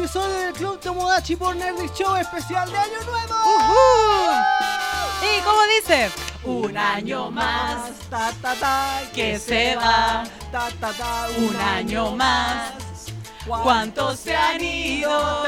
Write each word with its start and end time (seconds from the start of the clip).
episodio 0.00 0.34
del 0.34 0.52
Club 0.54 0.80
Tomodachi 0.80 1.36
por 1.36 1.54
Nerdix 1.54 1.92
Show 1.92 2.16
especial 2.16 2.70
de 2.70 2.78
Año 2.78 3.00
Nuevo. 3.04 3.34
¿Y 5.20 5.40
cómo 5.42 5.58
dice? 5.76 6.10
Un 6.42 6.74
año 6.74 7.30
más 7.30 7.92
ta, 8.08 8.32
ta, 8.40 8.54
ta, 8.54 9.02
que 9.14 9.38
se 9.38 9.76
va. 9.76 10.24
Ta, 10.50 10.70
ta, 10.80 10.92
ta, 10.94 11.28
Un 11.36 11.54
año 11.54 12.12
más. 12.12 12.72
¿Cuántos 13.46 14.20
se 14.20 14.34
han 14.34 14.64
ido? 14.64 15.44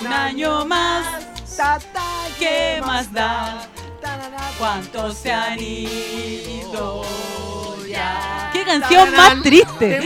Un 0.00 0.06
año 0.06 0.64
más. 0.64 1.26
Ta, 1.54 1.78
ta, 1.92 2.28
¿Qué 2.38 2.80
más 2.84 3.12
da? 3.12 3.68
¿Cuántos 4.58 5.18
se 5.18 5.30
han 5.30 5.60
ido 5.60 7.04
ya? 7.86 8.48
¡Qué 8.54 8.64
canción 8.64 9.14
más 9.14 9.42
triste! 9.42 10.00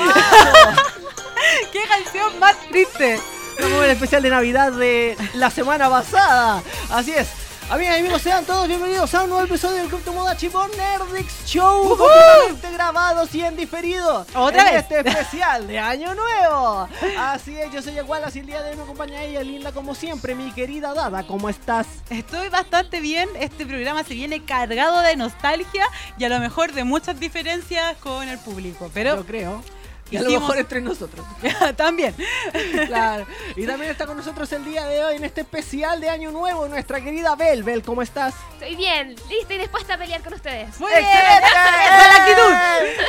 ¡Qué 1.73 1.83
canción 1.89 2.37
más 2.41 2.57
triste! 2.69 3.21
Estamos 3.61 3.81
en 3.81 3.85
el 3.85 3.91
especial 3.91 4.23
de 4.23 4.31
Navidad 4.31 4.73
de 4.73 5.19
la 5.35 5.51
semana 5.51 5.91
pasada. 5.91 6.63
Así 6.89 7.13
es. 7.13 7.29
Amigas 7.69 7.97
y 7.97 8.01
amigos, 8.01 8.23
sean 8.23 8.47
todos 8.47 8.67
bienvenidos 8.67 9.15
a 9.15 9.25
un 9.25 9.29
nuevo 9.29 9.45
episodio 9.45 9.83
del 9.83 9.89
Club 9.89 10.03
Tomodachi 10.03 10.49
por 10.49 10.75
Nerdix 10.75 11.45
Show. 11.45 11.95
Completamente 11.95 12.73
grabados 12.73 13.35
y 13.35 13.43
en 13.43 13.57
diferido. 13.59 14.25
¿Otra 14.35 14.67
en 14.67 14.75
vez? 14.77 14.83
Este 14.83 15.01
especial 15.01 15.67
de 15.67 15.79
Año 15.79 16.15
Nuevo. 16.15 16.89
Así 17.19 17.55
es, 17.55 17.71
yo 17.71 17.83
soy 17.83 18.01
Wallace 18.01 18.39
y 18.39 18.41
el 18.41 18.47
día 18.47 18.63
de 18.63 18.71
hoy 18.71 18.77
me 18.77 18.85
acompaña 18.85 19.23
ella, 19.25 19.43
linda 19.43 19.73
como 19.73 19.95
siempre, 19.95 20.35
mi 20.35 20.51
querida 20.53 20.95
Dada. 20.95 21.27
¿Cómo 21.27 21.51
estás? 21.51 21.87
Estoy 22.09 22.49
bastante 22.49 23.01
bien. 23.01 23.29
Este 23.39 23.67
programa 23.67 24.05
se 24.05 24.15
viene 24.15 24.43
cargado 24.43 25.03
de 25.03 25.17
nostalgia 25.17 25.85
y 26.17 26.25
a 26.25 26.31
lo 26.31 26.41
mejor 26.41 26.73
de 26.73 26.85
muchas 26.85 27.21
diferencias 27.21 27.99
con 27.99 28.27
el 28.27 28.39
público. 28.39 28.91
Pero 28.95 29.17
yo 29.17 29.27
creo. 29.27 29.63
Y 30.11 30.17
a 30.17 30.23
lo 30.23 30.31
mejor 30.31 30.59
entre 30.59 30.81
nosotros. 30.81 31.25
también. 31.77 32.15
Claro. 32.87 33.27
Y 33.57 33.67
también 33.67 33.93
está 33.93 34.07
con 34.07 34.17
nosotros 34.17 34.51
el 34.53 34.65
día 34.65 34.85
de 34.87 35.05
hoy 35.05 35.17
en 35.17 35.25
este 35.25 35.43
especial 35.43 36.01
de 36.01 36.09
Año 36.09 36.31
Nuevo 36.31 36.67
nuestra 36.69 37.01
querida 37.01 37.37
Bel. 37.37 37.63
Bel, 37.63 37.83
¿cómo 37.83 38.03
estás? 38.03 38.35
Estoy 38.55 38.77
bien, 38.77 39.15
lista 39.29 39.55
y 39.55 39.59
dispuesta 39.59 39.95
a 39.95 39.99
pelear 39.99 40.23
con 40.23 40.35
ustedes. 40.35 40.79
Muy 40.81 40.91
bien. 40.91 41.05
Esa 41.05 41.39
es 41.39 42.09
la 42.09 42.17
actitud. 42.17 42.53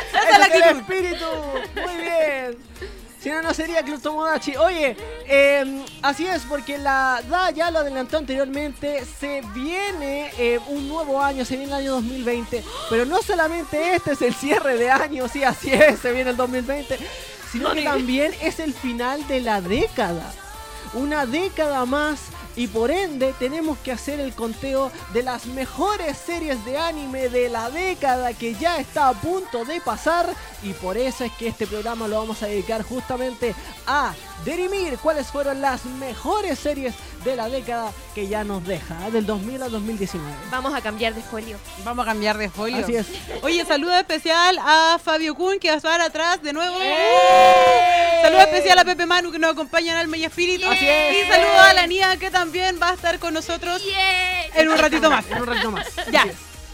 Esa 0.08 0.30
es 0.30 0.38
la 0.38 0.44
actitud. 0.44 0.80
espíritu. 0.80 1.26
Muy 1.82 1.96
bien. 2.02 3.01
Si 3.22 3.30
no, 3.30 3.40
no 3.40 3.54
sería 3.54 3.84
Tomodachi. 3.84 4.56
Oye, 4.56 4.96
eh, 5.28 5.84
así 6.02 6.26
es, 6.26 6.42
porque 6.42 6.76
la 6.76 7.22
DA 7.28 7.52
ya 7.52 7.70
lo 7.70 7.78
adelantó 7.78 8.18
anteriormente. 8.18 9.04
Se 9.04 9.42
viene 9.54 10.32
eh, 10.38 10.58
un 10.66 10.88
nuevo 10.88 11.22
año, 11.22 11.44
se 11.44 11.56
viene 11.56 11.72
el 11.72 11.78
año 11.78 11.92
2020. 11.92 12.64
Pero 12.90 13.06
no 13.06 13.22
solamente 13.22 13.94
este 13.94 14.12
es 14.12 14.22
el 14.22 14.34
cierre 14.34 14.76
de 14.76 14.90
año, 14.90 15.28
sí, 15.28 15.44
así 15.44 15.72
es, 15.72 16.00
se 16.00 16.10
viene 16.10 16.30
el 16.30 16.36
2020. 16.36 16.98
Sino 17.52 17.72
que 17.72 17.82
también 17.82 18.34
es 18.42 18.58
el 18.58 18.74
final 18.74 19.24
de 19.28 19.40
la 19.40 19.60
década. 19.60 20.32
Una 20.94 21.24
década 21.24 21.84
más. 21.84 22.22
Y 22.56 22.66
por 22.66 22.90
ende 22.90 23.34
tenemos 23.38 23.78
que 23.78 23.92
hacer 23.92 24.20
el 24.20 24.34
conteo 24.34 24.92
de 25.12 25.22
las 25.22 25.46
mejores 25.46 26.18
series 26.18 26.62
de 26.64 26.78
anime 26.78 27.28
de 27.28 27.48
la 27.48 27.70
década 27.70 28.34
que 28.34 28.54
ya 28.54 28.78
está 28.78 29.08
a 29.08 29.14
punto 29.14 29.64
de 29.64 29.80
pasar. 29.80 30.28
Y 30.62 30.72
por 30.74 30.96
eso 30.96 31.24
es 31.24 31.32
que 31.32 31.48
este 31.48 31.66
programa 31.66 32.06
lo 32.08 32.18
vamos 32.18 32.42
a 32.42 32.46
dedicar 32.46 32.82
justamente 32.82 33.54
a 33.86 34.14
derimir 34.44 34.98
cuáles 34.98 35.28
fueron 35.28 35.60
las 35.60 35.84
mejores 35.84 36.58
series 36.58 36.94
de 37.24 37.36
la 37.36 37.48
década 37.48 37.92
que 38.14 38.26
ya 38.26 38.44
nos 38.44 38.64
deja, 38.66 39.06
¿eh? 39.06 39.10
del 39.10 39.26
2000 39.26 39.62
al 39.62 39.70
2019. 39.70 40.30
Vamos 40.50 40.74
a 40.74 40.80
cambiar 40.80 41.14
de 41.14 41.22
folio. 41.22 41.58
Vamos 41.84 42.02
a 42.04 42.06
cambiar 42.06 42.36
de 42.38 42.50
folio. 42.50 42.78
Así 42.78 42.96
es. 42.96 43.06
Oye, 43.42 43.64
saludo 43.64 43.94
especial 43.96 44.58
a 44.60 44.98
Fabio 45.02 45.34
Kun, 45.34 45.58
que 45.58 45.68
va 45.68 45.74
a 45.74 45.76
estar 45.76 46.00
atrás 46.00 46.42
de 46.42 46.52
nuevo. 46.52 46.76
¡Eh! 46.80 48.20
Saludo 48.22 48.40
especial 48.40 48.78
a 48.78 48.84
Pepe 48.84 49.06
Manu, 49.06 49.30
que 49.30 49.38
nos 49.38 49.52
acompaña 49.52 49.92
en 49.92 49.98
Alma 49.98 50.16
y 50.16 50.24
Espíritu. 50.24 50.68
Así 50.68 50.86
es. 50.86 51.24
Y 51.24 51.30
saludo 51.30 51.60
a 51.60 51.74
la 51.74 51.86
Nia, 51.86 52.16
que 52.16 52.30
también 52.30 52.78
va 52.80 52.90
a 52.90 52.94
estar 52.94 53.18
con 53.18 53.34
nosotros 53.34 53.82
en 54.54 54.68
un 54.68 54.78
ratito 54.78 55.10
más. 55.10 55.24
En 55.30 55.40
un 55.40 55.46
ratito 55.46 55.70
más. 55.70 55.86
Ya, 56.10 56.26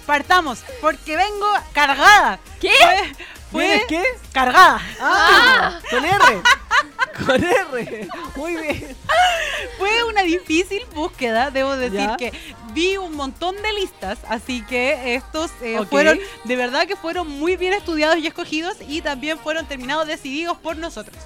partamos, 0.06 0.61
porque 0.81 1.17
vengo 1.17 1.47
cargada. 1.73 2.39
¿Qué? 2.61 2.73
Fue, 3.51 3.51
fue 3.51 3.67
¿Vienes 3.67 3.87
qué? 3.89 4.03
cargada. 4.33 4.81
Ah, 5.01 5.81
con 5.91 6.05
R. 6.05 6.43
Con 7.27 7.45
R. 7.45 8.09
Muy 8.37 8.57
bien. 8.57 8.97
Fue 9.79 10.05
una 10.05 10.23
difícil 10.23 10.85
búsqueda, 10.95 11.51
debo 11.51 11.77
decir 11.77 12.01
Ya. 12.01 12.17
que 12.17 12.33
vi 12.73 12.97
un 12.97 13.15
montón 13.17 13.57
de 13.63 13.73
listas, 13.75 14.19
así 14.29 14.63
que 14.63 15.15
estos 15.15 15.51
eh, 15.63 15.81
fueron, 15.89 16.19
de 16.45 16.57
verdad 16.57 16.87
que 16.87 16.97
fueron 16.97 17.29
muy 17.29 17.57
bien 17.57 17.73
estudiados 17.73 18.19
y 18.19 18.27
escogidos 18.27 18.77
y 18.87 19.01
también 19.03 19.39
fueron 19.39 19.67
terminados 19.67 20.07
decididos 20.07 20.57
por 20.59 20.77
nosotros. 20.77 21.17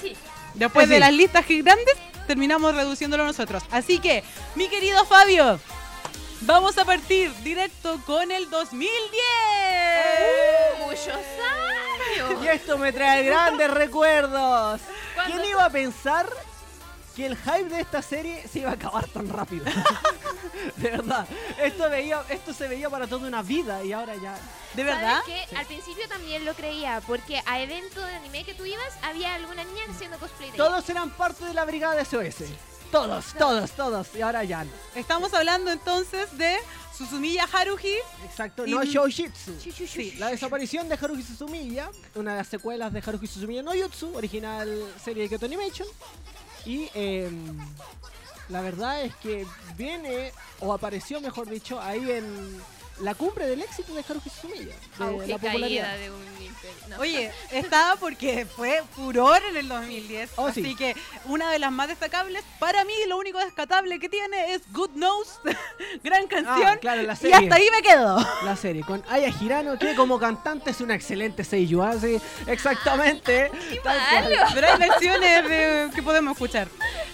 Sí. 0.00 0.16
Después 0.54 0.86
Pues 0.86 0.88
de 0.88 0.94
sí. 0.96 1.00
las 1.00 1.12
listas 1.12 1.44
grandes, 1.48 1.94
terminamos 2.26 2.74
reduciéndolo 2.74 3.24
nosotros. 3.24 3.62
Así 3.70 3.98
que, 3.98 4.22
mi 4.54 4.68
querido 4.68 5.04
Fabio, 5.06 5.58
vamos 6.42 6.76
a 6.78 6.84
partir 6.84 7.32
directo 7.42 7.98
con 8.06 8.30
el 8.30 8.48
2010. 8.50 10.86
Muchos 10.86 11.08
años. 11.08 11.71
Y 12.42 12.46
esto 12.46 12.78
me 12.78 12.92
trae 12.92 13.24
grandes 13.24 13.70
recuerdos. 13.70 14.80
¿Cuándo 15.14 15.36
¿Quién 15.36 15.50
iba 15.50 15.64
a 15.64 15.70
pensar 15.70 16.28
que 17.14 17.26
el 17.26 17.36
hype 17.36 17.68
de 17.68 17.80
esta 17.80 18.00
serie 18.02 18.46
se 18.48 18.60
iba 18.60 18.70
a 18.70 18.74
acabar 18.74 19.06
tan 19.08 19.28
rápido? 19.28 19.64
de 20.76 20.90
verdad. 20.90 21.26
Esto, 21.60 21.88
veía, 21.90 22.22
esto 22.28 22.52
se 22.52 22.68
veía 22.68 22.88
para 22.90 23.06
toda 23.06 23.28
una 23.28 23.42
vida 23.42 23.82
y 23.84 23.92
ahora 23.92 24.14
ya. 24.16 24.36
¿De 24.74 24.84
verdad? 24.84 25.20
¿Sabes 25.24 25.46
qué? 25.48 25.56
Al 25.56 25.66
principio 25.66 26.08
también 26.08 26.44
lo 26.44 26.54
creía, 26.54 27.02
porque 27.06 27.42
a 27.46 27.60
evento 27.60 28.00
de 28.00 28.14
anime 28.14 28.44
que 28.44 28.54
tú 28.54 28.64
ibas, 28.64 28.94
había 29.02 29.34
alguna 29.34 29.64
niña 29.64 29.82
haciendo 29.90 30.18
cosplay 30.18 30.50
de 30.50 30.56
ella. 30.56 30.64
Todos 30.64 30.88
eran 30.88 31.10
parte 31.10 31.44
de 31.44 31.54
la 31.54 31.64
brigada 31.64 31.94
de 31.94 32.04
SOS. 32.04 32.48
Todos, 32.92 33.32
todos, 33.38 33.70
todos. 33.72 34.08
Y 34.14 34.20
ahora 34.20 34.44
ya. 34.44 34.64
Estamos 34.94 35.32
hablando 35.34 35.70
entonces 35.72 36.36
de 36.36 36.56
Susumiya 36.96 37.48
Haruhi. 37.50 37.96
Exacto. 38.24 38.66
Y- 38.66 38.70
No 38.70 38.84
Shoujitsu. 38.84 39.52
Sí, 39.86 40.14
la 40.18 40.28
desaparición 40.28 40.88
de 40.90 40.96
Haruhi 41.00 41.22
Suzumiya, 41.22 41.90
una 42.14 42.32
de 42.32 42.36
las 42.38 42.48
secuelas 42.48 42.92
de 42.92 43.02
Haruhi 43.04 43.26
Suzumiya 43.26 43.62
no 43.62 43.74
Yutsu, 43.74 44.14
original 44.14 44.68
serie 45.02 45.22
de 45.24 45.28
Kyoto 45.30 45.46
Animation. 45.46 45.88
Y 46.66 46.88
em, 46.94 47.58
la 48.50 48.60
verdad 48.60 49.02
es 49.02 49.16
que 49.16 49.46
viene, 49.76 50.32
o 50.60 50.72
apareció 50.74 51.20
mejor 51.20 51.48
dicho, 51.48 51.80
ahí 51.80 52.10
en 52.10 52.60
la 53.02 53.14
cumbre 53.14 53.46
del 53.46 53.60
éxito 53.62 53.94
de 53.94 54.04
Haruhi 54.08 54.30
Suzumiya. 54.30 54.74
De 54.98 55.26
la 55.28 55.38
popularidad. 55.38 55.84
caída 55.84 55.94
de 55.96 56.10
un 56.10 56.22
imperio. 56.22 56.52
No. 56.88 56.98
Oye, 56.98 57.32
estaba 57.50 57.96
porque 57.96 58.46
fue 58.46 58.82
furor 58.94 59.40
en 59.50 59.56
el 59.56 59.68
2010. 59.68 60.30
Oh, 60.36 60.46
así 60.46 60.62
sí. 60.64 60.74
que 60.76 60.94
una 61.26 61.50
de 61.50 61.58
las 61.58 61.72
más 61.72 61.88
destacables, 61.88 62.42
para 62.58 62.84
mí 62.84 62.92
lo 63.08 63.16
único 63.18 63.38
destacable 63.38 63.98
que 63.98 64.08
tiene 64.08 64.54
es 64.54 64.62
Good 64.72 64.90
Nose, 64.94 65.32
gran 66.04 66.26
canción. 66.26 66.66
Ah, 66.68 66.76
claro, 66.76 67.02
la 67.02 67.14
y 67.14 67.16
serie. 67.16 67.34
hasta 67.34 67.54
ahí 67.56 67.68
me 67.74 67.82
quedo. 67.82 68.18
La 68.44 68.56
serie 68.56 68.82
con 68.82 69.02
Aya 69.08 69.32
Hirano, 69.40 69.78
que 69.78 69.94
como 69.94 70.18
cantante 70.18 70.70
es 70.70 70.80
una 70.80 70.94
excelente 70.94 71.44
seiyuu, 71.44 71.82
así 71.82 72.20
exactamente. 72.46 73.50
cual. 73.82 73.98
malo. 74.12 74.36
Pero 74.54 74.66
hay 74.68 74.78
versiones 74.78 75.48
de- 75.48 75.90
que 75.94 76.02
podemos 76.02 76.32
escuchar. 76.32 76.68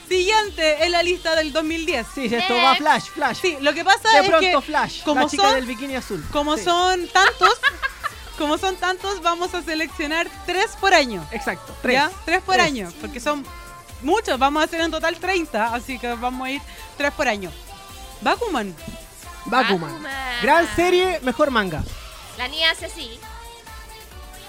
Siguiente 0.08 0.84
en 0.86 0.92
la 0.92 1.02
lista 1.02 1.36
del 1.36 1.52
2010. 1.52 2.06
Sí, 2.14 2.24
esto 2.34 2.54
va 2.56 2.74
Flash, 2.76 3.04
Flash. 3.10 3.38
Sí, 3.42 3.56
lo 3.60 3.74
que 3.74 3.84
pasa 3.84 4.08
de 4.10 4.18
es 4.20 4.26
pronto 4.28 4.60
que 4.60 4.66
Flash, 4.66 5.02
como 5.04 5.20
la 5.22 5.26
chica 5.28 5.42
son- 5.44 5.54
del 5.56 5.66
bikini 5.78 5.96
azul. 5.96 6.24
como 6.32 6.56
Sí, 6.56 6.64
son 6.64 7.06
tantos, 7.08 7.60
como 8.36 8.58
son 8.58 8.76
tantos, 8.76 9.22
vamos 9.22 9.54
a 9.54 9.62
seleccionar 9.62 10.26
tres 10.46 10.76
por 10.80 10.92
año. 10.94 11.24
Exacto, 11.30 11.74
tres. 11.82 11.94
¿Ya? 11.94 12.10
Tres 12.24 12.42
por 12.42 12.56
Tres. 12.56 12.66
año, 12.66 12.92
porque 13.00 13.20
son 13.20 13.44
muchos, 14.02 14.38
vamos 14.38 14.60
a 14.62 14.64
hacer 14.64 14.80
en 14.80 14.90
total 14.90 15.16
30, 15.18 15.74
así 15.74 15.98
que 15.98 16.12
vamos 16.14 16.46
a 16.46 16.50
ir 16.50 16.62
tres 16.96 17.12
por 17.12 17.28
año. 17.28 17.50
Bakuman, 18.20 18.74
Bakuman. 19.46 19.90
Bakuman. 19.92 20.12
Gran 20.42 20.68
serie, 20.74 21.20
mejor 21.22 21.50
manga. 21.50 21.82
La 22.36 22.48
niña 22.48 22.70
hace 22.72 22.86
así, 22.86 23.18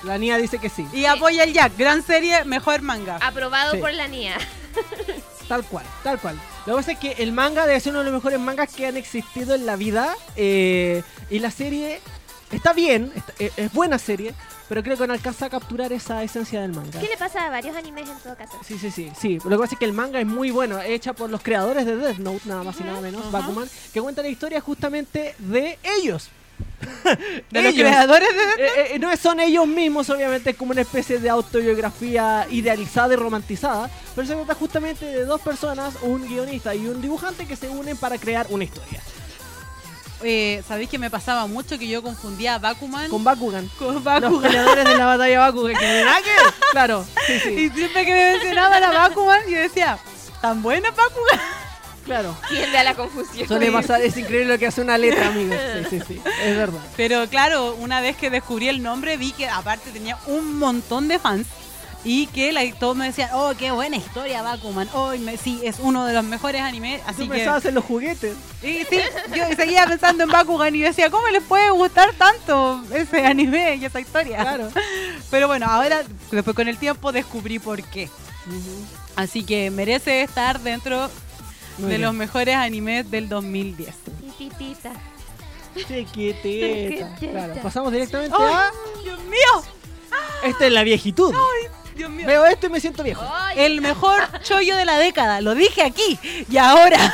La 0.04 0.18
niña 0.18 0.38
dice 0.38 0.58
que 0.60 0.70
sí. 0.70 0.88
y 0.94 1.06
apoya 1.06 1.44
el 1.44 1.54
Jack, 1.54 1.74
gran 1.78 2.04
serie, 2.06 2.44
mejor 2.46 2.82
manga. 2.82 3.18
aprobado 3.22 3.74
Sí. 3.74 3.78
por 3.80 3.94
la 3.94 4.08
niña. 4.08 4.38
Tal 5.48 5.64
cual, 5.66 5.86
tal 6.04 6.20
cual. 6.20 6.40
Lo 6.70 6.76
que 6.76 6.82
pasa 6.82 6.92
es 6.92 7.00
que 7.00 7.24
el 7.24 7.32
manga 7.32 7.66
debe 7.66 7.80
ser 7.80 7.94
uno 7.94 8.00
de 8.00 8.06
los 8.06 8.14
mejores 8.14 8.40
mangas 8.40 8.72
que 8.72 8.86
han 8.86 8.96
existido 8.96 9.56
en 9.56 9.66
la 9.66 9.76
vida. 9.76 10.16
eh, 10.36 11.02
y 11.32 11.40
la 11.40 11.50
serie 11.50 12.00
está 12.52 12.74
bien, 12.74 13.12
está- 13.16 13.34
eh, 13.40 13.52
es 13.58 13.74
buena 13.74 13.98
serie, 13.98 14.36
pero 14.68 14.84
creo 14.84 14.96
que 14.96 15.08
no 15.08 15.14
alcanza 15.14 15.48
a 15.48 15.50
capturar 15.50 15.92
esa 15.94 16.22
esencia 16.24 16.62
del 16.62 16.72
manga. 16.74 17.00
¿Qué 17.00 17.08
le 17.08 17.18
pasa 17.18 17.48
a 17.48 17.50
varios 17.50 17.76
animes 17.76 18.08
en 18.08 18.20
todo 18.20 18.36
caso? 18.38 18.56
Sí, 18.64 18.78
sí, 18.78 18.92
sí, 18.92 19.12
sí. 19.20 19.40
Lo 19.44 19.50
que 19.50 19.58
pasa 19.58 19.74
es 19.76 19.80
que 19.80 19.86
el 19.86 19.94
manga 19.94 20.20
es 20.20 20.28
muy 20.28 20.52
bueno, 20.52 20.80
hecha 20.80 21.14
por 21.14 21.32
los 21.32 21.42
creadores 21.42 21.88
de 21.88 21.96
Death 21.96 22.18
Note, 22.20 22.42
nada 22.46 22.64
más 22.64 22.80
y 22.80 22.84
nada 22.84 23.02
menos, 23.02 23.22
Ajá. 23.22 23.32
Bakuman, 23.40 23.68
que 23.92 24.00
cuenta 24.00 24.22
la 24.22 24.30
historia 24.30 24.62
justamente 24.62 25.34
de 25.40 25.80
ellos. 25.98 26.30
de 27.52 27.62
los 27.62 27.74
creadores 27.74 28.30
de... 28.30 28.64
Eh, 28.66 28.96
eh, 28.96 29.00
no 29.00 29.16
son 29.18 29.40
ellos 29.40 29.68
mismos, 29.68 30.10
obviamente, 30.10 30.52
es 30.52 30.56
como 30.56 30.72
una 30.72 30.82
especie 30.82 31.20
de 31.20 31.30
autobiografía 31.30 32.48
idealizada 32.50 33.14
y 33.14 33.18
romantizada, 33.18 33.90
pero 34.16 34.28
se 34.28 34.36
trata 34.36 34.54
justamente 34.56 35.06
de 35.06 35.26
dos 35.26 35.42
personas, 35.42 35.96
un 36.02 36.28
guionista 36.28 36.74
y 36.76 36.88
un 36.88 37.02
dibujante 37.02 37.46
que 37.46 37.56
se 37.56 37.68
unen 37.70 37.98
para 37.98 38.18
crear 38.18 38.48
una 38.50 38.64
historia. 38.64 39.02
Eh, 40.22 40.62
Sabéis 40.68 40.90
que 40.90 41.00
me 41.00 41.10
pasaba 41.10 41.48
mucho 41.48 41.80
que 41.80 41.88
yo 41.88 42.04
confundía 42.04 42.56
a 42.56 42.60
Bakuman 42.60 43.10
Con 43.10 43.24
Bakugan. 43.24 43.70
con 43.80 43.94
Los 43.96 44.04
Bakugan. 44.04 44.42
peleadores 44.42 44.86
de 44.86 44.96
la 44.98 45.06
batalla 45.06 45.40
Bakugan. 45.40 45.78
que 45.78 45.86
¿Verdad 45.86 46.18
que? 46.18 46.66
Claro, 46.72 47.06
sí, 47.26 47.40
sí. 47.40 47.50
Y 47.50 47.70
siempre 47.70 48.06
que 48.06 48.12
me 48.12 48.32
mencionaban 48.34 48.84
a 48.84 48.92
Bakuman, 48.92 49.42
yo 49.50 49.58
decía, 49.60 49.98
tan 50.42 50.62
buena 50.62 50.92
Bakugan. 50.92 51.40
Claro. 52.10 52.36
Tiende 52.50 52.78
a 52.78 52.84
la 52.84 52.96
confusión. 52.96 53.48
Suele 53.48 53.72
pasar, 53.72 54.02
es 54.02 54.18
increíble 54.18 54.54
lo 54.54 54.60
que 54.60 54.68
hace 54.68 54.82
una 54.82 54.98
letra, 54.98 55.28
amigos. 55.30 55.58
Sí, 55.90 56.00
sí, 56.00 56.06
sí. 56.08 56.22
Es 56.44 56.58
verdad. 56.58 56.80
Pero 56.98 57.28
claro, 57.30 57.76
una 57.76 58.02
vez 58.02 58.16
que 58.18 58.30
descubrí 58.30 58.68
el 58.68 58.82
nombre 58.84 59.16
vi 59.18 59.32
que 59.32 59.48
aparte 59.48 59.92
tenía 59.92 60.18
un 60.28 60.58
montón 60.58 61.08
de 61.08 61.20
fans 61.20 61.48
y 62.06 62.28
que 62.28 62.54
la, 62.54 62.62
todos 62.80 62.96
me 62.96 63.06
decían, 63.08 63.30
oh, 63.34 63.52
qué 63.60 63.72
buena 63.72 63.98
historia 63.98 64.42
Bakuman. 64.42 64.88
Oh, 64.94 65.12
me- 65.20 65.36
sí, 65.36 65.60
es 65.64 65.76
uno 65.80 66.06
de 66.06 66.14
los 66.14 66.24
mejores 66.24 66.62
animes. 66.62 67.02
Así 67.02 67.10
Así 67.12 67.24
Tú 67.26 67.30
que 67.32 67.38
pensabas 67.40 67.66
en 67.66 67.76
los 67.76 67.84
juguetes. 67.84 68.36
y 68.64 68.86
sí, 68.90 69.00
yo 69.36 69.44
seguía 69.56 69.86
pensando 69.86 70.24
en 70.24 70.30
Bakugan 70.30 70.74
y 70.74 70.80
decía, 70.80 71.10
¿cómo 71.10 71.28
les 71.28 71.44
puede 71.44 71.70
gustar 71.72 72.14
tanto 72.14 72.82
ese 72.96 73.26
anime 73.26 73.76
y 73.76 73.84
esa 73.86 74.00
historia? 74.00 74.38
Claro. 74.38 74.70
Pero 75.30 75.48
bueno, 75.48 75.66
ahora 75.70 76.02
después 76.32 76.56
con 76.56 76.68
el 76.70 76.78
tiempo 76.78 77.12
descubrí 77.12 77.60
por 77.60 77.84
qué. 77.84 78.10
Así 79.18 79.44
que 79.44 79.70
merece 79.70 80.22
estar 80.22 80.62
dentro 80.62 81.10
Muy 81.80 81.90
de 81.92 81.98
bien. 81.98 82.02
los 82.02 82.14
mejores 82.14 82.56
animes 82.56 83.10
del 83.10 83.30
2010. 83.30 83.96
Tititita. 84.38 84.92
Chiquitita. 85.76 86.42
Chiquitita. 86.42 87.16
Claro. 87.32 87.54
Pasamos 87.62 87.92
directamente 87.92 88.36
¡Ay, 88.40 88.54
a. 88.54 88.72
Dios 89.04 89.20
mío! 89.24 89.64
Esta 90.44 90.66
es 90.66 90.72
la 90.72 90.84
viejitud. 90.84 91.34
Dios 91.96 92.10
mío. 92.10 92.26
Veo 92.28 92.46
esto 92.46 92.68
y 92.68 92.70
me 92.70 92.80
siento 92.80 93.04
viejo. 93.04 93.24
Ay, 93.32 93.60
El 93.60 93.82
mejor 93.82 94.22
chollo 94.42 94.76
de 94.78 94.86
la 94.86 94.98
década, 94.98 95.42
lo 95.42 95.54
dije 95.56 95.84
aquí 95.84 96.18
y 96.50 96.58
ahora. 96.58 97.14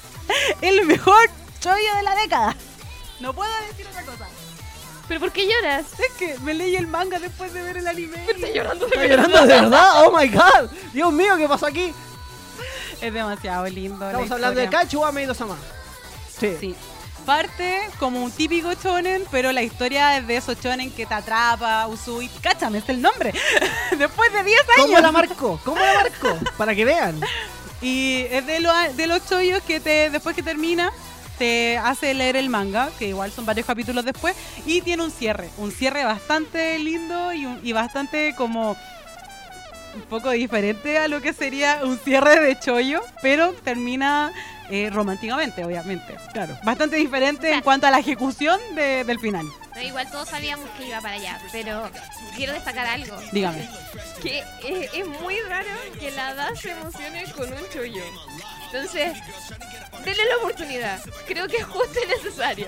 El 0.60 0.86
mejor 0.86 1.18
chollo 1.60 1.94
de 1.96 2.02
la 2.02 2.14
década. 2.16 2.56
No 3.20 3.34
puedo 3.34 3.50
decir 3.68 3.86
otra 3.86 4.02
cosa. 4.04 4.26
¿Pero 5.08 5.20
por 5.20 5.32
qué 5.32 5.44
lloras? 5.48 5.86
Es 5.98 6.12
que 6.18 6.38
me 6.38 6.54
leí 6.54 6.76
el 6.76 6.86
manga 6.86 7.18
después 7.18 7.52
de 7.52 7.60
ver 7.62 7.78
el 7.78 7.88
anime. 7.88 8.24
Estoy 8.30 8.52
llorando 8.54 8.86
de 8.86 8.94
¿Está 8.94 9.06
llorando 9.08 9.40
de 9.40 9.46
verdad? 9.60 10.04
¡Oh 10.04 10.16
my 10.16 10.28
god! 10.28 10.70
Dios 10.92 11.12
mío, 11.12 11.36
¿qué 11.36 11.48
pasó 11.48 11.66
aquí? 11.66 11.92
Es 13.00 13.12
demasiado 13.12 13.66
lindo. 13.66 14.04
Estamos 14.06 14.30
hablando 14.30 14.58
de 14.60 14.64
historia. 14.66 14.80
Kachu 14.88 15.12
Meido 15.12 15.34
Sama. 15.34 15.56
Sí. 16.38 16.56
Sí. 16.60 16.74
Parte 17.26 17.80
como 17.98 18.22
un 18.24 18.30
típico 18.32 18.72
shonen, 18.72 19.22
pero 19.30 19.52
la 19.52 19.62
historia 19.62 20.16
es 20.16 20.26
de 20.26 20.36
esos 20.38 20.58
shonen 20.60 20.90
que 20.90 21.04
te 21.06 21.14
atrapa, 21.14 21.86
Usui. 21.86 22.28
Cáchame, 22.42 22.78
es 22.78 22.88
el 22.88 23.00
nombre. 23.02 23.32
Después 23.98 24.32
de 24.32 24.42
10 24.42 24.60
años. 24.60 24.86
¿Cómo 24.86 24.98
la 25.00 25.12
marcó? 25.12 25.60
¿Cómo 25.64 25.76
la 25.80 25.94
marcó? 25.94 26.38
Para 26.56 26.74
que 26.74 26.84
vean. 26.84 27.20
Y 27.82 28.24
es 28.30 28.46
de, 28.46 28.60
lo- 28.60 28.72
de 28.94 29.06
los 29.06 29.26
chollos 29.28 29.62
que 29.62 29.80
te 29.80 30.10
después 30.10 30.34
que 30.36 30.42
termina 30.42 30.90
te 31.38 31.78
hace 31.78 32.12
leer 32.12 32.36
el 32.36 32.50
manga, 32.50 32.90
que 32.98 33.08
igual 33.08 33.32
son 33.32 33.46
varios 33.46 33.66
capítulos 33.66 34.04
después, 34.04 34.36
y 34.66 34.82
tiene 34.82 35.02
un 35.02 35.10
cierre, 35.10 35.48
un 35.56 35.72
cierre 35.72 36.04
bastante 36.04 36.78
lindo 36.78 37.32
y, 37.32 37.46
un- 37.46 37.60
y 37.62 37.72
bastante 37.72 38.34
como 38.36 38.76
un 39.94 40.02
poco 40.02 40.30
diferente 40.30 40.98
a 40.98 41.08
lo 41.08 41.20
que 41.20 41.32
sería 41.32 41.80
un 41.84 41.98
cierre 41.98 42.40
de 42.40 42.58
chollo, 42.58 43.02
pero 43.22 43.52
termina 43.64 44.32
eh, 44.70 44.88
románticamente, 44.92 45.64
obviamente. 45.64 46.16
Claro. 46.32 46.56
Bastante 46.62 46.96
diferente 46.96 47.52
en 47.52 47.60
cuanto 47.60 47.86
a 47.88 47.90
la 47.90 47.98
ejecución 47.98 48.60
de- 48.76 49.02
del 49.04 49.18
final. 49.18 49.46
No, 49.74 49.82
igual 49.82 50.08
todos 50.10 50.28
sabíamos 50.28 50.68
que 50.78 50.86
iba 50.86 51.00
para 51.00 51.14
allá, 51.14 51.40
pero 51.50 51.90
quiero 52.36 52.52
destacar 52.52 52.86
algo. 52.86 53.16
Dígame. 53.32 53.68
Que 54.22 54.38
es, 54.64 54.94
es 54.94 55.06
muy 55.20 55.38
raro 55.48 55.68
que 55.98 56.10
la 56.12 56.28
Hada 56.28 56.54
se 56.54 56.70
emocione 56.70 57.24
con 57.36 57.52
un 57.52 57.68
chollo. 57.72 58.02
Entonces, 58.72 59.12
denle 60.04 60.24
la 60.28 60.36
oportunidad. 60.38 61.00
Creo 61.26 61.46
que 61.48 61.58
es 61.58 61.64
justo 61.64 61.98
y 62.04 62.08
necesario. 62.08 62.66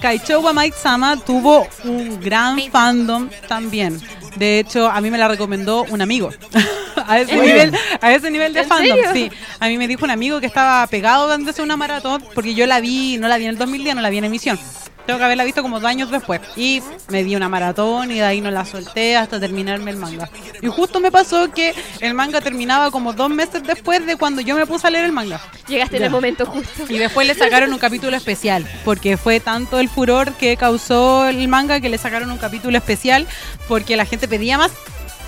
Kaichou 0.00 0.52
Mike 0.54 0.76
Sama 0.80 1.16
tuvo 1.16 1.68
un 1.84 2.20
gran 2.20 2.58
fandom 2.70 3.28
también. 3.48 4.00
De 4.36 4.58
hecho, 4.58 4.88
a 4.90 5.00
mí 5.00 5.10
me 5.10 5.18
la 5.18 5.28
recomendó 5.28 5.84
un 5.84 6.02
amigo. 6.02 6.30
a 7.06 7.20
ese 7.20 7.36
nivel, 7.36 7.76
a 8.00 8.12
ese 8.12 8.30
nivel 8.30 8.52
de 8.52 8.60
¿En 8.60 8.68
fandom, 8.68 8.96
serio? 8.96 9.10
sí. 9.12 9.30
A 9.60 9.68
mí 9.68 9.78
me 9.78 9.86
dijo 9.88 10.04
un 10.04 10.10
amigo 10.10 10.40
que 10.40 10.46
estaba 10.46 10.86
pegado 10.86 11.28
dándose 11.28 11.62
una 11.62 11.76
maratón 11.76 12.22
porque 12.34 12.54
yo 12.54 12.66
la 12.66 12.80
vi, 12.80 13.16
no 13.18 13.28
la 13.28 13.36
vi 13.36 13.44
en 13.44 13.50
el 13.50 13.58
2010, 13.58 13.96
no 13.96 14.02
la 14.02 14.10
vi 14.10 14.18
en 14.18 14.24
emisión. 14.24 14.58
Tengo 15.06 15.18
que 15.18 15.24
haberla 15.24 15.44
visto 15.44 15.62
como 15.62 15.80
dos 15.80 15.88
años 15.88 16.10
después. 16.10 16.40
Y 16.56 16.82
me 17.08 17.22
di 17.22 17.36
una 17.36 17.48
maratón 17.48 18.10
y 18.10 18.14
de 18.14 18.24
ahí 18.24 18.40
no 18.40 18.50
la 18.50 18.64
solté 18.64 19.16
hasta 19.16 19.38
terminarme 19.38 19.90
el 19.90 19.96
manga. 19.96 20.28
Y 20.62 20.66
justo 20.68 21.00
me 21.00 21.10
pasó 21.10 21.52
que 21.52 21.74
el 22.00 22.14
manga 22.14 22.40
terminaba 22.40 22.90
como 22.90 23.12
dos 23.12 23.30
meses 23.30 23.62
después 23.62 24.06
de 24.06 24.16
cuando 24.16 24.40
yo 24.40 24.56
me 24.56 24.66
puse 24.66 24.86
a 24.86 24.90
leer 24.90 25.04
el 25.04 25.12
manga. 25.12 25.40
Llegaste 25.68 25.98
en 25.98 26.04
el 26.04 26.10
momento 26.10 26.46
justo. 26.46 26.84
Y 26.88 26.98
después 26.98 27.26
le 27.26 27.34
sacaron 27.34 27.72
un 27.72 27.78
capítulo 27.78 28.16
especial, 28.16 28.66
porque 28.84 29.16
fue 29.16 29.40
tanto 29.40 29.78
el 29.78 29.88
furor 29.88 30.32
que 30.34 30.56
causó 30.56 31.28
el 31.28 31.46
manga 31.48 31.80
que 31.80 31.88
le 31.88 31.98
sacaron 31.98 32.30
un 32.30 32.38
capítulo 32.38 32.76
especial, 32.78 33.26
porque 33.68 33.96
la 33.96 34.06
gente 34.06 34.28
pedía 34.28 34.58
más, 34.58 34.72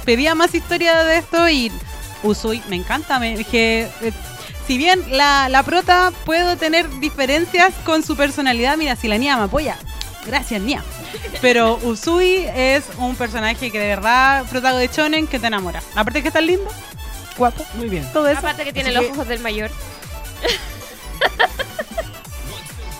pedía 0.05 0.35
más 0.35 0.55
historia 0.55 1.05
de 1.05 1.19
esto 1.19 1.49
y 1.49 1.71
Usui 2.23 2.63
me 2.69 2.77
encanta, 2.77 3.19
me 3.19 3.37
dije, 3.37 3.89
eh, 4.03 4.13
si 4.67 4.79
bien 4.79 5.03
la, 5.11 5.49
la 5.49 5.63
prota 5.63 6.13
puedo 6.25 6.57
tener 6.57 6.89
diferencias 7.01 7.73
con 7.85 8.03
su 8.03 8.17
personalidad, 8.17 8.77
mira, 8.77 8.97
si 8.97 9.09
la 9.09 9.19
Nia 9.19 9.37
me 9.37 9.45
apoya, 9.45 9.77
gracias 10.27 10.61
Nia. 10.63 10.83
Pero 11.41 11.79
Usui 11.83 12.47
es 12.55 12.85
un 12.99 13.15
personaje 13.17 13.71
que 13.71 13.79
de 13.79 13.87
verdad, 13.89 14.45
protago 14.51 14.79
de 14.79 14.91
Chonen, 14.91 15.27
que 15.27 15.39
te 15.39 15.47
enamora. 15.47 15.83
Aparte 15.95 16.21
que 16.23 16.29
está 16.29 16.41
lindo, 16.41 16.69
guapo, 17.37 17.65
Muy 17.75 17.89
bien. 17.89 18.07
todo 18.13 18.29
eso. 18.29 18.39
Aparte 18.41 18.65
que 18.65 18.73
tiene 18.73 18.89
Así 18.91 18.97
los 18.99 19.07
que- 19.07 19.13
ojos 19.13 19.29
del 19.29 19.41
mayor. 19.41 19.71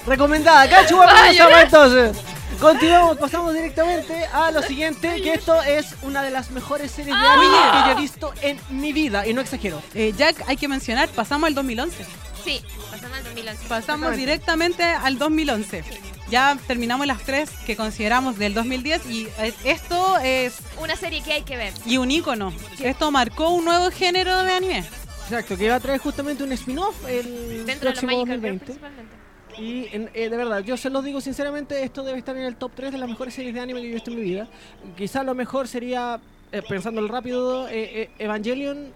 Recomendada, 0.07 0.69
Kachu 0.69 0.97
Meido 0.99 1.45
Sama 1.45 1.63
entonces. 1.63 2.17
Continuamos, 2.61 3.19
pasamos 3.19 3.53
directamente 3.55 4.25
a 4.33 4.51
lo 4.51 4.63
siguiente, 4.63 5.21
que 5.21 5.35
esto 5.35 5.63
es 5.63 5.95
una 6.03 6.23
de 6.23 6.31
las 6.31 6.51
mejores 6.51 6.91
series 6.91 7.15
de 7.19 7.27
anime 7.27 7.57
que 7.73 7.79
yo 7.87 7.93
he 7.93 8.01
visto 8.01 8.33
en 8.43 8.59
mi 8.71 8.93
vida, 8.93 9.27
y 9.27 9.35
no 9.35 9.41
exagero. 9.43 9.83
Eh, 9.95 10.15
Jack, 10.17 10.43
hay 10.47 10.57
que 10.57 10.67
mencionar, 10.67 11.09
pasamos 11.11 11.49
al 11.49 11.55
2011. 11.55 12.05
Sí, 12.43 12.63
pasamos 12.91 13.19
al 13.19 13.25
2011. 13.25 13.69
Pasamos 13.69 14.17
directamente 14.17 14.83
al 14.85 15.19
2011. 15.19 15.85
Ya 16.31 16.57
terminamos 16.67 17.07
las 17.07 17.23
tres 17.23 17.51
que 17.67 17.77
consideramos 17.77 18.37
del 18.39 18.53
2010 18.55 19.07
y 19.07 19.29
eh, 19.39 19.55
esto 19.65 20.19
es 20.19 20.55
Una 20.81 20.97
serie 20.97 21.23
que 21.23 21.35
hay 21.35 21.43
que 21.43 21.57
ver. 21.57 21.73
y 21.85 21.99
un 21.99 22.11
ícono. 22.11 22.53
Esto 22.81 23.11
marcó 23.13 23.51
un 23.51 23.65
nuevo 23.67 23.91
género 23.91 24.43
de 24.43 24.53
anime. 24.53 24.85
Exacto, 25.25 25.57
que 25.57 25.69
va 25.69 25.77
a 25.77 25.81
traer 25.81 26.01
justamente 26.01 26.43
un 26.43 26.53
spin-off 26.53 26.95
el 27.09 27.65
Dentro 27.67 27.91
de 27.91 27.95
los 27.95 28.01
próximo 28.01 28.11
Girls 28.25 28.29
2020. 28.43 28.65
principalmente. 28.65 29.16
Y 29.59 29.89
en- 29.93 30.11
eh, 30.15 30.29
de 30.29 30.37
verdad, 30.37 30.61
yo 30.63 30.77
se 30.77 30.91
los 30.91 31.05
digo 31.05 31.21
sinceramente, 31.21 31.83
esto 31.83 32.03
debe 32.03 32.19
estar 32.19 32.37
en 32.37 32.45
el 32.45 32.57
top 32.57 32.73
3 32.75 32.93
de 32.93 32.99
las 32.99 33.09
mejores 33.09 33.35
series 33.35 33.55
de 33.55 33.61
anime 33.61 33.81
que 33.81 33.87
yo 33.87 33.91
he 33.93 33.95
visto 33.95 34.11
en 34.11 34.17
mi 34.17 34.23
vida. 34.23 34.49
Quizás 34.97 35.25
lo 35.25 35.35
mejor 35.35 35.67
sería, 35.69 36.21
eh, 36.53 36.63
pensándolo 36.69 37.09
rápido, 37.09 37.69
eh, 37.69 38.03
eh, 38.03 38.11
Evangelion, 38.19 38.93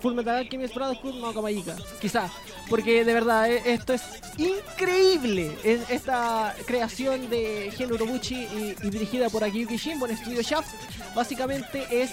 Full 0.00 0.14
Metal 0.14 0.36
Alchemist 0.36 0.74
Brotherhood, 0.74 1.14
Madoka 1.20 1.42
Magica. 1.42 1.76
Quizás, 2.00 2.30
porque 2.68 3.04
de 3.04 3.14
verdad, 3.14 3.48
eh, 3.50 3.62
esto 3.66 3.92
es 3.92 4.02
increíble. 4.36 5.52
Es 5.62 5.88
esta 5.90 6.54
creación 6.66 7.28
de 7.30 7.70
Gen 7.76 7.92
Urobuchi 7.92 8.34
y, 8.34 8.74
y 8.82 8.90
dirigida 8.90 9.28
por 9.28 9.44
Akiyuki 9.44 9.76
Shinbo 9.76 10.06
en 10.08 10.16
Studio 10.16 10.42
Shaft, 10.42 10.74
básicamente 11.14 11.86
es 11.90 12.10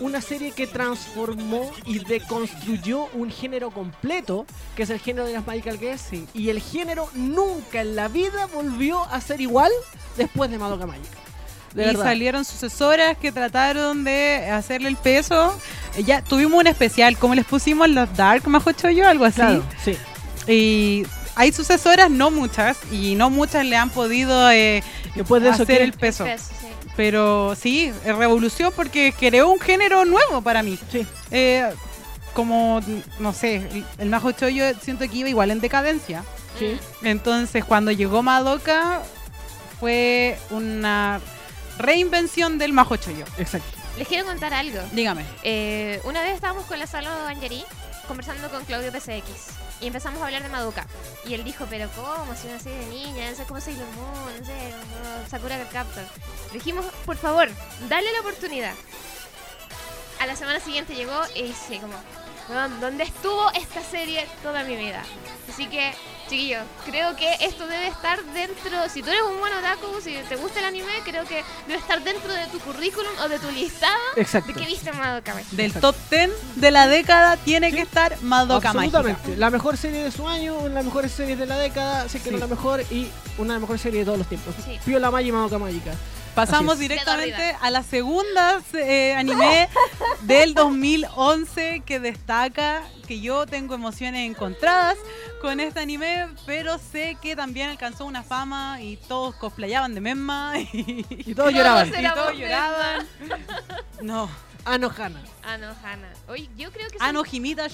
una 0.00 0.20
serie 0.20 0.52
que 0.52 0.66
transformó 0.66 1.70
y 1.86 1.98
deconstruyó 2.00 3.06
un 3.14 3.30
género 3.30 3.70
completo, 3.70 4.46
que 4.76 4.82
es 4.84 4.90
el 4.90 4.98
género 5.00 5.26
de 5.26 5.34
las 5.34 5.46
Magical 5.46 5.78
Girls, 5.78 6.02
y 6.34 6.48
el 6.50 6.60
género 6.60 7.08
nunca 7.14 7.80
en 7.80 7.96
la 7.96 8.08
vida 8.08 8.46
volvió 8.52 9.04
a 9.04 9.20
ser 9.20 9.40
igual 9.40 9.70
después 10.16 10.50
de 10.50 10.58
Madoka 10.58 10.86
Magica. 10.86 11.18
De 11.74 11.82
y 11.82 11.86
verdad. 11.86 12.04
salieron 12.04 12.44
sucesoras 12.44 13.18
que 13.18 13.32
trataron 13.32 14.04
de 14.04 14.48
hacerle 14.50 14.88
el 14.88 14.96
peso. 14.96 15.58
Eh, 15.96 16.04
Ya 16.04 16.22
tuvimos 16.22 16.60
un 16.60 16.66
especial, 16.68 17.18
como 17.18 17.34
les 17.34 17.44
pusimos 17.44 17.88
los 17.88 18.14
Dark 18.16 18.46
Majo 18.46 18.70
Choyo, 18.72 19.08
algo 19.08 19.24
así. 19.24 19.36
Claro, 19.36 19.64
sí. 19.84 19.96
Y 20.46 21.04
hay 21.34 21.50
sucesoras, 21.52 22.10
no 22.10 22.30
muchas, 22.30 22.76
y 22.92 23.16
no 23.16 23.28
muchas 23.28 23.64
le 23.66 23.76
han 23.76 23.90
podido 23.90 24.50
eh, 24.52 24.84
Después 25.16 25.42
de 25.42 25.48
eso, 25.50 25.62
hacer 25.64 25.78
¿qué? 25.78 25.84
el 25.84 25.92
peso. 25.94 26.24
Peso, 26.24 26.44
sí. 26.60 26.66
Pero 26.96 27.54
sí, 27.56 27.92
revolución 28.04 28.72
porque 28.74 29.12
creó 29.18 29.48
un 29.48 29.58
género 29.60 30.04
nuevo 30.04 30.42
para 30.42 30.62
mí. 30.62 30.78
Sí. 30.92 31.06
Eh, 31.30 31.68
como, 32.34 32.80
no 33.18 33.32
sé, 33.32 33.84
el- 33.98 34.10
Majo 34.10 34.32
Choyo 34.32 34.64
siento 34.80 35.08
que 35.08 35.16
iba 35.16 35.28
igual 35.28 35.50
en 35.50 35.60
decadencia. 35.60 36.24
Sí. 36.58 36.78
Entonces, 37.02 37.64
cuando 37.64 37.90
llegó 37.90 38.22
Madoka, 38.22 39.02
fue 39.80 40.38
una 40.50 41.20
reinvención 41.78 42.58
del 42.58 42.72
Majo 42.72 42.96
Choyo. 42.96 43.24
Exacto. 43.38 43.66
Les 43.98 44.06
quiero 44.08 44.24
contar 44.26 44.52
algo. 44.54 44.78
Dígame. 44.92 45.24
Eh, 45.42 46.00
una 46.04 46.22
vez 46.22 46.34
estábamos 46.34 46.64
con 46.66 46.78
la 46.78 46.86
sala 46.86 47.14
de 47.16 47.22
Banjari 47.22 47.64
conversando 48.08 48.48
con 48.50 48.64
Claudio 48.64 48.90
PCX 48.92 49.24
y 49.80 49.86
empezamos 49.86 50.20
a 50.22 50.26
hablar 50.26 50.42
de 50.42 50.48
Madoka. 50.48 50.86
Y 51.26 51.34
él 51.34 51.44
dijo, 51.44 51.66
pero 51.68 51.88
¿cómo? 51.94 52.34
Si 52.36 52.48
una 52.48 52.58
serie 52.58 52.78
de 52.78 52.86
niñas, 52.86 53.30
no 53.30 53.36
sé 53.36 53.44
cómo 53.44 53.60
Sailor 53.60 53.88
Moon, 53.96 54.40
no 54.40 54.46
sé, 54.46 54.70
no, 54.70 55.28
Sakura 55.28 55.68
Captor. 55.70 56.04
Dijimos, 56.52 56.84
por 57.06 57.16
favor, 57.16 57.48
dale 57.88 58.12
la 58.12 58.20
oportunidad. 58.20 58.74
A 60.20 60.26
la 60.26 60.36
semana 60.36 60.60
siguiente 60.60 60.94
llegó 60.94 61.20
y 61.34 61.52
sí, 61.52 61.78
como, 61.78 61.94
donde 62.80 63.04
estuvo 63.04 63.50
esta 63.52 63.82
serie 63.82 64.26
toda 64.42 64.62
mi 64.64 64.76
vida. 64.76 65.02
Así 65.52 65.66
que, 65.66 65.92
chiquillos, 66.28 66.62
creo 66.84 67.14
que 67.16 67.32
esto 67.40 67.66
debe 67.66 67.86
estar 67.88 68.22
dentro, 68.24 68.88
si 68.88 69.02
tú 69.02 69.10
eres 69.10 69.22
un 69.22 69.38
buen 69.38 69.52
otaku, 69.54 70.00
si 70.02 70.14
te 70.28 70.36
gusta 70.36 70.58
el 70.60 70.66
anime, 70.66 70.92
creo 71.04 71.24
que 71.24 71.44
debe 71.68 71.78
estar 71.78 72.02
dentro 72.02 72.32
de 72.32 72.46
tu 72.48 72.58
currículum 72.60 73.12
o 73.22 73.28
de 73.28 73.38
tu 73.38 73.50
listado 73.52 73.94
Exacto. 74.16 74.52
de 74.52 74.58
que 74.60 74.66
viste 74.66 74.92
Madoka 74.92 75.32
Mágica. 75.34 75.56
Del 75.56 75.72
top 75.74 75.94
10 76.10 76.30
de 76.56 76.70
la 76.70 76.86
década 76.88 77.36
tiene 77.36 77.70
que 77.72 77.80
estar 77.82 78.20
Madoka 78.22 78.72
Mágica. 78.72 78.98
Absolutamente. 78.98 79.36
La 79.38 79.50
mejor 79.50 79.76
serie 79.76 80.02
de 80.02 80.10
su 80.10 80.28
año, 80.28 80.54
una 80.58 80.68
de 80.68 80.74
las 80.74 80.84
mejores 80.84 81.12
series 81.12 81.38
de 81.38 81.46
la 81.46 81.58
década, 81.58 82.08
sé 82.08 82.20
que 82.20 82.30
no 82.30 82.36
Sí. 82.38 82.40
la 82.40 82.46
mejor 82.48 82.80
y 82.90 83.10
una 83.38 83.48
de 83.54 83.54
las 83.54 83.60
mejores 83.60 83.80
series 83.82 84.00
de 84.02 84.04
todos 84.06 84.18
los 84.18 84.28
tiempos. 84.28 84.54
Sí. 84.64 84.78
Piola 84.84 85.10
Magi 85.10 85.28
y 85.28 85.32
Madoka 85.32 85.58
Mágica. 85.58 85.92
Pasamos 86.34 86.80
directamente 86.80 87.56
a 87.60 87.70
la 87.70 87.82
segunda 87.84 88.60
eh, 88.72 89.14
anime 89.14 89.68
del 90.22 90.54
2011 90.54 91.82
que 91.86 92.00
destaca 92.00 92.82
que 93.06 93.20
yo 93.20 93.46
tengo 93.46 93.74
emociones 93.74 94.28
encontradas 94.28 94.96
con 95.40 95.60
este 95.60 95.80
anime, 95.80 96.26
pero 96.44 96.78
sé 96.78 97.16
que 97.22 97.36
también 97.36 97.70
alcanzó 97.70 98.04
una 98.06 98.22
fama 98.22 98.80
y 98.80 98.96
todos 98.96 99.36
cosplayaban 99.36 99.94
de 99.94 100.00
Memma 100.00 100.54
y, 100.72 101.06
Y 101.10 101.34
todos 101.34 101.52
lloraban. 101.52 101.88
Y 101.88 102.14
todos 102.14 102.36
lloraban. 102.36 103.06
No, 104.02 104.28
Anohana. 104.64 105.22
Anohana. 105.42 106.08
Oye, 106.28 106.48
yo 106.56 106.70
creo 106.72 106.88
que 106.88 106.98
son... 106.98 107.06
Anojimita. 107.06 107.68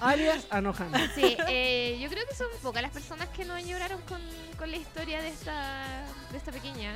Alias 0.00 0.46
Anohana. 0.50 1.10
Sí, 1.14 1.36
eh, 1.48 1.98
yo 2.00 2.08
creo 2.08 2.26
que 2.26 2.34
son 2.34 2.48
pocas 2.62 2.82
las 2.82 2.92
personas 2.92 3.28
que 3.30 3.44
no 3.44 3.58
lloraron 3.58 4.00
con, 4.02 4.20
con 4.58 4.70
la 4.70 4.76
historia 4.76 5.20
de 5.22 5.28
esta, 5.28 6.04
de 6.30 6.38
esta 6.38 6.52
pequeña 6.52 6.94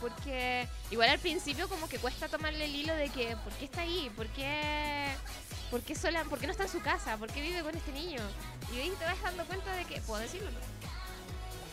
porque 0.00 0.68
igual 0.90 1.08
al 1.08 1.18
principio 1.18 1.68
como 1.68 1.88
que 1.88 1.98
cuesta 1.98 2.28
tomarle 2.28 2.64
el 2.64 2.74
hilo 2.74 2.94
de 2.94 3.08
que 3.08 3.36
¿por 3.36 3.52
qué 3.54 3.64
está 3.64 3.82
ahí? 3.82 4.10
¿Por 4.16 4.26
qué, 4.28 5.08
por 5.70 5.80
qué 5.82 5.94
sola? 5.94 6.24
¿Por 6.24 6.38
qué 6.38 6.46
no 6.46 6.52
está 6.52 6.64
en 6.64 6.70
su 6.70 6.80
casa? 6.80 7.16
¿Por 7.16 7.30
qué 7.30 7.40
vive 7.42 7.62
con 7.62 7.76
este 7.76 7.92
niño? 7.92 8.20
Y 8.72 8.80
ahí 8.80 8.92
te 8.98 9.04
vas 9.04 9.20
dando 9.22 9.44
cuenta 9.44 9.72
de 9.74 9.84
que 9.84 10.00
puedo 10.02 10.20
decirlo. 10.20 10.50
No? 10.50 10.77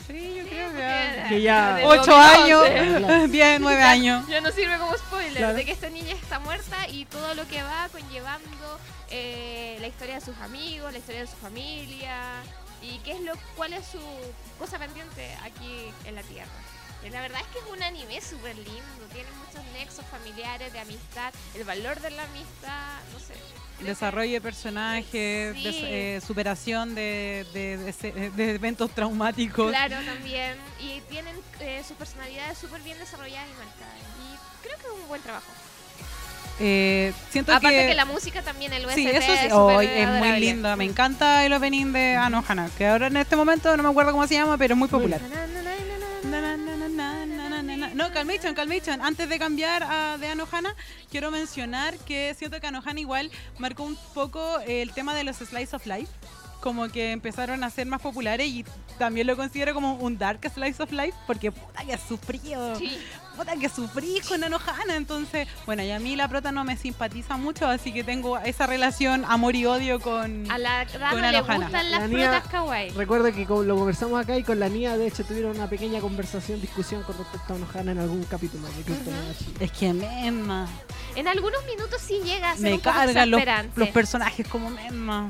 Sí, 0.08 0.36
yo 0.38 0.48
creo 0.48 0.72
que 0.72 0.80
ya. 0.80 1.26
Que 1.30 1.42
ya- 1.42 1.76
de 1.76 1.86
Ocho 1.86 2.12
2011. 2.12 2.80
años, 2.80 3.32
10, 3.32 3.60
9 3.60 3.82
años. 3.96 4.28
Ya 4.28 4.42
no 4.42 4.52
sirve 4.52 4.78
como 4.78 4.96
spoiler 4.98 5.34
Claro. 5.38 5.54
de 5.56 5.66
que 5.66 5.72
esta 5.72 5.90
niña 5.90 6.14
está 6.14 6.40
muerta 6.40 6.88
y 6.90 7.06
todo 7.06 7.34
lo 7.36 7.48
que 7.48 7.64
va 7.64 7.90
conllevando 7.92 8.80
eh, 9.10 9.78
la 9.82 9.88
historia 9.88 10.16
de 10.16 10.22
sus 10.22 10.38
amigos, 10.38 10.92
la 10.92 11.00
historia 11.00 11.22
de 11.22 11.28
su 11.28 11.36
familia 11.38 12.18
y 12.82 13.00
qué 13.00 13.14
es 13.14 13.22
lo, 13.22 13.34
cuál 13.56 13.74
es 13.74 13.86
su 13.88 14.00
cosa 14.60 14.78
pendiente 14.78 15.36
aquí 15.44 15.92
en 16.06 16.16
la 16.16 16.22
Tierra. 16.22 16.52
Y 17.06 17.10
la 17.10 17.22
verdad 17.22 17.40
es 17.42 17.48
que 17.48 17.60
es 17.60 17.66
un 17.72 17.84
anime 17.84 18.20
súper 18.22 18.56
lindo, 18.56 19.06
tiene 19.14 19.30
muchos 19.46 19.64
nexos 19.74 20.06
familiares 20.08 20.74
de 20.74 20.80
amistad, 20.80 21.34
el 21.54 21.64
valor 21.64 22.00
de 22.02 22.10
la 22.12 22.24
amistad, 22.24 22.98
no 23.14 23.20
sé. 23.20 23.36
Desarrollo 23.86 24.32
de 24.34 24.42
personajes, 24.42 25.56
Sí. 25.56 25.64
des- 25.64 25.76
eh, 25.84 26.22
superación 26.26 26.96
de, 26.96 27.46
de- 27.54 28.52
eventos 28.56 28.90
traumáticos. 28.92 29.70
Claro, 29.70 29.98
también. 30.06 30.56
Y 30.80 31.02
tienen 31.10 31.36
eh, 31.60 31.84
sus 31.88 31.96
personalidades 31.98 32.58
súper 32.58 32.82
bien 32.82 32.98
desarrolladas 32.98 33.48
y 33.50 33.54
marcadas. 33.54 33.96
Y 34.24 34.66
creo 34.66 34.78
que 34.78 34.86
es 34.88 35.02
un 35.02 35.08
buen 35.08 35.22
trabajo. 35.22 35.46
Eh, 36.60 37.12
siento 37.32 37.52
Aparte 37.54 37.78
que, 37.82 37.88
que, 37.88 37.94
la 37.96 38.06
música 38.06 38.42
también, 38.42 38.72
el 38.72 38.86
OST 38.86 38.96
sí, 38.96 39.08
eso 39.08 39.22
sí, 39.34 39.46
es, 39.48 39.52
oh, 39.54 39.82
es 39.82 40.08
muy 40.08 40.40
linda. 40.40 40.76
Me 40.78 40.86
encanta 40.86 41.46
el 41.46 41.52
opening 41.54 41.92
de 41.92 42.16
Anohana, 42.16 42.70
que 42.78 42.88
ahora 42.88 43.08
en 43.08 43.18
este 43.18 43.36
momento 43.36 43.76
no 43.76 43.84
me 43.84 43.90
acuerdo 43.90 44.14
cómo 44.14 44.26
se 44.26 44.36
llama, 44.36 44.58
pero 44.58 44.74
es 44.74 44.78
muy 44.78 44.88
popular. 44.88 45.22
Na, 45.22 45.28
na, 45.48 46.42
na, 46.42 46.58
na, 46.58 46.75
No, 46.88 48.12
Calmation, 48.12 48.54
Calmation. 48.54 49.02
Antes 49.02 49.30
de 49.30 49.40
cambiar 49.40 49.84
a, 49.84 50.18
de 50.18 50.28
Anohana, 50.28 50.76
quiero 51.10 51.32
mencionar 51.32 51.98
que 52.00 52.34
siento 52.38 52.60
que 52.60 52.68
Anohana 52.68 53.00
igual 53.00 53.32
marcó 53.58 53.84
un 53.84 53.98
poco 54.14 54.60
el 54.60 54.92
tema 54.94 55.16
de 55.16 55.24
los 55.24 55.38
Slice 55.38 55.76
of 55.76 55.86
Life. 55.86 56.12
Como 56.62 56.88
que 56.90 57.12
empezaron 57.12 57.64
a 57.64 57.70
ser 57.70 57.86
más 57.86 58.02
populares 58.02 58.48
y 58.48 58.66
también 58.98 59.28
lo 59.28 59.36
considero 59.36 59.74
como 59.74 59.96
un 59.96 60.18
dark 60.18 60.40
slice 60.52 60.82
of 60.82 60.92
life 60.92 61.16
porque 61.28 61.52
puta 61.52 61.86
que 61.86 61.98
sufrió. 61.98 62.76
Sí. 62.78 62.98
Puta 63.36 63.56
que 63.58 63.70
sufrí 63.70 64.20
con 64.28 64.44
Anohana. 64.44 64.96
Entonces, 64.96 65.48
bueno, 65.66 65.84
y 65.84 65.92
a 65.92 66.00
mí 66.00 66.16
la 66.16 66.28
prota 66.28 66.52
no 66.52 66.64
me 66.64 66.78
simpatiza 66.78 67.38
mucho, 67.38 67.68
así 67.68 67.92
que 67.94 68.04
tengo 68.04 68.38
esa 68.40 68.66
relación 68.68 69.24
amor 69.28 69.56
y 69.56 69.66
odio 69.66 70.00
con. 70.00 70.50
A 70.50 70.58
la 70.58 70.86
Con 70.86 71.00
dama 71.00 71.32
le 71.32 71.38
Anohana. 71.38 71.66
gustan 71.66 71.92
las 71.92 72.02
La 72.02 72.08
niña- 72.08 72.32
frutas 72.32 72.52
kawaii. 72.52 72.90
Recuerdo 72.92 73.32
que 73.34 73.46
co- 73.46 73.64
lo 73.64 73.76
conversamos 73.76 74.22
acá 74.22 74.38
y 74.38 74.44
con 74.44 74.60
la 74.60 74.70
Nia, 74.70 74.98
de 74.98 75.08
hecho, 75.08 75.24
tuvieron 75.24 75.56
una 75.56 75.70
pequeña 75.70 76.00
conversación, 76.00 76.62
discusión 76.62 77.04
con 77.04 77.18
respecto 77.18 77.54
a 77.54 77.56
Anohana 77.58 77.92
en 77.92 78.00
algún 78.00 78.24
capítulo 78.24 78.68
de. 78.68 79.66
Es 79.66 79.72
que 79.72 79.94
Memma. 79.94 80.68
En 81.16 81.28
algunos 81.28 81.64
minutos 81.66 82.02
sí 82.06 82.20
llega 82.24 82.52
a 82.52 82.56
ser 82.56 82.64
Me 82.64 82.74
un 82.74 82.80
poco 82.80 82.96
cargan 82.96 83.32
los, 83.32 83.40
exasperante. 83.40 83.80
los 83.80 83.90
personajes 83.90 84.48
como 84.48 84.70
Memma. 84.70 85.30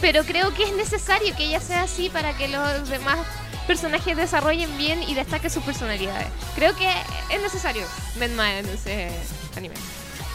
Pero 0.00 0.24
creo 0.24 0.52
que 0.54 0.64
es 0.64 0.72
necesario 0.74 1.34
que 1.36 1.44
ella 1.44 1.60
sea 1.60 1.82
así 1.82 2.08
para 2.08 2.36
que 2.36 2.48
los 2.48 2.88
demás 2.88 3.18
personajes 3.66 4.16
desarrollen 4.16 4.76
bien 4.78 5.02
y 5.02 5.14
destaquen 5.14 5.50
sus 5.50 5.62
personalidades. 5.62 6.26
Creo 6.54 6.74
que 6.74 6.88
es 7.30 7.40
necesario 7.42 7.86
Menma 8.18 8.58
en 8.58 8.66
ese 8.66 9.10
anime. 9.56 9.74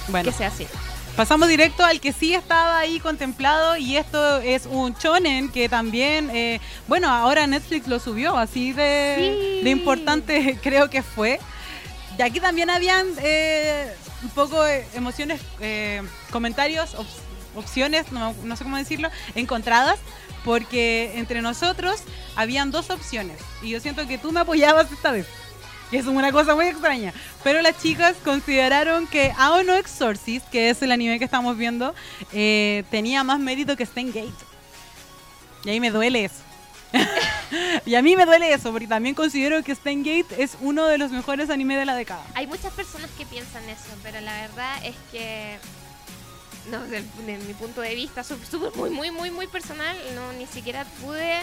Bueno, 0.07 0.29
Que 0.31 0.37
sea 0.37 0.47
así. 0.49 0.67
pasamos 1.15 1.47
directo 1.49 1.83
al 1.83 1.99
que 1.99 2.13
sí 2.13 2.35
estaba 2.35 2.77
ahí 2.77 2.99
contemplado 2.99 3.75
y 3.75 3.97
esto 3.97 4.37
es 4.37 4.67
un 4.67 4.93
shonen 4.93 5.49
que 5.49 5.67
también, 5.67 6.29
eh, 6.31 6.61
bueno, 6.87 7.09
ahora 7.09 7.47
Netflix 7.47 7.87
lo 7.87 7.99
subió, 7.99 8.37
así 8.37 8.71
de, 8.71 9.15
Sí. 9.57 9.63
de 9.63 9.69
importante 9.71 10.59
creo 10.63 10.89
que 10.91 11.01
fue. 11.01 11.39
Y 12.17 12.21
aquí 12.21 12.39
también 12.39 12.69
habían 12.69 13.07
eh, 13.17 13.91
un 14.23 14.29
poco 14.29 14.63
emociones, 14.93 15.41
eh, 15.59 16.01
comentarios, 16.31 16.93
op- 16.95 17.07
opciones, 17.55 18.11
no, 18.11 18.33
no 18.43 18.55
sé 18.55 18.63
cómo 18.63 18.77
decirlo, 18.77 19.09
encontradas, 19.35 19.99
porque 20.43 21.13
entre 21.15 21.41
nosotros 21.41 22.01
habían 22.35 22.71
dos 22.71 22.89
opciones 22.89 23.39
y 23.61 23.69
yo 23.69 23.79
siento 23.79 24.07
que 24.07 24.17
tú 24.17 24.31
me 24.31 24.41
apoyabas 24.41 24.91
esta 24.91 25.11
vez. 25.11 25.27
Que 25.91 25.97
es 25.99 26.07
una 26.07 26.31
cosa 26.31 26.55
muy 26.55 26.65
extraña. 26.65 27.13
Pero 27.43 27.61
las 27.61 27.79
chicas 27.79 28.15
consideraron 28.23 29.05
que 29.05 29.31
Ao 29.37 29.63
no 29.63 29.75
Exorcist, 29.75 30.47
que 30.49 30.69
es 30.69 30.81
el 30.81 30.91
anime 30.91 31.19
que 31.19 31.25
estamos 31.25 31.57
viendo, 31.57 31.93
eh, 32.33 32.83
tenía 32.89 33.23
más 33.23 33.39
mérito 33.39 33.75
que 33.77 33.85
Gate 33.85 34.33
Y 35.63 35.69
ahí 35.69 35.79
me 35.79 35.91
duele 35.91 36.25
eso. 36.25 36.41
y 37.85 37.95
a 37.95 38.01
mí 38.01 38.15
me 38.15 38.25
duele 38.25 38.53
eso, 38.53 38.71
porque 38.71 38.87
también 38.87 39.15
considero 39.15 39.61
que 39.63 39.73
Gate 39.75 40.41
es 40.41 40.57
uno 40.61 40.85
de 40.85 40.97
los 40.97 41.11
mejores 41.11 41.49
animes 41.49 41.77
de 41.77 41.85
la 41.85 41.95
década. 41.95 42.23
Hay 42.33 42.47
muchas 42.47 42.73
personas 42.73 43.09
que 43.17 43.25
piensan 43.25 43.67
eso, 43.69 43.95
pero 44.01 44.21
la 44.21 44.41
verdad 44.41 44.83
es 44.83 44.95
que, 45.11 45.57
no, 46.71 46.81
desde 46.83 47.05
de 47.25 47.37
mi 47.39 47.53
punto 47.53 47.81
de 47.81 47.95
vista, 47.95 48.23
su- 48.23 48.37
súper 48.49 48.71
muy, 48.75 48.89
muy, 48.89 49.11
muy, 49.11 49.31
muy 49.31 49.47
personal, 49.47 49.95
no, 50.15 50.33
ni 50.33 50.45
siquiera 50.47 50.85
pude, 51.03 51.39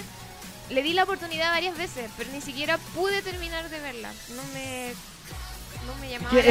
le 0.71 0.83
di 0.83 0.93
la 0.93 1.05
oportunidad 1.05 1.51
varias 1.53 1.77
veces, 1.77 2.11
pero 2.17 2.31
ni 2.33 2.41
siquiera 2.41 2.79
pude 2.95 3.23
terminar 3.23 3.69
de 3.69 3.81
verla. 3.81 4.11
No 4.37 4.43
me, 4.55 4.93
no 5.87 5.95
me 6.01 6.11
llamaba 6.11 6.31
Que 6.31 6.51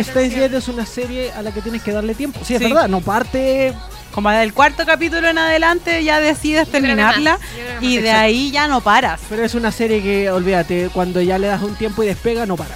es 0.58 0.68
una 0.68 0.86
serie 0.86 1.32
a 1.32 1.42
la 1.42 1.52
que 1.52 1.62
tienes 1.62 1.82
que 1.82 1.92
darle 1.92 2.14
tiempo. 2.16 2.40
Sí, 2.46 2.54
es 2.56 2.60
Sí. 2.62 2.66
verdad, 2.66 2.88
no 2.88 3.02
parte. 3.02 3.74
Como 4.14 4.30
del 4.30 4.54
cuarto 4.54 4.86
capítulo 4.86 5.30
en 5.30 5.38
adelante 5.38 6.04
ya 6.04 6.20
decides 6.20 6.70
terminarla 6.70 7.40
y 7.80 7.98
de 8.00 8.12
ahí 8.12 8.52
ya 8.52 8.68
no 8.68 8.82
paras. 8.82 9.22
Pero 9.30 9.46
es 9.46 9.56
una 9.56 9.72
serie 9.72 10.02
que, 10.04 10.30
olvídate, 10.30 10.90
cuando 10.94 11.22
ya 11.22 11.38
le 11.38 11.48
das 11.48 11.62
un 11.64 11.76
tiempo 11.76 12.04
y 12.04 12.08
despega, 12.08 12.46
no 12.46 12.58
para. 12.58 12.76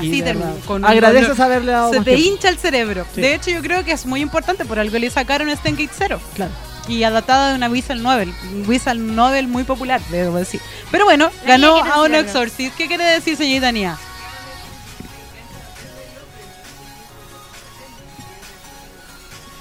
Así 0.00 0.22
con- 0.66 0.84
Agradeces 0.84 1.38
haberle 1.40 1.72
dado 1.72 1.90
Se 1.90 1.96
más 1.98 2.04
te 2.04 2.14
tiempo. 2.16 2.34
hincha 2.34 2.48
el 2.48 2.58
cerebro. 2.58 3.06
Sí. 3.14 3.20
De 3.20 3.34
hecho, 3.34 3.50
yo 3.50 3.60
creo 3.62 3.84
que 3.84 3.92
es 3.92 4.04
muy 4.06 4.20
importante, 4.20 4.64
por 4.64 4.78
algo 4.78 4.98
le 4.98 5.10
sacaron 5.10 5.48
Gate 5.48 5.90
0. 5.96 6.20
Claro. 6.34 6.52
y 6.88 7.04
adaptada 7.04 7.50
de 7.50 7.54
una 7.54 7.68
visual 7.68 8.02
novel, 8.02 8.34
visual 8.66 9.14
novel 9.14 9.46
muy 9.46 9.62
popular, 9.64 10.00
debo 10.10 10.36
decir. 10.38 10.60
Pero 10.90 11.04
bueno, 11.04 11.30
La 11.44 11.50
ganó 11.52 11.76
a 11.76 12.02
un. 12.02 12.14
Exorcist. 12.14 12.74
¿Qué 12.76 12.88
quiere 12.88 13.04
decir, 13.04 13.36
señorita 13.36 13.70
Nia? 13.70 13.96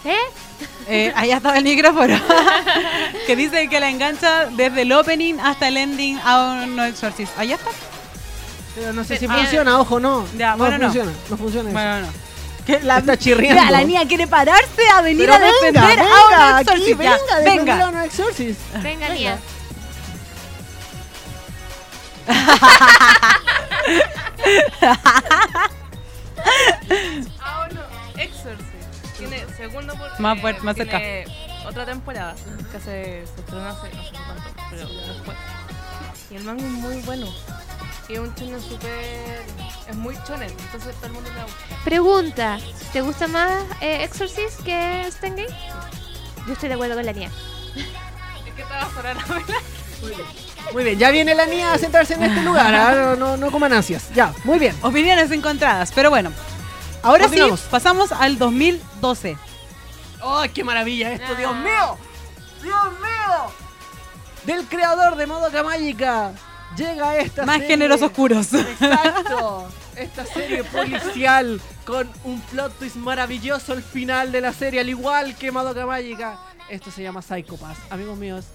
¿Eh? 0.06 0.16
Eh, 0.88 1.14
allá 1.16 1.38
estaba 1.38 1.58
el 1.58 1.64
micrófono. 1.64 2.20
que 3.28 3.36
dice 3.36 3.68
que 3.68 3.80
la 3.80 3.90
engancha 3.90 4.48
desde 4.48 4.82
el 4.84 4.92
opening 4.92 5.36
hasta 5.40 5.68
el 5.68 5.78
ending 5.78 6.20
a 6.24 6.64
un 6.64 6.80
Exorcist. 6.80 7.38
Allá 7.38 7.56
está. 7.56 7.70
Pero 8.80 8.94
no 8.94 9.04
sé 9.04 9.18
si 9.18 9.26
Ah. 9.26 9.34
funciona, 9.36 9.80
ojo, 9.80 10.00
no. 10.00 10.26
Ya, 10.38 10.52
no 10.52 10.58
bueno, 10.60 10.78
no. 10.78 10.84
funciona, 10.86 11.12
no, 11.30 11.38
funciona 11.38 11.70
eso. 11.70 11.74
Bueno, 11.80 12.02
no. 12.08 12.14
Que 12.66 12.80
la 12.82 13.00
está 13.00 13.18
chirriando. 13.18 13.62
Mira, 13.62 13.72
la 13.72 13.84
niña 13.86 14.08
quiere 14.08 14.28
pararse 14.28 14.88
a 14.96 15.02
venir 15.02 15.26
Pero 15.30 15.34
a 15.34 15.40
defender 15.40 15.84
venga, 15.84 16.04
a 16.04 16.06
un 16.26 16.30
venga, 16.30 16.62
Exorcist. 16.62 16.98
Venga, 16.98 17.40
venga. 17.44 17.86
a 17.86 17.90
un 17.90 17.98
Exorcist. 18.02 18.60
Venga, 18.84 19.10
Nia. 19.10 19.38
Ah, 27.42 27.68
no, 27.74 27.82
Exorcist. 28.22 29.18
Tiene 29.18 29.46
segundo 29.58 29.94
por. 29.96 30.20
Más 30.20 30.40
fuerte, 30.40 30.62
más 30.62 30.76
cerca. 30.76 31.00
otra 31.68 31.86
temporada 31.86 32.36
que 32.72 32.80
se, 32.80 33.26
se 33.26 33.40
estrenó 33.42 33.68
hace 33.70 33.90
no 33.94 34.04
sé 34.04 34.12
cuánto, 34.12 34.44
pero 34.70 34.88
después. 34.88 35.38
Y 36.32 36.36
el 36.36 36.44
manga 36.44 36.64
es 36.64 36.72
muy 36.72 36.96
bueno. 37.02 37.28
Y 38.10 38.14
es 38.14 38.20
un 38.20 38.34
chonen 38.36 38.62
súper. 38.62 39.46
Es 39.88 39.96
muy 39.96 40.16
chonen, 40.28 40.50
entonces 40.50 40.96
todo 40.96 41.08
el 41.08 41.14
mundo 41.14 41.30
le 41.34 41.44
gusta. 41.44 41.84
Pregunta, 41.84 42.60
¿te 42.92 43.02
gusta 43.02 43.28
más 43.28 43.64
eh, 43.82 44.04
Exorcist 44.04 44.62
que 44.64 45.08
Steins 45.12 45.36
Gate? 45.38 45.56
Yo 46.48 46.54
estoy 46.54 46.70
de 46.70 46.76
acuerdo 46.76 46.96
con 46.96 47.06
la 47.06 47.14
niña. 47.14 47.32
Es 47.76 48.54
que 48.54 48.64
te 48.64 48.64
vas 48.64 48.98
a 48.98 49.04
la 49.04 49.14
vela. 49.14 49.46
Muy 50.74 50.84
bien, 50.84 51.00
ya 51.00 51.10
viene 51.12 51.34
la 51.36 51.46
niña 51.46 51.74
a 51.74 51.78
sentarse 51.78 52.14
en 52.16 52.24
este 52.24 52.42
lugar. 52.42 52.74
ah, 52.74 52.94
No, 52.96 53.16
no, 53.16 53.38
no 53.38 53.52
coman 53.52 53.74
ansias. 53.74 54.10
Ya, 54.14 54.34
muy 54.44 54.60
bien. 54.60 54.76
Opiniones 54.82 55.32
encontradas, 55.32 55.92
pero 55.94 56.10
bueno. 56.10 56.32
Ahora 57.02 57.28
sí, 57.30 57.40
pasamos 57.72 58.12
al 58.12 58.38
2012. 58.38 59.38
¡Ay, 60.22 60.50
qué 60.50 60.64
maravilla 60.64 61.14
esto! 61.14 61.28
Ah. 61.32 61.36
¡Dios 61.38 61.56
mío! 61.56 61.98
¡Dios 62.62 62.92
mío! 63.00 63.54
Del 64.46 64.66
creador 64.68 65.16
de 65.16 65.26
Madoka 65.28 65.64
Mágica 65.64 66.32
llega 66.80 67.18
esta 67.18 67.46
Más 67.46 67.58
serie- 67.58 67.68
géneros 67.70 68.02
oscuros. 68.02 68.54
Exacto. 68.54 69.70
Esta 69.96 70.26
serie 70.26 70.64
policial 70.64 71.60
con 71.86 72.10
un 72.24 72.40
plot 72.42 72.80
twist 72.80 72.96
maravilloso 72.96 73.74
al 73.74 73.84
final 73.84 74.32
de 74.32 74.40
la 74.40 74.54
serie, 74.54 74.80
al 74.80 74.88
igual 74.88 75.36
que 75.36 75.52
Madoka 75.52 75.86
Mágica. 75.86 76.40
Esto 76.70 76.90
se 76.90 77.04
llama 77.04 77.22
Psycho 77.22 77.58
Pass. 77.58 77.78
Amigos 77.90 78.18
míos, 78.18 78.46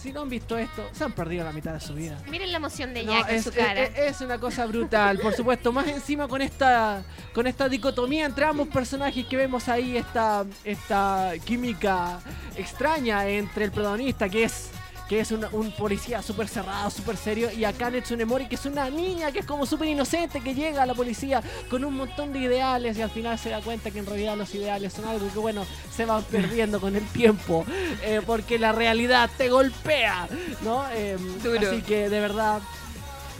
si 0.00 0.10
no 0.10 0.22
han 0.22 0.30
visto 0.30 0.56
esto, 0.56 0.88
se 0.92 1.04
han 1.04 1.12
perdido 1.12 1.44
la 1.44 1.52
mitad 1.52 1.74
de 1.74 1.80
su 1.80 1.92
vida. 1.92 2.16
Miren 2.30 2.50
la 2.50 2.56
emoción 2.56 2.94
de 2.94 3.02
No, 3.04 3.12
Jack 3.12 3.28
en 3.28 3.36
es, 3.36 3.44
su 3.44 3.52
cara. 3.52 3.82
es- 3.82 3.98
es 4.16 4.20
una 4.22 4.38
cosa 4.38 4.64
brutal, 4.64 5.18
por 5.18 5.34
supuesto. 5.34 5.70
Más 5.70 5.86
encima 5.86 6.26
con 6.28 6.40
esta 6.40 7.02
con 7.34 7.46
esta 7.46 7.68
dicotomía 7.68 8.24
entre 8.24 8.46
ambos 8.46 8.68
personajes 8.68 9.26
que 9.26 9.36
vemos 9.36 9.68
ahí, 9.68 9.98
esta, 9.98 10.46
esta 10.64 11.32
química 11.44 12.20
extraña 12.56 13.28
entre 13.28 13.64
el 13.66 13.70
protagonista, 13.72 14.30
que 14.30 14.44
es 14.44 14.70
que 15.10 15.18
es 15.18 15.32
un, 15.32 15.44
un 15.50 15.72
policía 15.72 16.22
súper 16.22 16.46
cerrado, 16.46 16.88
súper 16.88 17.16
serio, 17.16 17.50
y 17.50 17.64
acá 17.64 17.90
Netsune 17.90 18.24
Mori, 18.24 18.46
que 18.46 18.54
es 18.54 18.64
una 18.64 18.88
niña 18.88 19.32
que 19.32 19.40
es 19.40 19.44
como 19.44 19.66
súper 19.66 19.88
inocente, 19.88 20.40
que 20.40 20.54
llega 20.54 20.84
a 20.84 20.86
la 20.86 20.94
policía 20.94 21.42
con 21.68 21.84
un 21.84 21.96
montón 21.96 22.32
de 22.32 22.38
ideales 22.38 22.96
y 22.96 23.02
al 23.02 23.10
final 23.10 23.36
se 23.36 23.48
da 23.48 23.60
cuenta 23.60 23.90
que 23.90 23.98
en 23.98 24.06
realidad 24.06 24.36
los 24.36 24.54
ideales 24.54 24.92
son 24.92 25.06
algo 25.06 25.26
que, 25.32 25.40
bueno, 25.40 25.66
se 25.92 26.04
van 26.04 26.22
perdiendo 26.22 26.80
con 26.80 26.94
el 26.94 27.04
tiempo, 27.08 27.64
eh, 28.04 28.20
porque 28.24 28.56
la 28.60 28.70
realidad 28.70 29.28
te 29.36 29.48
golpea, 29.48 30.28
¿no? 30.62 30.84
Eh, 30.92 31.16
Duro. 31.42 31.68
Así 31.68 31.82
que 31.82 32.08
de 32.08 32.20
verdad, 32.20 32.60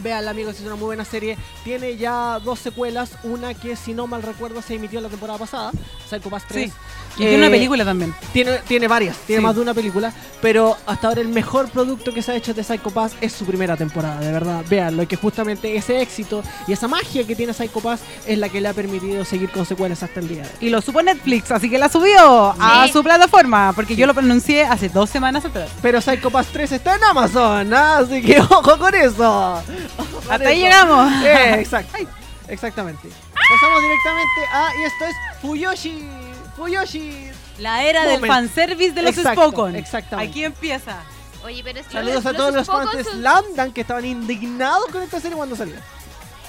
Veanla, 0.02 0.30
amigos, 0.30 0.57
es 0.57 0.62
una 0.66 0.76
muy 0.76 0.87
buena 0.87 1.04
serie. 1.04 1.37
Tiene 1.64 1.97
ya 1.97 2.38
dos 2.45 2.59
secuelas. 2.59 3.11
Una 3.23 3.54
que, 3.54 3.76
si 3.76 3.92
no 3.95 4.07
mal 4.07 4.23
recuerdo, 4.23 4.62
se 4.62 4.75
emitió 4.75 5.00
la 5.00 5.09
temporada 5.09 5.38
pasada, 5.38 5.73
Psycho 6.09 6.30
Pass 6.30 6.45
3. 6.49 6.71
Sí. 6.71 6.76
Y 7.16 7.19
tiene 7.23 7.37
una 7.38 7.47
Eh, 7.49 7.50
película 7.50 7.85
también. 7.85 8.14
Tiene, 8.33 8.59
tiene 8.69 8.87
varias, 8.88 9.16
tiene 9.26 9.40
Sí. 9.40 9.47
más 9.47 9.54
de 9.57 9.61
una 9.62 9.75
película, 9.75 10.12
pero 10.40 10.76
hasta 10.87 11.09
ahora 11.09 11.21
el 11.21 11.28
mejor 11.28 11.69
producto 11.69 12.14
que 12.14 12.23
se 12.23 12.33
ha 12.33 12.37
hecho 12.37 12.54
de 12.54 12.62
Psycho 12.62 12.90
Pass 12.90 13.12
es 13.21 13.33
su 13.33 13.45
primera 13.45 13.76
temporada, 13.76 14.21
de 14.21 14.30
verdad. 14.33 14.64
Véanlo, 14.71 15.02
y 15.02 15.07
que 15.07 15.16
justamente 15.16 15.76
ese 15.76 16.00
éxito 16.00 16.42
y 16.69 16.73
esa 16.73 16.87
magia 16.88 17.26
que 17.26 17.35
tiene 17.35 17.52
Psycho 17.52 17.80
Pass 17.80 18.00
es 18.26 18.38
la 18.38 18.49
que 18.49 18.61
le 18.61 18.69
ha 18.69 18.73
permitido 18.75 19.25
seguir 19.25 19.50
con 19.50 19.66
secuelas 19.66 20.02
hasta 20.02 20.21
el 20.21 20.28
día 20.28 20.42
de 20.42 20.49
hoy. 20.49 20.54
Y 20.61 20.71
lo 20.71 20.80
supo 20.80 21.02
Netflix, 21.02 21.50
así 21.50 21.69
que 21.69 21.78
la 21.78 21.88
subió 21.88 22.54
a 22.59 22.87
Sí. 22.87 22.92
su 22.92 23.02
plataforma, 23.02 23.73
porque 23.75 23.97
yo 23.97 24.07
lo 24.07 24.14
pronuncié 24.14 24.62
hace 24.64 24.88
dos 24.88 25.11
semanas 25.11 25.45
atrás. 25.45 25.69
Pero 25.83 26.00
Psycho 26.00 26.30
Pass 26.30 26.47
3 26.52 26.73
está 26.73 26.95
en 26.97 27.04
Amazon, 27.04 27.75
¿ah? 27.75 27.99
así 27.99 28.23
que 28.23 28.40
ojo 28.50 28.78
con 28.78 28.95
eso. 28.95 29.62
Hasta 30.30 30.49
ahí 30.49 30.61
llegamos. 30.61 31.12
Eh, 31.25 31.54
exacto. 31.61 31.97
Exactamente. 32.49 33.09
Pasamos 33.09 33.82
directamente 33.82 34.47
a. 34.52 34.68
Y 34.76 34.82
esto 34.85 35.04
es 35.06 35.16
Fuyoshi. 35.42 36.09
Fuyoshi. 36.56 37.30
La 37.59 37.85
era 37.85 38.02
del 38.04 38.20
Moment. 38.20 38.32
fanservice 38.32 38.92
de 38.92 39.02
los 39.02 39.16
Exacto, 39.16 39.42
Spokon. 39.49 39.76
exactamente. 39.76 40.30
Aquí 40.30 40.44
empieza. 40.44 40.97
Oye, 41.44 41.62
pero 41.64 41.80
es 41.80 41.87
que 41.87 41.92
Saludos 41.92 42.25
a 42.26 42.30
los- 42.32 42.37
todos 42.37 42.54
los 42.54 42.66
Spokon 42.66 42.85
fans 42.87 42.97
de 42.97 43.02
que 43.73 43.80
estaban 43.82 44.04
indignados 44.04 44.87
con 44.92 45.02
esta 45.02 45.20
serie 45.20 45.37
cuando 45.37 45.56
salió. 45.56 45.76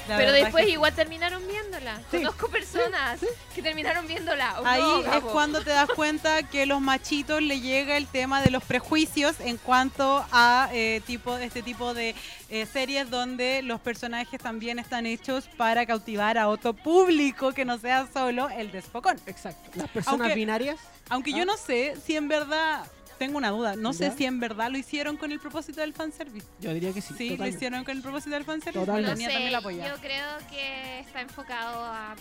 La 0.07 0.17
Pero 0.17 0.31
después 0.31 0.65
que- 0.65 0.71
igual 0.71 0.93
terminaron 0.93 1.47
viéndola. 1.47 1.97
Sí. 2.11 2.17
Conozco 2.17 2.47
personas 2.49 3.19
que 3.55 3.61
terminaron 3.61 4.07
viéndola. 4.07 4.55
Oh, 4.59 4.65
Ahí 4.65 4.81
no, 4.81 4.99
es 5.13 5.23
cuando 5.25 5.61
te 5.61 5.69
das 5.69 5.89
cuenta 5.89 6.43
que 6.43 6.65
los 6.65 6.81
machitos 6.81 7.41
le 7.41 7.61
llega 7.61 7.97
el 7.97 8.07
tema 8.07 8.41
de 8.41 8.49
los 8.49 8.63
prejuicios 8.63 9.39
en 9.39 9.57
cuanto 9.57 10.25
a 10.31 10.69
eh, 10.73 11.01
tipo, 11.05 11.37
este 11.37 11.61
tipo 11.61 11.93
de 11.93 12.15
eh, 12.49 12.65
series 12.65 13.09
donde 13.09 13.61
los 13.61 13.79
personajes 13.79 14.41
también 14.41 14.79
están 14.79 15.05
hechos 15.05 15.47
para 15.57 15.85
cautivar 15.85 16.37
a 16.37 16.49
otro 16.49 16.73
público 16.73 17.53
que 17.53 17.63
no 17.65 17.77
sea 17.77 18.07
solo 18.11 18.49
el 18.49 18.71
de 18.71 18.81
Spokon. 18.81 19.19
Exacto. 19.25 19.69
Las 19.75 19.89
personas 19.89 20.19
Aunque- 20.21 20.35
binarias. 20.35 20.79
Aunque 21.09 21.33
yo 21.33 21.45
no 21.45 21.57
sé 21.57 21.95
si 22.05 22.15
en 22.15 22.27
verdad, 22.29 22.85
tengo 23.21 23.37
una 23.37 23.51
duda, 23.51 23.75
no 23.75 23.93
sé 23.93 24.09
si 24.17 24.25
en 24.25 24.39
verdad 24.39 24.71
lo 24.71 24.79
hicieron 24.79 25.15
con 25.15 25.31
el 25.31 25.39
propósito 25.39 25.79
del 25.81 25.93
fanservice. 25.93 26.47
Yo 26.59 26.73
diría 26.73 26.91
que 26.91 27.01
sí. 27.01 27.13
Sí, 27.15 27.37
lo 27.37 27.45
hicieron 27.45 27.83
con 27.83 27.95
el 27.95 28.01
propósito 28.01 28.31
del 28.33 28.45
fanservice. 28.45 28.79
Totalmente. 28.83 29.09
La 29.09 29.13
No 29.13 29.17
mía 29.19 29.27
sé, 29.27 29.33
también 29.33 29.51
la 29.51 29.57
apoya. 29.59 29.87
yo 29.95 30.01
creo 30.01 30.37
que 30.49 30.99
está 31.01 31.21
enfocado 31.21 31.85
a... 31.85 32.15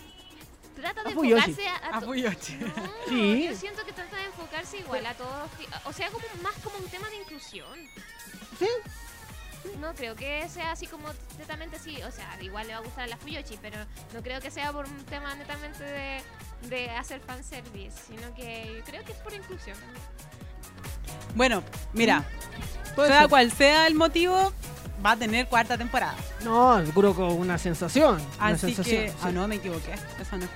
Trata 0.77 1.03
de 1.03 1.09
A 1.09 1.13
enfocarse 1.13 1.67
a... 1.69 1.77
a 1.97 2.01
Fuyoshi. 2.03 2.55
No, 2.57 2.73
Sí. 3.09 3.47
yo 3.49 3.57
siento 3.57 3.83
que 3.87 3.93
trata 3.93 4.15
de 4.17 4.25
enfocarse 4.27 4.77
igual 4.79 5.07
a 5.07 5.15
todos. 5.15 5.51
O 5.85 5.93
sea, 5.95 6.11
como 6.11 6.25
más 6.43 6.55
como 6.63 6.77
un 6.77 6.87
tema 6.91 7.09
de 7.09 7.17
inclusión. 7.17 7.79
Sí. 8.59 8.69
No 9.81 9.95
creo 9.95 10.15
que 10.15 10.47
sea 10.51 10.73
así 10.73 10.87
como 10.87 11.09
netamente 11.39 11.77
así. 11.77 12.03
O 12.03 12.11
sea, 12.11 12.37
igual 12.43 12.67
le 12.67 12.75
va 12.75 12.81
a 12.81 12.83
gustar 12.83 13.05
a 13.05 13.07
la 13.09 13.17
Fuyoshi, 13.17 13.59
pero 13.63 13.79
no 14.13 14.23
creo 14.23 14.39
que 14.41 14.51
sea 14.51 14.71
por 14.71 14.85
un 14.87 15.05
tema 15.07 15.35
netamente 15.35 15.83
de, 15.83 16.23
de 16.69 16.91
hacer 16.91 17.21
fanservice, 17.21 17.97
sino 18.07 18.35
que 18.35 18.75
yo 18.79 18.85
creo 18.85 19.03
que 19.05 19.13
es 19.13 19.19
por 19.19 19.33
inclusión 19.33 19.79
también. 19.79 20.05
Bueno, 21.35 21.63
mira, 21.93 22.25
Puede 22.97 23.09
sea 23.11 23.21
ser. 23.21 23.29
cual 23.31 23.53
sea 23.53 23.87
el 23.87 23.95
motivo, 23.95 24.53
va 25.05 25.13
a 25.13 25.17
tener 25.17 25.47
cuarta 25.47 25.79
temporada. 25.79 26.15
No, 26.45 26.83
Kuroko, 26.95 27.29
una 27.29 27.59
sensación. 27.59 28.17
Una 28.39 28.47
Así 28.49 28.61
sensación. 28.67 29.03
que. 29.05 29.09
sí. 29.11 29.17
Ah, 29.23 29.31
no, 29.31 29.47
me 29.47 29.57
equivoqué. 29.57 29.93
Eso 30.21 30.37
no. 30.37 30.47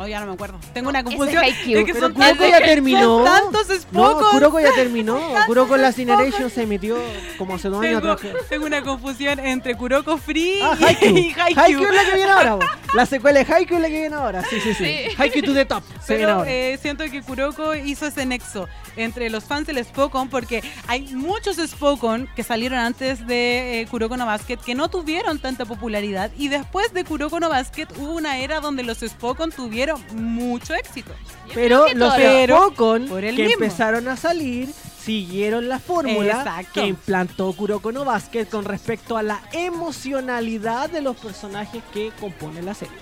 Oh, 0.00 0.06
ya 0.06 0.20
no 0.20 0.26
me 0.26 0.32
acuerdo. 0.34 0.60
Tengo 0.72 0.84
No, 0.84 0.90
una 0.90 1.02
confusión. 1.02 1.42
es 1.42 1.56
que 1.58 1.72
Pero 1.84 1.98
son 1.98 2.12
Kuroko 2.12 2.20
tantos, 2.20 2.48
ya 2.48 2.60
terminó. 2.60 3.00
son 3.00 3.24
tantos 3.24 3.68
No, 3.68 3.74
Spokon. 4.10 4.30
Kuroko 4.30 4.60
ya 4.60 4.72
terminó. 4.72 5.20
Kuroko 5.46 5.74
en 5.74 5.82
la 5.82 5.90
Spokon. 5.90 6.06
Generation 6.18 6.50
se 6.50 6.62
emitió 6.62 6.96
como 7.36 7.56
hace 7.56 7.68
dos 7.68 7.82
años 7.82 8.00
Tengo, 8.00 8.12
atrás. 8.12 8.32
tengo 8.48 8.66
una 8.66 8.82
confusión 8.82 9.40
entre 9.40 9.74
Kuroko 9.76 10.16
Free 10.18 10.60
Ah, 10.62 10.76
y 10.78 10.84
Haikyuu. 10.84 11.32
Haikyuu. 11.56 11.84
Es 11.84 11.94
la 11.94 12.04
que 12.04 12.14
viene 12.14 12.30
ahora. 12.30 12.54
bo. 12.54 12.60
La 12.94 13.06
secuela 13.06 13.42
de 13.42 13.52
Haikyuu 13.52 13.76
es 13.76 13.82
la 13.82 13.88
que 13.88 14.00
viene 14.00 14.14
ahora. 14.14 14.42
Sí, 14.44 14.60
sí, 14.60 14.72
sí. 14.72 14.84
Sí. 14.84 15.14
Haikyuu 15.18 15.42
to 15.44 15.54
the 15.54 15.64
top. 15.64 15.82
Se 16.00 16.14
viene 16.14 16.26
Pero 16.26 16.38
ahora. 16.38 16.50
eh, 16.50 16.78
siento 16.80 17.04
que 17.10 17.20
Kuroko 17.22 17.74
hizo 17.74 18.06
ese 18.06 18.24
nexo 18.24 18.68
entre 18.98 19.30
los 19.30 19.44
fans 19.44 19.66
del 19.66 19.82
Spokon 19.84 20.28
porque 20.28 20.62
hay 20.86 21.02
muchos 21.14 21.56
Spokon 21.56 22.28
que 22.36 22.42
salieron 22.42 22.78
antes 22.78 23.26
de 23.26 23.80
eh, 23.80 23.86
Kuroko 23.86 24.16
no 24.16 24.26
Basket 24.26 24.56
que 24.58 24.74
no 24.74 24.88
tuvieron 24.88 25.38
tanta 25.38 25.64
popularidad 25.64 26.30
y 26.36 26.48
después 26.48 26.92
de 26.92 27.04
Kuroko 27.04 27.40
no 27.40 27.48
Basket 27.48 27.86
hubo 27.98 28.12
una 28.14 28.38
era 28.38 28.60
donde 28.60 28.82
los 28.82 28.98
Spokon 28.98 29.50
tuvieron 29.52 30.02
mucho 30.14 30.74
éxito. 30.74 31.12
Yo 31.48 31.54
Pero 31.54 31.86
los 31.94 32.14
Spokon 32.14 33.08
que 33.08 33.32
mismo. 33.32 33.52
empezaron 33.64 34.08
a 34.08 34.16
salir 34.16 34.68
siguieron 35.04 35.68
la 35.68 35.78
fórmula 35.78 36.38
Exacto. 36.40 36.82
que 36.82 36.86
implantó 36.86 37.52
Kuroko 37.54 37.92
no 37.92 38.04
Basket 38.04 38.44
con 38.46 38.64
respecto 38.66 39.16
a 39.16 39.22
la 39.22 39.40
emocionalidad 39.52 40.90
de 40.90 41.00
los 41.00 41.16
personajes 41.16 41.82
que 41.94 42.12
componen 42.20 42.66
la 42.66 42.74
serie. 42.74 42.94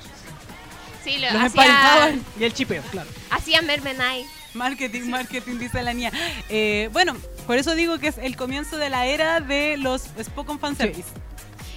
Sí, 1.03 1.19
lo 1.19 1.33
Los 1.33 1.43
hacía, 1.43 1.63
emparejaban. 1.65 2.25
Y 2.39 2.45
el 2.45 2.53
chipeo, 2.55 2.83
claro. 2.91 3.09
hacía 3.31 3.63
Mermenai. 3.63 4.25
Marketing, 4.57 5.09
marketing, 5.11 5.59
dice 5.59 5.83
la 5.83 5.93
niña. 5.93 6.11
Eh, 6.49 6.89
bueno, 6.93 7.15
por 7.47 7.57
eso 7.59 7.75
digo 7.75 7.99
que 7.99 8.09
es 8.09 8.19
el 8.19 8.37
comienzo 8.37 8.77
de 8.79 8.91
la 8.91 9.07
era 9.07 9.41
de 9.41 9.77
los 9.77 10.03
Spokon 10.23 10.59
fanservice. 10.59 11.11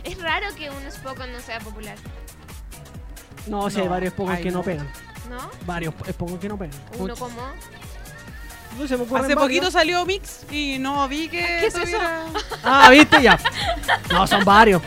Es 0.03 0.17
raro 0.19 0.47
que 0.55 0.69
un 0.69 0.91
Spokon 0.91 1.31
no 1.31 1.39
sea 1.41 1.59
popular, 1.59 1.95
No, 3.47 3.69
sí, 3.69 3.77
No, 3.77 3.83
hay 3.83 3.89
varios 3.89 4.13
Spokon 4.13 4.37
que 4.37 4.51
no 4.51 4.57
no. 4.59 4.63
pegan. 4.63 4.87
¿no? 5.29 5.51
Varios 5.65 5.93
Spokon 6.09 6.39
que 6.39 6.47
no 6.49 6.57
pegan. 6.57 6.79
Uno 6.97 7.15
como... 7.15 7.39
No 8.77 8.87
se 8.87 8.95
me 8.95 9.03
Hace 9.03 9.11
varios. 9.13 9.35
poquito 9.35 9.71
salió 9.71 10.05
Mix 10.05 10.45
y 10.51 10.77
no 10.79 11.05
vi 11.09 11.27
que 11.27 11.39
¿Qué 11.39 11.65
es 11.67 11.75
eso? 11.75 11.97
Ah, 12.63 12.89
viste 12.89 13.21
ya. 13.21 13.37
No, 14.11 14.25
son 14.25 14.45
varios. 14.45 14.81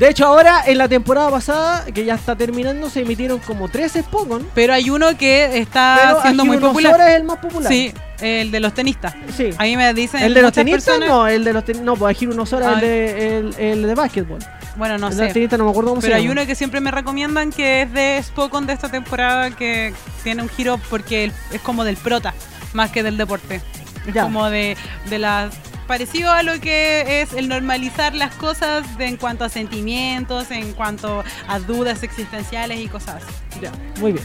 De 0.00 0.10
hecho, 0.10 0.26
ahora 0.26 0.62
en 0.66 0.78
la 0.78 0.88
temporada 0.88 1.30
pasada, 1.30 1.84
que 1.86 2.04
ya 2.04 2.14
está 2.16 2.36
terminando, 2.36 2.90
se 2.90 3.00
emitieron 3.00 3.38
como 3.38 3.68
tres 3.68 3.92
Spokon. 3.92 4.46
Pero 4.54 4.74
hay 4.74 4.90
uno 4.90 5.16
que 5.16 5.58
está 5.58 5.98
Pero 6.02 6.22
siendo 6.22 6.44
muy 6.44 6.58
popular. 6.58 7.00
Es 7.00 7.16
el 7.16 7.24
más 7.24 7.38
popular. 7.38 7.72
Sí, 7.72 7.92
el 8.20 8.50
de 8.50 8.60
los 8.60 8.74
tenistas. 8.74 9.14
Sí. 9.34 9.50
A 9.56 9.62
mí 9.64 9.76
me 9.76 9.92
dicen 9.94 10.22
¿El 10.22 10.34
de 10.34 10.42
los 10.42 10.52
tenistas? 10.52 10.84
personas- 10.96 11.08
No, 11.08 11.26
el 11.26 11.44
de 11.44 11.52
los 11.52 11.64
tenistas. 11.64 11.84
No, 11.86 11.96
pues 11.96 12.14
Ajiru 12.16 12.34
Nosora 12.34 12.68
es 12.68 12.74
el 12.74 12.80
de, 12.80 13.38
el, 13.38 13.54
el 13.58 13.82
de 13.86 13.94
básquetbol. 13.94 14.38
Bueno, 14.76 14.98
no 14.98 15.08
el 15.08 15.16
de 15.16 15.22
los 15.22 15.28
sé. 15.28 15.34
tenistas 15.34 15.58
no 15.58 15.64
me 15.64 15.70
acuerdo 15.70 15.90
cómo 15.90 16.02
Pero 16.02 16.14
se 16.14 16.20
hay 16.20 16.28
uno 16.28 16.44
que 16.46 16.54
siempre 16.54 16.80
me 16.80 16.90
recomiendan 16.90 17.50
que 17.50 17.82
es 17.82 17.92
de 17.94 18.20
Spokon 18.22 18.66
de 18.66 18.74
esta 18.74 18.90
temporada 18.90 19.50
que 19.50 19.94
tiene 20.22 20.42
un 20.42 20.50
giro 20.50 20.78
porque 20.90 21.32
es 21.52 21.60
como 21.62 21.84
del 21.84 21.96
prota 21.96 22.34
más 22.74 22.90
que 22.90 23.02
del 23.02 23.16
deporte. 23.16 23.62
Es 24.06 24.14
Ya. 24.14 24.22
como 24.24 24.50
de, 24.50 24.76
de 25.08 25.18
las 25.18 25.54
parecido 25.86 26.30
a 26.32 26.42
lo 26.42 26.60
que 26.60 27.22
es 27.22 27.32
el 27.32 27.48
normalizar 27.48 28.14
las 28.14 28.34
cosas 28.34 28.96
de- 28.98 29.06
en 29.06 29.16
cuanto 29.16 29.44
a 29.44 29.48
sentimientos, 29.48 30.50
en 30.50 30.72
cuanto 30.72 31.22
a 31.48 31.58
dudas 31.60 32.02
existenciales 32.02 32.80
y 32.80 32.88
cosas 32.88 33.22
así. 33.22 33.60
Ya, 33.60 33.72
muy 34.00 34.12
bien. 34.12 34.24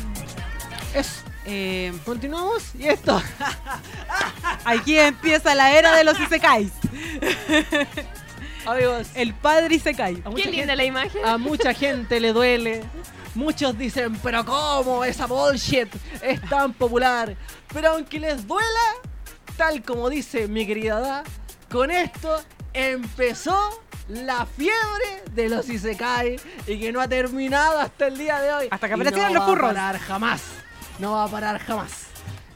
Eso. 0.93 1.21
Eh, 1.45 1.91
Continuamos. 2.05 2.63
Y 2.77 2.87
esto. 2.87 3.21
aquí 4.65 4.97
empieza 4.97 5.55
la 5.55 5.71
era 5.77 5.95
de 5.95 6.03
los 6.03 6.19
isekais. 6.19 6.71
Amigos, 8.65 9.07
El 9.15 9.33
padre 9.33 9.75
isekai. 9.75 10.15
Qué 10.35 10.43
linda 10.43 10.51
gente, 10.57 10.75
la 10.75 10.83
imagen. 10.85 11.25
a 11.25 11.37
mucha 11.37 11.73
gente 11.73 12.19
le 12.19 12.31
duele. 12.31 12.83
Muchos 13.33 13.77
dicen, 13.77 14.15
pero 14.21 14.45
¿cómo? 14.45 15.03
Esa 15.03 15.25
bullshit 15.25 15.87
es 16.21 16.41
tan 16.49 16.73
popular. 16.73 17.35
Pero 17.73 17.91
aunque 17.91 18.19
les 18.19 18.45
duela, 18.45 18.79
tal 19.57 19.81
como 19.83 20.09
dice 20.09 20.47
mi 20.47 20.67
querida 20.67 20.99
Da, 20.99 21.23
con 21.71 21.89
esto 21.89 22.41
empezó 22.73 23.81
la 24.09 24.45
fiebre 24.45 25.23
de 25.31 25.47
los 25.47 25.69
Isekai 25.69 26.37
y 26.67 26.79
que 26.79 26.91
no 26.91 26.99
ha 26.99 27.07
terminado 27.07 27.79
hasta 27.79 28.07
el 28.07 28.17
día 28.17 28.39
de 28.41 28.53
hoy. 28.53 28.67
Hasta 28.69 28.87
que 28.87 28.93
aparecieron 28.93 29.33
no 29.33 29.39
los 29.39 29.43
va 29.43 29.47
furros. 29.47 29.71
a 29.71 29.73
parar 29.73 29.97
jamás. 29.99 30.41
No 30.99 31.13
va 31.13 31.23
a 31.23 31.27
parar 31.29 31.59
jamás. 31.59 32.07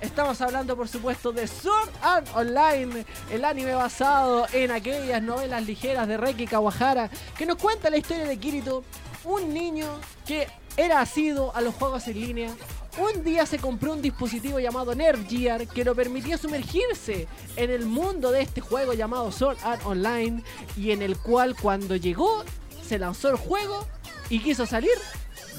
Estamos 0.01 0.41
hablando, 0.41 0.75
por 0.75 0.89
supuesto, 0.89 1.31
de 1.31 1.47
Sword 1.47 1.89
Art 2.01 2.27
Online, 2.35 3.05
el 3.31 3.45
anime 3.45 3.73
basado 3.73 4.45
en 4.51 4.71
aquellas 4.71 5.21
novelas 5.21 5.65
ligeras 5.65 6.07
de 6.07 6.17
Reiki 6.17 6.45
Kawahara, 6.45 7.09
que 7.37 7.45
nos 7.45 7.55
cuenta 7.55 7.89
la 7.89 7.97
historia 7.97 8.25
de 8.25 8.37
Kirito, 8.37 8.83
un 9.23 9.53
niño 9.53 9.87
que 10.27 10.47
era 10.75 10.99
asido 10.99 11.55
a 11.55 11.61
los 11.61 11.73
juegos 11.73 12.07
en 12.09 12.19
línea. 12.19 12.49
Un 12.97 13.23
día 13.25 13.45
se 13.45 13.57
compró 13.57 13.91
un 13.91 14.01
dispositivo 14.01 14.59
llamado 14.59 14.95
Nerf 14.95 15.27
Gear 15.27 15.67
que 15.67 15.83
lo 15.83 15.93
permitía 15.93 16.37
sumergirse 16.37 17.27
en 17.57 17.69
el 17.69 17.85
mundo 17.85 18.31
de 18.31 18.41
este 18.41 18.61
juego 18.61 18.93
llamado 18.93 19.31
Sword 19.33 19.57
Art 19.63 19.85
Online 19.85 20.41
y 20.77 20.91
en 20.91 21.01
el 21.01 21.17
cual 21.17 21.55
cuando 21.61 21.97
llegó 21.97 22.45
se 22.87 22.97
lanzó 22.97 23.29
el 23.29 23.35
juego 23.35 23.85
y 24.29 24.39
quiso 24.39 24.65
salir, 24.65 24.93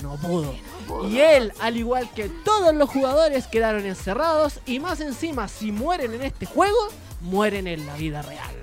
no 0.03 0.17
pudo. 0.17 0.55
Y 1.11 1.19
él, 1.19 1.53
al 1.61 1.77
igual 1.77 2.09
que 2.15 2.29
todos 2.45 2.75
los 2.75 2.89
jugadores, 2.89 3.47
quedaron 3.47 3.85
encerrados 3.85 4.61
y 4.65 4.79
más 4.79 5.01
encima, 5.01 5.49
si 5.49 5.73
mueren 5.73 6.15
en 6.15 6.23
este 6.23 6.47
juego, 6.47 6.79
mueren 7.21 7.67
en 7.67 7.87
la 7.87 7.97
vida 7.97 8.23
real. 8.23 8.55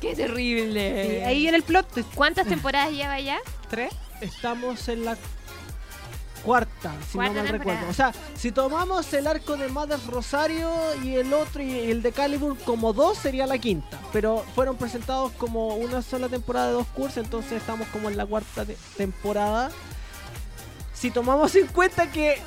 ¡Qué 0.00 0.14
terrible! 0.14 1.20
Sí, 1.20 1.24
ahí 1.24 1.48
en 1.48 1.54
el 1.54 1.62
plot. 1.62 1.86
¿Cuántas 2.14 2.46
temporadas 2.46 2.92
lleva 2.92 3.20
ya? 3.20 3.38
¿Tres? 3.70 3.94
Estamos 4.20 4.88
en 4.88 5.04
la 5.04 5.16
cuarta, 6.44 6.92
si 7.10 7.14
Cuarta 7.16 7.32
no 7.34 7.38
mal 7.42 7.46
temporada. 7.52 7.80
recuerdo. 7.80 7.90
O 7.90 7.94
sea, 7.94 8.12
si 8.36 8.52
tomamos 8.52 9.12
el 9.14 9.26
arco 9.26 9.56
de 9.56 9.68
Mother 9.68 9.98
Rosario 10.08 10.70
y 11.02 11.14
el 11.16 11.32
otro 11.32 11.62
y 11.62 11.90
el 11.90 12.02
de 12.02 12.12
Calibur 12.12 12.56
como 12.58 12.92
dos, 12.92 13.18
sería 13.18 13.46
la 13.46 13.58
quinta. 13.58 13.98
Pero 14.12 14.44
fueron 14.54 14.76
presentados 14.76 15.32
como 15.32 15.74
una 15.76 16.02
sola 16.02 16.28
temporada 16.28 16.66
de 16.68 16.72
dos 16.74 16.86
cursos, 16.88 17.18
entonces 17.24 17.52
estamos 17.52 17.88
como 17.88 18.08
en 18.10 18.16
la 18.16 18.26
cuarta 18.26 18.64
te- 18.64 18.76
temporada. 18.96 19.70
Si 20.92 21.10
tomamos 21.10 21.54
en 21.56 21.66
cuenta 21.66 22.10
que 22.10 22.38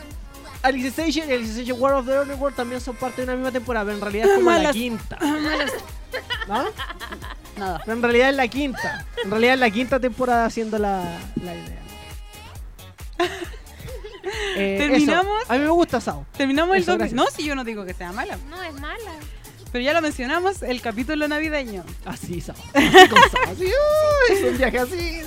Alicization 0.64 1.30
y 1.30 1.34
Alicization 1.34 1.80
World 1.80 2.00
of 2.00 2.06
the 2.08 2.20
Underworld 2.20 2.56
también 2.56 2.82
son 2.82 2.96
parte 2.96 3.18
de 3.22 3.24
una 3.26 3.36
misma 3.36 3.52
temporada, 3.52 3.86
pero 3.86 3.96
en 3.98 4.02
realidad 4.02 4.28
es 4.30 4.36
como 4.36 4.50
la 4.52 4.58
Malas. 4.58 4.74
quinta. 4.74 5.18
¿No? 6.48 6.64
Nada. 7.58 7.82
Pero 7.86 7.98
en 7.98 8.04
realidad 8.04 8.30
es 8.30 8.36
la 8.36 8.48
quinta. 8.48 9.06
En 9.24 9.30
realidad 9.32 9.54
es 9.56 9.60
la 9.60 9.70
quinta 9.72 10.00
temporada 10.00 10.46
haciendo 10.46 10.78
la, 10.80 11.20
la 11.44 11.54
idea. 11.56 11.82
Eh, 14.56 14.76
Terminamos. 14.80 15.44
eso. 15.44 15.52
A 15.52 15.58
mí 15.58 15.64
me 15.64 15.70
gusta 15.70 16.02
Sao. 16.02 16.26
Terminamos 16.38 16.76
el 16.76 16.82
Eso, 16.84 16.92
2000. 16.94 16.98
gracias. 17.16 17.16
No, 17.16 17.36
si 17.36 17.44
yo 17.48 17.56
no 17.56 17.64
digo 17.64 17.86
que 17.86 17.94
sea 17.94 18.12
mala. 18.12 18.38
No, 18.50 18.62
es 18.64 18.74
mala. 18.74 19.12
Pero 19.72 19.84
ya 19.84 19.94
lo 19.94 20.02
mencionamos, 20.02 20.62
el 20.64 20.82
capítulo 20.82 21.28
navideño. 21.28 21.84
Así, 22.06 22.40
Sao. 22.42 22.56
Así 22.74 23.10
con 23.10 23.22
Sao. 23.32 23.52
Así, 23.52 23.66
uy, 23.66 24.36
es 24.36 24.44
un 24.52 24.58
viaje 24.58 24.80
así. 24.80 25.22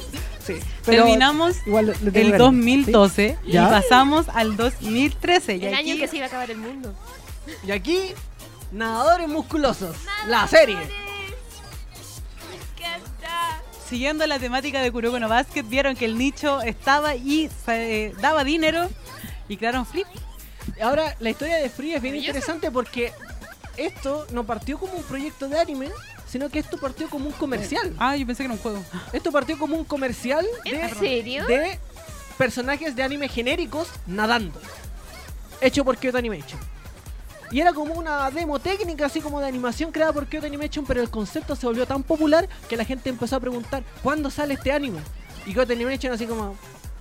Sí. 0.44 0.54
Pero 0.86 1.04
Terminamos 1.04 1.56
igual 1.66 1.86
le 1.86 1.92
tengo 1.92 2.06
el 2.08 2.12
cariño, 2.32 2.38
2012 2.38 3.38
y 3.44 3.52
¿Ya? 3.52 3.68
pasamos 3.68 4.28
al 4.30 4.56
2013. 4.56 5.56
Y 5.56 5.66
el 5.66 5.74
aquí, 5.74 5.90
año 5.90 6.00
que 6.00 6.08
se 6.08 6.16
iba 6.16 6.24
a 6.24 6.28
acabar 6.28 6.50
el 6.50 6.56
mundo. 6.56 6.94
Y 7.66 7.70
aquí, 7.72 8.12
nadadores 8.72 9.28
musculosos. 9.28 9.94
La 10.26 10.46
serie. 10.48 10.78
Siguiendo 13.90 14.26
la 14.26 14.38
temática 14.38 14.80
de 14.80 14.90
Kuroko 14.92 15.18
no 15.20 15.28
Basket, 15.28 15.64
vieron 15.64 15.96
que 15.96 16.04
el 16.06 16.16
nicho 16.16 16.62
estaba 16.62 17.16
y 17.16 17.50
se- 17.66 18.14
daba 18.20 18.44
dinero 18.44 18.88
y 19.48 19.56
crearon 19.56 19.84
Flip. 19.84 20.06
Ahora, 20.80 21.16
la 21.20 21.30
historia 21.30 21.56
de 21.56 21.68
Free 21.68 21.94
es 21.94 22.00
bien 22.00 22.14
interesante 22.16 22.70
porque 22.70 23.12
esto 23.76 24.26
no 24.32 24.44
partió 24.44 24.78
como 24.78 24.92
un 24.94 25.02
proyecto 25.02 25.48
de 25.48 25.58
anime, 25.58 25.90
sino 26.28 26.48
que 26.48 26.60
esto 26.60 26.78
partió 26.78 27.10
como 27.10 27.26
un 27.26 27.32
comercial. 27.32 27.92
Ah, 27.98 28.14
yo 28.14 28.24
pensé 28.26 28.42
que 28.42 28.46
era 28.46 28.54
un 28.54 28.60
juego. 28.60 28.82
Esto 29.12 29.32
partió 29.32 29.58
como 29.58 29.76
un 29.76 29.84
comercial 29.84 30.46
de, 30.64 30.70
¿En 30.70 30.94
serio? 30.94 31.44
de 31.46 31.78
personajes 32.38 32.94
de 32.94 33.02
anime 33.02 33.28
genéricos 33.28 33.88
nadando. 34.06 34.60
Hecho 35.60 35.84
por 35.84 35.98
Kyoto 35.98 36.16
Animation. 36.18 36.60
Y 37.50 37.60
era 37.60 37.72
como 37.72 37.94
una 37.94 38.30
demo 38.30 38.58
técnica, 38.60 39.06
así 39.06 39.20
como 39.20 39.40
de 39.40 39.46
animación 39.48 39.90
creada 39.90 40.12
por 40.12 40.26
Kyoto 40.26 40.46
Animation, 40.46 40.84
pero 40.86 41.00
el 41.02 41.10
concepto 41.10 41.56
se 41.56 41.66
volvió 41.66 41.84
tan 41.86 42.02
popular 42.04 42.48
que 42.68 42.76
la 42.76 42.84
gente 42.84 43.10
empezó 43.10 43.36
a 43.36 43.40
preguntar, 43.40 43.82
¿cuándo 44.02 44.30
sale 44.30 44.54
este 44.54 44.70
anime? 44.72 45.00
Y 45.46 45.52
Kyoto 45.52 45.72
Animation 45.72 46.12
así 46.12 46.26
como, 46.26 46.54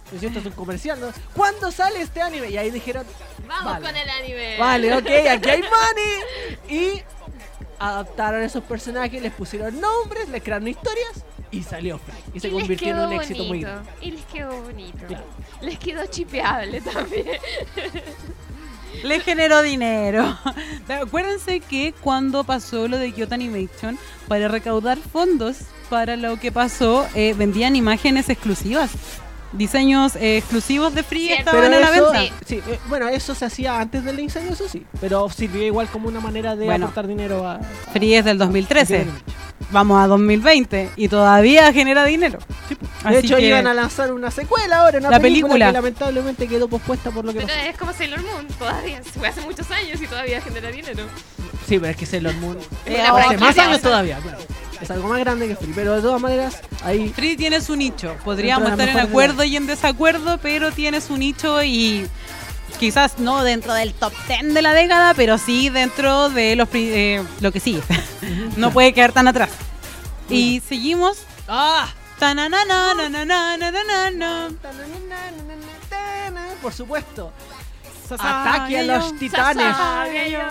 "Pues 0.10 0.24
esto 0.24 0.40
es 0.40 0.46
un 0.48 0.54
comercial, 0.54 1.00
¿no? 1.00 1.08
¿Cuándo 1.36 1.72
sale 1.72 2.02
este 2.02 2.22
anime? 2.22 2.50
Y 2.50 2.58
ahí 2.58 2.72
dijeron, 2.72 3.06
Vamos 3.48 3.74
Vale. 3.74 3.86
con 3.86 3.96
el 3.96 4.10
anime. 4.10 4.58
Vale, 4.60 4.94
ok, 4.96 5.10
aquí 5.32 5.50
hay 5.50 5.62
money. 6.68 6.80
Y 6.80 7.02
adaptaron 7.80 8.42
a 8.42 8.46
esos 8.46 8.64
personajes, 8.64 9.22
les 9.22 9.32
pusieron 9.34 9.80
nombres, 9.80 10.30
les 10.30 10.44
crearon 10.44 10.68
historias 10.68 11.24
y 11.52 11.64
salió. 11.64 12.00
Y 12.34 12.40
se 12.40 12.48
Y 12.50 12.52
convirtió 12.52 12.90
en 12.90 13.00
un 13.00 13.14
éxito 13.14 13.44
muy 13.46 13.64
bonito. 13.64 13.68
grande. 13.70 13.92
Y 14.02 14.12
les 14.12 14.26
quedó 14.26 14.62
bonito. 14.62 15.06
Claro. 15.08 15.24
Les 15.62 15.80
quedó 15.80 16.06
chipeable 16.08 16.82
también. 16.82 17.28
Le 19.04 19.20
generó 19.20 19.62
dinero. 19.62 20.38
Acuérdense 21.02 21.60
que 21.60 21.94
cuando 22.02 22.44
pasó 22.44 22.88
lo 22.88 22.98
de 22.98 23.12
Kyoto 23.12 23.36
Animation, 23.36 23.98
para 24.28 24.48
recaudar 24.48 24.98
fondos 24.98 25.58
para 25.90 26.16
lo 26.16 26.38
que 26.40 26.52
pasó, 26.52 27.08
eh, 27.16 27.34
vendían 27.38 27.76
imágenes 27.76 28.30
exclusivas. 28.30 28.92
Diseños 29.52 30.16
eh, 30.16 30.38
exclusivos 30.38 30.94
de 30.94 31.02
Free 31.04 31.28
Cierto. 31.28 31.50
estaban 31.52 31.74
a 31.74 31.80
la 31.80 31.90
eso, 31.96 32.12
venta. 32.12 32.36
sí, 32.46 32.62
eh, 32.68 32.80
bueno, 32.88 33.08
eso 33.08 33.34
se 33.34 33.46
hacía 33.46 33.80
antes 33.80 34.04
del 34.04 34.20
incendio, 34.20 34.54
eso 34.54 34.70
sí. 34.70 34.86
Pero 35.02 35.28
sirvió 35.30 35.64
igual 35.64 35.88
como 35.88 36.08
una 36.08 36.20
manera 36.20 36.56
de 36.56 36.66
Bueno. 36.66 36.86
aportar 36.86 37.08
dinero 37.08 37.48
a. 37.48 37.60
Free 37.92 38.14
es 38.14 38.26
del 38.26 38.40
a 38.42 38.46
2013. 38.46 38.98
Kyoto 38.98 39.10
Animation. 39.10 39.50
Vamos 39.72 40.04
a 40.04 40.08
2020 40.08 40.90
y 40.96 41.08
todavía 41.10 41.72
genera 41.74 42.04
dinero. 42.06 42.40
Sí, 42.68 42.76
pues. 42.76 42.92
Así 43.04 43.14
de 43.14 43.20
hecho, 43.20 43.36
que- 43.38 43.48
iban 43.48 43.68
a 43.68 43.74
lanzar 43.74 44.14
una 44.14 44.32
secuela 44.32 44.82
ahora, 44.82 45.00
una 45.00 45.10
La 45.10 45.20
película, 45.20 45.50
película. 45.54 45.66
que 45.68 45.74
lamentablemente 45.74 46.48
quedó 46.48 46.68
pospuesta 46.68 47.12
por 47.12 47.26
lo 47.26 47.34
que 47.34 47.40
Pero 47.42 47.54
pasó. 47.54 47.70
es 47.70 47.78
como 47.78 47.94
Sailor 47.94 48.22
Moon, 48.24 48.48
todavía. 48.58 49.02
Fue 49.18 49.28
hace 49.28 49.42
muchos 49.42 49.70
años 49.72 50.02
y 50.02 50.08
todavía 50.08 50.42
genera 50.42 50.70
dinero. 50.70 51.04
Sí, 51.68 51.78
pero 51.78 51.88
es 51.92 51.98
que 51.98 52.06
Sailor 52.06 52.34
Moon. 52.36 52.58
Una 52.88 53.18
hace 53.18 53.38
más 53.38 53.58
años 53.58 53.82
todavía, 53.82 54.18
claro 54.20 54.38
es 54.82 54.92
algo 54.92 55.08
más 55.10 55.20
grande 55.20 55.48
que 55.48 55.56
Free, 55.56 55.74
pero 55.74 55.96
de 55.96 56.02
todas 56.02 56.22
maneras 56.22 56.62
ahí... 56.84 57.10
Free 57.10 57.36
tiene 57.36 57.62
su 57.62 57.76
nicho, 57.76 58.16
podríamos 58.24 58.72
estar 58.72 58.88
en 58.88 59.00
acuerdo 59.00 59.44
y 59.44 59.56
en 59.56 59.68
desacuerdo, 59.68 60.38
pero 60.42 60.72
tiene 60.72 61.02
su 61.02 61.18
nicho 61.18 61.64
y 61.64 62.08
quizás 62.80 63.20
no 63.20 63.44
dentro 63.44 63.74
del 63.74 63.94
top 63.94 64.14
10 64.28 64.54
de 64.54 64.62
la 64.62 64.74
década, 64.74 65.14
pero 65.14 65.38
sí 65.38 65.70
dentro 65.70 66.30
de 66.30 66.56
los 66.56 66.70
eh, 66.74 67.24
lo 67.42 67.52
que 67.52 67.60
sigue. 67.60 67.82
no 68.58 68.72
puede 68.72 68.94
quedar 68.94 69.12
tan 69.12 69.28
atrás. 69.28 69.50
Y 70.30 70.62
seguimos. 70.68 71.20
¡Ah! 71.48 71.90
Por 76.62 76.74
supuesto, 76.74 77.32
Ataque 78.12 78.80
a 78.80 78.84
los 78.84 79.18
titanes. 79.18 79.76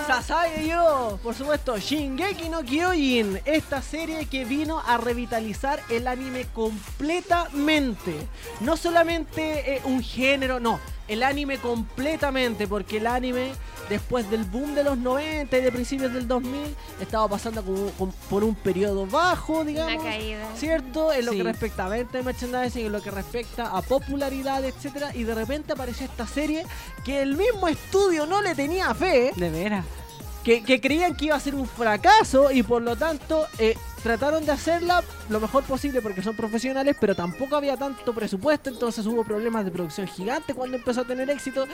Sasai 0.06 0.68
yo. 0.68 1.18
Por 1.22 1.34
supuesto, 1.34 1.78
Shingeki 1.78 2.48
no 2.48 2.62
Kyojin. 2.62 3.40
Esta 3.44 3.82
serie 3.82 4.26
que 4.26 4.44
vino 4.44 4.80
a 4.86 4.96
revitalizar 4.98 5.80
el 5.90 6.06
anime 6.06 6.46
completamente. 6.54 8.26
No 8.60 8.76
solamente 8.76 9.76
eh, 9.76 9.82
un 9.84 10.02
género, 10.02 10.60
no. 10.60 10.80
El 11.08 11.22
anime 11.22 11.58
completamente. 11.58 12.66
Porque 12.68 12.98
el 12.98 13.06
anime, 13.06 13.52
después 13.88 14.30
del 14.30 14.44
boom 14.44 14.74
de 14.74 14.84
los 14.84 14.96
90 14.98 15.56
y 15.58 15.60
de 15.62 15.72
principios 15.72 16.12
del 16.12 16.28
2000, 16.28 16.76
estaba 17.00 17.26
pasando 17.28 17.64
como- 17.64 17.90
como 17.92 18.12
por 18.30 18.44
un 18.44 18.54
periodo 18.54 19.06
bajo, 19.06 19.64
digamos. 19.64 19.94
Una 19.94 20.10
caída. 20.10 20.46
¿Cierto? 20.56 21.12
En 21.12 21.24
lo 21.26 21.32
Sí. 21.32 21.38
que 21.38 21.44
respecta 21.44 21.86
a 21.86 21.88
venta 21.88 22.18
de 22.18 22.24
merchandising, 22.24 22.86
en 22.86 22.92
lo 22.92 23.02
que 23.02 23.10
respecta 23.10 23.76
a 23.76 23.82
popularidad, 23.82 24.64
etcétera, 24.64 25.14
y 25.14 25.24
de 25.24 25.34
repente 25.34 25.72
apareció 25.72 26.06
esta 26.06 26.26
serie 26.26 26.64
que 27.04 27.22
el 27.22 27.36
mismo 27.36 27.66
estudio 27.68 28.26
no 28.26 28.42
le 28.42 28.54
tenía 28.54 28.94
fe, 28.94 29.32
De 29.36 29.50
veras. 29.50 29.84
Que, 30.56 30.80
creían 30.80 31.14
que 31.14 31.26
iba 31.26 31.36
a 31.36 31.40
ser 31.40 31.54
un 31.54 31.66
fracaso 31.66 32.50
y 32.50 32.62
por 32.62 32.80
lo 32.80 32.96
tanto 32.96 33.46
eh, 33.58 33.76
trataron 34.02 34.46
de 34.46 34.52
hacerla 34.52 35.04
lo 35.28 35.40
mejor 35.40 35.64
posible 35.64 36.00
porque 36.00 36.22
son 36.22 36.34
profesionales, 36.34 36.96
pero 36.98 37.14
tampoco 37.14 37.56
había 37.56 37.76
tanto 37.76 38.14
presupuesto, 38.14 38.70
entonces 38.70 39.04
hubo 39.04 39.24
problemas 39.24 39.66
de 39.66 39.70
producción 39.70 40.06
gigante 40.06 40.54
cuando 40.54 40.78
empezó 40.78 41.02
a 41.02 41.04
tener 41.04 41.28
éxito. 41.28 41.66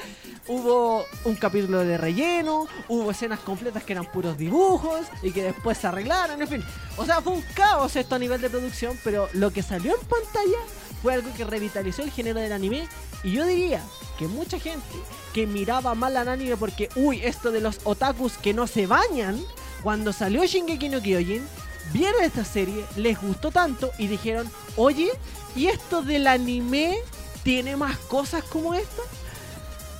Hubo 0.48 1.04
un 1.24 1.36
capítulo 1.36 1.84
de 1.84 1.96
relleno, 1.96 2.66
hubo 2.88 3.10
escenas 3.12 3.38
completas 3.40 3.84
que 3.84 3.92
eran 3.92 4.06
puros 4.06 4.36
dibujos 4.36 5.06
y 5.22 5.30
que 5.30 5.44
después 5.44 5.78
se 5.78 5.86
arreglaron, 5.86 6.42
en 6.42 6.48
fin. 6.48 6.64
O 6.96 7.04
sea, 7.04 7.20
fue 7.20 7.34
un 7.34 7.44
caos 7.54 7.94
esto 7.94 8.16
a 8.16 8.18
nivel 8.18 8.40
de 8.40 8.50
producción, 8.50 8.98
pero 9.04 9.28
lo 9.34 9.52
que 9.52 9.62
salió 9.62 9.94
en 9.94 10.06
pantalla 10.06 10.58
fue 11.00 11.14
algo 11.14 11.32
que 11.36 11.44
revitalizó 11.44 12.02
el 12.02 12.10
género 12.10 12.40
del 12.40 12.52
anime 12.52 12.88
y 13.22 13.32
yo 13.32 13.44
diría 13.46 13.82
que 14.18 14.28
mucha 14.28 14.58
gente 14.58 14.96
que 15.32 15.46
miraba 15.46 15.94
mal 15.94 16.16
al 16.16 16.28
anime 16.28 16.56
porque, 16.56 16.88
uy, 16.96 17.20
esto 17.22 17.50
de 17.50 17.60
los 17.60 17.80
otakus 17.84 18.34
que 18.38 18.54
no 18.54 18.66
se 18.66 18.86
bañan, 18.86 19.40
cuando 19.82 20.12
salió 20.12 20.44
Shingeki 20.44 20.88
no 20.88 21.02
Kyojin, 21.02 21.46
vieron 21.92 22.22
esta 22.22 22.44
serie, 22.44 22.84
les 22.96 23.20
gustó 23.20 23.50
tanto 23.50 23.90
y 23.98 24.06
dijeron, 24.06 24.50
oye, 24.76 25.10
¿y 25.56 25.66
esto 25.66 26.02
del 26.02 26.26
anime 26.26 26.98
tiene 27.42 27.76
más 27.76 27.96
cosas 27.98 28.44
como 28.44 28.74
esta? 28.74 29.02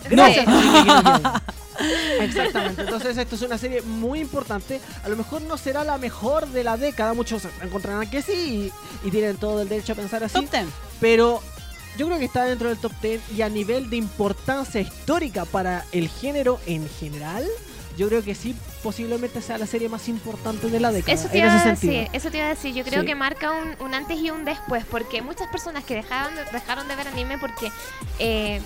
Gracias, 0.09 0.47
no. 0.47 1.43
Exactamente. 2.21 2.83
Entonces, 2.83 3.17
esto 3.17 3.35
es 3.35 3.43
una 3.43 3.59
serie 3.59 3.83
muy 3.83 4.21
importante. 4.21 4.81
A 5.03 5.09
lo 5.09 5.17
mejor 5.17 5.43
no 5.43 5.57
será 5.57 5.83
la 5.83 5.99
mejor 5.99 6.47
de 6.49 6.63
la 6.63 6.77
década. 6.77 7.15
Muchos 7.15 7.43
encontrarán 7.63 8.09
que 8.09 8.23
sí 8.23 8.73
y, 9.05 9.09
y 9.09 9.11
tienen 9.11 9.37
todo 9.37 9.63
el 9.63 9.69
derecho 9.69 9.93
a 9.93 9.97
pensar 9.97 10.23
así. 10.23 10.35
Top 10.35 10.51
10. 10.51 10.67
Pero 11.01 11.43
yo 11.97 12.07
creo 12.07 12.19
que 12.19 12.25
está 12.25 12.45
dentro 12.45 12.69
del 12.69 12.79
top 12.79 12.93
10 13.01 13.23
y 13.37 13.43
a 13.43 13.49
nivel 13.49 13.91
de 13.91 13.97
importancia 13.97 14.81
histórica 14.81 15.45
para 15.45 15.85
el 15.93 16.09
género 16.09 16.59
en 16.67 16.89
general, 16.89 17.47
yo 17.97 18.09
creo 18.09 18.23
que 18.23 18.35
sí, 18.35 18.55
posiblemente 18.83 19.41
sea 19.43 19.59
la 19.59 19.67
serie 19.67 19.89
más 19.89 20.09
importante 20.09 20.69
de 20.69 20.81
la 20.81 20.93
década. 20.93 21.13
Eso 21.13 21.29
te, 21.29 21.39
en 21.39 21.45
iba 21.45 21.57
ese 21.57 21.69
a 21.69 21.77
sentido. 21.77 21.93
decir, 22.03 22.11
eso 22.17 22.31
te 22.31 22.37
iba 22.39 22.47
a 22.47 22.51
decir. 22.51 22.75
Yo 22.75 22.85
creo 22.85 23.01
Sí. 23.01 23.07
que 23.07 23.15
marca 23.15 23.51
un, 23.53 23.77
un 23.85 23.95
antes 23.95 24.19
y 24.19 24.31
un 24.31 24.45
después, 24.45 24.85
porque 24.91 25.23
muchas 25.23 25.49
personas 25.49 25.85
que 25.85 25.95
dejaron 25.95 26.35
de, 26.35 26.45
dejaron 26.53 26.89
de 26.89 26.97
ver 26.97 27.09
anime 27.09 27.39
porque 27.39 27.71
eh, 28.19 28.61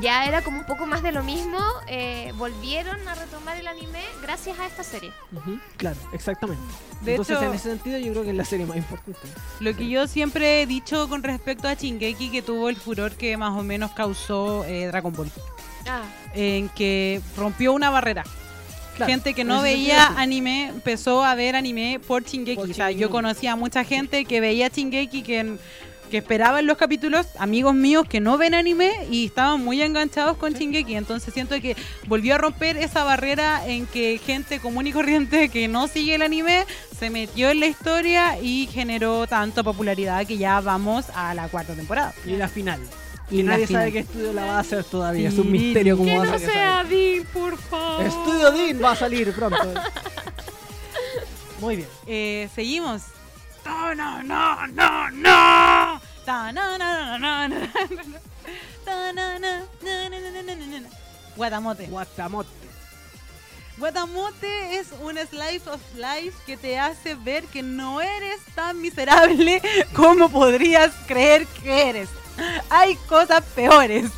ya 0.00 0.26
era 0.26 0.42
como 0.42 0.60
un 0.60 0.66
poco 0.66 0.86
más 0.86 1.02
de 1.02 1.12
lo 1.12 1.22
mismo, 1.22 1.58
eh, 1.88 2.32
volvieron 2.36 3.06
a 3.08 3.14
retomar 3.14 3.56
el 3.56 3.66
anime 3.66 4.00
gracias 4.22 4.58
a 4.58 4.66
esta 4.66 4.82
serie. 4.84 5.12
Claro, 5.76 5.98
exactamente. 6.12 6.62
De 7.02 7.12
Entonces, 7.12 7.36
hecho- 7.36 7.46
en 7.46 7.54
ese 7.54 7.68
sentido, 7.70 7.98
yo 7.98 8.12
creo 8.12 8.22
que 8.24 8.30
es 8.30 8.36
la 8.36 8.44
serie 8.44 8.64
más 8.66 8.76
importante. 8.76 9.18
Lo 9.60 9.74
que 9.76 9.88
yo 9.88 10.06
siempre 10.06 10.62
he 10.62 10.66
dicho 10.66 11.08
con 11.08 11.22
respecto 11.22 11.66
a 11.68 11.74
Shingeki, 11.74 12.30
que 12.30 12.42
tuvo 12.42 12.68
el 12.68 12.76
furor 12.76 13.12
que 13.16 13.36
más 13.36 13.58
o 13.58 13.62
menos 13.62 13.90
causó 13.92 14.64
eh, 14.64 14.86
Dragon 14.86 15.12
Ball, 15.12 15.30
Ah, 15.88 16.02
en 16.34 16.68
que 16.68 17.20
rompió 17.36 17.72
una 17.72 17.90
barrera. 17.90 18.22
Claro, 18.96 19.10
gente 19.10 19.34
que 19.34 19.44
no 19.44 19.62
veía 19.62 20.08
sí. 20.08 20.14
anime 20.18 20.68
empezó 20.68 21.24
a 21.24 21.34
ver 21.34 21.56
anime 21.56 22.00
por 22.06 22.24
Shingeki. 22.24 22.56
Por 22.56 22.70
o 22.70 22.74
sea, 22.74 22.90
yo 22.90 23.10
conocía 23.10 23.52
a 23.52 23.56
mucha 23.56 23.84
gente 23.84 24.24
que 24.24 24.40
veía 24.40 24.68
Shingeki 24.68 25.22
que, 25.22 25.56
que 26.10 26.18
esperaban 26.18 26.66
los 26.66 26.76
capítulos, 26.76 27.26
amigos 27.38 27.74
míos 27.74 28.04
que 28.06 28.20
no 28.20 28.36
ven 28.36 28.52
anime 28.52 28.92
y 29.10 29.26
estaban 29.26 29.64
muy 29.64 29.80
enganchados 29.80 30.36
con 30.36 30.52
Shingeki. 30.52 30.94
Entonces 30.94 31.32
siento 31.32 31.58
que 31.60 31.74
volvió 32.06 32.34
a 32.34 32.38
romper 32.38 32.76
esa 32.76 33.02
barrera 33.02 33.66
en 33.66 33.86
que 33.86 34.20
gente 34.22 34.60
común 34.60 34.86
y 34.86 34.92
corriente 34.92 35.48
que 35.52 35.68
no 35.68 35.88
sigue 35.88 36.16
el 36.16 36.22
anime 36.22 36.66
se 36.98 37.08
metió 37.08 37.50
en 37.50 37.60
la 37.60 37.66
historia 37.66 38.38
y 38.40 38.68
generó 38.70 39.26
tanto 39.26 39.64
popularidad 39.64 40.26
que 40.26 40.36
ya 40.36 40.60
vamos 40.60 41.06
a 41.14 41.34
la 41.34 41.48
cuarta 41.48 41.74
temporada. 41.74 42.12
Y 42.26 42.36
la 42.36 42.48
final. 42.48 42.80
Y 43.30 43.42
nadie 43.42 43.66
sabe 43.66 43.92
qué 43.92 44.00
estudio 44.00 44.32
la 44.32 44.44
va 44.44 44.56
a 44.56 44.60
hacer 44.60 44.84
todavía. 44.84 45.28
Es 45.28 45.38
un 45.38 45.50
misterio 45.50 45.96
cómo 45.96 46.16
va 46.16 46.22
a 46.24 46.26
salir. 46.26 46.40
Que 46.40 46.46
no 46.46 46.52
sea 46.52 46.84
Dean, 46.84 47.26
por 47.32 47.58
favor. 47.58 48.06
Estudio 48.06 48.50
Dean 48.52 48.82
va 48.82 48.90
a 48.92 48.96
salir 48.96 49.32
pronto. 49.32 49.74
Muy 51.60 51.76
bien. 51.76 51.88
Eh, 52.06 52.48
seguimos. 52.54 53.02
No, 53.64 53.94
no, 53.94 54.22
no, 54.22 54.66
no, 54.68 55.10
no. 55.10 56.00
Guatamote. 61.36 61.86
Guatamote. 61.86 62.50
Guatamote 63.78 64.78
es 64.78 64.88
un 65.00 65.16
slice 65.16 65.68
of 65.70 65.80
life 65.94 66.36
que 66.46 66.56
te 66.56 66.78
hace 66.78 67.14
ver 67.14 67.44
que 67.44 67.62
no 67.62 68.00
eres 68.00 68.40
tan 68.54 68.80
miserable 68.80 69.62
como 69.94 70.28
podrías 70.28 70.92
creer 71.06 71.46
que 71.46 71.88
eres. 71.88 72.08
Hay 72.70 72.96
cosas 73.08 73.42
peores. 73.54 74.10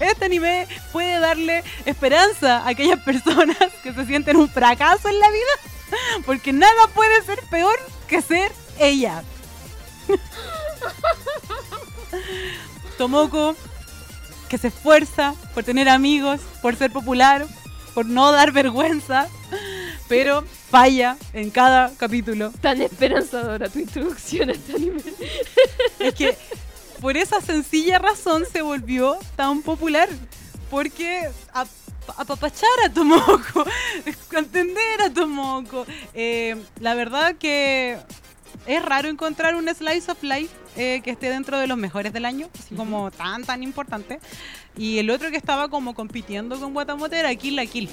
Este 0.00 0.24
anime 0.24 0.66
puede 0.92 1.20
darle 1.20 1.62
esperanza 1.84 2.58
a 2.58 2.68
aquellas 2.68 3.00
personas 3.00 3.56
que 3.82 3.92
se 3.92 4.06
sienten 4.06 4.36
un 4.36 4.48
fracaso 4.48 5.08
en 5.08 5.20
la 5.20 5.30
vida, 5.30 6.22
porque 6.24 6.52
nada 6.52 6.86
puede 6.94 7.22
ser 7.22 7.40
peor 7.50 7.78
que 8.08 8.22
ser 8.22 8.52
ella. 8.78 9.22
Tomoko, 12.98 13.54
que 14.48 14.58
se 14.58 14.68
esfuerza 14.68 15.34
por 15.54 15.64
tener 15.64 15.88
amigos, 15.88 16.40
por 16.62 16.76
ser 16.76 16.90
popular, 16.90 17.46
por 17.94 18.06
no 18.06 18.32
dar 18.32 18.52
vergüenza, 18.52 19.28
pero 20.08 20.44
falla 20.70 21.16
en 21.32 21.50
cada 21.50 21.92
capítulo. 21.96 22.52
Tan 22.60 22.80
esperanzadora 22.80 23.68
tu 23.68 23.78
introducción 23.78 24.50
a 24.50 24.52
este 24.52 24.74
anime. 24.74 25.02
Es 25.98 26.14
que 26.14 26.36
por 27.00 27.16
esa 27.16 27.40
sencilla 27.40 27.98
razón 27.98 28.44
se 28.50 28.62
volvió 28.62 29.16
tan 29.36 29.62
popular. 29.62 30.08
Porque 30.70 31.28
a- 31.52 31.66
apapachar 32.16 32.68
a 32.86 32.92
Tomoko, 32.92 33.64
entender 34.36 35.02
a 35.02 35.10
Tomoko. 35.10 35.84
Eh, 36.14 36.56
la 36.80 36.94
verdad 36.94 37.34
que 37.36 37.98
es 38.66 38.82
raro 38.84 39.08
encontrar 39.08 39.56
un 39.56 39.68
slice 39.74 40.10
of 40.12 40.22
life 40.22 40.54
eh, 40.76 41.00
que 41.02 41.10
esté 41.10 41.28
dentro 41.30 41.58
de 41.58 41.66
los 41.66 41.76
mejores 41.76 42.12
del 42.12 42.24
año, 42.24 42.48
así 42.56 42.74
como 42.76 43.10
tan, 43.10 43.42
tan 43.44 43.62
importante. 43.64 44.20
Y 44.76 44.98
el 44.98 45.10
otro 45.10 45.30
que 45.32 45.36
estaba 45.36 45.68
como 45.68 45.94
compitiendo 45.94 46.58
con 46.60 46.72
Guatamote 46.72 47.18
era 47.18 47.34
Kill 47.34 47.56
la 47.56 47.66
Kill. 47.66 47.88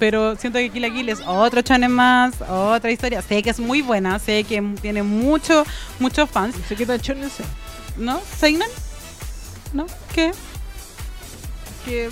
Pero 0.00 0.34
siento 0.36 0.58
que 0.58 0.70
Kill 0.70 0.82
la 0.82 0.90
Kill 0.90 1.08
es 1.08 1.20
otro 1.24 1.62
channel 1.62 1.90
más, 1.90 2.34
otra 2.42 2.90
historia. 2.90 3.22
Sé 3.22 3.40
que 3.42 3.50
es 3.50 3.60
muy 3.60 3.82
buena, 3.82 4.18
sé 4.18 4.42
que 4.42 4.60
tiene 4.82 5.04
mucho, 5.04 5.64
muchos 6.00 6.28
fans. 6.28 6.56
¿Se 6.68 6.74
quita 6.74 6.94
el 6.94 7.00
shonen 7.00 7.24
ese? 7.24 7.44
¿No? 7.96 8.20
¿Seinen? 8.38 8.68
¿No? 9.72 9.86
¿Qué? 10.14 10.32
Que, 11.84 12.08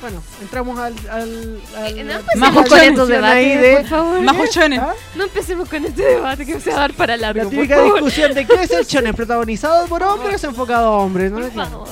bueno, 0.00 0.22
entramos 0.40 0.78
al... 0.78 0.94
al, 1.10 1.60
al 1.76 1.98
Eh, 1.98 2.04
no 2.04 2.12
empecemos 2.12 2.36
Majo 2.54 2.64
con 2.68 2.80
estos 2.80 3.08
debates, 3.08 3.60
de- 3.60 3.76
por 3.78 3.86
favor. 3.86 4.20
Majo 4.20 4.46
Shonen. 4.46 4.80
¿Ah? 4.80 4.94
No 5.14 5.24
empecemos 5.24 5.68
con 5.68 5.84
este 5.84 6.02
debate 6.02 6.46
que 6.46 6.60
se 6.60 6.70
va 6.70 6.76
a 6.76 6.80
dar 6.80 6.94
para 6.94 7.16
largo, 7.16 7.44
La 7.44 7.50
típica 7.50 7.82
discusión 7.82 8.32
de 8.34 8.46
qué 8.46 8.54
es 8.62 8.70
el 8.70 8.86
shonen, 8.86 9.14
protagonizado 9.16 9.86
por 9.86 10.02
hombres 10.02 10.42
o 10.44 10.48
enfocado 10.48 10.86
a 10.86 10.98
hombres, 10.98 11.30
¿no? 11.32 11.40
Por 11.40 11.52
favor. 11.52 11.88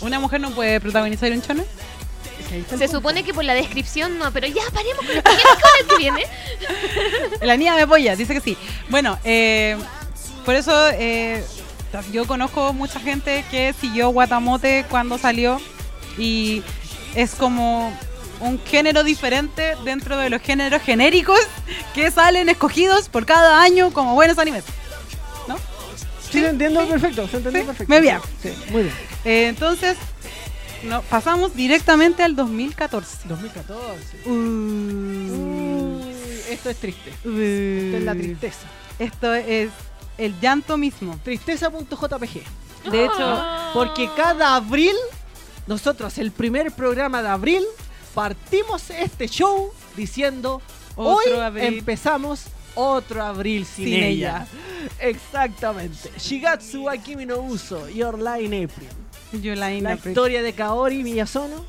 ¿Una 0.00 0.20
mujer 0.20 0.40
no 0.40 0.50
puede 0.50 0.80
protagonizar 0.80 1.32
un 1.32 1.40
shonen? 1.40 1.64
Se 2.78 2.86
supone 2.88 3.24
que 3.24 3.34
por 3.34 3.42
la 3.44 3.54
descripción 3.54 4.16
no, 4.18 4.30
pero 4.30 4.46
ya 4.46 4.62
paremos 4.72 4.98
con 5.04 5.16
el 5.16 5.22
que 5.22 5.30
viene, 5.32 5.42
con 5.60 5.70
el 5.80 5.86
que 5.88 5.96
viene. 5.96 7.46
La 7.46 7.56
niña 7.56 7.74
me 7.74 7.82
apoya, 7.82 8.14
dice 8.14 8.32
que 8.34 8.40
sí. 8.40 8.56
Bueno, 8.90 9.18
eh, 9.24 9.76
por 10.44 10.54
eso 10.54 10.88
eh, 10.92 11.42
yo 12.12 12.26
conozco 12.26 12.72
mucha 12.72 12.98
gente 13.00 13.44
que 13.50 13.72
siguió 13.80 14.08
Guatamote 14.10 14.84
cuando 14.90 15.18
salió 15.18 15.60
y 16.18 16.62
es 17.14 17.34
como 17.34 17.96
un 18.40 18.60
género 18.64 19.04
diferente 19.04 19.74
dentro 19.84 20.16
de 20.18 20.28
los 20.30 20.42
géneros 20.42 20.82
genéricos 20.82 21.38
que 21.94 22.10
salen 22.10 22.48
escogidos 22.48 23.08
por 23.08 23.26
cada 23.26 23.62
año 23.62 23.92
como 23.92 24.14
buenos 24.14 24.38
animes. 24.38 24.64
¿No? 25.48 25.56
Sí, 26.30 26.40
se 26.40 26.48
entiendo 26.48 26.86
perfecto, 26.88 27.28
se 27.28 27.36
entendió 27.38 27.60
Sí, 27.62 27.66
perfecto. 27.66 27.92
muy 27.92 28.02
bien. 28.02 28.18
Sí, 28.42 28.52
muy 28.70 28.82
bien. 28.82 28.94
Eh, 29.24 29.46
entonces, 29.48 29.96
no, 30.82 31.00
pasamos 31.02 31.54
directamente 31.54 32.22
al 32.22 32.34
2014. 32.36 33.28
2014. 33.28 34.28
Uh, 34.28 34.30
Uy, 34.30 36.14
esto 36.50 36.70
es 36.70 36.76
triste. 36.76 37.10
uh, 37.24 37.30
Esto 37.30 37.96
es 37.98 38.02
la 38.02 38.14
tristeza. 38.14 38.66
Esto 38.98 39.32
es 39.34 39.70
el 40.18 40.38
llanto 40.40 40.76
mismo. 40.76 41.18
Tristeza.jpg. 41.24 42.42
De 42.90 43.04
hecho, 43.04 43.14
Ah. 43.18 43.70
Porque 43.74 44.08
cada 44.16 44.54
abril, 44.56 44.94
nosotros, 45.66 46.18
el 46.18 46.30
primer 46.32 46.70
programa 46.72 47.22
de 47.22 47.28
abril, 47.28 47.62
partimos 48.14 48.90
este 48.90 49.26
show 49.28 49.72
diciendo: 49.96 50.60
Otro 50.96 51.34
Hoy 51.34 51.40
abril. 51.40 51.64
empezamos 51.78 52.44
otro 52.76 53.22
abril 53.24 53.64
sin, 53.66 53.86
Sin 53.86 53.94
ella. 54.02 54.46
Exactamente. 55.00 56.10
Shigatsu 56.18 56.84
wa 56.84 56.96
Kimi 56.96 57.24
no 57.26 57.38
Uso, 57.38 57.88
Your 57.88 58.18
Line 58.18 58.64
April. 58.64 58.88
Yolaina 59.42 59.90
La 59.90 59.96
Pri- 59.96 60.10
historia 60.10 60.42
de 60.42 60.52
Kaori 60.52 61.02
Miyazono. 61.02 61.64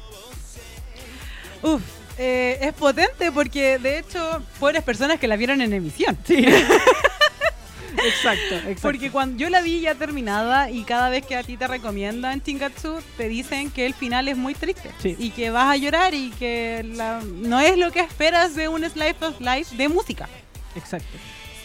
Uf, 1.63 1.81
eh, 2.19 2.59
es 2.61 2.73
potente 2.73 3.31
porque 3.31 3.79
de 3.79 3.99
hecho, 3.99 4.41
pobres 4.59 4.83
personas 4.83 5.19
que 5.19 5.27
la 5.27 5.35
vieron 5.35 5.61
en 5.61 5.73
emisión. 5.73 6.15
Sí. 6.25 6.45
exacto, 8.03 8.55
exacto. 8.55 8.81
Porque 8.81 9.11
cuando 9.11 9.37
yo 9.37 9.49
la 9.49 9.61
vi 9.61 9.81
ya 9.81 9.95
terminada 9.95 10.69
y 10.69 10.83
cada 10.83 11.09
vez 11.09 11.25
que 11.25 11.35
a 11.35 11.43
ti 11.43 11.57
te 11.57 11.67
recomiendan 11.67 12.41
Chingatsu, 12.41 12.99
te 13.17 13.27
dicen 13.29 13.71
que 13.71 13.85
el 13.85 13.93
final 13.93 14.27
es 14.27 14.37
muy 14.37 14.53
triste 14.55 14.91
Sí. 15.01 15.15
y 15.19 15.29
que 15.31 15.49
vas 15.49 15.67
a 15.69 15.77
llorar 15.77 16.13
y 16.13 16.31
que 16.31 16.85
la- 16.95 17.21
no 17.23 17.59
es 17.59 17.77
lo 17.77 17.91
que 17.91 17.99
esperas 18.01 18.55
de 18.55 18.67
un 18.67 18.83
Slice 18.89 19.15
of 19.21 19.39
Life 19.39 19.75
de 19.75 19.89
música. 19.89 20.27
Exacto. 20.75 21.17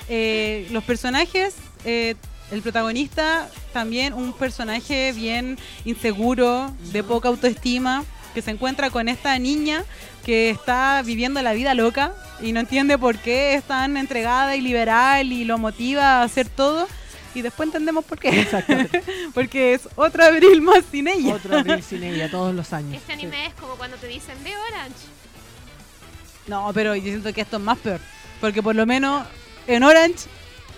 Eh, 0.09 0.67
los 0.71 0.83
personajes, 0.85 1.55
eh, 1.85 2.15
el 2.51 2.63
protagonista 2.63 3.49
también 3.73 4.13
un 4.13 4.33
personaje 4.33 5.13
bien 5.13 5.57
inseguro, 5.85 6.75
de 6.93 7.03
poca 7.05 7.29
autoestima, 7.29 8.05
que 8.35 8.43
se 8.43 8.51
encuentra 8.51 8.91
con 8.91 9.09
esta 9.09 9.39
niña 9.39 9.85
que 10.31 10.49
está 10.51 11.03
viviendo 11.05 11.43
la 11.43 11.53
vida 11.55 11.75
loca 11.75 12.13
y 12.41 12.53
no 12.53 12.61
entiende 12.61 12.97
por 12.97 13.19
qué 13.19 13.55
es 13.55 13.65
tan 13.65 13.97
entregada 13.97 14.55
y 14.55 14.61
liberal 14.61 15.33
y 15.33 15.45
lo 15.45 15.59
motiva 15.59 16.21
a 16.21 16.23
hacer 16.23 16.49
todo. 16.49 16.87
Y 17.35 17.43
después 17.43 17.67
entendemos 17.67 18.05
por 18.05 18.17
qué. 18.21 18.29
Exactamente. 18.43 19.03
Porque 19.35 19.75
es 19.75 19.89
otro 19.97 20.23
abril 20.25 20.63
más 20.63 20.85
sin 20.89 21.09
ella. 21.09 21.35
Otro 21.35 21.59
abril 21.59 21.83
sin 21.83 22.05
ella 22.05 22.31
todos 22.31 22.55
los 22.55 22.73
años. 22.73 22.95
Este 22.95 23.13
anime 23.13 23.47
es 23.47 23.55
como 23.55 23.75
cuando 23.75 23.97
te 23.97 24.07
dicen 24.07 24.41
de 24.45 24.57
Orange. 24.57 25.01
No, 26.47 26.71
pero 26.73 26.95
yo 26.95 27.03
siento 27.03 27.33
que 27.33 27.41
esto 27.41 27.57
es 27.57 27.63
más 27.65 27.79
peor. 27.79 27.99
Porque 28.41 28.63
por 28.63 28.77
lo 28.77 28.87
menos 28.87 29.27
en 29.67 29.83
Orange 29.83 30.29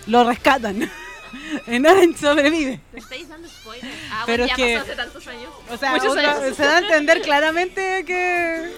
lo 0.07 0.23
rescatan. 0.23 0.89
en 1.67 1.85
Orange 1.85 2.17
sobrevive. 2.17 2.79
Me 2.91 2.99
estáis 2.99 3.29
dando 3.29 3.47
spoilers. 3.47 3.93
Ah, 4.11 4.23
Pero 4.25 4.45
bueno, 4.45 4.57
ya 4.57 4.63
es 4.65 4.71
que- 4.71 4.79
pasó 4.79 4.91
hace 4.91 4.95
tantos 5.03 5.27
años. 5.27 5.49
O 5.69 5.77
sea, 5.77 5.93
otra- 5.95 6.37
años. 6.43 6.55
se 6.57 6.63
da 6.63 6.77
a 6.77 6.79
entender 6.79 7.21
claramente 7.21 8.03
que, 8.05 8.71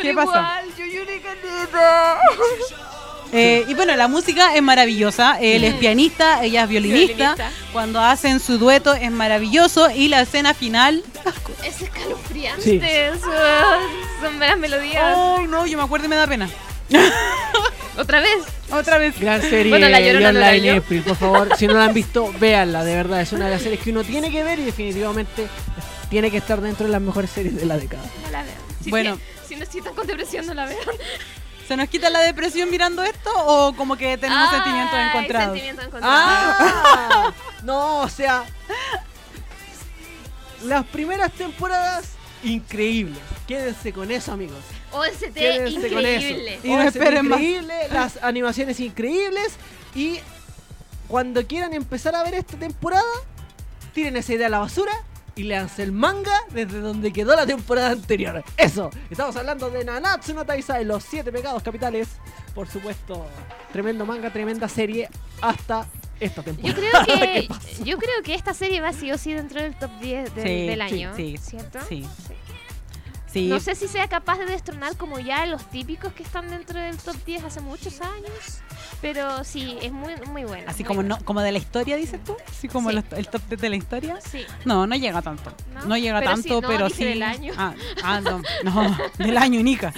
¿Qué 0.00 0.14
pasa? 0.14 0.62
Eh, 3.32 3.64
y 3.68 3.74
bueno, 3.74 3.94
la 3.94 4.08
música 4.08 4.56
es 4.56 4.62
maravillosa. 4.62 5.38
Él 5.40 5.62
es 5.62 5.74
pianista, 5.74 6.42
ella 6.42 6.64
es 6.64 6.68
violinista. 6.68 7.34
Violinista. 7.36 7.50
Cuando 7.72 8.00
hacen 8.00 8.40
su 8.40 8.58
dueto 8.58 8.92
es 8.94 9.10
maravilloso. 9.12 9.88
Y 9.90 10.08
la 10.08 10.22
escena 10.22 10.52
final. 10.52 11.04
Es 11.64 11.80
escalofriante. 11.80 12.62
Sí. 12.62 12.80
Son, 13.20 13.30
son 14.32 14.40
las 14.40 14.58
melodías. 14.58 15.14
¡Oh, 15.16 15.42
no! 15.48 15.64
Yo 15.66 15.78
me 15.78 15.84
acuerdo 15.84 16.06
y 16.06 16.08
me 16.08 16.16
da 16.16 16.26
pena. 16.26 16.48
Otra 17.96 18.20
vez. 18.20 18.38
Otra 18.72 18.98
vez. 18.98 19.18
Gran 19.20 19.40
serie 19.42 19.70
Bueno, 19.70 19.88
La 19.88 20.00
de 20.00 20.06
Llorona 20.06 20.32
no 20.32 20.40
la 20.40 20.56
yo. 20.56 20.76
April, 20.76 21.02
por 21.02 21.16
favor. 21.16 21.56
Si 21.56 21.66
no 21.68 21.74
la 21.74 21.84
han 21.84 21.94
visto, 21.94 22.32
véanla, 22.40 22.82
de 22.82 22.94
verdad. 22.96 23.20
Es 23.20 23.32
una 23.32 23.44
de 23.44 23.52
las 23.52 23.62
series 23.62 23.80
que 23.80 23.90
uno 23.90 24.02
tiene 24.02 24.32
que 24.32 24.42
ver 24.42 24.58
y 24.58 24.64
definitivamente 24.64 25.46
tiene 26.08 26.30
que 26.32 26.38
estar 26.38 26.60
dentro 26.60 26.86
de 26.86 26.92
las 26.92 27.00
mejores 27.00 27.30
series 27.30 27.54
de 27.54 27.64
la 27.66 27.76
década. 27.76 28.02
No 28.24 28.30
la 28.30 28.42
vean. 28.42 28.56
Si 28.82 28.90
Bueno. 28.90 29.16
tie- 29.16 29.20
Si 29.50 29.56
necesitan 29.56 29.96
con 29.96 30.06
depresión, 30.06 30.46
no 30.46 30.54
la 30.54 30.64
vean. 30.64 30.78
¿Se 31.66 31.76
nos 31.76 31.88
quita 31.88 32.08
la 32.08 32.20
depresión 32.20 32.70
mirando 32.70 33.02
esto 33.02 33.30
o 33.34 33.74
como 33.74 33.96
que 33.96 34.16
tenemos 34.16 34.48
Ay, 34.48 34.54
sentimientos 34.60 34.98
encontrados? 35.00 35.46
Sentimientos 35.58 35.86
encontrados. 35.86 36.16
¡Ah! 36.16 37.32
No, 37.64 37.98
o 38.02 38.08
sea. 38.08 38.44
Las 40.62 40.86
primeras 40.86 41.32
temporadas, 41.32 42.10
increíbles. 42.44 43.18
Quédense 43.48 43.92
con 43.92 44.12
eso, 44.12 44.32
amigos. 44.32 44.60
OST 44.92 45.34
Quédense 45.34 45.88
con 45.88 45.98
increíble. 45.98 46.54
eso. 46.54 46.66
Y 46.68 46.70
no 46.70 46.76
OST 46.84 46.86
esperen 46.96 47.28
más. 47.28 47.40
increíble, 47.40 47.74
las 47.90 48.22
animaciones 48.22 48.78
increíbles. 48.78 49.54
Y 49.96 50.20
cuando 51.08 51.44
quieran 51.44 51.74
empezar 51.74 52.14
a 52.14 52.22
ver 52.22 52.34
esta 52.34 52.56
temporada, 52.56 53.02
tiren 53.94 54.16
esa 54.16 54.32
idea 54.32 54.46
a 54.46 54.50
la 54.50 54.58
basura 54.60 54.92
y 55.36 55.44
leanse 55.44 55.82
el 55.82 55.92
manga 55.92 56.32
desde 56.50 56.80
donde 56.80 57.12
quedó 57.12 57.34
la 57.36 57.46
temporada 57.46 57.90
anterior. 57.90 58.42
Eso, 58.56 58.90
estamos 59.10 59.36
hablando 59.36 59.70
de 59.70 59.84
Nanatsu 59.84 60.34
no 60.34 60.44
Taizai, 60.44 60.84
los 60.84 61.04
siete 61.04 61.30
pecados 61.32 61.62
capitales. 61.62 62.08
Por 62.54 62.68
supuesto, 62.68 63.26
tremendo 63.72 64.04
manga, 64.04 64.32
tremenda 64.32 64.68
serie 64.68 65.08
hasta 65.40 65.86
esta 66.18 66.42
Yo 66.44 66.52
temporada. 66.54 67.04
creo 67.06 67.18
¿Qué 67.18 67.48
que 67.48 67.84
yo 67.84 67.96
creo 67.98 68.22
que 68.24 68.34
esta 68.34 68.52
serie 68.54 68.80
va 68.80 68.92
sí 68.92 69.10
o 69.12 69.16
sí 69.18 69.32
dentro 69.32 69.62
del 69.62 69.74
top 69.76 69.90
10 70.00 70.34
del, 70.34 70.44
Sí, 70.44 70.66
del 70.66 70.74
sí, 70.88 70.94
año, 70.94 71.16
sí, 71.16 71.36
¿cierto? 71.38 71.78
Sí. 71.88 72.06
Sí. 72.26 72.34
No 73.34 73.60
sé 73.60 73.74
si 73.74 73.86
sea 73.88 74.08
capaz 74.08 74.38
de 74.38 74.46
destronar 74.46 74.96
como 74.96 75.18
ya 75.18 75.46
los 75.46 75.64
típicos 75.70 76.12
que 76.12 76.22
están 76.22 76.48
dentro 76.50 76.78
del 76.80 76.96
top 76.98 77.16
10 77.24 77.44
hace 77.44 77.60
muchos 77.60 78.00
años, 78.00 78.60
pero 79.00 79.44
sí, 79.44 79.78
es 79.82 79.92
muy 79.92 80.14
muy 80.26 80.44
buena. 80.44 80.70
Así 80.70 80.82
muy 80.82 80.88
como 80.88 81.02
no, 81.02 81.18
como 81.24 81.40
de 81.40 81.52
la 81.52 81.58
historia, 81.58 81.96
dices 81.96 82.22
tú. 82.24 82.36
Así 82.48 82.66
como 82.68 82.90
Sí. 82.90 82.96
los- 82.96 83.04
el 83.12 83.28
top 83.28 83.42
10 83.48 83.60
de 83.60 83.68
la 83.70 83.76
historia. 83.76 84.18
Sí, 84.20 84.44
No, 84.64 84.86
no 84.86 84.96
llega 84.96 85.22
tanto. 85.22 85.52
¿No? 85.74 85.84
No, 85.86 85.96
llega 85.96 86.18
Pero 86.20 86.36
sí, 86.36 86.42
tanto, 86.42 86.60
no, 86.60 86.68
pero 86.68 86.86
dije 86.88 86.98
sí. 86.98 87.04
del 87.04 87.22
año. 87.22 87.52
Ah, 87.56 87.74
ah, 88.02 88.20
no, 88.20 88.42
no, 88.64 88.98
del 89.18 89.36
año 89.38 89.62
Nica. 89.62 89.92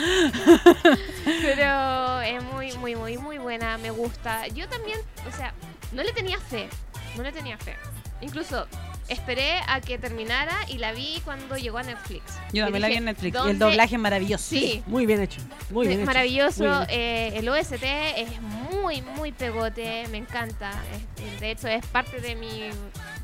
pero 1.42 2.20
es 2.20 2.42
muy 2.52 2.72
muy 2.78 2.94
muy 2.96 3.18
muy 3.18 3.38
buena, 3.38 3.78
me 3.78 3.90
gusta. 3.90 4.46
Yo 4.48 4.68
también, 4.68 4.98
o 5.26 5.36
sea, 5.36 5.52
no 5.92 6.02
le 6.02 6.12
tenía 6.12 6.38
fe, 6.38 6.68
no 7.16 7.22
le 7.22 7.32
tenía 7.32 7.56
fe. 7.58 7.76
Incluso 8.20 8.66
esperé 9.08 9.60
a 9.68 9.80
que 9.80 9.98
terminara 9.98 10.56
y 10.68 10.78
la 10.78 10.92
vi 10.92 11.20
cuando 11.24 11.56
llegó 11.56 11.78
a 11.78 11.82
Netflix. 11.82 12.22
Yo 12.52 12.64
también 12.64 12.82
la 12.82 12.88
vi 12.88 12.94
en 12.94 13.04
Netflix. 13.04 13.36
El 13.46 13.58
doblaje 13.58 13.94
es 13.96 14.00
maravilloso. 14.00 14.44
Sí, 14.44 14.82
Muy 14.86 15.06
bien 15.06 15.20
hecho. 15.20 15.40
Muy 15.70 15.86
bien 15.86 16.00
hecho, 16.00 16.06
maravilloso. 16.06 16.58
muy 16.64 16.68
bien 16.68 16.82
hecho. 16.82 16.92
eh, 16.92 17.32
el 17.36 17.48
OST 17.48 17.82
es 18.16 18.40
muy, 18.42 19.02
muy 19.02 19.32
pegote, 19.32 20.06
me 20.10 20.18
encanta. 20.18 20.70
Es- 21.16 21.40
de 21.40 21.50
hecho, 21.50 21.68
es 21.68 21.84
parte 21.86 22.20
de 22.20 22.34
mi, 22.36 22.62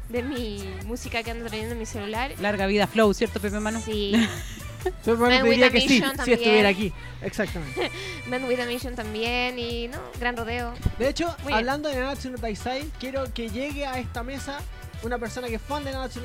de 0.09 0.23
mi 0.23 0.65
música 0.87 1.23
que 1.23 1.31
ando 1.31 1.47
trayendo 1.47 1.73
en 1.75 1.79
mi 1.79 1.87
celular. 1.87 2.33
Larga 2.41 2.67
vida 2.67 2.87
Flow, 2.87 3.13
¿cierto, 3.15 3.41
Pepe 3.41 3.59
Manu? 3.61 3.81
Sí, 3.81 4.13
with 5.07 5.43
diría 5.45 5.71
que 5.71 5.81
sí, 5.81 6.03
si 6.25 6.33
estuviera 6.33 6.69
aquí. 6.69 6.93
Exactamente. 7.23 7.91
Man 8.29 8.45
with 8.45 8.61
a 8.61 8.67
Mission 8.67 8.95
también 8.95 9.59
y 9.59 9.89
no, 9.89 9.99
Gran 10.21 10.37
Rodeo. 10.37 10.73
De 10.99 11.09
hecho, 11.09 11.27
Muy 11.43 11.49
bien. 11.49 11.59
hablando 11.59 11.89
de 11.89 11.97
Nanatsu 11.97 12.31
no 12.31 12.39
Taizai, 12.39 12.85
quiero 13.01 13.25
que 13.35 13.49
llegue 13.51 13.87
a 13.87 13.99
esta 13.99 14.23
mesa 14.23 14.61
una 15.03 15.19
persona 15.19 15.49
que 15.49 15.57
es 15.57 15.63
fan 15.63 15.85
de 15.85 15.93
Nanatsu 15.93 16.21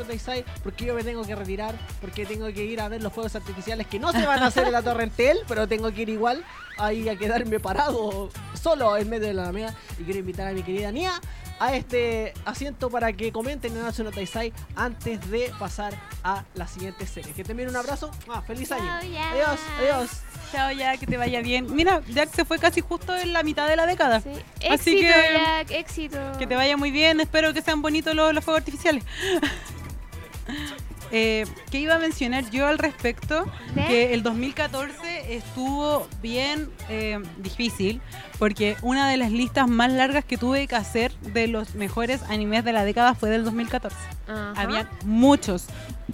porque 0.63 0.85
yo 0.85 0.95
me 0.95 1.03
tengo 1.03 1.23
que 1.23 1.35
retirar, 1.35 1.75
porque 2.01 2.25
tengo 2.25 2.47
que 2.47 2.63
ir 2.63 2.81
a 2.81 2.89
ver 2.89 3.01
los 3.01 3.13
fuegos 3.13 3.35
artificiales 3.35 3.87
que 3.87 3.99
no 3.99 4.11
se 4.11 4.25
van 4.25 4.41
a 4.43 4.47
hacer 4.47 4.65
en 4.65 4.73
la 4.73 4.81
Torre 4.81 5.03
Entel, 5.03 5.39
pero 5.47 5.67
tengo 5.67 5.91
que 5.91 6.03
ir 6.03 6.09
igual 6.09 6.43
ahí 6.77 7.07
a 7.09 7.15
quedarme 7.15 7.59
parado 7.59 8.29
solo 8.59 8.97
en 8.97 9.09
medio 9.09 9.27
de 9.27 9.33
la 9.33 9.43
alameda. 9.43 9.75
Y 9.99 10.03
quiero 10.03 10.19
invitar 10.19 10.47
a 10.47 10.53
mi 10.53 10.63
querida 10.63 10.91
Nia 10.91 11.13
a 11.59 11.75
este 11.75 12.33
asiento 12.45 12.89
para 12.89 13.13
que 13.13 13.31
comenten 13.31 13.73
Nanatsu 13.73 14.03
no 14.03 14.11
Taizai 14.11 14.51
antes 14.75 15.29
de 15.29 15.51
pasar 15.59 15.93
a 16.23 16.43
la 16.55 16.67
siguiente 16.67 17.05
serie. 17.07 17.31
Que 17.33 17.43
te 17.43 17.51
envíen 17.51 17.69
un 17.69 17.75
abrazo. 17.75 18.11
Ah, 18.29 18.41
feliz 18.41 18.71
año. 18.71 18.85
Ya. 19.11 19.31
Adiós, 19.31 19.59
adiós. 19.79 20.09
Chao, 20.51 20.71
ya, 20.71 20.97
que 20.97 21.07
te 21.07 21.17
vaya 21.17 21.41
bien. 21.41 21.73
Mira, 21.75 22.01
Jack 22.09 22.33
se 22.33 22.45
fue 22.45 22.59
casi 22.59 22.81
justo 22.81 23.15
en 23.17 23.33
la 23.33 23.41
mitad 23.43 23.67
de 23.67 23.75
la 23.75 23.85
década. 23.85 24.21
Sí. 24.21 24.29
Así 24.69 24.91
Éxito, 24.91 24.97
que- 25.13 25.33
Jack, 25.33 25.71
éxito. 25.71 26.17
Que 26.37 26.45
te 26.47 26.55
vaya 26.55 26.77
muy 26.77 26.91
bien, 26.91 27.19
espero 27.19 27.53
que 27.53 27.61
sean 27.61 27.81
bonitos 27.81 28.13
los, 28.13 28.33
los 28.33 28.43
fuegos 28.43 28.59
artificiales. 28.61 29.03
Eh, 31.15 31.45
¿Qué 31.69 31.77
iba 31.77 31.93
a 31.93 31.99
mencionar 31.99 32.49
yo 32.49 32.65
al 32.67 32.79
respecto? 32.79 33.45
Que 33.75 34.13
el 34.15 34.23
2014 34.23 35.35
estuvo 35.35 36.07
bien 36.23 36.71
eh, 36.89 37.19
difícil 37.37 38.01
porque 38.39 38.75
una 38.81 39.07
de 39.07 39.17
las 39.17 39.31
listas 39.31 39.67
más 39.67 39.91
largas 39.91 40.25
que 40.25 40.37
tuve 40.37 40.65
que 40.67 40.75
hacer 40.75 41.13
de 41.19 41.47
los 41.47 41.75
mejores 41.75 42.23
animes 42.23 42.65
de 42.65 42.73
la 42.73 42.83
década 42.83 43.13
fue 43.13 43.29
del 43.29 43.43
2014. 43.45 43.95
Ajá. 44.27 44.53
Había 44.59 44.89
muchos, 45.05 45.67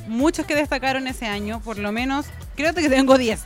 muchos 0.08 0.46
que 0.46 0.56
destacaron 0.56 1.08
ese 1.08 1.28
año, 1.28 1.62
por 1.62 1.78
lo 1.78 1.94
menos, 1.94 2.26
creo 2.58 2.74
que 2.74 2.90
tengo 2.90 3.18
10. 3.18 3.40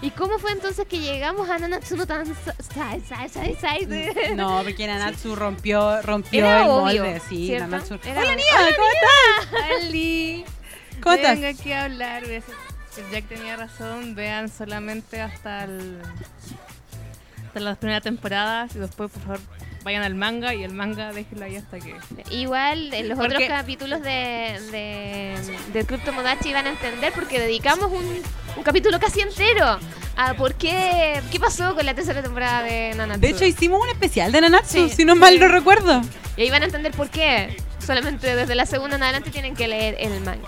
¿Y 0.00 0.10
cómo 0.10 0.38
fue 0.38 0.52
entonces 0.52 0.86
que 0.86 0.98
llegamos 1.00 1.48
a 1.48 1.58
Nanatsu 1.58 1.96
no 1.96 2.06
Tan- 2.06 2.26
Sai- 2.26 3.00
Sai- 3.08 3.28
Sai- 3.28 3.56
Sai- 3.60 3.84
de- 3.86 4.32
No, 4.34 4.62
porque 4.64 4.86
Nanatsu 4.88 5.36
rompió, 5.36 6.00
rompió 6.02 6.40
Era 6.40 6.62
el 6.64 6.68
obvio, 6.70 7.04
molde. 7.04 7.20
Sí, 7.28 7.46
¿cierto? 7.46 7.68
Nanatsu. 7.68 7.98
Era 8.04 8.20
Hola. 8.20 8.34
Nia, 8.36 8.44
¿cómo 8.76 8.88
estás? 8.88 9.60
Ali, 9.84 10.44
¿Cómo 11.02 11.14
estás? 11.16 11.40
Vengo 11.40 11.58
aquí 11.60 11.72
a 11.72 11.84
hablar. 11.84 12.22
Jack 13.10 13.24
tenía 13.28 13.56
razón. 13.56 14.14
Vean 14.14 14.48
solamente 14.48 15.20
hasta, 15.20 15.64
el, 15.64 16.00
hasta 17.46 17.60
las 17.60 17.78
primeras 17.78 18.02
temporadas 18.02 18.74
y 18.76 18.78
después, 18.78 19.10
por 19.10 19.22
favor, 19.22 19.40
vayan 19.82 20.02
al 20.02 20.14
manga 20.14 20.54
y 20.54 20.62
el 20.64 20.72
manga 20.72 21.12
déjenlo 21.12 21.44
ahí 21.44 21.56
hasta 21.56 21.78
que. 21.80 21.94
Igual 22.30 22.94
en 22.94 23.08
los 23.08 23.18
Porque- 23.18 23.34
otros 23.34 23.48
capítulos 23.48 24.00
de, 24.02 24.58
de, 24.70 25.58
de 25.72 25.84
Club 25.86 26.00
Tomodachi 26.04 26.52
van 26.52 26.66
a 26.66 26.70
entender 26.70 27.12
porque 27.12 27.38
dedicamos 27.40 27.90
un, 27.92 28.22
un 28.56 28.62
capítulo 28.62 28.98
casi 29.00 29.20
entero 29.20 29.78
a 30.16 30.34
por 30.34 30.54
qué, 30.54 31.20
qué 31.32 31.40
pasó 31.40 31.74
con 31.74 31.84
la 31.84 31.94
tercera 31.94 32.22
temporada 32.22 32.62
de 32.62 32.94
Nanatsu. 32.94 33.20
De 33.20 33.28
hecho, 33.30 33.44
hicimos 33.44 33.82
un 33.82 33.88
especial 33.90 34.30
de 34.30 34.40
Nanatsu, 34.40 34.88
Sí, 34.88 34.94
si 34.94 35.04
no 35.04 35.14
sí. 35.14 35.18
mal 35.18 35.38
no 35.40 35.48
recuerdo. 35.48 36.00
y 36.36 36.42
ahí 36.42 36.50
van 36.50 36.62
a 36.62 36.66
entender 36.66 36.92
por 36.92 37.10
qué. 37.10 37.56
Solamente 37.84 38.34
desde 38.36 38.54
la 38.54 38.64
segunda 38.64 38.96
en 38.96 39.02
adelante 39.02 39.30
tienen 39.30 39.54
que 39.56 39.66
leer 39.68 39.96
el 39.98 40.20
manga. 40.22 40.46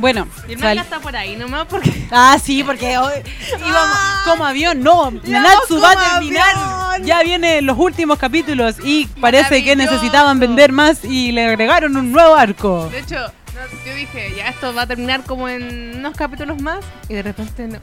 Bueno, 0.00 0.26
sal- 0.46 0.56
manga 0.58 0.80
está 0.82 0.98
por 1.00 1.14
ahí, 1.14 1.36
nomás 1.36 1.66
porque. 1.68 2.08
Ah, 2.10 2.36
sí, 2.42 2.64
porque 2.64 2.96
hoy 2.98 3.12
íbamos 3.58 3.96
como 4.24 4.44
avión. 4.46 4.82
No, 4.82 5.10
Nanatsu 5.10 5.80
va 5.80 5.92
a 5.92 6.14
terminar. 6.14 7.02
Ya 7.02 7.22
vienen 7.22 7.66
los 7.66 7.78
últimos 7.78 8.18
capítulos 8.18 8.76
y 8.82 9.06
parece 9.20 9.62
que 9.62 9.74
Maravilloso. 9.76 9.92
necesitaban 9.92 10.40
vender 10.40 10.72
más 10.72 11.04
y 11.04 11.32
le 11.32 11.46
agregaron 11.46 11.96
un 11.96 12.12
nuevo 12.12 12.34
arco. 12.34 12.88
De 12.90 12.98
hecho, 13.00 13.16
no, 13.16 13.86
yo 13.86 13.94
dije, 13.94 14.32
ya 14.36 14.48
esto 14.48 14.74
va 14.74 14.82
a 14.82 14.86
terminar 14.86 15.22
como 15.24 15.48
en 15.48 15.96
unos 15.98 16.16
capítulos 16.16 16.60
más 16.60 16.80
y 17.08 17.14
de 17.14 17.22
repente 17.22 17.66
no. 17.68 17.78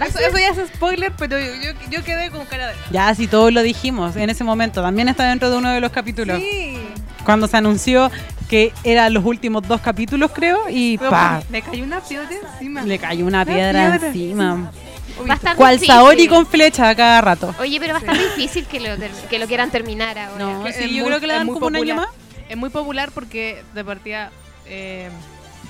Eso, 0.00 0.18
eso 0.18 0.38
ya 0.38 0.48
es 0.48 0.68
spoiler, 0.74 1.12
pero 1.16 1.38
yo, 1.38 1.46
yo, 1.62 1.70
yo 1.90 2.04
quedé 2.04 2.30
con 2.30 2.44
cara 2.46 2.68
de. 2.68 2.74
Ya, 2.90 3.14
sí, 3.14 3.26
todos 3.26 3.52
lo 3.52 3.62
dijimos 3.62 4.16
en 4.16 4.28
ese 4.30 4.42
momento. 4.44 4.82
También 4.82 5.08
está 5.08 5.28
dentro 5.28 5.50
de 5.50 5.56
uno 5.58 5.70
de 5.70 5.80
los 5.80 5.92
capítulos. 5.92 6.38
Sí. 6.40 6.78
Cuando 7.24 7.46
se 7.46 7.56
anunció 7.56 8.10
que 8.48 8.72
eran 8.84 9.14
los 9.14 9.24
últimos 9.24 9.66
dos 9.66 9.80
capítulos, 9.80 10.30
creo, 10.34 10.68
y 10.68 10.98
Pero 10.98 11.10
pa, 11.10 11.42
me 11.48 11.62
cayó 11.62 11.84
una 11.84 12.00
piedra 12.00 12.28
encima. 12.52 12.82
le 12.82 12.98
cayó 12.98 13.24
una 13.24 13.44
piedra 13.46 13.90
piedra. 13.90 14.06
encima. 14.08 14.72
Uy, 15.20 15.28
Va 15.28 15.34
a 15.34 15.36
estar 15.36 15.56
Cual. 15.56 15.78
Saori 15.78 16.26
con 16.26 16.44
flecha 16.46 16.88
a 16.88 16.94
cada 16.96 17.20
rato. 17.20 17.54
Oye, 17.60 17.78
pero 17.78 17.92
va 17.94 17.98
a 17.98 18.00
estar 18.00 18.18
difícil 18.18 18.66
que 18.66 18.80
lo, 18.80 18.88
que 19.30 19.38
lo 19.38 19.46
quieran 19.46 19.70
terminar 19.70 20.18
ahora. 20.18 20.38
No, 20.44 20.64
sí, 20.64 20.70
es 20.70 20.90
yo 20.90 20.96
muy- 20.98 21.04
creo 21.06 21.20
que 21.20 21.26
le 21.28 21.34
dan 21.34 21.46
como 21.46 21.66
un 21.68 21.76
año 21.76 21.94
popular. 21.94 21.96
más. 22.08 22.08
Es 22.50 22.56
muy 22.56 22.68
popular 22.70 23.10
porque 23.14 23.62
de 23.74 23.84
partida 23.84 24.30
eh, 24.66 25.08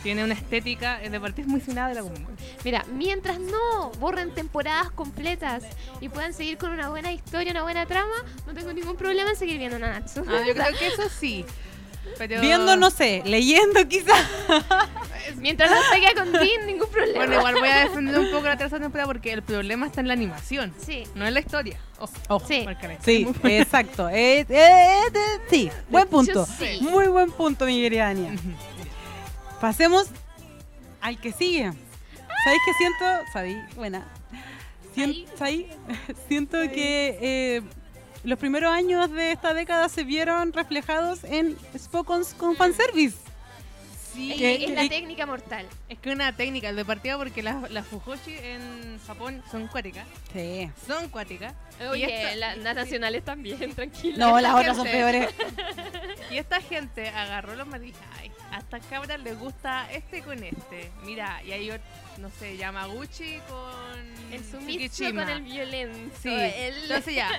tiene 0.05 0.23
una 0.23 0.35
estética, 0.35 1.03
eh, 1.03 1.09
de 1.09 1.19
partida 1.19 1.47
es 1.47 1.49
muy 1.49 1.63
sin 1.63 1.77
de 1.77 1.95
la 1.95 2.03
común. 2.03 2.27
Mira, 2.63 2.85
mientras 2.93 3.41
no 3.41 3.91
borren 3.99 4.35
temporadas 4.35 4.91
completas 4.91 5.65
y 6.03 6.11
puedan 6.11 6.35
seguir 6.35 6.59
con 6.59 6.73
una 6.73 6.91
buena 6.91 7.11
historia, 7.11 7.53
una 7.53 7.63
buena 7.63 7.87
trama, 7.87 8.15
no 8.47 8.53
tengo 8.53 8.71
ningún 8.75 8.97
problema 8.97 9.31
en 9.31 9.37
seguir 9.37 9.57
viendo 9.57 9.79
Nanatsu. 9.79 10.21
Ah, 10.29 10.43
yo 10.47 10.53
creo 10.53 10.67
que 10.79 10.89
eso 10.89 11.09
sí. 11.09 11.47
Pero... 12.19 12.39
Viendo, 12.43 12.77
no 12.77 12.91
sé, 12.91 13.23
leyendo 13.25 13.89
quizás. 13.89 14.29
Mientras 15.39 15.71
no 15.71 15.77
se 15.91 16.01
quede 16.03 16.15
con 16.15 16.33
Dean, 16.33 16.67
ningún 16.67 16.89
problema. 16.89 17.21
Bueno, 17.21 17.35
igual 17.37 17.55
voy 17.55 17.69
a 17.69 17.85
defender 17.85 18.19
un 18.19 18.31
poco 18.31 18.47
la 18.47 18.59
tercera 18.59 18.83
temporada 18.83 19.07
porque 19.07 19.33
el 19.33 19.43
problema 19.43 19.87
está 19.87 20.03
en 20.03 20.09
la 20.09 20.13
animación, 20.13 20.75
Sí, 20.79 21.05
no 21.15 21.27
en 21.27 21.33
la 21.33 21.41
historia. 21.41 21.79
Ojo, 21.99 22.13
Ojo. 22.29 22.47
sí. 22.47 22.67
Sí, 23.03 23.27
exacto. 23.45 24.11
Eh, 24.11 24.41
eh, 24.41 24.47
eh, 24.51 25.41
sí, 25.49 25.71
buen 25.89 26.07
punto. 26.09 26.45
sí. 26.45 26.79
Muy 26.83 27.07
buen 27.09 27.33
punto, 27.33 27.65
mi 27.65 27.81
querida 27.81 28.11
Ania. 28.11 28.35
Pasemos 29.65 30.09
al 31.01 31.19
que 31.19 31.33
sigue. 31.33 31.63
¿Sabéis 32.45 32.63
que 32.67 32.73
siento? 32.77 33.05
¿Sabí? 33.33 33.57
Buena. 33.75 34.07
Sien- 34.95 35.25
¿sabí? 35.39 35.69
siento 36.29 36.59
que 36.71 37.17
eh, 37.23 37.63
los 38.25 38.39
primeros 38.39 38.71
años 38.71 39.11
de 39.11 39.33
esta 39.33 39.55
década 39.55 39.89
se 39.89 40.05
vieron 40.05 40.53
reflejados 40.53 41.25
en 41.25 41.57
Spokons 41.79 42.35
con 42.35 42.57
fanservice. 42.57 43.17
Sí, 44.13 44.33
Es, 44.33 44.39
que- 44.39 44.65
es 44.67 44.71
la 44.73 44.87
técnica 44.87 45.25
mortal. 45.25 45.67
es 45.89 45.99
que 45.99 46.11
una 46.11 46.37
técnica 46.37 46.71
de 46.71 46.85
partida 46.85 47.17
porque 47.17 47.43
las 47.43 47.71
las 47.71 47.87
Fujoshi 47.87 48.37
en 48.37 49.01
Japón 49.07 49.43
son 49.51 49.67
cuáticas. 49.69 50.07
Sí. 50.35 50.71
Son 50.87 51.09
cuáticas. 51.09 51.55
Oye, 51.91 52.05
esta- 52.05 52.37
la- 52.37 52.57
las 52.57 52.75
nacionales 52.77 53.25
también, 53.25 53.73
tranquila. 53.75 54.19
No, 54.19 54.39
las 54.43 54.55
otras 54.55 54.77
son 54.77 54.87
peores. 54.87 55.31
Y 56.31 56.39
esta 56.39 56.61
gente 56.61 57.09
agarró 57.11 57.55
los 57.55 57.69
y 58.24 58.24
a 58.57 58.59
estas 58.61 58.85
cabras 58.87 59.21
les 59.21 59.39
gusta 59.39 59.91
este 59.93 60.23
con 60.23 60.43
este. 60.43 60.91
Mira, 61.05 61.43
y 61.43 61.53
hay, 61.53 61.69
ot- 61.69 61.81
no 62.19 62.31
sé, 62.31 62.57
Yamaguchi 62.57 63.39
con 63.49 64.33
El 64.33 64.45
sumiso 64.45 65.05
con 65.15 65.29
el 65.29 65.43
violento. 65.43 66.15
Sí, 66.23 66.29
el- 66.29 66.83
entonces 66.85 67.15
ya, 67.15 67.31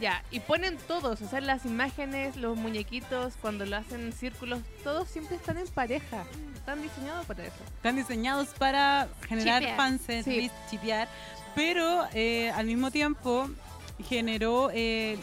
ya, 0.00 0.22
y 0.30 0.40
ponen 0.40 0.76
todos, 0.88 1.20
o 1.22 1.28
sea, 1.28 1.40
las 1.40 1.64
imágenes, 1.66 2.36
los 2.36 2.56
muñequitos, 2.56 3.34
cuando 3.40 3.64
lo 3.66 3.76
hacen 3.76 4.00
en 4.00 4.12
círculos, 4.12 4.60
todos 4.84 5.08
siempre 5.08 5.36
están 5.36 5.58
en 5.58 5.68
pareja, 5.68 6.24
están 6.54 6.80
diseñados 6.82 7.26
para 7.26 7.44
eso. 7.44 7.56
Están 7.76 7.96
diseñados 7.96 8.48
para 8.58 9.08
generar 9.28 9.62
fanservice, 9.76 10.50
chipear, 10.70 11.08
pero 11.54 12.06
eh, 12.14 12.50
al 12.52 12.66
mismo 12.66 12.90
tiempo 12.90 13.48
generó, 14.08 14.70
eh, 14.72 15.18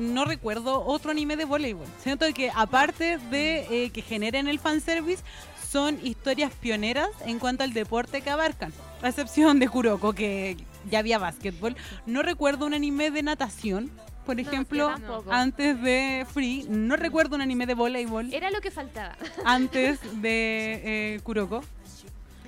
no 0.00 0.24
recuerdo, 0.24 0.84
otro 0.84 1.10
anime 1.10 1.36
de 1.36 1.44
voleibol. 1.44 1.86
Siento 2.02 2.26
que 2.34 2.50
aparte 2.54 3.18
de 3.30 3.66
eh, 3.84 3.90
que 3.90 4.02
generen 4.02 4.48
el 4.48 4.58
fanservice, 4.58 5.22
son 5.70 5.98
historias 6.04 6.52
pioneras 6.52 7.08
en 7.26 7.38
cuanto 7.38 7.62
al 7.62 7.72
deporte 7.72 8.22
que 8.22 8.30
abarcan. 8.30 8.72
A 9.02 9.08
excepción 9.08 9.60
de 9.60 9.68
Kuroko, 9.68 10.12
que 10.12 10.56
ya 10.90 10.98
había 10.98 11.18
básquetbol. 11.18 11.76
No 12.06 12.22
recuerdo 12.22 12.66
un 12.66 12.74
anime 12.74 13.10
de 13.12 13.22
natación, 13.22 13.90
por 14.26 14.40
ejemplo, 14.40 14.92
antes 15.30 15.80
de 15.80 16.26
Free. 16.32 16.66
No 16.68 16.96
recuerdo 16.96 17.36
un 17.36 17.42
anime 17.42 17.66
de 17.66 17.74
voleibol 17.74 18.32
Era 18.32 18.50
lo 18.50 18.60
que 18.60 18.70
faltaba. 18.70 19.16
antes 19.44 20.00
de 20.22 21.14
eh, 21.14 21.20
Kuroko. 21.22 21.62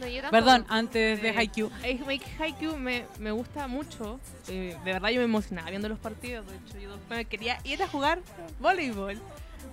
No, 0.03 0.09
yo 0.09 0.21
tampoco. 0.21 0.31
Perdón, 0.31 0.67
antes 0.69 1.23
de 1.23 1.31
Haikyuu. 1.31 1.71
Make 2.07 2.23
Haikyuu 2.39 2.77
me, 2.77 3.07
me 3.19 3.31
gusta 3.31 3.69
mucho, 3.69 4.19
eh, 4.49 4.77
de 4.85 4.93
verdad 4.93 5.11
yo 5.11 5.21
me 5.21 5.25
emocionaba 5.25 5.71
viendo 5.71 5.89
los 5.89 5.99
partidos, 5.99 6.45
de 6.47 6.57
hecho 6.57 6.79
yo 6.79 6.99
me 7.09 7.25
quería 7.25 7.59
ir 7.63 7.83
a 7.83 7.89
jugar 7.89 8.21
voleibol. 8.59 9.21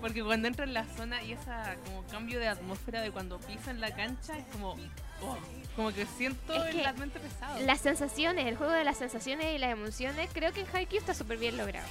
Porque 0.01 0.23
cuando 0.23 0.47
entro 0.47 0.63
en 0.63 0.73
la 0.73 0.85
zona 0.85 1.21
y 1.23 1.33
esa 1.33 1.75
como 1.83 2.03
cambio 2.03 2.39
de 2.39 2.47
atmósfera 2.47 3.01
de 3.01 3.11
cuando 3.11 3.39
pisan 3.39 3.81
la 3.81 3.93
cancha 3.93 4.37
es 4.37 4.45
como, 4.53 4.77
oh, 5.21 5.37
como 5.75 5.91
que 5.91 6.05
siento 6.05 6.53
Es 6.53 6.73
que 6.73 6.81
el 6.81 6.93
mente 6.95 7.19
pesado. 7.19 7.59
Las 7.65 7.81
sensaciones, 7.81 8.45
el 8.45 8.55
juego 8.55 8.71
de 8.71 8.83
las 8.83 8.97
sensaciones 8.97 9.53
y 9.55 9.57
las 9.57 9.71
emociones, 9.71 10.29
creo 10.31 10.53
que 10.53 10.61
en 10.61 10.67
Haikyuu 10.71 10.99
está 10.99 11.13
súper 11.13 11.37
bien 11.37 11.57
logrado. 11.57 11.87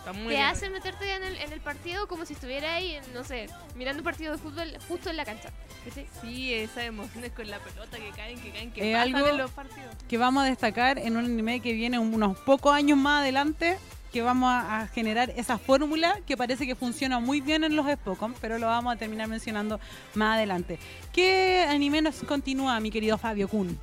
Está 0.00 0.12
muy 0.14 0.24
Te 0.28 0.28
bien. 0.36 0.42
hace 0.46 0.70
meterte 0.70 1.14
en 1.14 1.22
el, 1.24 1.36
en 1.36 1.52
el 1.52 1.60
partido 1.60 2.08
como 2.08 2.24
si 2.24 2.32
estuviera 2.32 2.74
ahí, 2.74 2.98
no 3.14 3.22
sé, 3.22 3.48
mirando 3.76 4.00
un 4.00 4.04
partido 4.04 4.32
de 4.32 4.38
fútbol 4.38 4.76
justo 4.88 5.10
en 5.10 5.16
la 5.16 5.24
cancha. 5.26 5.50
¿Cachai? 5.84 6.06
Sí, 6.22 6.52
esas 6.54 6.84
emociones 6.84 7.32
con 7.32 7.48
la 7.50 7.58
pelota 7.58 7.98
que 7.98 8.10
caen, 8.10 8.40
que 8.40 8.50
caen, 8.50 8.72
que 8.72 8.90
Eh, 8.90 8.94
pasan 8.94 9.14
algo- 9.14 9.28
en 9.28 9.36
los 9.38 9.50
partidos. 9.50 9.94
que 10.08 10.16
vamos 10.18 10.42
a 10.42 10.46
destacar 10.46 10.98
en 10.98 11.16
un 11.16 11.24
anime 11.26 11.60
que 11.60 11.72
viene 11.74 11.98
unos 11.98 12.38
pocos 12.40 12.74
años 12.74 12.96
más 12.98 13.20
adelante, 13.20 13.78
que 14.10 14.22
vamos 14.22 14.50
a, 14.50 14.80
a 14.80 14.86
generar 14.88 15.30
esa 15.36 15.58
fórmula 15.58 16.18
que 16.26 16.36
parece 16.36 16.66
que 16.66 16.74
funciona 16.74 17.20
muy 17.20 17.40
bien 17.42 17.62
en 17.62 17.76
los 17.76 17.86
Spokon, 17.86 18.34
pero 18.40 18.58
lo 18.58 18.66
vamos 18.66 18.94
a 18.94 18.96
terminar 18.98 19.28
mencionando 19.28 19.78
más 20.14 20.36
adelante. 20.36 20.78
¿Qué 21.12 21.64
anime 21.68 22.00
nos 22.02 22.16
continúa, 22.24 22.80
mi 22.80 22.90
querido 22.90 23.18
Fabio 23.18 23.48
Kun? 23.48 23.78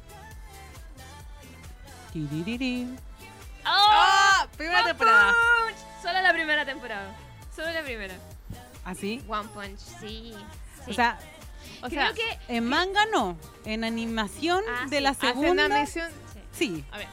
Tiririri. 2.11 2.87
¡Ah! 3.63 4.47
Primera 4.57 4.83
temporada. 4.85 5.33
Solo 6.07 6.21
la 6.21 6.33
primera 6.33 6.65
temporada. 6.65 7.13
Solo 7.53 7.71
la 7.71 7.83
primera. 7.83 8.13
¿Así? 8.85 9.21
One 9.27 9.49
Punch, 9.53 9.77
sí. 9.99 10.33
sí. 10.85 10.91
O 10.91 10.93
sea, 10.93 11.19
O 11.81 11.89
creo 11.89 12.01
sea, 12.01 12.13
que. 12.13 12.55
en 12.55 12.65
manga 12.65 13.05
no, 13.11 13.37
en 13.65 13.83
animación 13.83 14.63
Ah, 14.69 14.85
de 14.89 14.97
sí. 14.97 15.03
la 15.03 15.09
hacen 15.09 15.29
segunda, 15.29 15.65
una 15.65 15.79
misión. 15.81 16.09
sí. 16.53 16.67
sí. 16.77 16.85
A 16.91 16.97
ver, 16.99 17.07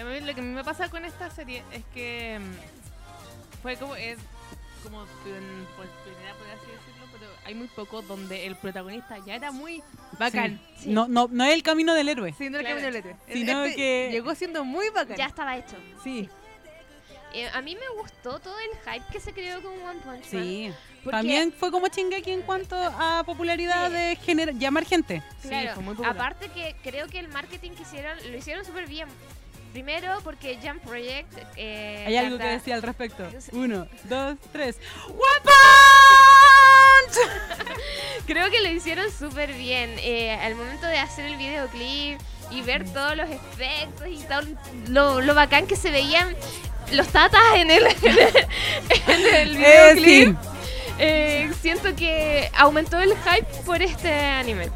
a 0.00 0.04
mí 0.04 0.20
lo 0.26 0.34
que 0.34 0.40
me 0.40 0.64
pasa 0.64 0.88
con 0.88 1.04
esta 1.04 1.28
serie 1.30 1.62
es 1.72 1.82
que 1.92 2.38
mm, 2.40 3.60
fue 3.62 3.76
como 3.76 3.94
es 3.96 4.16
como 4.82 5.04
pues, 5.04 5.88
pionera 6.02 6.32
por 6.36 6.46
así 6.46 6.64
decirlo, 6.64 7.06
pero 7.12 7.30
hay 7.44 7.54
muy 7.54 7.66
poco 7.68 8.00
donde 8.00 8.46
el 8.46 8.56
protagonista 8.56 9.18
ya 9.26 9.34
era 9.34 9.52
muy 9.52 9.82
bacán. 10.18 10.58
Sí. 10.78 10.88
No, 10.88 11.06
no, 11.08 11.28
no 11.30 11.44
es 11.44 11.52
el 11.52 11.62
camino 11.62 11.92
del 11.92 12.08
héroe. 12.08 12.32
Sí, 12.38 12.48
no 12.48 12.58
Claro. 12.60 12.76
camino 12.76 12.86
del 12.86 12.96
héroe. 12.96 13.16
Sino 13.30 13.64
Este 13.64 13.76
que- 13.76 14.08
llegó 14.10 14.34
siendo 14.34 14.64
muy 14.64 14.88
bacán. 14.88 15.18
Ya 15.18 15.26
estaba 15.26 15.58
hecho. 15.58 15.76
Sí, 16.02 16.30
Eh, 17.34 17.48
a 17.52 17.60
mí 17.62 17.76
me 17.76 17.88
gustó 18.00 18.38
todo 18.40 18.56
el 18.58 18.70
hype 18.92 19.04
que 19.12 19.20
se 19.20 19.32
creó 19.32 19.62
con 19.62 19.72
One 19.82 20.00
Punch 20.00 20.04
Man. 20.04 20.22
sí. 20.44 20.72
Porque- 21.04 21.16
También 21.16 21.52
fue 21.52 21.70
como 21.70 21.86
Shingeki 21.86 22.30
en 22.30 22.42
cuanto 22.42 22.76
a 22.76 23.22
popularidad 23.24 23.88
Sí. 23.88 23.94
de 23.94 24.16
gener- 24.18 24.58
llamar 24.58 24.84
gente. 24.84 25.22
Sí, 25.40 25.48
Claro, 25.48 25.74
fue 25.74 25.82
muy 25.82 25.94
popular. 25.94 26.14
aparte 26.14 26.48
que 26.50 26.76
creo 26.82 27.06
que 27.08 27.18
el 27.20 27.28
marketing 27.28 27.70
que 27.70 27.82
hicieron, 27.82 28.18
lo 28.30 28.36
hicieron 28.36 28.64
súper 28.66 28.86
bien. 28.86 29.08
Primero 29.72 30.18
porque 30.24 30.58
Jump 30.62 30.82
Project... 30.82 31.32
eh, 31.56 32.04
Hay 32.06 32.16
algo 32.16 32.36
que 32.38 32.44
decir 32.46 32.74
al 32.74 32.82
respecto. 32.82 33.26
Sí. 33.38 33.50
Uno, 33.54 33.86
dos, 34.04 34.36
tres. 34.52 34.76
Creo 38.26 38.50
que 38.50 38.60
lo 38.60 38.68
hicieron 38.68 39.10
súper 39.10 39.52
bien. 39.54 39.94
Eh, 39.98 40.32
al 40.32 40.54
momento 40.54 40.86
de 40.86 40.98
hacer 40.98 41.24
el 41.26 41.36
videoclip 41.36 42.20
y 42.50 42.62
ver 42.62 42.84
todos 42.92 43.16
los 43.16 43.28
efectos 43.30 44.06
y 44.08 44.18
todo 44.24 44.42
lo, 44.88 45.20
lo 45.20 45.34
bacán 45.34 45.66
que 45.66 45.76
se 45.76 45.90
veían 45.90 46.36
los 46.92 47.06
tatas 47.08 47.40
en 47.56 47.70
el, 47.70 47.86
en 47.86 49.26
el 49.36 49.56
Eh, 49.56 49.94
videoclip. 49.94 50.28
sí. 50.40 50.48
Eh, 50.98 51.50
siento 51.62 51.94
que 51.96 52.50
aumentó 52.56 52.98
el 53.00 53.10
hype 53.10 53.46
por 53.64 53.80
este 53.82 54.12
anime. 54.12 54.68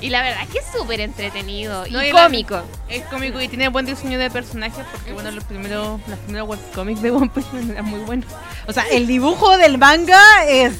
Y 0.00 0.10
la 0.10 0.20
verdad 0.22 0.42
es 0.42 0.48
que 0.50 0.58
es 0.58 0.64
súper 0.76 1.00
entretenido 1.00 1.86
No, 1.90 2.02
y 2.04 2.12
la- 2.12 2.24
cómico. 2.24 2.60
Es 2.88 3.04
cómico 3.04 3.40
y 3.40 3.48
tiene 3.48 3.68
buen 3.68 3.86
diseño 3.86 4.18
de 4.18 4.30
personajes 4.30 4.84
porque 4.90 5.12
bueno, 5.12 5.30
los 5.30 5.44
primeros, 5.44 6.00
los 6.08 6.18
primeros 6.20 6.48
webcomics 6.48 7.00
de 7.00 7.10
One 7.12 7.30
Piece 7.32 7.48
eran 7.72 7.84
muy 7.86 8.00
buenos. 8.00 8.26
O 8.66 8.72
sea, 8.72 8.84
el 8.90 9.06
dibujo 9.06 9.56
del 9.56 9.78
manga 9.78 10.20
es 10.48 10.72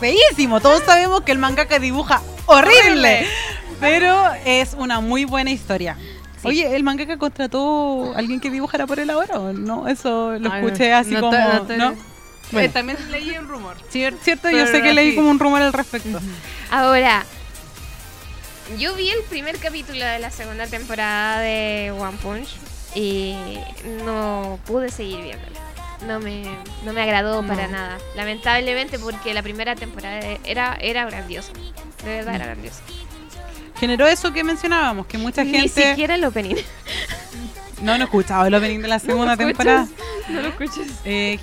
feísimo. 0.00 0.60
Todos 0.60 0.82
sabemos 0.84 1.20
que 1.20 1.32
el 1.32 1.38
manga 1.38 1.66
que 1.66 1.78
dibuja 1.78 2.22
horrible. 2.46 3.26
Pero 3.80 4.32
es 4.44 4.74
una 4.74 5.00
muy 5.00 5.24
buena 5.24 5.50
historia. 5.52 5.96
Oye, 6.44 6.74
¿el 6.76 6.82
mangaka 6.84 7.16
contrató 7.16 8.12
a 8.14 8.18
alguien 8.18 8.40
que 8.40 8.50
dibujara 8.50 8.86
por 8.86 8.98
él 9.00 9.10
ahora 9.10 9.38
o 9.40 9.52
no? 9.52 9.88
Eso 9.88 10.38
lo 10.38 10.52
Ay, 10.52 10.64
escuché 10.64 10.92
así 10.92 11.14
no 11.14 11.20
como... 11.20 11.62
te- 11.62 11.76
no. 11.76 11.94
Eh, 12.52 12.68
también 12.70 12.96
leí 13.10 13.36
un 13.36 13.46
rumor. 13.48 13.76
Cier- 13.92 14.16
Cierto, 14.22 14.48
yo 14.50 14.66
sé 14.66 14.80
que 14.82 14.94
leí 14.94 15.14
como 15.14 15.30
un 15.30 15.38
rumor 15.38 15.60
al 15.60 15.72
respecto. 15.72 16.18
Ahora, 16.70 17.24
yo 18.78 18.94
vi 18.94 19.08
el 19.10 19.22
primer 19.28 19.58
capítulo 19.58 20.04
de 20.04 20.18
la 20.18 20.30
segunda 20.30 20.66
temporada 20.66 21.40
de 21.40 21.90
One 21.98 22.16
Punch 22.22 22.48
y 22.94 23.34
no 24.04 24.58
pude 24.66 24.90
seguir 24.90 25.20
viéndolo. 25.22 25.58
No 26.06 26.20
me, 26.20 26.44
no 26.84 26.92
me 26.92 27.02
agradó 27.02 27.42
para 27.46 27.66
nada. 27.66 27.98
Lamentablemente 28.14 28.98
porque 28.98 29.34
la 29.34 29.42
primera 29.42 29.74
temporada 29.74 30.20
era, 30.44 30.76
era 30.80 31.04
grandiosa. 31.06 31.52
De 32.04 32.16
verdad 32.16 32.34
era 32.36 32.44
grandiosa. 32.46 32.80
Generó 33.80 34.06
eso 34.06 34.32
que 34.32 34.42
mencionábamos, 34.44 35.06
que 35.06 35.18
mucha 35.18 35.44
Ni 35.44 35.52
gente... 35.52 35.90
siquiera 35.90 36.14
el 36.16 36.24
opening. 36.24 36.56
No, 37.82 37.96
no 37.96 38.02
he 38.02 38.04
escuchado 38.04 38.46
el 38.46 38.54
opening 38.54 38.80
de 38.80 38.88
la 38.88 38.98
segunda 38.98 39.34
escuchas? 39.34 39.56
temporada. 39.56 39.88
No 40.28 40.42
lo 40.42 40.48
escuches. 40.48 40.88
Eh, 41.04 41.38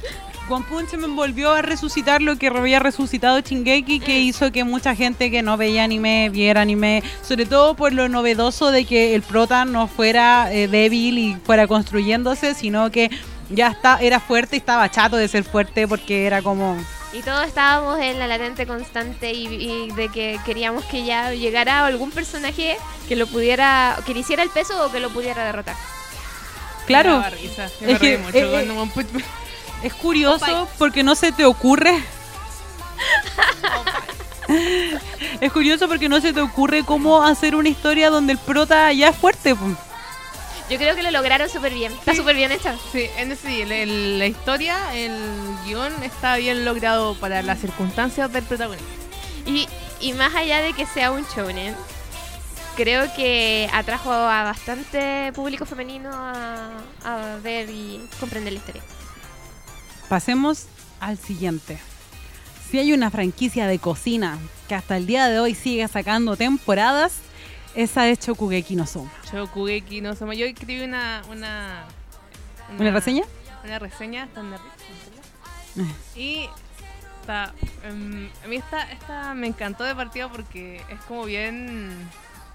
One 0.47 0.65
Punch 0.69 0.93
Man 0.97 1.15
volvió 1.15 1.51
a 1.53 1.61
resucitar 1.63 2.21
lo 2.21 2.37
que 2.37 2.47
había 2.47 2.79
resucitado 2.79 3.39
Shingeki, 3.39 3.99
que 3.99 4.19
hizo 4.19 4.51
que 4.51 4.63
mucha 4.63 4.93
gente 4.95 5.31
que 5.31 5.41
no 5.41 5.57
veía 5.57 5.83
anime 5.83 6.29
viera 6.29 6.61
anime, 6.61 7.01
sobre 7.23 7.45
todo 7.47 7.73
por 7.73 7.93
lo 7.93 8.09
novedoso 8.09 8.69
de 8.69 8.85
que 8.85 9.15
el 9.15 9.23
prota 9.23 9.65
no 9.65 9.87
fuera 9.87 10.53
eh, 10.53 10.67
débil 10.67 11.17
y 11.17 11.35
fuera 11.43 11.65
construyéndose, 11.67 12.53
sino 12.53 12.91
que 12.91 13.09
ya 13.49 13.69
está, 13.69 13.97
era 14.01 14.19
fuerte 14.19 14.55
y 14.55 14.59
estaba 14.59 14.91
chato 14.91 15.15
de 15.17 15.27
ser 15.27 15.43
fuerte 15.45 15.87
porque 15.87 16.25
era 16.27 16.41
como... 16.43 16.77
Y 17.15 17.21
todos 17.21 17.47
estábamos 17.47 17.97
en 18.01 18.19
la 18.19 18.27
latente 18.27 18.67
constante 18.67 19.31
y, 19.31 19.47
y 19.47 19.91
de 19.91 20.09
que 20.09 20.37
queríamos 20.45 20.83
que 20.83 21.05
ya 21.05 21.31
llegara 21.31 21.85
algún 21.85 22.11
personaje 22.11 22.77
que 23.07 23.15
lo 23.15 23.25
pudiera, 23.25 23.97
que 24.05 24.13
le 24.13 24.19
hiciera 24.19 24.43
el 24.43 24.49
peso 24.49 24.85
o 24.85 24.91
que 24.91 24.99
lo 24.99 25.09
pudiera 25.09 25.45
derrotar. 25.45 25.77
Claro, 26.85 27.23
Es 27.81 27.99
que, 27.99 28.15
eh, 28.33 28.89
es 29.83 29.93
curioso 29.93 30.67
porque 30.77 31.03
no 31.03 31.15
se 31.15 31.31
te 31.31 31.45
ocurre... 31.45 32.03
Es 35.41 35.51
curioso 35.51 35.87
porque 35.87 36.07
no 36.07 36.21
se 36.21 36.31
te 36.31 36.39
ocurre 36.39 36.83
cómo 36.83 37.23
hacer 37.23 37.55
una 37.55 37.67
historia 37.67 38.11
donde 38.11 38.33
el 38.33 38.37
prota 38.37 38.93
ya 38.93 39.09
es 39.09 39.15
fuerte. 39.15 39.55
Yo 40.69 40.77
creo 40.77 40.95
que 40.95 41.03
lo 41.03 41.11
lograron 41.11 41.47
súper 41.49 41.73
bien. 41.73 41.91
Está 41.93 42.11
Sí. 42.11 42.17
súper 42.17 42.35
bien 42.35 42.51
hecha. 42.51 42.75
Sí, 42.91 43.05
en 43.17 43.35
sí, 43.37 43.61
el- 43.61 43.71
el- 43.71 44.19
la 44.19 44.25
historia, 44.27 44.95
el 44.95 45.13
guion 45.65 45.91
está 46.03 46.37
bien 46.37 46.65
logrado 46.65 47.13
para 47.15 47.41
las 47.43 47.59
circunstancias 47.59 48.31
del 48.33 48.43
protagonista. 48.43 48.89
Y, 49.45 49.67
y 50.01 50.13
más 50.13 50.33
allá 50.33 50.61
de 50.61 50.73
que 50.73 50.87
sea 50.87 51.11
un 51.11 51.23
shonen, 51.35 51.75
creo 52.75 53.13
que 53.15 53.69
atrajo 53.73 54.11
a 54.11 54.43
bastante 54.43 55.31
público 55.35 55.65
femenino 55.67 56.09
a, 56.11 56.69
a 57.03 57.37
ver 57.43 57.69
y 57.69 58.01
comprender 58.19 58.53
la 58.53 58.59
historia. 58.59 58.81
Pasemos 60.09 60.65
al 60.99 61.17
siguiente. 61.19 61.77
Si 62.71 62.79
hay 62.79 62.91
una 62.93 63.11
franquicia 63.11 63.67
de 63.67 63.77
cocina 63.79 64.39
que 64.67 64.73
hasta 64.75 64.97
el 64.97 65.05
día 65.05 65.27
de 65.27 65.39
hoy 65.39 65.53
sigue 65.53 65.87
sacando 65.87 66.35
temporadas, 66.35 67.13
esa 67.75 68.07
es 68.07 68.19
Shokugeki 68.19 68.75
no 68.75 68.85
Soma. 68.85 69.11
Shokugeki 69.31 70.01
no 70.01 70.15
Soma. 70.15 70.33
Yo 70.33 70.45
escribí 70.45 70.81
una. 70.81 71.21
¿Una, 71.29 71.85
¿Una 72.79 72.91
reseña? 72.91 73.23
Una 73.63 73.79
reseña, 73.79 74.25
está 74.25 74.41
en 74.41 74.51
Netflix, 74.51 74.75
Y 76.15 76.49
está, 77.21 77.53
em, 77.83 78.29
a 78.43 78.47
mí 78.47 78.55
esta, 78.57 78.91
esta 78.91 79.33
me 79.33 79.47
encantó 79.47 79.83
de 79.83 79.95
partida 79.95 80.29
porque 80.29 80.81
es 80.89 80.99
como 81.07 81.25
bien. 81.25 82.09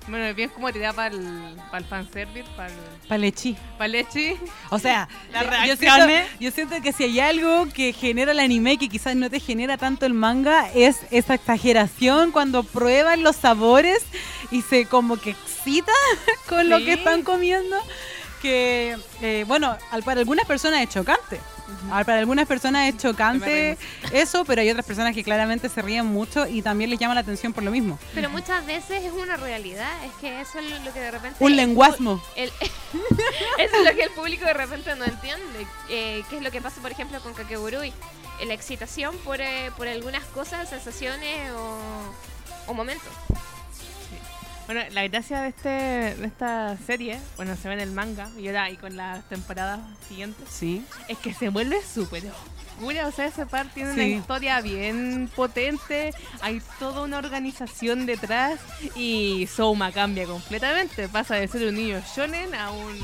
Bueno, 0.09 0.25
es 0.25 0.35
bien 0.35 0.49
como 0.49 0.73
tirada 0.73 0.93
para 0.95 1.15
el, 1.15 1.57
para 1.71 1.79
el 1.79 1.85
fanservice, 1.85 2.49
para 2.57 2.69
el. 2.69 2.75
Palechi. 3.09 3.57
Para 3.79 3.89
lechi. 3.89 4.35
O 4.71 4.79
sea, 4.79 5.09
Las 5.33 5.45
yo 5.45 5.77
siento, 5.77 5.81
reacciones. 5.97 6.29
yo 6.41 6.51
siento 6.51 6.81
que 6.83 6.93
si 6.93 7.05
hay 7.05 7.21
algo 7.21 7.69
que 7.73 7.93
genera 7.93 8.33
el 8.33 8.41
anime 8.41 8.79
que 8.79 8.89
quizás 8.89 9.15
no 9.15 9.31
te 9.31 9.39
genera 9.41 9.77
tanto 9.77 10.07
el 10.07 10.15
manga 10.15 10.69
es 10.75 10.97
esa 11.11 11.35
exageración 11.35 12.33
cuando 12.33 12.63
prueban 12.65 13.23
los 13.23 13.37
sabores 13.37 14.03
y 14.51 14.63
se 14.63 14.87
como 14.87 15.17
que 15.19 15.31
excita 15.31 15.93
con 16.49 16.69
lo 16.69 16.79
Sí. 16.79 16.87
que 16.87 16.93
están 16.95 17.23
comiendo. 17.23 17.77
Que, 18.43 18.97
eh, 19.21 19.45
bueno, 19.47 19.77
para 20.05 20.21
algunas 20.21 20.47
personas 20.47 20.81
es 20.83 20.89
chocante. 20.89 21.41
Para 21.89 22.19
algunas 22.19 22.49
personas 22.49 22.89
es 22.89 22.97
chocante 23.01 23.79
eso, 24.13 24.45
pero 24.45 24.61
hay 24.61 24.71
otras 24.71 24.85
personas 24.85 25.15
que 25.15 25.23
claramente 25.23 25.69
se 25.69 25.81
ríen 25.83 26.05
mucho 26.07 26.47
y 26.49 26.63
también 26.63 26.91
les 26.91 26.99
llama 26.99 27.15
la 27.15 27.21
atención 27.21 27.53
por 27.53 27.63
lo 27.63 27.71
mismo. 27.71 27.97
Pero 28.15 28.29
muchas 28.29 28.67
veces 28.67 29.05
es 29.05 29.13
una 29.13 29.37
realidad, 29.37 29.89
es 30.05 30.13
que 30.21 30.41
eso 30.41 30.59
es 30.59 30.85
lo 30.85 30.93
que 30.93 30.99
de 31.01 31.11
repente... 31.13 31.37
Un 31.39 31.55
lenguasmo. 31.55 32.21
el- 32.35 32.51
eso 33.59 33.77
es 33.77 33.85
lo 33.85 33.95
que 33.95 34.03
el 34.03 34.11
público 34.11 34.45
de 34.47 34.55
repente 34.55 34.95
no 34.97 35.05
entiende. 35.05 35.67
Eh, 35.89 36.23
¿Qué 36.29 36.39
es 36.39 36.43
lo 36.43 36.51
que 36.51 36.61
pasa, 36.61 36.81
por 36.81 36.91
ejemplo, 36.91 37.21
con 37.21 37.35
Kakegurui? 37.35 37.93
Eh, 38.41 38.47
La 38.47 38.55
excitación 38.55 39.17
por, 39.19 39.41
eh, 39.41 39.71
por 39.77 39.87
algunas 39.87 40.25
cosas, 40.25 40.69
sensaciones 40.71 41.51
o, 41.53 41.79
o 42.67 42.75
momentos. 42.75 43.09
Bueno, 44.73 44.89
la 44.93 45.09
gracia 45.09 45.41
de, 45.43 45.49
este, 45.49 45.69
de 45.69 46.27
esta 46.27 46.77
serie, 46.87 47.19
bueno, 47.35 47.57
se 47.61 47.67
ve 47.67 47.75
en 47.75 47.81
el 47.81 47.91
manga 47.91 48.29
y 48.39 48.47
ahora 48.47 48.71
y 48.71 48.77
con 48.77 48.97
las 48.97 49.29
temporadas 49.29 49.81
siguientes, 50.07 50.49
Sí. 50.49 50.85
es 51.09 51.19
que 51.19 51.35
se 51.35 51.49
vuelve 51.49 51.79
súper 51.83 52.23
oscura. 52.79 53.09
O 53.09 53.11
sea, 53.11 53.27
ese 53.27 53.47
par 53.47 53.67
tiene 53.75 53.95
Sí. 53.95 53.99
una 53.99 54.05
historia 54.21 54.61
bien 54.61 55.29
potente, 55.35 56.13
hay 56.41 56.63
toda 56.79 57.03
una 57.03 57.19
organización 57.19 58.07
detrás 58.07 58.61
y 58.95 59.49
Souma 59.53 59.91
cambia 59.91 60.27
completamente. 60.27 61.09
Pasa 61.09 61.35
de 61.35 61.49
ser 61.49 61.67
un 61.67 61.75
niño 61.75 62.01
shonen 62.15 62.55
a 62.55 62.71
un. 62.71 62.97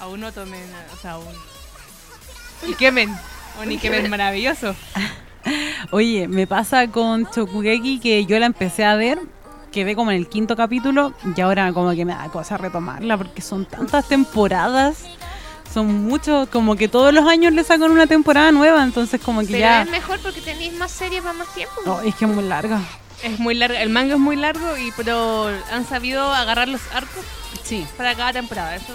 a 0.00 0.08
un 0.08 0.24
otomen, 0.24 0.68
o 0.92 0.96
sea, 0.96 1.16
un. 1.16 1.32
Ikemen. 2.70 3.14
Un 3.62 3.70
Ikemen 3.70 4.10
maravilloso. 4.10 4.74
Oye, 5.92 6.26
me 6.26 6.48
pasa 6.48 6.88
con 6.88 7.30
Chokugeki 7.30 8.00
que 8.00 8.26
yo 8.26 8.36
la 8.40 8.46
empecé 8.46 8.84
a 8.84 8.96
ver, 8.96 9.20
quedé 9.74 9.96
como 9.96 10.12
en 10.12 10.16
el 10.18 10.28
quinto 10.28 10.54
capítulo 10.56 11.12
y 11.36 11.40
ahora 11.40 11.72
como 11.72 11.90
que 11.92 12.04
me 12.04 12.14
da 12.14 12.28
cosa 12.28 12.56
retomarla 12.56 13.18
porque 13.18 13.42
son 13.42 13.64
tantas 13.66 14.06
temporadas, 14.08 14.98
son 15.72 16.04
muchos, 16.06 16.48
como 16.48 16.76
que 16.76 16.86
todos 16.88 17.12
los 17.12 17.26
años 17.26 17.52
le 17.52 17.64
sacan 17.64 17.90
una 17.90 18.06
temporada 18.06 18.52
nueva, 18.52 18.84
entonces 18.84 19.20
como 19.20 19.40
que 19.40 19.48
Pero 19.48 19.58
ya... 19.58 19.82
es 19.82 19.90
mejor 19.90 20.20
porque 20.20 20.40
tenéis 20.40 20.72
más 20.74 20.92
series 20.92 21.22
para 21.22 21.32
más 21.34 21.52
tiempo. 21.52 21.74
No, 21.84 22.00
es 22.02 22.14
que 22.14 22.24
es 22.24 22.30
muy 22.30 22.44
larga. 22.44 22.80
Es 23.24 23.38
muy 23.40 23.54
largo, 23.54 23.76
el 23.76 23.88
manga 23.90 24.14
es 24.14 24.20
muy 24.20 24.36
largo, 24.36 24.76
y 24.76 24.92
pero 24.96 25.48
han 25.72 25.84
sabido 25.88 26.22
agarrar 26.32 26.68
los 26.68 26.80
arcos 26.94 27.24
Sí. 27.64 27.84
para 27.96 28.14
cada 28.14 28.32
temporada. 28.32 28.76
Eso 28.76 28.92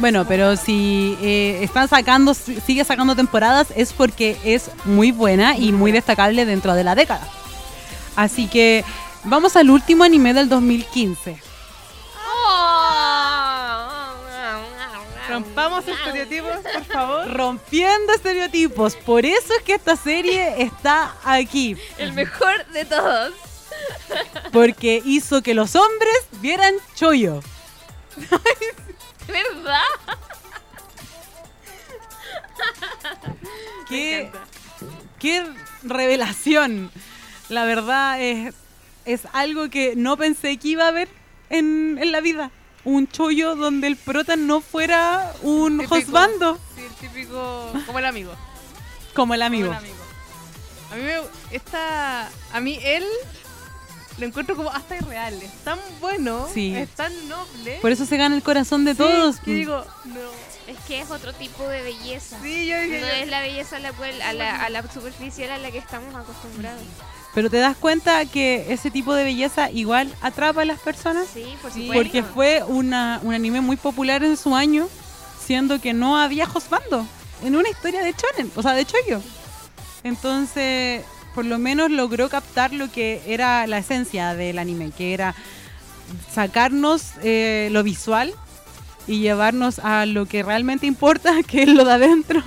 Bueno, 0.00 0.26
pero 0.26 0.56
si 0.56 1.16
eh, 1.22 1.60
están 1.62 1.88
sacando, 1.88 2.34
si- 2.34 2.60
sigue 2.60 2.84
sacando 2.84 3.14
temporadas 3.16 3.68
es 3.76 3.92
porque 3.94 4.36
es 4.44 4.70
muy 4.84 5.12
buena 5.12 5.56
y 5.56 5.72
muy 5.72 5.92
destacable 5.92 6.44
dentro 6.44 6.74
de 6.74 6.84
la 6.84 6.94
década. 6.94 7.26
Así 8.16 8.48
que 8.48 8.84
vamos 9.24 9.56
al 9.56 9.70
último 9.70 10.04
anime 10.04 10.34
del 10.34 10.48
2015. 10.48 11.50
rompamos 15.30 15.86
estereotipos, 15.86 16.58
por 16.72 16.84
favor. 16.84 17.32
Rompiendo 17.32 18.12
estereotipos. 18.12 18.96
Por 18.96 19.24
eso 19.24 19.54
es 19.54 19.62
que 19.62 19.74
esta 19.74 19.96
serie 19.96 20.62
está 20.62 21.14
aquí. 21.24 21.76
El 21.98 22.12
mejor 22.12 22.66
de 22.66 22.84
todos. 22.84 23.32
Porque 24.52 25.00
hizo 25.04 25.42
que 25.42 25.54
los 25.54 25.76
hombres 25.76 26.26
vieran 26.40 26.74
chollo. 26.94 27.40
¿Verdad? 29.26 29.82
Qué, 33.88 34.30
qué 35.18 35.46
revelación. 35.82 36.90
La 37.48 37.64
verdad 37.64 38.20
es, 38.20 38.54
es 39.04 39.22
algo 39.32 39.68
que 39.70 39.94
no 39.96 40.16
pensé 40.16 40.56
que 40.58 40.68
iba 40.68 40.84
a 40.84 40.88
haber 40.88 41.08
en, 41.50 41.98
en 42.00 42.12
la 42.12 42.20
vida. 42.20 42.50
Un 42.84 43.06
chollo 43.08 43.56
donde 43.56 43.86
el 43.88 43.96
prota 43.96 44.36
no 44.36 44.60
fuera 44.62 45.32
un 45.42 45.78
Típico. 45.78 45.94
hosbando 45.96 46.58
Sí, 46.76 46.82
el 46.84 46.92
típico. 46.94 47.72
Como 47.86 47.98
el 47.98 48.06
amigo. 48.06 48.32
como 49.14 49.34
el 49.34 49.40
como 49.40 49.46
amigo. 49.46 49.70
el 49.70 49.76
amigo. 49.76 49.94
A 50.90 50.96
mí 50.96 51.02
me. 51.02 51.14
Esta. 51.56 52.28
A 52.52 52.60
mí 52.60 52.78
él. 52.82 53.04
Lo 54.18 54.26
encuentro 54.26 54.54
como 54.56 54.70
hasta 54.70 54.96
irreal. 54.96 55.34
Es 55.42 55.52
tan 55.64 55.78
bueno. 56.00 56.48
Sí. 56.52 56.74
Es 56.74 56.90
tan 56.90 57.12
noble. 57.28 57.78
Por 57.80 57.90
eso 57.92 58.04
se 58.06 58.16
gana 58.16 58.34
el 58.34 58.42
corazón 58.42 58.84
de 58.84 58.92
Sí, 58.92 58.98
todos. 58.98 59.40
que 59.40 59.52
digo, 59.54 59.84
no. 60.06 60.20
Es 60.66 60.78
que 60.86 61.00
es 61.00 61.10
otro 61.10 61.32
tipo 61.32 61.66
de 61.68 61.82
belleza. 61.82 62.38
Sí, 62.42 62.66
yo 62.66 62.80
dije. 62.80 63.00
No 63.00 63.06
es 63.06 63.28
la 63.28 63.40
belleza 63.40 63.76
a 63.76 63.78
la, 63.80 63.92
cual, 63.92 64.20
a, 64.22 64.32
la, 64.32 64.56
a 64.64 64.68
la 64.70 64.82
superficial 64.92 65.50
a 65.50 65.58
la 65.58 65.70
que 65.70 65.78
estamos 65.78 66.14
acostumbrados. 66.14 66.82
Pero 67.34 67.48
te 67.48 67.58
das 67.58 67.76
cuenta 67.76 68.24
que 68.26 68.72
ese 68.72 68.90
tipo 68.90 69.14
de 69.14 69.24
belleza 69.24 69.70
igual 69.70 70.12
atrapa 70.20 70.62
a 70.62 70.64
las 70.64 70.80
personas. 70.80 71.28
Sí, 71.32 71.44
por 71.62 71.70
supuesto. 71.70 71.94
Porque 71.94 72.22
fue 72.22 72.64
una, 72.66 73.20
un 73.22 73.34
anime 73.34 73.60
muy 73.60 73.76
popular 73.76 74.24
en 74.24 74.36
su 74.36 74.56
año, 74.56 74.88
siendo 75.44 75.80
que 75.80 75.92
no 75.92 76.18
había 76.18 76.46
Josbando 76.46 77.06
en 77.42 77.56
una 77.56 77.68
historia 77.68 78.02
de 78.02 78.14
Chonen, 78.14 78.50
o 78.54 78.62
sea, 78.62 78.72
de 78.72 78.84
Choyo. 78.84 79.22
Entonces, 80.02 81.02
por 81.34 81.44
lo 81.44 81.58
menos 81.58 81.90
logró 81.90 82.28
captar 82.28 82.72
lo 82.72 82.90
que 82.90 83.22
era 83.26 83.66
la 83.66 83.78
esencia 83.78 84.34
del 84.34 84.58
anime, 84.58 84.90
que 84.96 85.14
era 85.14 85.34
sacarnos 86.32 87.12
eh, 87.22 87.68
lo 87.72 87.82
visual 87.82 88.34
y 89.06 89.20
llevarnos 89.20 89.78
a 89.78 90.06
lo 90.06 90.26
que 90.26 90.42
realmente 90.42 90.86
importa, 90.86 91.34
que 91.46 91.62
es 91.62 91.68
lo 91.68 91.84
de 91.84 91.92
adentro. 91.92 92.42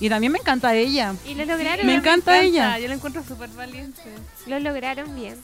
Y 0.00 0.08
también 0.08 0.32
me 0.32 0.38
encanta 0.38 0.74
ella. 0.74 1.14
Y 1.26 1.34
lo 1.34 1.44
lograron. 1.44 1.86
Me 1.86 1.94
encanta 1.94 2.40
ella. 2.42 2.78
Yo 2.78 2.88
la 2.88 2.94
encuentro 2.94 3.22
súper 3.22 3.50
valiente. 3.50 4.00
Lo 4.46 4.58
lograron 4.58 5.14
bien. 5.14 5.36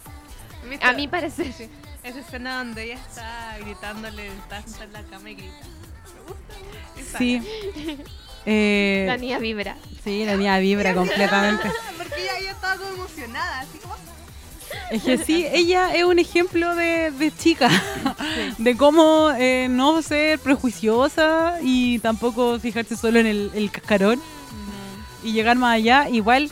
A 0.82 0.92
mi 0.94 1.06
parecer. 1.08 1.52
Sí. 1.52 1.68
Esa 2.02 2.20
escena 2.20 2.58
donde 2.58 2.84
ella 2.84 2.94
está 2.94 3.56
gritándole, 3.60 4.28
está 4.28 4.62
en 4.84 4.92
la 4.92 5.02
cama 5.02 5.30
y 5.30 5.34
grita. 5.34 5.54
Me 6.14 7.02
gusta. 7.02 7.18
Sí. 7.18 7.42
Eh, 8.48 9.06
La 9.08 9.16
niña 9.16 9.40
vibra. 9.40 9.76
sí, 10.04 10.24
la 10.24 10.36
niña 10.36 10.56
vibra 10.60 10.94
completamente. 10.94 11.68
Porque 11.98 12.14
ella, 12.22 12.38
ella 12.38 12.50
estaba 12.52 12.76
como 12.76 12.90
emocionada, 12.92 13.58
así 13.58 13.78
como. 13.78 13.96
Es 14.92 15.02
que 15.02 15.18
sí, 15.18 15.44
ella 15.52 15.92
es 15.96 16.04
un 16.04 16.20
ejemplo 16.20 16.76
de, 16.76 17.10
de 17.10 17.34
chica, 17.36 17.68
de 18.58 18.76
cómo 18.76 19.32
eh, 19.36 19.66
no 19.68 20.00
ser 20.00 20.38
prejuiciosa 20.38 21.58
y 21.60 21.98
tampoco 21.98 22.60
fijarse 22.60 22.96
solo 22.96 23.18
en 23.18 23.26
el, 23.26 23.50
el 23.52 23.68
cascarón 23.72 24.22
y 25.26 25.32
llegar 25.32 25.56
más 25.56 25.74
allá. 25.74 26.08
Igual 26.08 26.50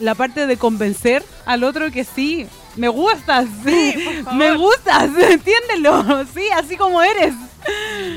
la 0.00 0.14
parte 0.14 0.46
de 0.46 0.56
convencer 0.56 1.24
al 1.44 1.64
otro 1.64 1.90
que 1.90 2.04
sí, 2.04 2.46
me 2.76 2.88
gustas, 2.88 3.46
por 4.24 4.34
me 4.34 4.56
gustas, 4.56 5.10
entiéndelo, 5.30 6.24
sí, 6.34 6.48
así 6.54 6.76
como 6.76 7.02
eres. 7.02 7.34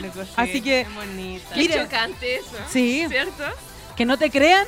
Loco, 0.02 0.24
sí, 0.24 0.32
Así 0.36 0.62
que- 0.62 0.86
bonita. 0.96 1.54
Qué 1.56 1.68
chocante 1.70 2.36
eso. 2.38 2.58
Sí, 2.72 3.06
¿Cierto? 3.10 3.44
que 3.96 4.06
no 4.06 4.18
te 4.18 4.30
crean. 4.32 4.66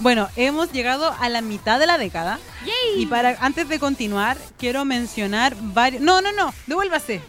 Bueno, 0.00 0.28
hemos 0.36 0.72
llegado 0.72 1.14
a 1.18 1.28
la 1.28 1.40
mitad 1.40 1.78
de 1.78 1.86
la 1.86 1.96
década. 1.98 2.38
¡Yay! 2.66 3.02
Y 3.02 3.06
para 3.06 3.36
antes 3.40 3.68
de 3.68 3.78
continuar, 3.78 4.36
quiero 4.58 4.84
mencionar 4.84 5.54
varios. 5.58 6.02
No, 6.02 6.20
no, 6.20 6.32
no, 6.32 6.52
devuélvase. 6.66 7.22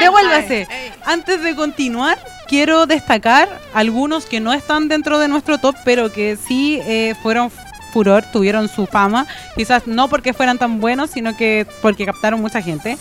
Devuélvase. 0.00 0.66
Antes 1.04 1.42
de 1.42 1.54
continuar, 1.54 2.18
quiero 2.48 2.86
destacar 2.86 3.48
algunos 3.74 4.26
que 4.26 4.40
no 4.40 4.52
están 4.52 4.88
dentro 4.88 5.18
de 5.18 5.28
nuestro 5.28 5.58
top, 5.58 5.76
pero 5.84 6.12
que 6.12 6.36
sí 6.36 6.80
eh, 6.84 7.14
fueron 7.22 7.50
furor, 7.92 8.24
tuvieron 8.32 8.68
su 8.68 8.86
fama. 8.86 9.26
Quizás 9.56 9.86
no 9.86 10.08
porque 10.08 10.32
fueran 10.32 10.58
tan 10.58 10.80
buenos, 10.80 11.10
sino 11.10 11.36
que 11.36 11.66
porque 11.82 12.06
captaron 12.06 12.40
mucha 12.40 12.62
gente. 12.62 12.96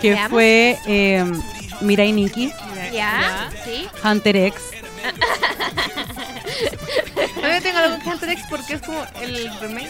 Que 0.00 0.16
fue 0.30 0.78
eh, 0.86 1.24
Mirai 1.80 2.12
Nikki. 2.12 2.52
Hunter 4.04 4.36
X. 4.36 4.62
Todavía 7.34 7.60
tengo 7.60 7.78
porque 8.50 8.74
es 8.74 8.82
como 8.82 9.04
el 9.20 9.50
remake. 9.60 9.88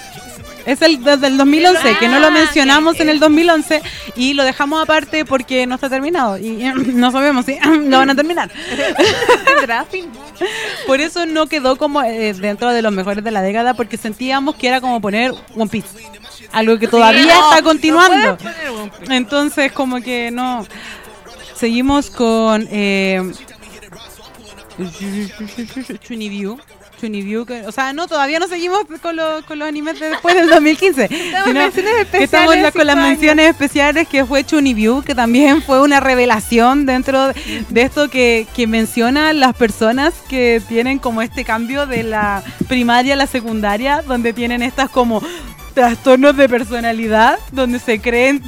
Es 0.67 0.83
el 0.83 1.03
desde 1.03 1.29
el 1.29 1.39
2011, 1.39 1.97
que 1.99 2.09
no 2.09 2.19
lo 2.19 2.27
Ah, 2.27 2.31
mencionamos 2.31 2.95
ok. 2.95 3.01
en 3.01 3.09
el 3.09 3.21
2011 3.21 3.83
y 4.17 4.35
lo 4.35 4.45
dejamos 4.45 4.83
aparte 4.83 5.25
porque 5.25 5.67
no 5.67 5.77
está 5.77 5.89
terminado 5.89 6.37
y 6.37 6.63
eh, 6.65 6.73
no 6.95 7.11
sabemos 7.11 7.47
si 7.47 7.59
lo 7.89 7.99
van 7.99 8.11
a 8.11 8.15
terminar. 8.15 8.51
Por 10.87 11.01
eso 11.01 11.27
no 11.27 11.47
quedó 11.47 11.77
como 11.77 12.03
eh, 12.03 12.33
dentro 12.35 12.71
de 12.71 12.83
los 12.83 12.93
mejores 12.93 13.25
de 13.25 13.31
la 13.31 13.43
década 13.43 13.75
porque 13.75 13.97
sentíamos 13.97 14.57
que 14.57 14.69
era 14.69 14.81
como 14.81 15.01
poner 15.01 15.33
One 15.57 15.71
Piece. 15.71 15.89
Algo 16.53 16.79
que 16.79 16.89
todavía 16.89 17.23
no, 17.23 17.29
está 17.51 17.61
no 17.61 17.65
continuando. 17.65 18.37
Piece. 18.37 19.15
Entonces 19.15 19.73
como 19.73 20.01
que 20.01 20.31
no. 20.31 20.67
Seguimos 21.55 22.11
con 22.11 22.69
eh, 22.71 23.33
Chunibyu. 26.07 26.59
Chunibyu, 27.01 27.47
o 27.67 27.71
sea, 27.73 27.93
no, 27.93 28.09
todavía 28.09 28.41
no 28.41 28.49
seguimos 28.49 28.81
con, 29.01 29.15
los- 29.15 29.45
con 29.45 29.59
los 29.59 29.69
animes 29.69 30.01
de 30.01 30.09
después 30.11 30.35
del 30.35 30.49
2015. 30.49 31.09
sino 31.45 31.61
menciones 31.61 31.93
estamos 32.13 32.57
especiales, 32.57 32.63
la- 32.63 32.73
con 32.73 32.87
las 32.87 32.97
años. 32.97 33.09
menciones 33.11 33.49
especiales 33.51 34.09
que 34.09 34.25
fue 34.27 34.45
Chunibyu, 34.45 35.03
que 35.03 35.15
también 35.15 35.63
fue 35.63 35.81
una 35.81 36.01
revelación 36.01 36.87
dentro 36.87 37.29
de 37.29 37.83
esto 37.83 38.09
que, 38.11 38.47
que 38.57 38.67
menciona 38.67 39.33
las 39.33 39.55
personas 39.55 40.13
que 40.29 40.61
tienen 40.69 40.99
como 40.99 41.23
este 41.23 41.45
cambio 41.45 41.87
de 41.87 42.03
la 42.03 42.43
primaria 42.69 43.15
a 43.15 43.17
la 43.17 43.27
secundaria, 43.29 44.03
donde 44.03 44.33
tienen 44.33 44.63
estas 44.63 44.91
como 44.91 45.23
trastornos 45.75 46.37
de 46.37 46.49
personalidad, 46.49 47.39
donde 47.53 47.79
se 47.79 48.01
creen 48.01 48.43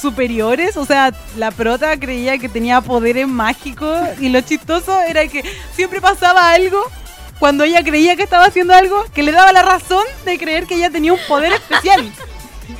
superiores, 0.00 0.76
o 0.76 0.84
sea, 0.84 1.12
la 1.36 1.50
prota 1.50 1.98
creía 1.98 2.38
que 2.38 2.48
tenía 2.48 2.80
poderes 2.80 3.28
mágicos 3.28 3.98
y 4.20 4.28
lo 4.28 4.40
chistoso 4.40 5.00
era 5.02 5.26
que 5.28 5.44
siempre 5.74 6.00
pasaba 6.00 6.50
algo 6.50 6.80
cuando 7.38 7.64
ella 7.64 7.82
creía 7.82 8.16
que 8.16 8.22
estaba 8.22 8.44
haciendo 8.44 8.74
algo 8.74 9.04
que 9.14 9.22
le 9.22 9.32
daba 9.32 9.52
la 9.52 9.62
razón 9.62 10.04
de 10.24 10.38
creer 10.38 10.66
que 10.66 10.76
ella 10.76 10.90
tenía 10.90 11.12
un 11.12 11.20
poder 11.26 11.52
especial. 11.52 12.12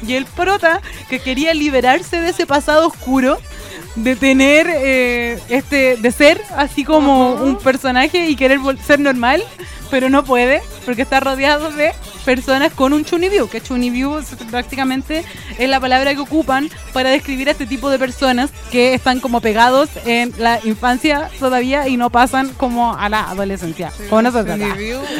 Y 0.07 0.15
el 0.15 0.25
prota, 0.25 0.81
que 1.09 1.19
quería 1.19 1.53
liberarse 1.53 2.21
de 2.21 2.31
ese 2.31 2.47
pasado 2.47 2.87
oscuro, 2.87 3.39
de 3.97 4.17
tener 4.17 4.67
eh, 4.71 5.39
este, 5.49 5.97
de 5.97 6.13
ser 6.13 6.41
así 6.57 6.85
como 6.85 7.33
un 7.33 7.59
personaje 7.59 8.29
y 8.29 8.37
querer 8.37 8.61
ser 8.87 9.01
normal, 9.01 9.43
pero 9.91 10.09
no 10.09 10.25
puede, 10.25 10.63
porque 10.85 11.03
está 11.03 11.21
rodeado 11.21 11.71
de 11.73 11.93
personas 12.25 12.73
con 12.73 12.93
un 12.93 13.05
chunibyu, 13.05 13.49
que 13.49 13.61
chunibyu 13.61 14.21
prácticamente 14.51 15.25
es 15.59 15.69
la 15.69 15.81
palabra 15.81 16.15
que 16.15 16.21
ocupan 16.21 16.69
para 16.93 17.11
describir 17.11 17.49
a 17.49 17.53
este 17.53 17.67
tipo 17.67 17.91
de 17.91 17.99
personas 17.99 18.51
que 18.71 18.95
están 18.95 19.21
como 19.21 19.41
pegados 19.41 19.89
en 20.05 20.33
la 20.39 20.61
infancia 20.65 21.31
todavía 21.39 21.89
y 21.89 21.97
no 21.97 22.11
pasan 22.11 22.51
como 22.51 22.95
a 22.95 23.09
la 23.09 23.31
adolescencia. 23.31 23.93
Como 24.09 24.23
nosotros. 24.23 24.59
Chunibyu. 24.59 24.99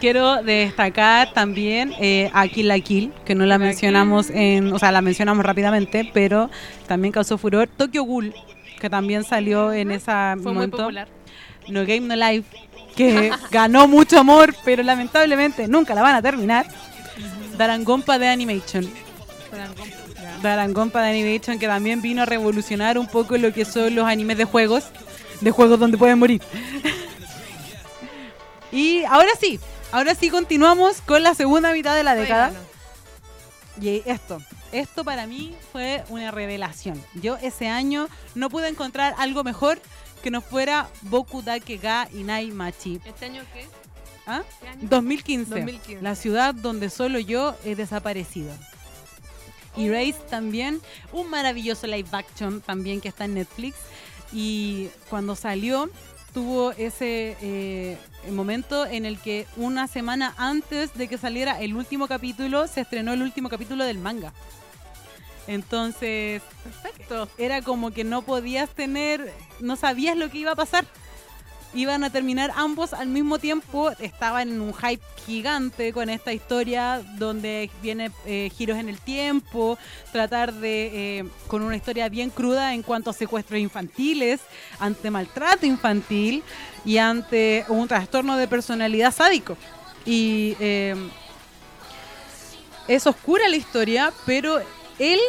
Quiero 0.00 0.42
destacar 0.42 1.32
también 1.32 1.92
eh, 2.00 2.28
a 2.34 2.48
Kill 2.48 2.66
la 2.66 2.80
Kill, 2.80 3.12
que 3.24 3.36
no 3.36 3.46
la 3.46 3.56
mencionamos 3.58 4.30
en, 4.30 4.72
o 4.72 4.78
sea, 4.80 4.90
la 4.90 5.00
mencionamos 5.00 5.44
rápidamente, 5.46 6.10
pero 6.12 6.50
también 6.88 7.12
causó 7.12 7.38
furor. 7.38 7.68
Tokyo 7.68 8.02
Ghoul, 8.02 8.34
que 8.80 8.90
también 8.90 9.22
salió 9.22 9.72
en 9.72 9.92
ese 9.92 10.10
Fue 10.10 10.36
muy 10.36 10.54
momento. 10.54 10.76
popular. 10.78 11.06
No 11.68 11.80
Game 11.86 12.00
No 12.00 12.16
Life, 12.16 12.48
que 12.96 13.32
ganó 13.50 13.88
mucho 13.88 14.18
amor, 14.18 14.54
pero 14.64 14.82
lamentablemente 14.82 15.68
nunca 15.68 15.94
la 15.94 16.02
van 16.02 16.14
a 16.14 16.22
terminar. 16.22 16.66
Darangompa 17.56 18.18
de 18.18 18.28
Animation. 18.28 18.88
Darangompa 20.42 21.02
de 21.02 21.10
Animation, 21.10 21.58
que 21.58 21.66
también 21.66 22.02
vino 22.02 22.22
a 22.22 22.26
revolucionar 22.26 22.98
un 22.98 23.06
poco 23.06 23.36
lo 23.36 23.52
que 23.52 23.64
son 23.64 23.94
los 23.94 24.06
animes 24.06 24.38
de 24.38 24.44
juegos, 24.44 24.84
de 25.40 25.50
juegos 25.50 25.78
donde 25.78 25.98
pueden 25.98 26.18
morir. 26.18 26.42
y 28.72 29.04
ahora 29.04 29.30
sí, 29.38 29.60
ahora 29.92 30.14
sí 30.14 30.30
continuamos 30.30 31.00
con 31.02 31.22
la 31.22 31.34
segunda 31.34 31.72
mitad 31.72 31.94
de 31.94 32.02
la 32.02 32.14
década. 32.14 32.48
Bueno, 32.48 32.66
Y 33.80 34.02
esto, 34.10 34.40
esto 34.72 35.04
para 35.04 35.26
mí 35.26 35.54
fue 35.70 36.02
una 36.08 36.30
revelación. 36.30 37.00
Yo 37.14 37.36
ese 37.36 37.68
año 37.68 38.08
no 38.34 38.50
pude 38.50 38.68
encontrar 38.68 39.14
algo 39.18 39.44
mejor 39.44 39.80
que 40.22 40.30
no 40.30 40.40
fuera 40.40 40.88
Boku 41.02 41.42
Dake 41.42 41.76
ga 41.76 42.08
Inai 42.12 42.50
Machi. 42.50 43.00
¿Este 43.04 43.26
año 43.26 43.42
qué? 43.52 43.66
¿Ah? 44.26 44.42
¿Qué 44.60 44.68
año? 44.68 44.88
2015, 44.88 45.50
2015. 45.50 46.02
La 46.02 46.14
ciudad 46.14 46.54
donde 46.54 46.88
solo 46.88 47.18
yo 47.18 47.56
he 47.64 47.74
desaparecido. 47.74 48.52
Erase 49.76 50.20
también, 50.28 50.80
un 51.12 51.28
maravilloso 51.30 51.86
live 51.86 52.08
action 52.12 52.60
también 52.60 53.00
que 53.00 53.08
está 53.08 53.24
en 53.24 53.34
Netflix. 53.34 53.76
Y 54.32 54.88
cuando 55.10 55.34
salió, 55.34 55.90
tuvo 56.32 56.72
ese 56.72 57.36
eh, 57.42 57.98
momento 58.30 58.86
en 58.86 59.04
el 59.04 59.18
que 59.18 59.46
una 59.56 59.88
semana 59.88 60.34
antes 60.36 60.94
de 60.94 61.08
que 61.08 61.18
saliera 61.18 61.60
el 61.60 61.74
último 61.74 62.06
capítulo, 62.06 62.66
se 62.66 62.82
estrenó 62.82 63.12
el 63.12 63.22
último 63.22 63.48
capítulo 63.48 63.84
del 63.84 63.98
manga. 63.98 64.32
Entonces, 65.46 66.42
Perfecto. 66.62 67.28
era 67.38 67.62
como 67.62 67.90
que 67.90 68.04
no 68.04 68.22
podías 68.22 68.70
tener, 68.70 69.32
no 69.60 69.76
sabías 69.76 70.16
lo 70.16 70.30
que 70.30 70.38
iba 70.38 70.52
a 70.52 70.56
pasar. 70.56 70.84
Iban 71.74 72.04
a 72.04 72.10
terminar 72.10 72.52
ambos 72.54 72.92
al 72.92 73.08
mismo 73.08 73.38
tiempo, 73.38 73.90
estaban 73.98 74.50
en 74.50 74.60
un 74.60 74.74
hype 74.74 75.02
gigante 75.24 75.94
con 75.94 76.10
esta 76.10 76.34
historia 76.34 77.02
donde 77.16 77.70
viene 77.80 78.10
eh, 78.26 78.50
giros 78.54 78.76
en 78.76 78.90
el 78.90 78.98
tiempo, 78.98 79.78
tratar 80.12 80.52
de, 80.52 81.20
eh, 81.20 81.24
con 81.46 81.62
una 81.62 81.74
historia 81.74 82.10
bien 82.10 82.28
cruda 82.28 82.74
en 82.74 82.82
cuanto 82.82 83.08
a 83.08 83.14
secuestros 83.14 83.58
infantiles, 83.58 84.40
ante 84.80 85.10
maltrato 85.10 85.64
infantil 85.64 86.42
y 86.84 86.98
ante 86.98 87.64
un 87.68 87.88
trastorno 87.88 88.36
de 88.36 88.48
personalidad 88.48 89.10
sádico. 89.10 89.56
Y 90.04 90.54
eh, 90.60 90.94
es 92.86 93.06
oscura 93.06 93.48
la 93.48 93.56
historia, 93.56 94.12
pero 94.26 94.60
él 94.98 95.20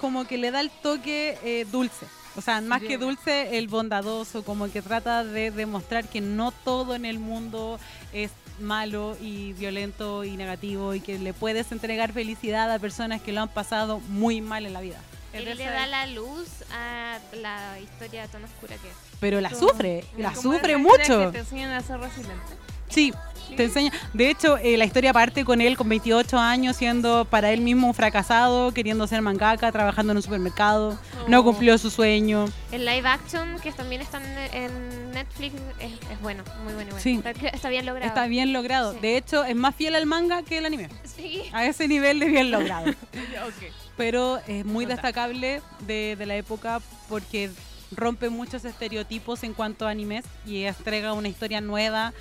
como 0.00 0.26
que 0.26 0.38
le 0.38 0.50
da 0.50 0.60
el 0.60 0.70
toque 0.70 1.38
eh, 1.42 1.66
dulce. 1.70 2.06
O 2.36 2.42
sea, 2.42 2.60
más 2.60 2.82
que 2.82 2.98
dulce, 2.98 3.56
el 3.56 3.66
bondadoso, 3.66 4.44
como 4.44 4.70
que 4.70 4.82
trata 4.82 5.24
de 5.24 5.50
demostrar 5.50 6.06
que 6.06 6.20
no 6.20 6.52
todo 6.52 6.94
en 6.94 7.06
el 7.06 7.18
mundo 7.18 7.80
es 8.12 8.30
malo 8.60 9.16
y 9.20 9.54
violento 9.54 10.22
y 10.24 10.36
negativo 10.36 10.94
y 10.94 11.00
que 11.00 11.18
le 11.18 11.32
puedes 11.32 11.72
entregar 11.72 12.12
felicidad 12.12 12.70
a 12.70 12.78
personas 12.78 13.22
que 13.22 13.32
lo 13.32 13.40
han 13.40 13.48
pasado 13.48 14.00
muy 14.00 14.42
mal 14.42 14.66
en 14.66 14.74
la 14.74 14.82
vida. 14.82 15.00
Él 15.32 15.44
le 15.44 15.64
da 15.64 15.86
la 15.86 16.06
luz 16.06 16.48
a 16.72 17.18
la 17.34 17.78
historia 17.80 18.26
tan 18.28 18.44
oscura 18.44 18.76
que 18.76 18.88
es. 18.88 18.94
Pero 19.20 19.40
la 19.40 19.50
sufre, 19.50 20.04
la 20.16 20.34
sufre 20.34 20.76
mucho. 20.76 21.26
Que 21.26 21.32
te 21.32 21.38
enseñan 21.38 21.72
a 21.72 21.80
ser 21.80 22.00
resiliente. 22.00 22.52
Sí, 22.88 23.12
te 23.56 23.64
enseña. 23.64 23.92
De 24.12 24.30
hecho, 24.30 24.56
eh, 24.58 24.76
la 24.76 24.84
historia 24.84 25.12
parte 25.12 25.44
con 25.44 25.60
él 25.60 25.76
con 25.76 25.88
28 25.88 26.38
años, 26.38 26.76
siendo 26.76 27.24
para 27.24 27.52
él 27.52 27.60
mismo 27.60 27.86
un 27.88 27.94
fracasado, 27.94 28.72
queriendo 28.72 29.06
ser 29.06 29.22
mangaka, 29.22 29.70
trabajando 29.72 30.12
en 30.12 30.16
un 30.18 30.22
supermercado. 30.22 30.98
No 31.28 31.40
Oh. 31.40 31.44
cumplió 31.44 31.76
su 31.78 31.90
sueño. 31.90 32.46
El 32.72 32.84
live 32.84 33.06
action 33.08 33.58
que 33.62 33.70
también 33.72 34.00
está 34.02 34.20
en, 34.52 35.12
Netflix 35.12 35.54
es, 35.80 35.92
es 36.10 36.20
bueno, 36.20 36.44
muy 36.64 36.74
bueno. 36.74 36.90
bueno. 36.90 37.00
Sí. 37.02 37.14
Está, 37.24 37.30
está 37.30 37.68
bien 37.70 37.86
logrado. 37.86 38.06
Está 38.06 38.26
bien 38.26 38.52
logrado. 38.52 38.92
Sí. 38.92 38.98
De 39.00 39.16
hecho, 39.16 39.44
es 39.44 39.56
más 39.56 39.74
fiel 39.74 39.94
al 39.94 40.04
manga 40.06 40.42
que 40.42 40.58
el 40.58 40.66
anime. 40.66 40.88
Sí. 41.04 41.44
A 41.52 41.64
ese 41.64 41.88
nivel 41.88 42.18
de 42.20 42.26
bien 42.26 42.50
logrado. 42.50 42.86
Pero 43.96 44.38
es 44.46 44.64
muy 44.64 44.84
Nota. 44.84 44.96
destacable 44.96 45.62
de, 45.86 46.16
de 46.16 46.26
la 46.26 46.36
época 46.36 46.80
porque 47.08 47.50
rompe 47.92 48.28
muchos 48.28 48.64
estereotipos 48.64 49.42
en 49.42 49.54
cuanto 49.54 49.86
a 49.86 49.90
animes 49.90 50.24
y 50.44 50.64
entrega 50.64 51.12
una 51.14 51.28
historia 51.28 51.60
nueva. 51.60 52.12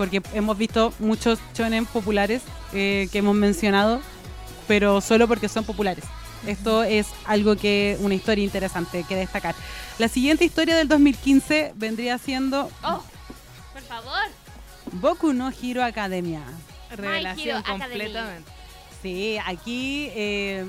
Porque 0.00 0.22
hemos 0.32 0.56
visto 0.56 0.94
muchos 0.98 1.38
shonen 1.54 1.84
populares 1.84 2.40
eh, 2.72 3.06
que 3.12 3.18
hemos 3.18 3.34
mencionado, 3.34 4.00
pero 4.66 5.02
solo 5.02 5.28
porque 5.28 5.46
son 5.46 5.62
populares. 5.64 6.04
Esto 6.46 6.84
es 6.84 7.08
algo 7.26 7.54
que, 7.54 7.98
una 8.00 8.14
historia 8.14 8.42
interesante 8.42 9.04
que 9.06 9.14
destacar. 9.14 9.54
La 9.98 10.08
siguiente 10.08 10.46
historia 10.46 10.74
del 10.74 10.88
2015 10.88 11.74
vendría 11.76 12.16
siendo 12.16 12.70
Oh, 12.82 13.02
por 13.74 13.82
favor. 13.82 14.22
Boku 14.92 15.34
no 15.34 15.52
Hero 15.62 15.84
Academia. 15.84 16.44
Revelación 16.96 17.58
Hero 17.58 17.58
Academy. 17.58 17.90
completamente. 17.90 18.50
Sí, 19.02 19.36
aquí 19.44 20.08
eh, 20.14 20.64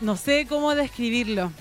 no 0.00 0.16
sé 0.16 0.48
cómo 0.48 0.74
describirlo. 0.74 1.52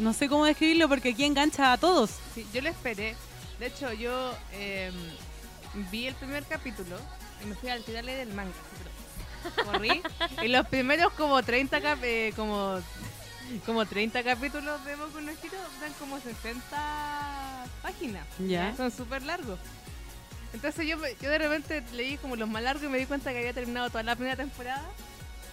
No 0.00 0.12
sé 0.12 0.28
cómo 0.28 0.44
describirlo 0.44 0.88
porque 0.88 1.10
aquí 1.10 1.22
engancha 1.22 1.72
a 1.72 1.78
todos. 1.78 2.10
Sí, 2.34 2.44
yo 2.52 2.62
lo 2.62 2.68
esperé. 2.68 3.14
De 3.60 3.68
hecho, 3.68 3.92
yo 3.92 4.34
em, 4.54 4.92
vi 5.90 6.06
el 6.06 6.14
primer 6.14 6.44
capítulo 6.44 6.98
y 7.42 7.46
me 7.46 7.54
fui 7.54 7.68
al 7.70 7.82
tirarle 7.82 8.14
del 8.14 8.32
manga. 8.32 8.52
Corrí. 9.64 10.02
y 10.42 10.48
los 10.48 10.66
primeros 10.68 11.12
como 11.14 11.42
30 11.42 11.80
cap- 11.80 11.98
eh, 12.02 12.32
como 12.36 12.80
como 13.66 13.84
30 13.84 14.22
capítulos 14.22 14.82
de 14.84 14.94
Boku 14.96 15.20
no 15.20 15.30
Hero 15.32 15.58
dan 15.80 15.92
como 15.98 16.18
60 16.20 17.64
páginas. 17.82 18.26
Ya. 18.38 18.74
Son 18.76 18.90
súper 18.90 19.22
largos. 19.22 19.58
Entonces 20.54 20.86
yo, 20.86 20.96
me- 20.98 21.16
yo 21.20 21.28
de 21.30 21.38
repente 21.38 21.82
leí 21.92 22.16
como 22.18 22.36
los 22.36 22.48
más 22.48 22.62
largos 22.62 22.84
y 22.84 22.88
me 22.88 22.98
di 22.98 23.06
cuenta 23.06 23.32
que 23.32 23.38
había 23.38 23.52
terminado 23.52 23.88
toda 23.90 24.02
la 24.04 24.14
primera 24.16 24.36
temporada. 24.36 24.84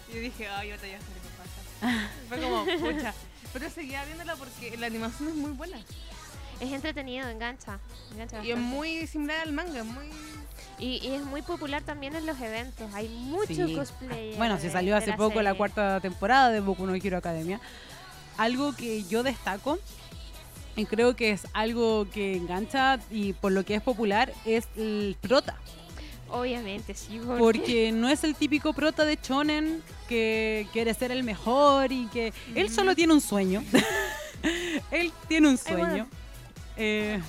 Y 0.10 0.16
yo 0.16 0.20
dije, 0.22 0.48
ay, 0.48 0.72
ahorita 0.72 0.88
ya 0.88 0.98
sé 1.00 1.06
qué 1.06 1.90
pasa. 1.90 2.10
Fue 2.30 2.40
como, 2.42 2.66
pucha. 2.66 3.14
Pero 3.54 3.70
seguía 3.70 4.06
viéndola 4.06 4.36
porque 4.36 4.78
la 4.78 4.88
animación 4.88 5.30
es 5.30 5.36
muy 5.36 5.52
buena. 5.52 5.78
Es 6.60 6.72
entretenido, 6.72 7.28
engancha. 7.30 7.80
engancha 8.12 8.43
Y 8.43 8.51
es 8.51 8.57
muy 8.57 9.07
similar 9.07 9.38
al 9.41 9.53
manga, 9.53 9.84
muy... 9.84 10.05
Y, 10.78 10.97
y 11.05 11.14
es 11.14 11.24
muy 11.24 11.41
popular 11.41 11.82
también 11.84 12.16
en 12.16 12.26
los 12.26 12.39
eventos. 12.39 12.93
Hay 12.93 13.10
muchos 13.10 13.55
Sí. 13.70 13.76
cosplay. 13.76 14.34
Bueno, 14.36 14.57
se 14.60 14.70
salió 14.70 14.95
hace 14.95 15.14
poco 15.14 15.41
la 15.41 15.53
cuarta 15.53 15.99
temporada 15.99 16.49
de 16.51 16.60
Boku 16.62 16.86
no 16.86 16.95
Hero 16.95 17.18
Academia. 17.18 17.60
Algo 18.38 18.74
que 18.74 19.03
yo 19.03 19.24
destaco 19.24 19.78
y 20.78 20.86
creo 20.86 21.16
que 21.18 21.32
es 21.32 21.47
algo 21.53 22.07
que 22.14 22.36
engancha 22.38 22.99
y 23.12 23.34
por 23.34 23.51
lo 23.51 23.66
que 23.66 23.76
es 23.76 23.82
popular 23.82 24.32
es 24.45 24.68
el 24.78 25.18
prota. 25.20 25.55
Obviamente, 26.30 26.93
sí. 26.93 27.20
porque- 27.26 27.39
Porque 27.41 27.91
no 27.93 28.07
es 28.07 28.24
el 28.24 28.36
típico 28.36 28.72
prota 28.74 29.03
de 29.03 29.18
Shonen 29.22 29.82
que 30.07 30.68
quiere 30.72 30.93
ser 30.93 31.12
el 31.12 31.24
mejor 31.24 31.91
y 31.91 32.07
que 32.07 32.32
él 32.55 32.70
solo 32.70 32.95
tiene 32.95 33.14
un 33.14 33.22
sueño. 33.22 33.64
él 34.91 35.12
tiene 35.28 35.49
un 35.49 35.60
Ay, 35.66 35.74
bueno. 35.76 35.88
sueño. 35.89 36.07
Eh, 36.82 37.20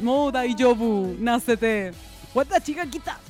no 0.00 0.32
Daijobu, 0.32 1.16
nacete. 1.20 1.92
What 2.34 2.46
chica 2.64 2.86
quita. 2.86 3.20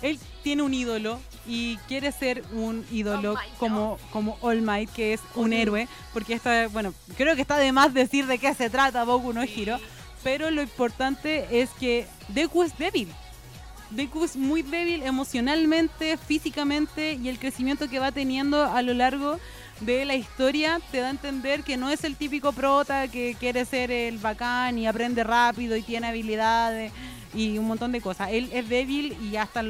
Él 0.00 0.18
tiene 0.44 0.62
un 0.62 0.72
ídolo 0.72 1.20
y 1.46 1.76
quiere 1.88 2.12
ser 2.12 2.44
un 2.52 2.86
ídolo 2.92 3.34
como, 3.58 3.98
como 4.12 4.38
All 4.40 4.62
Might, 4.62 4.90
que 4.90 5.12
es 5.12 5.20
un 5.34 5.52
héroe. 5.52 5.88
Porque 6.12 6.34
esta, 6.34 6.68
bueno, 6.68 6.94
creo 7.16 7.34
que 7.34 7.42
está 7.42 7.58
de 7.58 7.72
más 7.72 7.92
decir 7.92 8.26
de 8.26 8.38
qué 8.38 8.54
se 8.54 8.70
trata 8.70 9.04
Boku 9.04 9.32
no 9.32 9.42
Hero. 9.42 9.78
Pero 10.22 10.52
lo 10.52 10.62
importante 10.62 11.60
es 11.60 11.70
que 11.70 12.06
Deku 12.28 12.62
es 12.62 12.78
débil. 12.78 13.08
Deku 13.90 14.24
es 14.24 14.36
muy 14.36 14.62
débil 14.62 15.02
emocionalmente, 15.02 16.16
físicamente 16.16 17.14
y 17.14 17.28
el 17.28 17.40
crecimiento 17.40 17.90
que 17.90 17.98
va 17.98 18.12
teniendo 18.12 18.64
a 18.64 18.82
lo 18.82 18.94
largo 18.94 19.38
de 19.84 20.04
la 20.04 20.14
historia 20.14 20.80
te 20.90 20.98
da 20.98 21.08
a 21.08 21.10
entender 21.10 21.62
que 21.62 21.76
no 21.76 21.90
es 21.90 22.04
el 22.04 22.16
típico 22.16 22.52
prota 22.52 23.08
que 23.08 23.36
quiere 23.38 23.64
ser 23.64 23.90
el 23.90 24.18
bacán 24.18 24.78
y 24.78 24.86
aprende 24.86 25.24
rápido 25.24 25.76
y 25.76 25.82
tiene 25.82 26.06
habilidades 26.08 26.92
y 27.34 27.58
un 27.58 27.66
montón 27.66 27.92
de 27.92 28.00
cosas. 28.00 28.28
Él 28.30 28.50
es 28.52 28.68
débil 28.68 29.16
y 29.22 29.36
hasta 29.36 29.62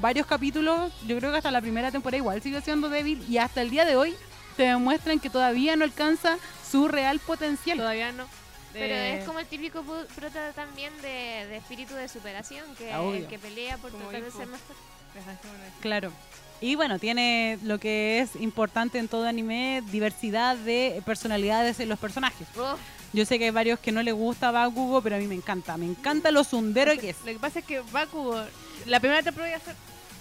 varios 0.00 0.26
capítulos, 0.26 0.92
yo 1.06 1.16
creo 1.18 1.30
que 1.30 1.36
hasta 1.38 1.50
la 1.50 1.60
primera 1.60 1.90
temporada 1.90 2.16
igual 2.18 2.42
sigue 2.42 2.60
siendo 2.62 2.88
débil 2.88 3.24
y 3.28 3.38
hasta 3.38 3.62
el 3.62 3.70
día 3.70 3.84
de 3.84 3.96
hoy 3.96 4.14
te 4.56 4.64
demuestran 4.64 5.20
que 5.20 5.30
todavía 5.30 5.76
no 5.76 5.84
alcanza 5.84 6.38
su 6.68 6.88
real 6.88 7.18
potencial. 7.20 7.78
Todavía 7.78 8.12
no. 8.12 8.26
Pero 8.72 8.94
Eh, 8.94 9.18
es 9.18 9.24
como 9.24 9.38
el 9.40 9.46
típico 9.46 9.82
prota 10.14 10.52
también 10.52 10.92
de, 11.02 11.46
de 11.48 11.56
espíritu 11.56 11.94
de 11.94 12.08
superación, 12.08 12.64
que, 12.76 12.92
Ah, 12.92 13.02
que 13.28 13.38
pelea 13.38 13.76
por 13.78 13.90
tratar 13.90 14.22
de 14.22 14.30
ser 14.30 14.46
más 14.46 14.60
fuerte. 14.60 14.82
Claro. 15.80 16.12
Y 16.60 16.74
bueno, 16.74 16.98
tiene 16.98 17.58
lo 17.62 17.78
que 17.78 18.20
es 18.20 18.36
importante 18.36 18.98
en 18.98 19.08
todo 19.08 19.26
anime, 19.26 19.82
diversidad 19.90 20.56
de 20.56 21.02
personalidades 21.06 21.80
en 21.80 21.88
los 21.88 21.98
personajes. 21.98 22.46
Yo 23.12 23.24
sé 23.24 23.38
que 23.38 23.46
hay 23.46 23.50
varios 23.50 23.80
que 23.80 23.92
no 23.92 24.02
les 24.02 24.14
gusta 24.14 24.50
Bakugo, 24.50 25.00
pero 25.02 25.16
a 25.16 25.18
mí 25.18 25.26
me 25.26 25.34
encanta. 25.34 25.76
Me 25.76 25.86
encanta 25.86 26.30
lo 26.30 26.44
sundero 26.44 26.92
que 26.98 27.10
es. 27.10 27.16
Lo 27.24 27.32
que 27.32 27.38
pasa 27.38 27.58
es 27.60 27.64
que 27.64 27.80
Bakugo, 27.80 28.44
la 28.86 29.00
primera 29.00 29.22
temporada 29.22 29.58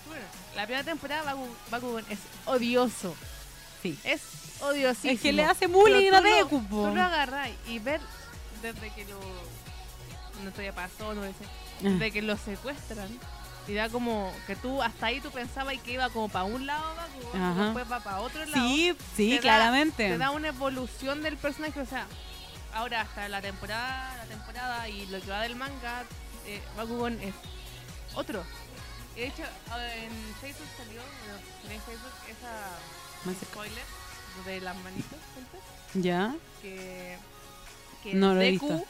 bueno, 0.07 0.25
la 0.55 0.63
primera 0.63 0.83
temporada 0.83 1.23
Bakugo, 1.23 1.55
Bakugo 1.69 1.99
es 1.99 2.19
odioso. 2.45 3.15
Sí. 3.83 3.97
Es 4.03 4.21
odioso. 4.61 5.07
Es 5.07 5.19
que 5.19 5.33
le 5.33 5.43
hace 5.43 5.67
bullying 5.67 6.11
a 6.13 6.21
Deku. 6.21 6.61
Tú 6.69 6.95
lo 6.95 7.01
agarras 7.01 7.49
y 7.67 7.79
ver 7.79 8.01
desde 8.61 8.89
que 8.91 9.05
lo. 9.05 9.19
No 10.43 10.51
todavía 10.51 10.73
pasó, 10.73 11.13
no 11.13 11.21
sé. 11.23 11.33
Desde 11.81 12.11
que 12.11 12.21
lo 12.21 12.37
secuestran. 12.37 13.09
Da 13.75 13.89
como 13.89 14.33
que 14.47 14.55
tú, 14.55 14.81
hasta 14.81 15.07
ahí 15.07 15.19
tú 15.21 15.29
pensabas 15.31 15.75
que 15.79 15.93
iba 15.93 16.09
como 16.09 16.29
para 16.29 16.45
un 16.45 16.65
lado 16.65 16.93
y 17.33 17.37
Ajá. 17.37 17.63
después 17.65 17.91
va 17.91 17.99
para 17.99 18.19
otro 18.21 18.43
lado. 18.45 18.67
Sí, 18.67 18.95
sí, 19.15 19.29
Te 19.29 19.35
da- 19.35 19.41
claramente. 19.41 20.09
Te 20.09 20.17
da 20.17 20.31
una 20.31 20.47
evolución 20.49 21.21
del 21.23 21.37
personaje, 21.37 21.79
o 21.79 21.85
sea, 21.85 22.05
ahora 22.73 23.01
hasta 23.01 23.27
la 23.29 23.41
temporada, 23.41 24.15
la 24.17 24.25
temporada 24.25 24.87
y 24.89 25.05
lo 25.07 25.19
que 25.21 25.29
va 25.29 25.41
del 25.41 25.55
manga, 25.55 26.03
eh, 26.45 26.61
Bakugan 26.77 27.19
es 27.21 27.33
otro. 28.15 28.43
De 29.15 29.27
hecho, 29.27 29.43
en 29.43 30.11
Facebook 30.41 30.67
salió, 30.77 31.01
en 31.69 31.81
Facebook 31.81 32.13
esa 32.29 33.35
spoiler 33.45 33.83
de 34.45 34.61
las 34.61 34.75
manitos 34.77 35.19
juntas, 35.35 35.59
Ya. 35.95 36.33
que, 36.61 37.17
que 38.03 38.13
No 38.13 38.33
lo 38.33 38.41
he 38.41 38.51
visto. 38.51 38.83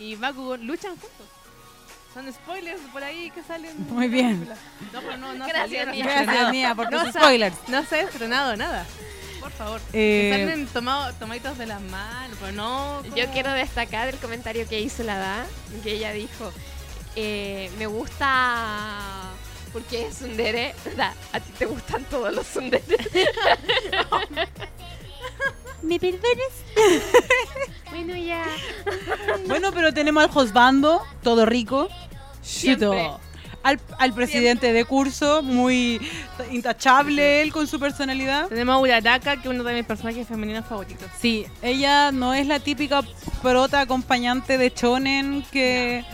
y 0.00 0.16
Bakugan 0.16 0.66
luchan 0.66 0.90
juntos. 0.96 1.26
Son 2.16 2.32
spoilers 2.32 2.80
por 2.94 3.04
ahí 3.04 3.30
que 3.30 3.42
salen. 3.42 3.72
Muy 3.90 4.08
bien. 4.08 4.48
No, 4.90 5.02
pero 5.02 5.18
no, 5.18 5.34
no 5.34 5.46
Gracias, 5.46 5.86
Mía. 5.88 6.22
Gracias. 6.24 6.50
Mía, 6.50 6.74
por 6.74 6.90
No 6.90 7.02
tus 7.02 7.12
se 7.12 7.18
ha- 7.18 7.20
spoilers. 7.20 7.56
No 7.68 7.84
se 7.84 7.96
ha 7.96 8.00
estrenado 8.04 8.56
nada. 8.56 8.86
Por 9.38 9.50
favor. 9.52 9.82
Eh, 9.92 10.32
Que 10.34 10.46
salen 10.46 10.66
tomado, 10.68 11.12
tomaditos 11.16 11.58
de 11.58 11.66
las 11.66 11.82
manos, 11.82 12.38
pero 12.40 12.52
no. 12.52 13.02
Yo 13.14 13.26
quiero 13.32 13.52
destacar 13.52 14.08
el 14.08 14.16
comentario 14.16 14.66
que 14.66 14.80
hizo 14.80 15.02
la 15.02 15.18
Da, 15.18 15.46
que 15.82 15.92
ella 15.92 16.10
dijo, 16.12 16.54
eh, 17.16 17.70
me 17.78 17.84
gusta 17.86 18.94
porque 19.74 20.06
es 20.06 20.16
sundere. 20.16 20.74
Da, 20.96 21.12
a 21.34 21.40
ti 21.40 21.52
te 21.58 21.66
gustan 21.66 22.02
todos 22.04 22.32
los 22.32 22.46
sunderes. 22.46 22.86
¿Me 25.86 26.00
perdones? 26.00 26.52
bueno, 27.90 28.16
ya. 28.16 28.44
Bueno, 29.46 29.70
pero 29.72 29.94
tenemos 29.94 30.24
al 30.24 30.30
Josbando, 30.30 31.00
todo 31.22 31.46
rico. 31.46 31.88
Siempre. 32.42 32.88
Chuto. 32.88 33.20
Al, 33.62 33.80
al 33.98 34.12
presidente 34.12 34.72
de 34.72 34.84
curso, 34.84 35.42
muy 35.42 36.00
intachable 36.52 37.42
él 37.42 37.52
con 37.52 37.66
su 37.66 37.80
personalidad. 37.80 38.46
Tenemos 38.46 38.76
a 38.76 38.78
Uraraka, 38.78 39.36
que 39.36 39.48
es 39.48 39.54
uno 39.54 39.64
de 39.64 39.74
mis 39.74 39.84
personajes 39.84 40.28
femeninos 40.28 40.66
favoritos. 40.66 41.08
Sí, 41.20 41.46
ella 41.62 42.12
no 42.12 42.32
es 42.32 42.46
la 42.46 42.60
típica 42.60 43.02
prota 43.42 43.80
acompañante 43.80 44.56
de 44.56 44.72
Chonen 44.72 45.44
que 45.50 46.04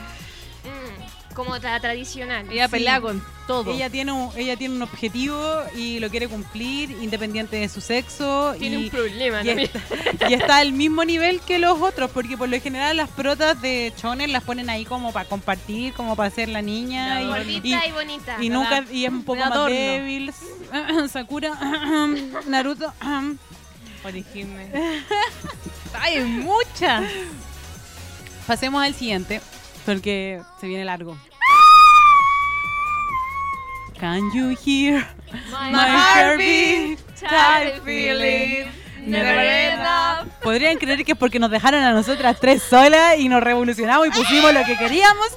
como 1.33 1.57
la 1.57 1.81
tradicional. 1.81 2.47
Ella 2.51 2.67
Sí. 2.67 2.71
pelea 2.73 3.01
con 3.01 3.23
todo. 3.47 3.73
ella 3.73 3.91
tiene 3.91 4.13
un, 4.13 4.31
ella 4.37 4.57
tiene 4.57 4.75
un 4.77 4.83
objetivo 4.83 5.41
y 5.75 5.99
lo 5.99 6.09
quiere 6.11 6.29
cumplir 6.29 6.91
independiente 7.03 7.57
de 7.57 7.69
su 7.69 7.81
sexo 7.81 8.55
Tiene 8.59 8.77
y, 8.77 8.85
un 8.85 8.91
problema 8.91 9.43
y 9.43 9.47
también. 9.47 9.71
está, 10.13 10.31
y 10.31 10.35
está 10.35 10.57
al 10.59 10.73
mismo 10.73 11.05
nivel 11.05 11.41
que 11.41 11.59
los 11.59 11.81
otros 11.81 12.11
porque 12.13 12.37
por 12.39 12.49
lo 12.49 12.61
general 12.61 12.97
las 12.97 13.09
protas 13.11 13.61
de 13.61 13.93
Chonen 14.01 14.33
las 14.33 14.45
ponen 14.45 14.71
ahí 14.71 14.85
como 14.85 15.13
para 15.13 15.29
compartir, 15.29 15.93
como 15.95 16.15
para 16.17 16.31
ser 16.31 16.49
la 16.51 16.63
niña 16.63 17.21
y, 17.23 17.27
Gordita 17.27 17.85
y- 17.87 17.89
y, 17.89 17.93
bonita. 17.93 18.37
y 18.41 18.49
nunca 18.49 18.85
y 18.91 19.05
es 19.05 19.11
un 19.11 19.25
poco 19.25 19.41
más 19.41 19.51
adorno. 19.51 19.75
débil. 19.75 20.33
Sakura, 21.13 21.53
Naruto. 22.47 22.93
Orihime. 24.05 24.71
Hay 26.01 26.21
muchas. 26.21 27.05
Pasemos 28.47 28.83
al 28.83 28.95
siguiente 28.95 29.41
porque 29.85 30.41
se 30.61 30.67
viene 30.67 30.85
largo. 30.85 31.17
Can 33.99 34.33
you 34.33 34.57
hear 34.65 35.07
My, 35.51 35.71
my 35.71 35.79
heartbeat? 35.79 36.99
tired 37.21 37.83
feeling, 37.85 38.67
never 39.07 39.75
enough. 39.75 40.27
Podrían 40.43 40.77
creer 40.77 41.05
que 41.05 41.13
es 41.13 41.19
porque 41.19 41.39
nos 41.39 41.51
dejaron 41.53 41.85
a 41.85 41.93
nosotras 41.93 42.37
tres 42.41 42.63
solas 42.65 43.19
y 43.19 43.29
nos 43.29 43.43
revolucionamos 43.43 44.09
y 44.09 44.11
pusimos 44.11 44.53
lo 44.53 44.65
que 44.65 44.77
queríamos, 44.77 45.29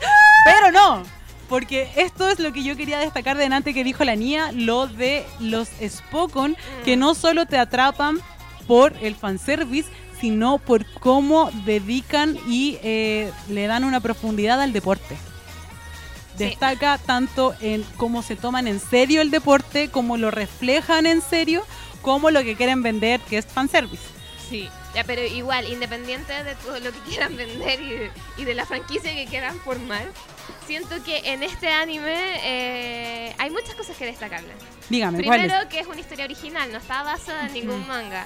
pero 0.46 0.72
no. 0.72 1.04
Porque 1.48 1.88
esto 1.96 2.28
es 2.28 2.40
lo 2.40 2.52
que 2.54 2.64
yo 2.64 2.76
quería 2.76 2.98
destacar 2.98 3.38
delante 3.38 3.72
que 3.76 3.84
dijo 3.84 4.04
la 4.04 4.16
niña, 4.16 4.52
lo 4.52 4.88
de 4.88 5.24
los 5.40 5.68
Spokon, 5.88 6.58
que 6.84 6.98
no 6.98 7.14
solo 7.14 7.46
te 7.46 7.60
atrapan 7.60 8.20
por 8.66 8.94
el 9.04 9.14
fanservice, 9.16 9.88
sino 10.26 10.58
por 10.58 10.88
cómo 10.88 11.52
dedican 11.66 12.36
y 12.48 12.80
eh, 12.82 13.32
le 13.48 13.68
dan 13.68 13.84
una 13.84 14.00
profundidad 14.00 14.60
al 14.60 14.74
deporte. 14.74 15.16
Sí. 16.36 16.46
Destaca 16.46 16.98
tanto 16.98 17.54
en 17.62 17.84
cómo 17.96 18.24
se 18.24 18.36
toman 18.36 18.68
en 18.68 18.80
serio 18.80 19.22
el 19.22 19.30
deporte, 19.30 19.90
cómo 19.90 20.18
lo 20.18 20.32
reflejan 20.32 21.06
en 21.06 21.22
serio, 21.22 21.64
como 22.02 22.32
lo 22.32 22.42
que 22.42 22.56
quieren 22.56 22.82
vender, 22.82 23.20
que 23.22 23.38
es 23.38 23.46
fanservice. 23.46 24.02
Sí. 24.50 24.68
Ya, 24.96 25.04
pero 25.04 25.24
igual, 25.24 25.72
independiente 25.72 26.44
de 26.44 26.56
todo 26.56 26.80
lo 26.80 26.92
que 26.92 27.00
quieran 27.02 27.38
vender 27.38 27.80
y 27.80 27.90
de, 27.90 28.12
y 28.38 28.46
de 28.46 28.56
la 28.56 28.66
franquicia 28.66 29.14
que 29.14 29.28
quieran 29.28 29.60
formar, 29.60 30.08
siento 30.66 31.04
que 31.04 31.18
en 31.34 31.44
este 31.44 31.70
anime 31.70 32.16
eh, 32.44 33.36
hay 33.38 33.52
muchas 33.52 33.76
cosas 33.76 33.96
que 33.96 34.06
destacarle. 34.06 34.54
Dígame, 34.90 35.24
¿cuál 35.24 35.42
es? 35.42 35.46
Primero, 35.46 35.70
que 35.70 35.82
es 35.82 35.86
una 35.88 36.00
historia 36.00 36.26
original, 36.26 36.72
no 36.72 36.80
está 36.80 37.04
basada 37.04 37.46
en 37.46 37.54
ningún 37.54 37.86
manga. 37.88 38.26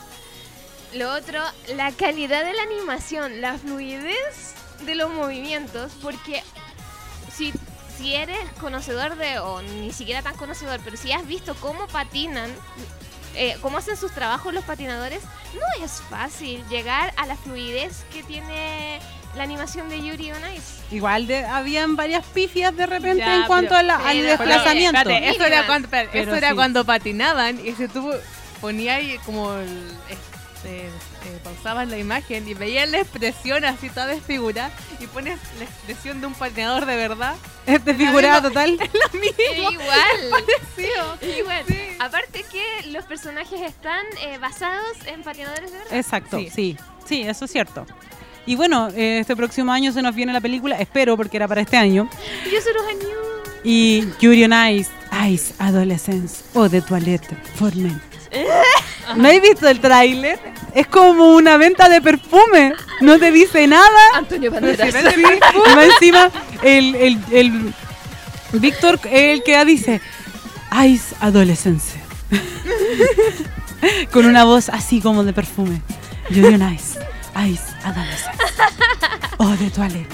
Lo 0.93 1.13
otro, 1.13 1.39
la 1.75 1.91
calidad 1.91 2.43
de 2.43 2.53
la 2.53 2.63
animación, 2.63 3.41
la 3.41 3.57
fluidez 3.57 4.53
de 4.85 4.95
los 4.95 5.11
movimientos, 5.11 5.91
porque 6.01 6.41
si, 7.35 7.53
si 7.97 8.15
eres 8.15 8.39
conocedor 8.59 9.15
de, 9.15 9.39
o 9.39 9.61
ni 9.61 9.91
siquiera 9.91 10.21
tan 10.23 10.35
conocedor, 10.35 10.79
pero 10.83 10.97
si 10.97 11.11
has 11.11 11.27
visto 11.27 11.53
cómo 11.55 11.85
patinan, 11.87 12.49
eh, 13.35 13.55
cómo 13.61 13.77
hacen 13.77 13.97
sus 13.97 14.11
trabajos 14.13 14.53
los 14.53 14.63
patinadores, 14.63 15.21
no 15.53 15.85
es 15.85 16.01
fácil 16.09 16.63
llegar 16.69 17.13
a 17.17 17.25
la 17.27 17.35
fluidez 17.35 18.03
que 18.11 18.23
tiene 18.23 18.99
la 19.35 19.43
animación 19.43 19.89
de 19.89 20.01
Yuri 20.03 20.31
on 20.31 20.41
Ice. 20.55 20.81
Igual 20.89 21.27
de, 21.27 21.45
habían 21.45 21.95
varias 21.95 22.25
pifias 22.25 22.75
de 22.75 22.87
repente 22.87 23.19
Ya, 23.23 23.35
en 23.35 23.43
cuanto 23.43 23.69
pero- 23.69 23.79
a 23.79 23.83
la- 23.83 23.97
pero- 23.97 24.09
al 24.09 24.17
pero- 24.17 24.27
desplazamiento. 24.29 24.97
Espérate, 25.01 25.29
eso 25.29 25.45
era 25.45 25.65
cuando, 25.67 25.85
espérate, 25.85 26.09
Pero 26.13 26.31
eso 26.31 26.35
era 26.35 26.49
sí. 26.49 26.55
cuando 26.55 26.83
patinaban 26.85 27.63
y 27.63 27.73
se 27.75 27.87
tuvo 27.87 28.11
ponía 28.59 28.95
ahí 28.95 29.19
como 29.25 29.53
el, 29.53 29.67
eh, 30.65 30.89
eh, 31.25 31.39
pausabas 31.43 31.87
la 31.87 31.97
imagen 31.97 32.47
y 32.47 32.53
veías 32.53 32.89
la 32.89 32.99
expresión 32.99 33.63
así 33.65 33.89
toda 33.89 34.07
desfigurada 34.07 34.71
y 34.99 35.07
pones 35.07 35.37
la 35.57 35.65
expresión 35.65 36.21
de 36.21 36.27
un 36.27 36.33
patinador 36.33 36.85
de 36.85 36.95
verdad. 36.95 37.35
Este 37.65 37.93
figurada 37.93 38.41
total. 38.41 38.77
Lo 38.79 39.19
mismo. 39.19 39.71
Igual. 39.71 40.29
parecido. 40.31 41.17
Igual. 41.39 41.63
Sí. 41.67 41.79
Aparte 41.99 42.45
que 42.51 42.89
los 42.91 43.05
personajes 43.05 43.61
están 43.61 44.05
eh, 44.21 44.37
basados 44.39 44.97
en 45.05 45.21
patinadores 45.23 45.71
de 45.71 45.77
verdad. 45.77 45.93
Exacto, 45.97 46.37
Sí. 46.39 46.49
sí. 46.53 46.77
sí, 47.05 47.21
eso 47.23 47.45
es 47.45 47.51
cierto. 47.51 47.85
Y 48.45 48.55
bueno, 48.55 48.89
eh, 48.95 49.19
este 49.19 49.35
próximo 49.35 49.71
año 49.71 49.91
se 49.91 50.01
nos 50.01 50.15
viene 50.15 50.33
la 50.33 50.41
película, 50.41 50.75
espero 50.79 51.15
porque 51.15 51.37
era 51.37 51.47
para 51.47 51.61
este 51.61 51.77
año. 51.77 52.09
Yo 52.51 52.61
soy 52.61 52.73
Rojanyu. 52.73 53.09
Y 53.63 54.05
Yuri 54.21 54.45
on 54.45 54.53
Ice, 54.71 54.89
Ice 55.27 55.53
Adolescence 55.59 56.43
o 56.53 56.67
de 56.69 56.81
Toilette 56.81 57.35
for 57.55 57.75
Men. 57.75 58.01
¿No 59.15 59.27
has 59.27 59.41
visto 59.41 59.67
el 59.67 59.79
tráiler? 59.79 60.39
Es 60.73 60.87
como 60.87 61.33
una 61.35 61.57
venta 61.57 61.89
de 61.89 62.01
perfume. 62.01 62.73
No 63.01 63.17
te 63.17 63.31
dice 63.31 63.65
nada. 63.67 63.99
Antonio 64.15 64.51
Banderas. 64.51 64.93
Sí, 64.93 65.23
encima, 65.79 66.31
el, 66.61 66.95
el, 66.95 67.19
el 67.31 67.73
Víctor, 68.53 68.99
el 69.09 69.43
que 69.43 69.63
dice 69.65 70.01
Ice 70.85 71.15
Adolescence. 71.19 71.99
Con 74.11 74.25
una 74.25 74.43
voz 74.43 74.69
así 74.69 75.01
como 75.01 75.23
de 75.23 75.33
perfume. 75.33 75.81
Yuri 76.29 76.55
on 76.55 76.73
Ice, 76.73 76.99
Ice 77.47 77.63
Adolescence. 77.83 78.39
O 79.37 79.47
de 79.47 79.69
toilette. 79.69 80.13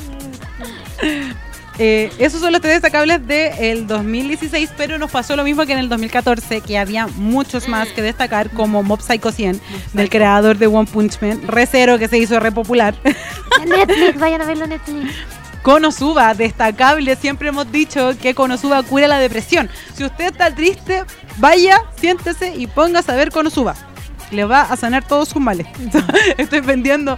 Eh, 1.77 2.11
esos 2.19 2.39
son 2.39 2.53
los 2.53 2.61
tres 2.61 2.75
destacables 2.75 3.25
del 3.27 3.85
2016, 3.87 4.71
pero 4.77 4.97
nos 4.97 5.11
pasó 5.11 5.35
lo 5.35 5.43
mismo 5.43 5.65
que 5.65 5.73
en 5.73 5.79
el 5.79 5.89
2014, 5.89 6.61
que 6.61 6.77
había 6.77 7.07
muchos 7.07 7.67
más 7.67 7.89
que 7.89 8.01
destacar, 8.01 8.49
como 8.51 8.81
Mob 8.81 9.01
Psycho 9.01 9.31
100, 9.31 9.59
del 9.93 10.09
creador 10.09 10.57
de 10.57 10.67
One 10.67 10.87
Punch 10.91 11.21
Man, 11.21 11.41
Re 11.47 11.65
Zero, 11.65 11.99
que 11.99 12.07
se 12.07 12.17
hizo 12.17 12.39
re 12.39 12.51
popular. 12.51 12.95
Netflix, 13.65 14.19
vayan 14.19 14.41
a 14.41 14.45
verlo 14.45 14.63
en 14.63 14.69
Netflix. 14.71 15.13
Konosuba, 15.63 16.33
destacable, 16.35 17.15
siempre 17.15 17.49
hemos 17.49 17.71
dicho 17.71 18.11
que 18.21 18.35
Konosuba 18.35 18.83
cura 18.83 19.07
la 19.07 19.17
depresión. 19.17 19.69
Si 19.95 20.03
usted 20.03 20.25
está 20.25 20.53
triste, 20.53 21.03
vaya, 21.37 21.81
siéntese 21.99 22.53
y 22.55 22.67
póngase 22.67 23.11
a 23.11 23.15
ver 23.15 23.31
Konosuba. 23.31 23.75
Le 24.29 24.45
va 24.45 24.61
a 24.61 24.77
sanar 24.77 25.07
todos 25.07 25.29
sus 25.29 25.41
males. 25.41 25.67
Estoy 26.37 26.61
vendiendo 26.61 27.17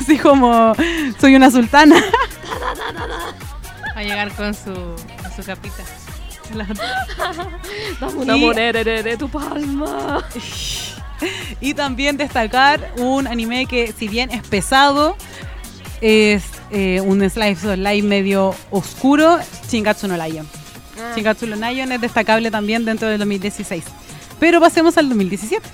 así 0.00 0.16
como 0.16 0.74
soy 1.20 1.34
una 1.34 1.50
sultana. 1.50 1.96
A 3.98 4.02
llegar 4.04 4.32
con 4.32 4.54
su, 4.54 4.72
con 4.72 5.32
su 5.34 5.42
capita. 5.44 5.82
Dame 8.00 8.14
una 8.14 8.36
moneda 8.36 8.84
de 8.84 9.16
tu 9.16 9.28
palma. 9.28 10.24
Y 11.60 11.74
también 11.74 12.16
destacar 12.16 12.92
un 12.96 13.26
anime 13.26 13.66
que, 13.66 13.92
si 13.92 14.06
bien 14.06 14.30
es 14.30 14.46
pesado, 14.46 15.16
es 16.00 16.44
eh, 16.70 17.00
un 17.00 17.28
slice 17.28 17.68
of 17.68 17.76
life 17.76 18.06
medio 18.06 18.54
oscuro, 18.70 19.40
Shingatsu 19.68 20.06
no 20.06 20.16
Lion. 20.16 20.48
Ah. 20.96 21.14
Shingatsu 21.16 21.48
no 21.48 21.56
Lion 21.56 21.90
es 21.90 22.00
destacable 22.00 22.52
también 22.52 22.84
dentro 22.84 23.08
del 23.08 23.18
2016. 23.18 23.82
Pero 24.38 24.60
pasemos 24.60 24.96
al 24.96 25.08
2017. 25.08 25.68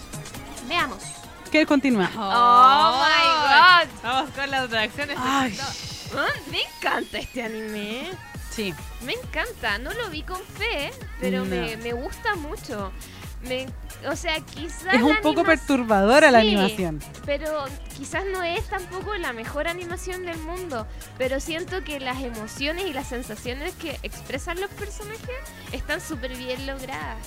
Veamos. 0.67 0.97
que 1.53 1.67
continúa. 1.67 2.11
Oh, 2.17 3.05
my 3.05 3.85
god. 3.85 4.03
Vamos 4.03 4.31
con 4.31 4.51
las 4.51 4.71
reacciones. 4.71 5.19
Ay, 5.21 5.55
Ah, 6.17 6.29
Me 6.51 6.61
encanta 6.63 7.19
este 7.19 7.43
anime. 7.43 8.11
sí. 8.51 8.73
Me 9.03 9.13
encanta. 9.15 9.79
No 9.79 9.93
lo 9.93 10.11
vi 10.11 10.23
con 10.23 10.41
fe, 10.43 10.91
pero 11.21 11.41
No. 11.41 11.45
me, 11.47 11.77
me 11.79 11.93
gusta 11.93 12.35
mucho. 12.37 12.93
Me, 13.43 13.67
o 14.09 14.17
sea, 14.17 14.41
quizás. 14.41 14.95
Es 14.95 15.03
un 15.03 15.17
poco 15.17 15.41
anima- 15.41 15.45
perturbadora 15.49 16.31
la 16.31 16.39
animación. 16.39 17.03
Pero 17.27 17.65
quizás 17.97 18.25
no 18.33 18.43
es 18.43 18.65
tampoco 18.69 19.15
la 19.17 19.33
mejor 19.35 19.69
animación 19.69 20.25
del 20.25 20.39
mundo. 20.39 20.87
Pero 21.19 21.41
siento 21.41 21.85
que 21.85 22.01
las 22.01 22.23
emociones 22.23 22.87
y 22.87 22.93
las 22.95 23.09
sensaciones 23.09 23.75
que 23.75 23.99
expresan 24.03 24.61
los 24.61 24.71
personajes 24.71 25.37
están 25.73 26.01
súper 26.01 26.35
bien 26.37 26.67
logradas. 26.67 27.19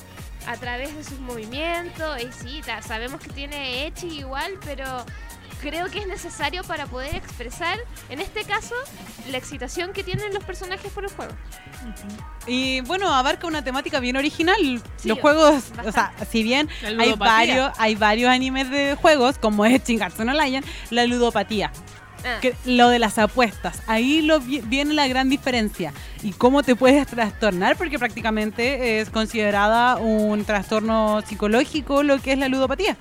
A 0.47 0.55
través 0.55 0.95
de 0.95 1.03
sus 1.03 1.19
movimientos. 1.19 2.19
Y 2.21 2.31
sí, 2.31 2.61
sabemos 2.81 3.21
que 3.21 3.29
tiene 3.29 3.85
Echi 3.85 4.07
igual, 4.19 4.53
pero 4.65 5.05
creo 5.61 5.87
que 5.89 5.99
es 5.99 6.07
necesario 6.07 6.63
para 6.63 6.85
poder 6.87 7.15
expresar, 7.15 7.77
en 8.09 8.19
este 8.21 8.43
caso, 8.43 8.75
la 9.31 9.37
excitación 9.37 9.93
que 9.93 10.03
tienen 10.03 10.33
los 10.33 10.43
personajes 10.43 10.91
por 10.91 11.03
el 11.05 11.11
juego. 11.11 11.33
Y 12.45 12.81
bueno, 12.81 13.13
abarca 13.13 13.47
una 13.47 13.63
temática 13.63 13.99
bien 13.99 14.15
original. 14.17 14.81
Sí, 14.97 15.09
Los 15.09 15.19
juegos, 15.19 15.53
bastante. 15.69 15.89
o 15.89 15.91
sea, 15.91 16.13
si 16.29 16.43
bien 16.43 16.69
hay 16.99 17.13
varios, 17.13 17.71
hay 17.77 17.95
varios 17.95 18.29
animes 18.31 18.69
de 18.69 18.95
juegos, 18.99 19.37
como 19.37 19.65
es 19.65 19.83
Shingatsu 19.83 20.23
no 20.23 20.33
Lion, 20.33 20.63
la 20.89 21.05
ludopatía. 21.05 21.71
Ah, 22.25 22.39
que- 22.41 22.55
lo 22.65 22.89
de 22.89 22.97
las 22.99 23.19
apuestas, 23.19 23.81
ahí 23.85 24.21
lo 24.23 24.39
vi- 24.39 24.61
viene 24.61 24.93
la 24.95 25.07
gran 25.07 25.29
diferencia. 25.29 25.93
Y 26.23 26.31
cómo 26.31 26.63
te 26.63 26.75
puedes 26.75 27.05
trastornar, 27.07 27.75
porque 27.77 27.99
prácticamente 27.99 28.99
es 28.99 29.09
considerada 29.11 29.97
un 29.97 30.43
trastorno 30.43 31.21
psicológico 31.27 32.01
lo 32.01 32.19
que 32.19 32.33
es 32.33 32.39
la 32.39 32.47
ludopatía, 32.47 32.97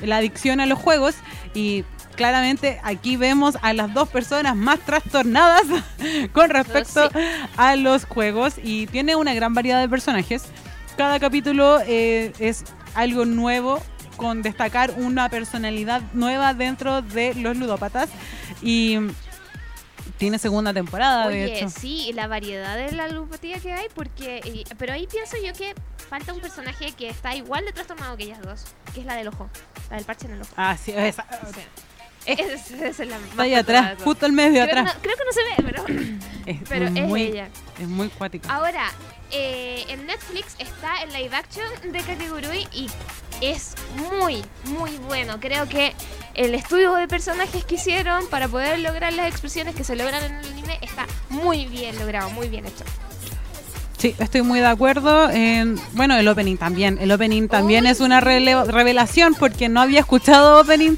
la 0.00 0.16
adicción 0.16 0.60
a 0.60 0.66
los 0.66 0.78
juegos. 0.78 1.14
Y 1.52 1.84
claramente 2.16 2.80
aquí 2.82 3.16
vemos 3.16 3.56
a 3.62 3.72
las 3.72 3.92
dos 3.94 4.08
personas 4.08 4.54
más 4.56 4.80
trastornadas 4.80 5.62
con 6.32 6.50
respecto 6.50 7.10
a 7.56 7.76
los 7.76 8.04
juegos. 8.04 8.54
Y 8.62 8.86
tiene 8.86 9.16
una 9.16 9.34
gran 9.34 9.54
variedad 9.54 9.80
de 9.80 9.88
personajes. 9.88 10.44
Cada 10.96 11.18
capítulo 11.20 11.80
eh, 11.86 12.32
es 12.38 12.64
algo 12.94 13.24
nuevo 13.24 13.82
con 14.16 14.42
destacar 14.42 14.92
una 14.96 15.28
personalidad 15.28 16.00
nueva 16.12 16.54
dentro 16.54 17.02
de 17.02 17.34
los 17.34 17.56
ludópatas 17.56 18.08
y 18.62 18.98
tiene 20.18 20.38
segunda 20.38 20.72
temporada 20.72 21.26
de 21.28 21.44
Oye, 21.44 21.58
hecho. 21.58 21.68
sí, 21.68 22.12
la 22.14 22.28
variedad 22.28 22.76
de 22.76 22.92
la 22.92 23.08
ludopatía 23.08 23.58
que 23.58 23.72
hay, 23.72 23.86
porque. 23.94 24.40
y- 24.44 24.64
pero 24.78 24.92
ahí 24.92 25.08
pienso 25.08 25.36
yo 25.44 25.52
que 25.52 25.74
falta 26.08 26.32
un 26.32 26.40
personaje 26.40 26.92
que 26.92 27.08
está 27.08 27.34
igual 27.34 27.64
de 27.64 27.72
trastornado 27.72 28.16
que 28.16 28.24
ellas 28.24 28.38
dos, 28.42 28.64
que 28.94 29.00
es 29.00 29.06
la 29.06 29.16
del 29.16 29.26
ojo, 29.28 29.50
la 29.90 29.96
del 29.96 30.04
parche 30.04 30.26
en 30.26 30.34
el 30.34 30.42
ojo. 30.42 30.52
Ah, 30.56 30.76
sí, 30.76 30.92
esa- 30.94 31.26
Es, 32.26 32.70
es 32.70 32.98
la 33.00 33.16
está 33.16 33.42
ahí 33.42 33.54
atrás, 33.54 33.96
justo 34.02 34.24
al 34.26 34.32
medio 34.32 34.62
creo, 34.62 34.66
que 34.66 34.70
atrás. 34.80 34.94
no, 34.94 35.02
creo 35.02 35.16
que 35.16 35.24
no 35.24 35.32
se 35.32 35.62
ve, 35.62 35.72
pero, 35.72 35.84
Es, 36.46 36.58
pero 36.68 36.86
es 36.86 36.92
muy, 36.92 37.22
ella. 37.22 37.48
es 37.80 37.88
muy 37.88 38.08
cuático. 38.08 38.48
Ahora, 38.50 38.90
eh, 39.30 39.84
en 39.88 40.06
Netflix 40.06 40.56
está 40.58 41.02
el 41.02 41.12
live 41.12 41.34
action 41.34 41.66
de 41.92 42.00
Kakegurui 42.00 42.66
y 42.72 42.88
es 43.40 43.74
muy, 43.96 44.42
muy 44.64 44.96
bueno. 45.08 45.38
Creo 45.40 45.68
que 45.68 45.94
el 46.34 46.54
estudio 46.54 46.94
de 46.94 47.08
personajes 47.08 47.64
que 47.64 47.74
hicieron 47.76 48.26
para 48.28 48.48
poder 48.48 48.78
lograr 48.80 49.12
las 49.12 49.28
expresiones 49.28 49.74
que 49.74 49.84
se 49.84 49.96
logran 49.96 50.22
en 50.24 50.34
el 50.34 50.46
anime 50.52 50.78
está 50.82 51.06
muy 51.30 51.66
bien 51.66 51.98
logrado, 51.98 52.30
muy 52.30 52.48
bien 52.48 52.66
hecho. 52.66 52.84
Sí, 53.98 54.14
estoy 54.18 54.42
muy 54.42 54.60
de 54.60 54.66
acuerdo. 54.66 55.30
En, 55.30 55.80
bueno, 55.92 56.14
el 56.16 56.28
opening 56.28 56.56
también. 56.56 56.98
El 57.00 57.10
opening 57.10 57.48
también 57.48 57.84
Uy, 57.84 57.90
es 57.90 58.00
una 58.00 58.20
revelación 58.20 59.34
porque 59.34 59.70
no 59.70 59.80
había 59.80 60.00
escuchado 60.00 60.60
opening 60.60 60.96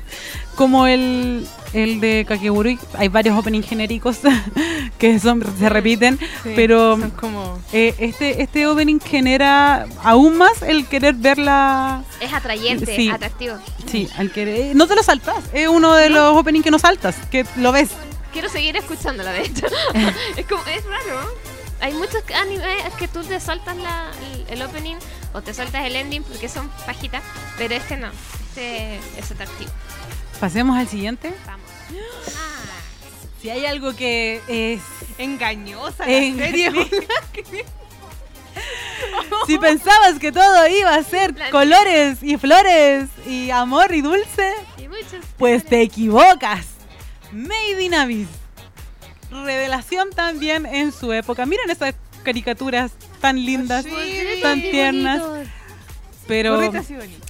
como 0.57 0.87
el, 0.87 1.47
el 1.73 2.01
de 2.01 2.25
Kakegurui. 2.27 2.79
Hay 2.95 3.09
varios 3.09 3.39
openings 3.39 3.67
genéricos 3.67 4.19
que 4.99 5.21
son, 5.21 5.45
se 5.59 5.69
repiten, 5.69 6.19
Sí, 6.43 6.53
pero 6.57 6.99
son 6.99 7.11
como 7.11 7.59
eh, 7.73 7.95
este, 7.99 8.43
este 8.43 8.67
opening 8.67 8.99
genera 8.99 9.87
aún 10.03 10.37
más 10.39 10.63
el 10.63 10.87
querer 10.87 11.15
verla. 11.15 12.03
Es 12.21 12.33
atrayente, 12.33 12.97
Sí. 12.97 13.09
atractivo. 13.11 13.57
Sí, 13.91 14.09
al 14.17 14.33
querer. 14.33 14.75
No 14.75 14.87
te 14.87 14.97
lo 14.97 15.03
saltas. 15.03 15.45
Es 15.53 15.69
uno 15.69 15.95
de 15.95 16.11
los 16.11 16.37
openings 16.37 16.65
que 16.65 16.71
no 16.71 16.79
saltas, 16.79 17.17
que 17.31 17.45
lo 17.57 17.71
ves. 17.73 17.91
Quiero 18.33 18.49
seguir 18.49 18.77
escuchándola, 18.77 19.33
de 19.33 19.43
hecho. 19.43 19.67
es 20.37 20.47
como, 20.47 20.63
es 20.67 20.85
raro. 20.85 21.21
Hay 21.81 21.93
muchos 21.93 22.23
animes 22.35 22.95
que 22.99 23.07
tú 23.07 23.23
te 23.23 23.39
saltas 23.39 23.77
la, 23.77 24.07
el, 24.49 24.55
el 24.55 24.63
opening 24.63 24.97
o 25.35 25.43
te 25.43 25.53
saltas 25.53 25.85
el 25.85 25.95
ending 25.95 26.23
porque 26.23 26.49
son 26.49 26.71
pajitas, 26.87 27.23
pero 27.59 27.75
este 27.75 27.99
no. 27.99 28.09
Este 28.49 28.97
es 29.19 29.31
atractivo. 29.31 29.71
Pasemos 30.41 30.77
al 30.77 30.89
siguiente. 30.89 31.35
Vamos. 31.47 31.67
Si 33.41 33.51
hay 33.51 33.67
algo 33.67 33.95
que 33.95 34.41
es 34.49 34.81
engañosa 35.19 36.05
En 36.09 36.39
la. 36.39 36.51
Si 39.47 39.59
pensabas 39.59 40.19
que 40.19 40.33
todo 40.33 40.67
iba 40.69 40.95
a 40.95 41.03
ser 41.05 41.35
colores 41.51 42.23
y 42.23 42.37
flores 42.39 43.09
y 43.27 43.51
amor 43.51 43.95
y 43.95 44.01
dulce, 44.01 44.53
y 44.79 44.89
pues 45.37 45.65
te 45.65 45.83
equivocas. 45.83 46.67
Made 47.33 47.83
in 47.83 47.95
Abyss. 47.95 48.29
Revelación 49.31 50.11
también 50.11 50.65
en 50.67 50.91
su 50.91 51.13
época. 51.13 51.45
Miren 51.47 51.71
esas 51.71 51.95
caricaturas 52.25 52.93
tan 53.21 53.45
lindas, 53.45 53.85
Sí, 53.85 54.41
tan 54.43 54.61
tiernas, 54.61 55.23
pero 56.27 56.59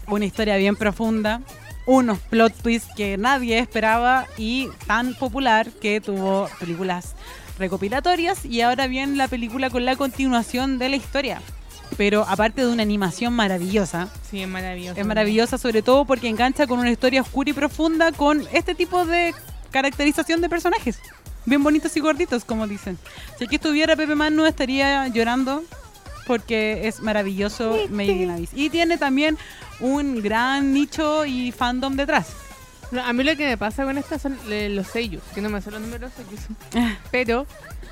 una 0.06 0.24
historia 0.24 0.56
bien 0.56 0.76
profunda. 0.76 1.42
Unos 1.86 2.18
plot 2.18 2.52
twists 2.62 2.92
que 2.96 3.16
nadie 3.16 3.58
esperaba 3.60 4.26
y 4.36 4.68
tan 4.86 5.14
popular 5.14 5.70
que 5.70 6.00
tuvo 6.00 6.48
películas 6.58 7.14
recopilatorias 7.58 8.44
y 8.44 8.60
ahora 8.60 8.86
viene 8.88 9.16
la 9.16 9.28
película 9.28 9.70
con 9.70 9.84
la 9.84 9.96
continuación 9.96 10.78
de 10.78 10.88
la 10.88 10.96
historia. 10.96 11.40
pero 11.96 12.26
aparte 12.28 12.62
de 12.62 12.68
una 12.72 12.82
animación 12.82 13.32
maravillosa, 13.32 14.08
Sí, 14.28 14.42
es 14.42 14.48
maravilloso. 14.48 15.00
es 15.00 15.06
maravillosa 15.06 15.56
sobre 15.56 15.80
todo 15.82 16.04
porque 16.04 16.28
engancha 16.28 16.66
con 16.66 16.80
una 16.80 16.90
historia 16.90 17.22
oscura 17.22 17.50
y 17.50 17.52
profunda 17.52 18.10
con 18.12 18.44
este 18.52 18.74
tipo 18.74 19.06
de 19.06 19.32
caracterización 19.70 20.40
de 20.40 20.48
personajes. 20.48 20.98
Bien 21.46 21.62
bonitos 21.62 21.96
y 21.96 22.00
gorditos, 22.00 22.44
como 22.44 22.66
dicen. 22.66 22.98
Si 23.38 23.44
aquí 23.44 23.54
estuviera 23.54 23.94
Pepe 23.94 24.16
Man 24.16 24.34
no 24.34 24.46
estaría 24.46 25.06
llorando 25.08 25.62
porque 26.26 26.86
es 26.88 27.00
maravilloso 27.00 27.76
Made 27.90 28.06
in 28.12 28.30
Abyss. 28.30 28.50
Y 28.54 28.70
tiene 28.70 28.98
también 28.98 29.38
un 29.80 30.22
gran 30.22 30.72
nicho 30.72 31.24
y 31.24 31.52
fandom 31.52 31.96
detrás. 31.96 32.28
No, 32.90 33.02
a 33.02 33.12
mí 33.12 33.24
lo 33.24 33.36
que 33.36 33.46
me 33.46 33.58
pasa 33.58 33.84
con 33.84 33.98
estas 33.98 34.22
son 34.22 34.38
eh, 34.48 34.68
los 34.70 34.86
sellos, 34.86 35.22
que 35.34 35.40
no 35.40 35.48
me 35.48 35.60
sé 35.60 35.70
los 35.70 35.80
números 35.80 36.12
Ah. 36.74 36.96
pero 37.10 37.46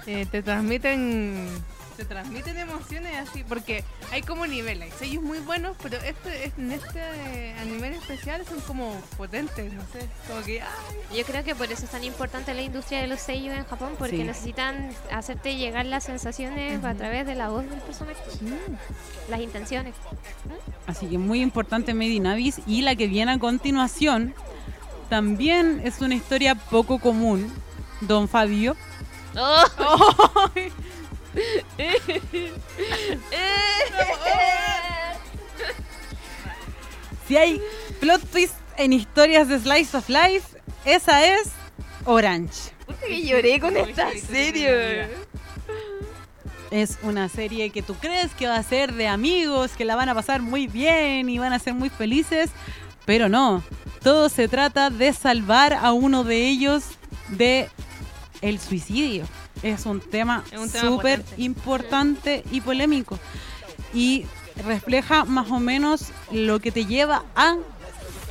eh, 0.07 0.27
te 0.31 0.43
transmiten 0.43 1.49
te 1.97 2.05
transmiten 2.05 2.59
emociones 2.59 3.29
así, 3.29 3.45
porque 3.45 3.85
hay 4.13 4.23
como 4.23 4.47
nivel, 4.47 4.83
hay 4.83 4.91
sellos 4.93 5.23
muy 5.23 5.39
buenos, 5.39 5.77
pero 5.83 5.97
este, 5.99 6.53
en 6.59 6.73
este 6.73 7.55
anime 7.61 7.89
en 7.89 7.93
especial 7.95 8.45
son 8.47 8.61
como 8.61 8.93
potentes, 9.17 9.73
no 9.73 9.83
sé, 9.93 10.09
como 10.29 10.43
que 10.43 10.61
ay, 10.63 10.69
Yo 11.17 11.25
creo 11.25 11.45
que 11.45 11.55
por 11.55 11.71
eso 11.71 11.85
es 11.85 11.91
tan 11.91 12.05
importante 12.05 12.53
la 12.55 12.63
industria 12.63 13.01
de 13.01 13.07
los 13.07 13.21
sellos 13.21 13.55
en 13.57 13.65
Japón, 13.65 13.95
porque 13.99 14.17
Sí. 14.19 14.25
necesitan 14.25 14.91
hacerte 15.13 15.57
llegar 15.57 15.87
las 15.87 16.05
sensaciones 16.05 16.85
a 16.85 16.95
través 16.95 17.27
de 17.27 17.35
la 17.35 17.49
voz 17.49 17.69
del 17.69 17.81
personaje, 17.81 18.21
las 19.29 19.41
intenciones. 19.41 19.95
Así 20.87 21.07
que 21.07 21.19
muy 21.19 21.41
importante 21.41 21.95
Made 21.95 22.09
in 22.11 22.27
Abyss. 22.27 22.61
Y 22.67 22.83
la 22.83 22.95
que 22.95 23.07
viene 23.07 23.33
a 23.33 23.39
continuación 23.39 24.35
también 25.09 25.81
es 25.85 26.01
una 26.01 26.15
historia 26.15 26.55
poco 26.55 26.99
común. 26.99 27.53
Don 28.01 28.29
Fabio. 28.29 28.77
Si 37.27 37.37
hay 37.37 37.61
plot 38.01 38.23
twist 38.31 38.55
en 38.77 38.93
historias 38.93 39.49
de 39.49 39.59
Slice 39.59 39.97
of 39.97 40.09
Life, 40.09 40.59
esa 40.85 41.25
es 41.25 41.53
Orange. 42.05 42.73
que 43.07 43.23
lloré 43.25 43.61
con 43.61 43.77
esta 43.77 44.11
serie. 44.13 45.09
Es 46.71 46.99
una 47.03 47.29
serie 47.29 47.71
que 47.71 47.83
tú 47.83 47.95
crees 47.95 48.33
que 48.33 48.47
va 48.47 48.57
a 48.57 48.63
ser 48.63 48.93
de 48.93 49.07
amigos, 49.09 49.73
que 49.73 49.85
la 49.85 49.97
van 49.97 50.09
a 50.09 50.15
pasar 50.15 50.43
muy 50.43 50.67
bien 50.67 51.29
y 51.29 51.39
van 51.39 51.53
a 51.53 51.59
ser 51.59 51.73
muy 51.75 51.89
felices, 51.89 52.51
pero 53.07 53.29
no. 53.29 53.63
Todo 54.03 54.29
se 54.29 54.49
trata 54.49 54.91
de 54.91 55.13
salvar 55.13 55.73
a 55.73 55.93
uno 55.93 56.25
de 56.25 56.49
ellos 56.49 56.85
de 57.29 57.71
el 58.43 58.59
suicidio. 58.61 59.25
Es 59.65 59.87
un 59.87 60.01
tema 60.01 60.45
súper 60.81 61.25
importante 61.39 62.45
y 62.53 62.61
polémico. 62.61 63.19
Y 63.93 64.27
refleja 64.65 65.25
más 65.25 65.51
o 65.51 65.59
menos 65.59 66.09
lo 66.31 66.61
que 66.61 66.71
te 66.71 66.87
lleva 66.87 67.25
a 67.35 67.57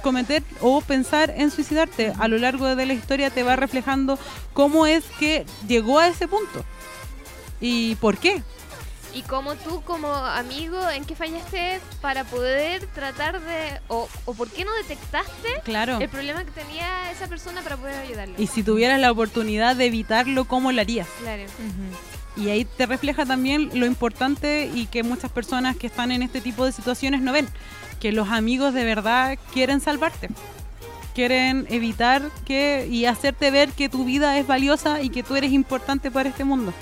cometer 0.03 0.43
o 0.61 0.81
pensar 0.81 1.33
en 1.35 1.49
suicidarte. 1.49 2.13
A 2.19 2.27
lo 2.27 2.37
largo 2.37 2.75
de 2.75 2.85
la 2.85 2.93
historia 2.93 3.29
te 3.29 3.41
va 3.41 3.55
reflejando 3.55 4.19
cómo 4.53 4.85
es 4.85 5.03
que 5.17 5.45
llegó 5.67 5.99
a 5.99 6.07
ese 6.07 6.27
punto. 6.27 6.63
¿Y 7.59 7.95
por 7.95 8.17
qué? 8.17 8.43
Y 9.15 9.21
como 9.21 9.53
tú, 9.55 9.81
como 9.83 10.11
amigo, 10.13 10.89
¿en 10.89 11.05
qué 11.05 11.15
fallaste 11.15 11.79
para 12.01 12.23
poder 12.23 12.87
tratar 12.87 13.39
de... 13.41 13.79
o, 13.87 14.09
o 14.25 14.33
por 14.33 14.49
qué 14.49 14.65
no 14.65 14.73
detectaste 14.73 15.61
Claro. 15.63 15.99
el 15.99 16.09
problema 16.09 16.43
que 16.43 16.51
tenía 16.51 17.11
esa 17.11 17.27
persona 17.27 17.61
para 17.61 17.77
poder 17.77 17.95
ayudarle? 18.01 18.33
Y 18.39 18.47
si 18.47 18.63
tuvieras 18.63 18.99
la 18.99 19.11
oportunidad 19.11 19.75
de 19.75 19.85
evitarlo, 19.85 20.45
¿cómo 20.45 20.71
lo 20.71 20.81
harías? 20.81 21.07
Claro. 21.21 21.43
Y 22.35 22.49
ahí 22.49 22.65
te 22.65 22.87
refleja 22.87 23.25
también 23.27 23.69
lo 23.75 23.85
importante 23.85 24.71
y 24.73 24.87
que 24.87 25.03
muchas 25.03 25.29
personas 25.31 25.75
que 25.77 25.85
están 25.85 26.11
en 26.11 26.23
este 26.23 26.41
tipo 26.41 26.65
de 26.65 26.71
situaciones 26.71 27.21
no 27.21 27.31
ven, 27.31 27.47
que 27.99 28.11
los 28.11 28.29
amigos 28.29 28.73
de 28.73 28.83
verdad 28.83 29.37
quieren 29.53 29.79
salvarte. 29.79 30.29
Quieren 31.13 31.67
evitar 31.69 32.23
que 32.45 32.87
y 32.89 33.05
hacerte 33.05 33.51
ver 33.51 33.69
que 33.73 33.87
tu 33.87 34.03
vida 34.05 34.39
es 34.39 34.47
valiosa 34.47 35.03
y 35.03 35.09
que 35.09 35.21
tú 35.21 35.35
eres 35.35 35.51
importante 35.51 36.09
para 36.09 36.29
este 36.29 36.43
mundo. 36.43 36.73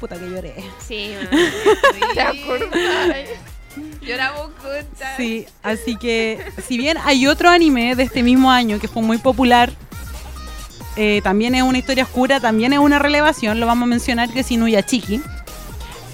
Puta 0.00 0.16
que 0.18 0.30
lloré. 0.30 0.54
Sí, 0.86 1.12
¿Te? 2.14 3.36
Lloramos 4.02 4.46
juntas. 4.60 5.16
Sí, 5.16 5.46
así 5.62 5.96
que 5.96 6.42
si 6.66 6.76
bien 6.78 6.96
hay 7.04 7.26
otro 7.26 7.48
anime 7.50 7.94
de 7.94 8.02
este 8.04 8.22
mismo 8.22 8.50
año 8.50 8.78
que 8.80 8.88
fue 8.88 9.02
muy 9.02 9.18
popular, 9.18 9.70
eh, 10.96 11.20
también 11.22 11.54
es 11.54 11.62
una 11.62 11.78
historia 11.78 12.04
oscura, 12.04 12.40
también 12.40 12.72
es 12.72 12.78
una 12.80 12.98
relevación, 12.98 13.60
lo 13.60 13.66
vamos 13.66 13.84
a 13.84 13.90
mencionar, 13.90 14.28
que 14.30 14.40
es 14.40 14.50
Inuyachiki, 14.50 15.22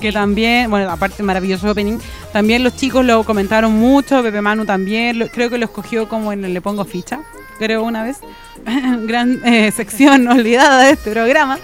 que 0.01 0.13
también, 0.13 0.69
bueno, 0.71 0.91
aparte 0.91 1.23
maravilloso 1.23 1.71
opening, 1.71 1.99
también 2.33 2.63
los 2.63 2.77
chicos 2.77 3.05
lo 3.05 3.25
comentaron 3.25 3.73
mucho, 3.73 4.23
Pepe 4.23 4.43
Manu 4.43 4.67
también, 4.67 5.19
lo- 5.19 5.29
creo 5.29 5.49
que 5.49 5.57
lo 5.59 5.65
escogió 5.65 6.09
como 6.09 6.33
en 6.33 6.45
el 6.45 6.53
Le 6.53 6.61
Pongo 6.61 6.85
Ficha, 6.85 7.21
creo 7.59 7.85
una 7.85 8.03
vez, 8.05 8.19
gran 9.07 9.41
eh, 9.47 9.71
sección 9.73 10.29
olvidada 10.29 10.83
de 10.83 10.91
este 10.93 11.11
programa, 11.11 11.59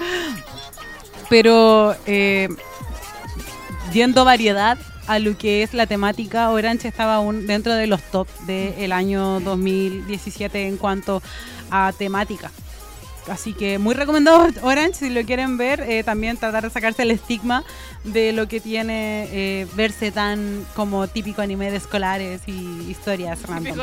pero 1.33 1.97
eh, 2.05 2.47
viendo 3.91 4.23
variedad 4.23 4.77
a 5.07 5.19
lo 5.19 5.39
que 5.39 5.63
es 5.63 5.73
la 5.73 5.87
temática, 5.87 6.51
Orange 6.51 6.89
estaba 6.89 7.15
aún 7.15 7.47
dentro 7.47 7.73
de 7.73 7.87
los 7.87 8.03
top 8.03 8.29
del 8.47 8.93
año 8.93 9.41
2017 9.41 10.69
en 10.69 10.77
cuanto 10.77 11.23
a 11.71 11.95
temática. 11.97 12.51
Así 13.29 13.53
que 13.53 13.79
muy 13.79 13.95
recomendado 13.95 14.49
Orange 14.63 14.95
si 14.95 15.11
lo 15.11 15.25
quieren 15.25 15.57
ver. 15.57 15.81
eh, 15.81 16.03
también 16.03 16.37
tratar 16.37 16.65
de 16.65 16.71
sacarse 16.71 17.03
el 17.03 17.11
estigma 17.11 17.65
de 18.05 18.33
lo 18.33 18.49
que 18.49 18.61
tiene 18.61 19.29
eh, 19.31 19.67
verse 19.75 20.11
tan 20.11 20.67
como 20.75 21.07
típico 21.09 21.41
anime 21.43 21.71
de 21.71 21.77
escolares 21.77 22.43
y 22.47 22.91
historias 22.91 23.43
random. 23.43 23.79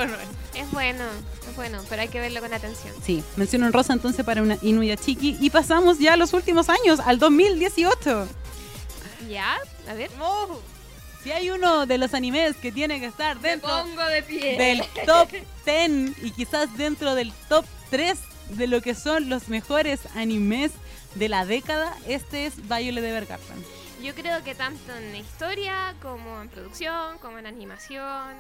Es 0.56 0.72
bueno, 0.72 1.04
es 1.50 1.56
bueno, 1.56 1.82
pero 1.90 2.02
hay 2.02 2.10
que 2.10 2.20
verlo 2.20 2.42
con 2.42 2.54
atención. 2.54 2.94
Sí, 3.04 3.24
menciono 3.38 3.66
en 3.68 3.74
rosa 3.74 3.94
entonces 3.94 4.26
para 4.26 4.42
una 4.42 4.58
Inuyachiki. 4.62 5.38
Y 5.40 5.50
pasamos 5.50 6.00
ya 6.00 6.14
a 6.14 6.18
los 6.18 6.34
últimos 6.34 6.68
años, 6.70 7.00
al 7.00 7.20
2018. 7.20 8.28
¿Ya? 9.30 9.58
A 9.88 9.94
ver. 9.94 10.10
Si 11.24 11.32
hay 11.32 11.50
uno 11.50 11.86
de 11.86 11.98
los 11.98 12.14
animes 12.14 12.56
que 12.56 12.72
tiene 12.72 13.00
que 13.00 13.06
estar 13.06 13.40
dentro 13.40 13.86
de 14.10 14.24
pie. 14.24 14.58
del 14.58 14.84
top 15.06 15.30
10 15.66 16.24
y 16.24 16.32
quizás 16.32 16.76
dentro 16.78 17.14
del 17.16 17.34
top 17.50 17.66
3 17.90 18.18
de 18.50 18.68
lo 18.68 18.82
que 18.82 18.96
son 18.96 19.30
los 19.30 19.50
mejores 19.50 20.02
animes 20.16 20.72
de 21.16 21.30
la 21.30 21.46
década, 21.46 21.96
este 22.08 22.46
es 22.46 22.68
Violet 22.68 23.04
Evergarden. 23.04 23.64
Yo 24.02 24.14
creo 24.16 24.44
que 24.44 24.56
tanto 24.56 24.96
en 24.96 25.16
historia 25.16 25.94
como 26.02 26.42
en 26.42 26.50
producción, 26.50 27.18
como 27.20 27.38
en 27.38 27.46
animación, 27.46 28.34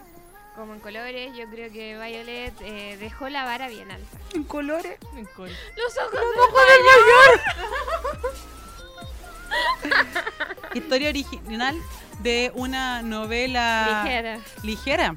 como 0.55 0.73
en 0.73 0.79
colores, 0.79 1.31
yo 1.37 1.47
creo 1.49 1.71
que 1.71 1.95
Violet 1.97 2.53
eh, 2.61 2.97
dejó 2.99 3.29
la 3.29 3.45
vara 3.45 3.69
bien 3.69 3.91
alta. 3.91 4.17
En 4.33 4.43
colores. 4.43 4.97
En 5.15 5.23
Los 5.23 5.97
ojos 5.97 6.19
Historia 10.73 11.09
original 11.09 11.75
de 12.19 12.51
una 12.53 13.01
novela 13.01 14.03
ligera. 14.03 14.39
ligera, 14.63 15.15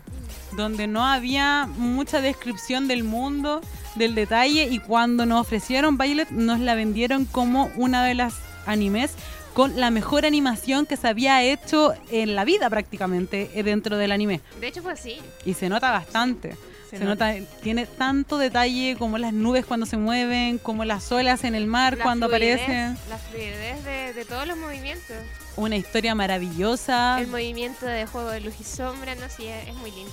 donde 0.52 0.86
no 0.86 1.04
había 1.04 1.66
mucha 1.66 2.20
descripción 2.20 2.88
del 2.88 3.04
mundo, 3.04 3.60
del 3.96 4.14
detalle, 4.14 4.64
y 4.70 4.78
cuando 4.78 5.26
nos 5.26 5.40
ofrecieron 5.40 5.98
Violet, 5.98 6.30
nos 6.30 6.60
la 6.60 6.74
vendieron 6.74 7.24
como 7.24 7.70
una 7.76 8.04
de 8.04 8.14
las 8.14 8.34
animes 8.66 9.12
con 9.54 9.78
la 9.78 9.90
mejor 9.90 10.24
animación 10.24 10.86
que 10.86 10.96
se 10.96 11.08
había 11.08 11.42
hecho 11.42 11.92
en 12.10 12.34
la 12.34 12.44
vida 12.44 12.70
prácticamente 12.70 13.50
eh, 13.54 13.62
dentro 13.62 13.98
del 13.98 14.10
anime. 14.12 14.40
De 14.60 14.68
hecho 14.68 14.82
fue 14.82 14.92
así. 14.92 15.18
Y 15.44 15.54
se 15.54 15.68
nota 15.68 15.90
bastante. 15.90 16.56
Se 16.88 16.98
Se, 16.98 17.04
nota. 17.04 17.34
tiene 17.62 17.86
tanto 17.86 18.36
detalle 18.38 18.96
como 18.98 19.16
las 19.18 19.32
nubes 19.32 19.64
cuando 19.66 19.86
se 19.86 19.96
mueven, 19.96 20.58
como 20.58 20.84
las 20.84 21.10
olas 21.12 21.44
en 21.44 21.54
el 21.54 21.66
mar 21.66 21.96
La 21.98 22.04
cuando 22.04 22.28
fluidez- 22.28 22.62
aparecen. 22.62 22.98
La 23.10 23.18
fluidez 23.18 23.84
de, 23.84 24.12
de 24.14 24.24
todos 24.24 24.46
los 24.46 24.56
movimientos. 24.58 25.16
Una 25.56 25.76
historia 25.76 26.14
maravillosa. 26.14 27.18
El 27.20 27.28
movimiento 27.28 27.84
de 27.86 28.06
juego 28.06 28.28
de 28.30 28.40
luz 28.40 28.54
y 28.60 28.64
sombra, 28.64 29.14
no 29.14 29.28
sí, 29.34 29.46
es, 29.46 29.68
es 29.68 29.74
muy 29.74 29.90
linda. 29.90 30.12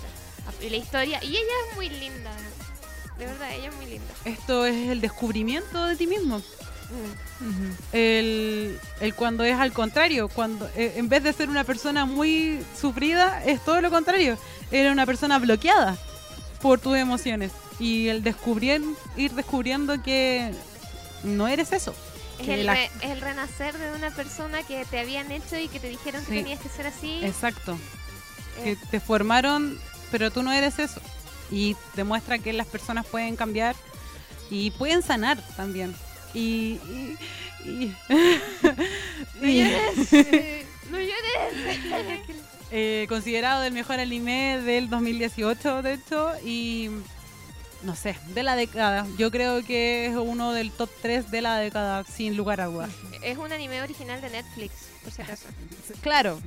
Y 0.61 0.69
la 0.69 0.77
historia, 0.77 1.19
y 1.23 1.27
ella 1.29 1.39
es 1.69 1.75
muy 1.75 1.89
linda. 1.89 2.31
De 3.19 3.25
verdad, 3.25 3.51
ella 3.53 3.67
es 3.69 3.75
muy 3.75 3.85
linda. 3.85 4.07
Esto 4.25 4.65
es 4.65 4.87
el 4.89 5.01
descubrimiento 5.01 5.85
de 5.85 5.95
ti 5.95 6.07
mismo. 6.07 6.39
Mm. 6.39 7.71
El, 7.93 8.79
el 9.01 9.13
cuando 9.13 9.43
es 9.43 9.55
al 9.55 9.71
contrario, 9.73 10.27
cuando 10.29 10.67
eh, 10.75 10.93
en 10.97 11.07
vez 11.09 11.23
de 11.23 11.33
ser 11.33 11.49
una 11.49 11.63
persona 11.63 12.05
muy 12.05 12.63
sufrida, 12.79 13.43
es 13.45 13.63
todo 13.63 13.81
lo 13.81 13.89
contrario. 13.91 14.37
Era 14.71 14.91
una 14.91 15.05
persona 15.05 15.37
bloqueada 15.39 15.97
por 16.61 16.79
tus 16.79 16.97
emociones. 16.97 17.51
Y 17.79 18.07
el 18.09 18.23
descubrir, 18.23 18.81
ir 19.15 19.31
descubriendo 19.33 20.01
que 20.01 20.51
no 21.23 21.47
eres 21.47 21.71
eso. 21.71 21.93
Es 22.39 22.47
el, 22.47 22.65
la- 22.65 22.73
re- 22.73 22.91
el 23.01 23.21
renacer 23.21 23.77
de 23.77 23.93
una 23.95 24.11
persona 24.11 24.63
que 24.63 24.83
te 24.85 24.99
habían 24.99 25.31
hecho 25.31 25.57
y 25.57 25.67
que 25.67 25.79
te 25.79 25.89
dijeron 25.89 26.23
que 26.25 26.35
tenías 26.35 26.59
que 26.59 26.69
ser 26.69 26.87
así. 26.87 27.19
Exacto. 27.23 27.77
Eh, 28.59 28.63
Que 28.63 28.75
te 28.91 28.99
formaron, 28.99 29.77
pero 30.11 30.31
tú 30.31 30.41
no 30.43 30.51
eres 30.51 30.79
eso. 30.79 31.01
Y 31.51 31.75
demuestra 31.95 32.37
que 32.39 32.53
las 32.53 32.67
personas 32.67 33.05
pueden 33.05 33.35
cambiar 33.35 33.75
y 34.49 34.71
pueden 34.71 35.01
sanar 35.01 35.37
también. 35.55 35.95
Y. 36.33 36.79
y- 36.85 37.17
y- 37.65 37.95
no 39.41 39.47
llores. 39.49 40.11
no 40.91 40.99
llores. 40.99 42.21
Eh, 42.71 43.05
considerado 43.09 43.63
el 43.63 43.73
mejor 43.73 43.99
anime 43.99 44.61
del 44.61 44.89
2018, 44.89 45.81
de 45.81 45.93
hecho, 45.93 46.33
y 46.45 46.89
no 47.81 47.95
sé, 47.95 48.15
de 48.35 48.43
la 48.43 48.55
década. 48.55 49.07
Yo 49.17 49.31
creo 49.31 49.63
que 49.65 50.05
es 50.07 50.15
uno 50.15 50.51
del 50.53 50.71
top 50.71 50.89
3 51.01 51.31
de 51.31 51.41
la 51.41 51.57
década, 51.57 52.03
sin 52.03 52.37
lugar 52.37 52.61
a 52.61 52.65
dudas. 52.65 52.91
Es 53.23 53.37
un 53.39 53.51
anime 53.51 53.81
original 53.81 54.21
de 54.21 54.29
Netflix, 54.29 54.73
por 55.03 55.11
si 55.11 55.21
acaso. 55.23 55.47
Claro, 56.01 56.39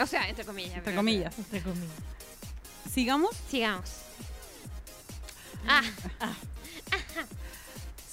O 0.00 0.06
sea, 0.06 0.28
entre 0.28 0.44
comillas. 0.44 0.78
entre 0.78 0.94
comillas. 0.96 1.38
Entre 1.38 1.60
comillas. 1.62 1.88
Sigamos. 2.92 3.36
Sigamos. 3.48 3.84
Ah, 5.68 5.82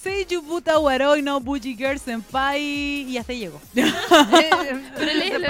Seiju 0.02 0.41
Buta 0.41 0.80
Waroi 0.80 1.22
no 1.22 1.39
Buji 1.41 1.76
Girl 1.76 2.00
Senpai 2.00 2.62
y 2.62 3.18
hasta 3.18 3.34
ahí 3.34 3.39
llegó. 3.39 3.62
pero 3.76 5.14
léelo. 5.14 5.47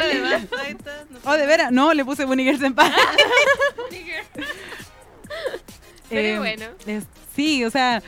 Oh, 1.23 1.33
de 1.33 1.45
veras, 1.45 1.71
no, 1.71 1.93
le 1.93 2.03
puse 2.03 2.25
Bunny 2.25 2.43
Girl 2.43 2.57
Senpai. 2.59 2.91
Pero 6.09 6.27
Eh, 6.27 6.37
bueno. 6.39 6.65
es- 6.87 7.03
sí, 7.35 7.63
o 7.63 7.69
sea, 7.69 8.01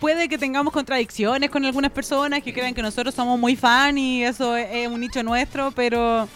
puede 0.00 0.28
que 0.28 0.36
tengamos 0.36 0.72
contradicciones 0.74 1.48
con 1.50 1.64
algunas 1.64 1.90
personas 1.90 2.42
que 2.42 2.52
crean 2.52 2.74
que 2.74 2.82
nosotros 2.82 3.14
somos 3.14 3.38
muy 3.38 3.56
fan 3.56 3.96
y 3.96 4.22
eso 4.22 4.54
es, 4.56 4.68
es 4.70 4.88
un 4.88 5.00
nicho 5.00 5.22
nuestro, 5.22 5.70
pero 5.72 6.28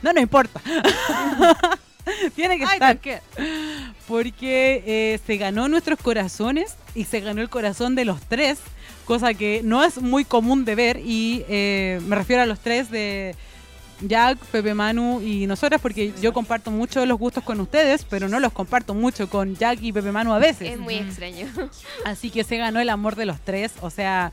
no 0.00 0.12
nos 0.14 0.22
importa. 0.22 0.60
Tiene 2.34 2.58
que 2.58 2.64
Ay, 2.64 2.74
estar. 2.74 2.96
¿por 2.96 3.02
qué? 3.02 3.20
Porque 4.08 4.82
eh, 4.86 5.20
se 5.26 5.36
ganó 5.36 5.68
nuestros 5.68 5.98
corazones 6.00 6.76
y 6.94 7.04
se 7.04 7.20
ganó 7.20 7.40
el 7.40 7.48
corazón 7.48 7.94
de 7.94 8.04
los 8.04 8.20
tres, 8.22 8.58
cosa 9.04 9.34
que 9.34 9.60
no 9.64 9.84
es 9.84 10.00
muy 10.00 10.24
común 10.24 10.64
de 10.64 10.74
ver 10.74 11.00
y 11.04 11.44
eh, 11.48 12.00
me 12.06 12.16
refiero 12.16 12.42
a 12.42 12.46
los 12.46 12.60
tres 12.60 12.90
de 12.90 13.34
Jack, 14.00 14.38
Pepe 14.46 14.74
Manu 14.74 15.20
y 15.20 15.46
nosotras 15.46 15.80
porque 15.80 16.12
yo 16.20 16.32
comparto 16.32 16.70
mucho 16.70 17.04
los 17.06 17.18
gustos 17.18 17.44
con 17.44 17.60
ustedes, 17.60 18.04
pero 18.08 18.28
no 18.28 18.40
los 18.40 18.52
comparto 18.52 18.94
mucho 18.94 19.28
con 19.28 19.56
Jack 19.56 19.80
y 19.82 19.92
Pepe 19.92 20.10
Manu 20.10 20.32
a 20.32 20.38
veces. 20.38 20.72
Es 20.72 20.78
muy 20.78 20.94
extraño. 20.94 21.46
Así 22.04 22.30
que 22.30 22.44
se 22.44 22.56
ganó 22.56 22.80
el 22.80 22.88
amor 22.88 23.14
de 23.16 23.26
los 23.26 23.40
tres, 23.40 23.72
o 23.80 23.90
sea, 23.90 24.32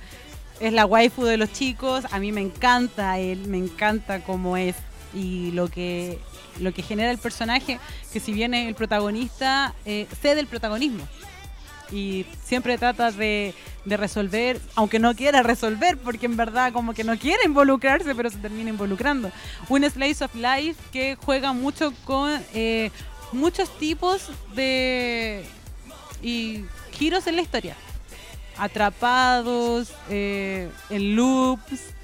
es 0.60 0.74
la 0.74 0.86
waifu 0.86 1.24
de 1.26 1.38
los 1.38 1.52
chicos, 1.52 2.06
a 2.12 2.20
mí 2.20 2.32
me 2.32 2.42
encanta 2.42 3.20
él, 3.20 3.48
me 3.48 3.58
encanta 3.58 4.24
cómo 4.24 4.58
es 4.58 4.76
y 5.14 5.52
lo 5.52 5.68
que 5.70 6.20
lo 6.60 6.74
que 6.74 6.82
genera 6.82 7.12
el 7.12 7.18
personaje, 7.18 7.80
que 8.12 8.20
si 8.20 8.34
bien 8.34 8.54
el 8.54 8.76
protagonista, 8.76 9.74
eh, 9.86 10.08
cede 10.22 10.40
el 10.40 10.48
protagonismo. 10.48 11.08
Y 11.92 12.26
siempre 12.44 12.78
trata 12.78 13.12
de, 13.12 13.54
de 13.86 13.98
resolver, 13.98 14.60
aunque 14.76 15.00
no 15.00 15.16
quiera 15.16 15.44
resolver, 15.44 15.98
porque 15.98 16.26
en 16.26 16.36
verdad 16.36 16.74
como 16.74 16.94
que 16.94 17.04
no 17.04 17.18
quiere 17.18 17.46
involucrarse, 17.46 18.14
pero 18.14 18.30
se 18.30 18.38
termina 18.38 18.70
involucrando. 18.70 19.32
Un 19.70 19.90
slice 19.90 20.26
of 20.26 20.36
life 20.36 20.76
que 20.92 21.16
juega 21.16 21.54
mucho 21.54 21.94
con 22.04 22.32
eh, 22.54 22.92
muchos 23.32 23.70
tipos 23.78 24.30
de 24.56 25.46
y 26.22 26.66
giros 26.92 27.28
en 27.28 27.36
la 27.36 27.42
historia. 27.42 27.76
Atrapados, 28.58 29.94
eh, 30.10 30.70
en 30.90 31.16
loops. 31.16 31.97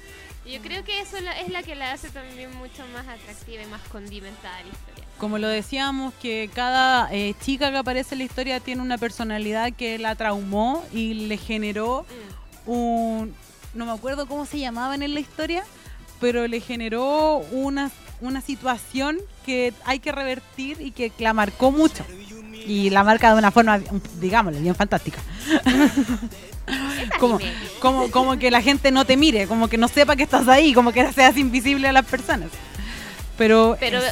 Yo 0.46 0.60
creo 0.60 0.84
que 0.84 1.00
eso 1.00 1.16
es 1.16 1.48
la 1.50 1.62
que 1.62 1.74
la 1.74 1.92
hace 1.92 2.10
también 2.10 2.54
mucho 2.56 2.84
más 2.92 3.06
atractiva 3.08 3.62
y 3.62 3.66
más 3.66 3.80
condimentada 3.90 4.60
la 4.62 4.68
historia. 4.68 5.04
Como 5.18 5.38
lo 5.38 5.48
decíamos, 5.48 6.12
que 6.20 6.50
cada 6.54 7.08
eh, 7.12 7.34
chica 7.40 7.70
que 7.70 7.78
aparece 7.78 8.14
en 8.14 8.18
la 8.18 8.24
historia 8.24 8.60
tiene 8.60 8.82
una 8.82 8.98
personalidad 8.98 9.72
que 9.72 9.98
la 9.98 10.14
traumó 10.16 10.84
y 10.92 11.14
le 11.14 11.36
generó 11.38 12.04
Mm. 12.66 12.70
un... 12.70 13.34
No 13.74 13.86
me 13.86 13.92
acuerdo 13.92 14.26
cómo 14.26 14.46
se 14.46 14.58
llamaban 14.58 15.02
en 15.02 15.14
la 15.14 15.20
historia, 15.20 15.64
pero 16.20 16.46
le 16.46 16.60
generó 16.60 17.38
una, 17.50 17.90
una 18.20 18.40
situación 18.40 19.18
que 19.44 19.72
hay 19.84 19.98
que 19.98 20.12
revertir 20.12 20.80
y 20.80 20.90
que 20.92 21.10
la 21.18 21.32
marcó 21.32 21.72
mucho. 21.72 22.04
Y 22.66 22.90
la 22.90 23.02
marca 23.04 23.32
de 23.32 23.38
una 23.38 23.50
forma, 23.50 23.78
digámosle, 24.20 24.60
bien 24.60 24.74
fantástica. 24.74 25.18
Como, 27.20 27.38
como, 27.80 28.10
como 28.10 28.38
que 28.38 28.50
la 28.50 28.62
gente 28.62 28.90
no 28.90 29.04
te 29.04 29.16
mire, 29.16 29.46
como 29.46 29.68
que 29.68 29.76
no 29.76 29.88
sepa 29.88 30.16
que 30.16 30.22
estás 30.22 30.48
ahí, 30.48 30.72
como 30.72 30.92
que 30.92 31.12
seas 31.12 31.36
invisible 31.36 31.88
a 31.88 31.92
las 31.92 32.06
personas. 32.06 32.48
Pero, 33.36 33.76
Pero 33.78 33.98
es- 33.98 34.04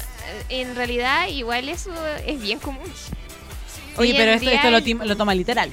eh, 0.50 0.61
en 0.61 0.74
realidad 0.76 1.28
igual 1.28 1.68
eso 1.68 1.90
es 2.26 2.40
bien 2.40 2.59
común. 2.59 2.82
oye, 3.96 4.14
pero 4.16 4.32
esto, 4.32 4.50
esto 4.50 4.70
lo, 4.70 5.05
lo 5.07 5.16
toma 5.16 5.34
literal. 5.34 5.70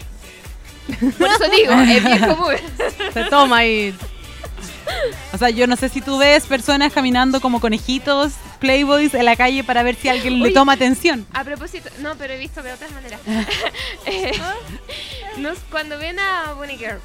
Por 1.18 1.28
eso 1.30 1.50
digo, 1.56 1.74
es 1.74 2.04
bien 2.04 2.20
común. 2.20 2.56
Se 3.14 3.24
toma 3.26 3.66
y 3.66 3.94
O 5.34 5.38
sea, 5.38 5.50
yo 5.50 5.68
no 5.68 5.76
sé 5.76 5.90
si 5.90 6.02
tú 6.02 6.18
ves 6.18 6.46
personas 6.46 6.92
caminando 6.94 7.40
como 7.42 7.60
conejitos, 7.62 8.34
playboys 8.60 9.14
en 9.14 9.26
la 9.26 9.36
calle 9.36 9.64
para 9.64 9.84
ver 9.84 9.96
si 9.96 10.10
alguien 10.10 10.42
le 10.42 10.52
toma 10.52 10.74
atención. 10.74 11.26
A 11.34 11.44
propósito, 11.44 11.90
no, 12.00 12.16
pero 12.16 12.34
he 12.34 12.38
visto 12.38 12.62
de 12.64 12.74
otras 12.74 12.92
maneras. 12.92 13.20
Eh, 14.06 14.32
nos- 15.38 15.60
cuando 15.72 15.98
ven 15.98 16.20
a 16.20 16.54
Bunny 16.54 16.78
Girl, 16.78 17.00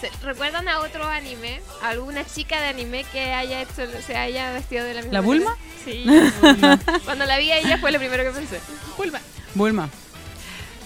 ¿se- 0.00 0.10
¿recuerdan 0.24 0.66
a 0.68 0.80
otro 0.80 1.06
anime? 1.06 1.60
¿A 1.82 1.90
¿Alguna 1.90 2.24
chica 2.24 2.60
de 2.60 2.68
anime 2.68 3.04
que 3.12 3.32
haya 3.32 3.60
hecho, 3.62 3.86
se 4.06 4.16
haya 4.16 4.52
vestido 4.52 4.84
de 4.84 4.94
la 4.94 5.02
misma 5.02 5.12
¿La 5.20 5.22
manera? 5.22 5.50
Bulma? 5.84 6.76
Sí. 6.86 7.00
Cuando 7.04 7.26
la 7.26 7.38
vi 7.38 7.50
a 7.52 7.58
ella 7.58 7.78
fue 7.78 7.92
lo 7.92 7.98
primero 7.98 8.22
que 8.24 8.30
pensé. 8.30 8.60
Bulma. 8.96 9.20
Bulma. 9.54 9.88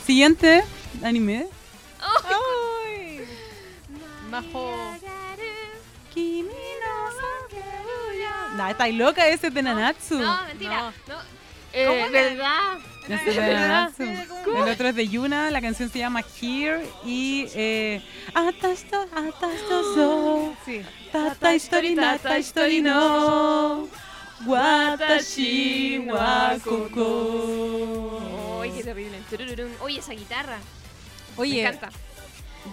Siguiente 0.07 0.63
anime. 1.03 1.47
¡Ay! 2.01 3.21
Majo. 4.31 4.97
Nah, 8.55 8.71
estáis 8.71 8.95
loca, 8.95 9.27
ese 9.29 9.49
es 9.49 9.55
de 9.55 9.63
Nanatsu. 9.63 10.19
No, 10.19 10.45
mentira. 10.47 10.93
No. 11.09 11.15
No. 11.15 11.21
Eh, 11.73 12.09
¿Verdad? 12.11 12.79
Ese 13.09 13.31
es 13.31 13.37
de 13.49 13.55
Nanatsu. 13.55 14.03
El 14.03 14.69
otro 14.69 14.89
es 14.89 14.95
de 14.95 15.09
Yuna, 15.09 15.51
la 15.51 15.61
canción 15.61 15.91
se 15.91 15.99
llama 15.99 16.21
Here 16.41 16.87
y 17.05 17.47
eh, 17.55 18.01
Atasto, 18.33 19.03
Atasto 19.13 19.95
so, 19.95 20.57
Sí. 20.65 20.83
Tata 21.11 21.55
History, 21.55 21.97
Tata 21.97 22.39
History 22.39 22.81
no, 22.81 23.89
Watashi 24.47 25.99
wa 26.09 26.55
koko. 26.63 28.21
Ay, 28.63 28.71
qué 28.71 28.85
terrible. 28.85 29.19
Oye, 29.81 29.99
esa 29.99 30.13
guitarra. 30.13 30.59
Me 31.37 31.43
Oye, 31.43 31.61
encanta. 31.67 31.91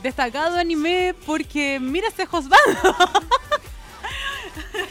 destacado 0.04 0.58
anime 0.58 1.16
porque 1.26 1.80
mira 1.80 2.08
ese 2.08 2.24
husband. 2.32 2.60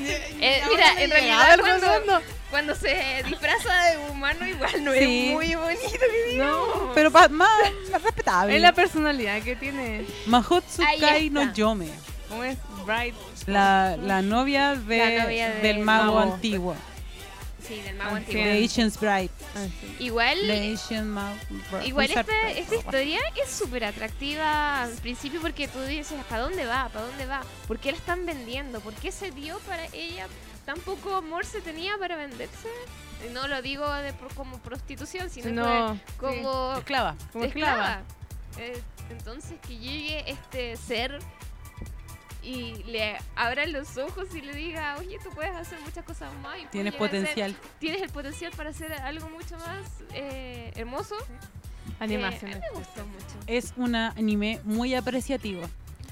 Eh, 0.40 0.62
mira, 0.70 1.02
en 1.02 1.10
realidad 1.10 1.58
cuando, 1.60 2.22
cuando 2.50 2.74
se 2.74 3.22
disfraza 3.26 3.84
de 3.90 3.98
humano 4.10 4.46
igual 4.48 4.84
no 4.84 4.92
Sí. 4.94 5.28
es 5.28 5.32
muy 5.34 5.54
bonito 5.54 5.82
que 6.00 6.30
digamos. 6.30 6.68
Pero 6.94 7.10
pa- 7.10 7.28
más, 7.28 7.48
más 7.92 8.02
respetable. 8.02 8.56
Es 8.56 8.62
la 8.62 8.72
personalidad 8.72 9.40
que 9.42 9.56
tiene. 9.56 10.06
Mahotsu 10.26 10.82
Ahí 10.82 10.98
Kai 11.00 11.30
no. 11.30 11.52
Yome, 11.52 11.88
¿Cómo 12.28 12.44
es? 12.44 12.56
Bright. 12.86 13.14
la, 13.46 13.96
la 13.98 14.22
novia, 14.22 14.74
de, 14.74 14.98
La 14.98 15.24
novia 15.24 15.50
del 15.50 15.62
del 15.62 15.78
mago, 15.80 16.14
mago. 16.14 16.32
antiguo, 16.34 16.74
Sí, 17.70 17.80
del 17.82 17.94
mago 17.94 18.16
antiguo. 18.16 18.42
sí. 18.42 18.90
Sprite. 18.90 19.32
Ah, 19.54 19.66
sí. 19.80 19.96
Igual, 20.00 20.38
The 20.40 20.72
Asian 20.74 21.08
mago. 21.08 21.36
igual 21.84 22.10
esta, 22.10 22.50
esta 22.50 22.74
historia 22.74 23.20
es 23.40 23.48
súper 23.48 23.84
atractiva 23.84 24.82
al 24.82 24.92
principio 24.94 25.40
porque 25.40 25.68
tú 25.68 25.80
dices, 25.82 26.18
¿para 26.28 26.42
dónde 26.42 26.66
va? 26.66 26.88
¿Para 26.88 27.06
dónde 27.06 27.26
va? 27.26 27.42
¿Por 27.68 27.78
qué 27.78 27.92
la 27.92 27.98
están 27.98 28.26
vendiendo? 28.26 28.80
¿Por 28.80 28.92
qué 28.94 29.12
se 29.12 29.30
dio 29.30 29.58
para 29.60 29.84
ella 29.92 30.26
tan 30.66 30.78
poco 30.80 31.14
amor 31.14 31.46
se 31.46 31.60
tenía 31.60 31.96
para 31.96 32.16
venderse? 32.16 32.68
No 33.32 33.46
lo 33.46 33.62
digo 33.62 33.88
de, 33.92 34.12
como 34.34 34.58
prostitución, 34.58 35.30
sino 35.30 35.50
No, 35.50 36.00
como 36.16 36.74
Esclava. 36.76 37.14
Como 37.32 37.44
esclava. 37.44 38.02
Eh, 38.58 38.82
entonces 39.10 39.58
que 39.66 39.76
llegue 39.78 40.24
este 40.28 40.76
ser 40.76 41.20
y 42.42 42.82
le 42.84 43.16
abra 43.36 43.66
los 43.66 43.96
ojos 43.98 44.34
y 44.34 44.40
le 44.40 44.54
diga, 44.54 44.96
oye, 44.98 45.18
tú 45.22 45.30
puedes 45.30 45.54
hacer 45.54 45.78
muchas 45.80 46.04
cosas 46.04 46.32
más. 46.42 46.58
y 46.58 46.66
Tienes 46.66 46.92
ser- 46.92 46.98
potencial. 46.98 47.54
tienes 47.78 48.02
el 48.02 48.10
potencial 48.10 48.52
para 48.56 48.70
hacer 48.70 48.92
algo 48.92 49.28
mucho 49.30 49.56
más 49.58 49.86
eh, 50.14 50.72
hermoso. 50.76 51.14
Animación. 51.98 52.50
Eh, 52.52 52.54
a 52.54 52.58
mí 52.58 52.62
me 52.72 52.78
gustó 52.78 53.06
mucho. 53.06 53.36
Es 53.46 53.72
un 53.76 53.94
anime 53.94 54.60
muy 54.64 54.94
apreciativo. 54.94 55.62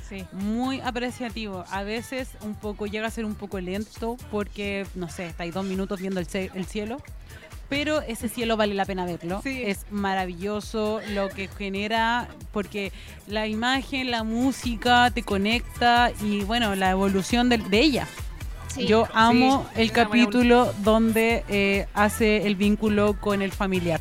Sí. 0.08 0.26
Muy 0.32 0.80
apreciativo. 0.80 1.64
A 1.70 1.82
veces 1.82 2.30
un 2.40 2.54
poco 2.54 2.86
llega 2.86 3.06
a 3.06 3.10
ser 3.10 3.24
un 3.26 3.34
poco 3.34 3.60
lento 3.60 4.16
porque, 4.30 4.86
no 4.94 5.08
sé, 5.08 5.26
estáis 5.26 5.52
dos 5.52 5.64
minutos 5.66 6.00
viendo 6.00 6.20
el, 6.20 6.26
el 6.54 6.66
cielo. 6.66 6.98
Pero 7.68 8.00
ese 8.00 8.28
cielo 8.28 8.56
vale 8.56 8.74
la 8.74 8.86
pena 8.86 9.04
verlo. 9.04 9.40
Sí. 9.42 9.62
Es 9.64 9.84
maravilloso 9.90 11.00
lo 11.10 11.28
que 11.28 11.48
genera 11.48 12.28
porque 12.52 12.92
la 13.26 13.46
imagen, 13.46 14.10
la 14.10 14.24
música 14.24 15.10
te 15.10 15.22
conecta 15.22 16.10
y 16.22 16.44
bueno, 16.44 16.74
la 16.74 16.90
evolución 16.90 17.48
de, 17.50 17.58
de 17.58 17.80
ella. 17.80 18.06
Sí. 18.74 18.86
Yo 18.86 19.06
amo 19.12 19.66
Sí, 19.74 19.82
el 19.82 19.92
capítulo 19.92 20.72
donde 20.82 21.44
eh, 21.48 21.86
hace 21.94 22.46
el 22.46 22.54
vínculo 22.56 23.18
con 23.20 23.42
el 23.42 23.50
familiar, 23.52 24.00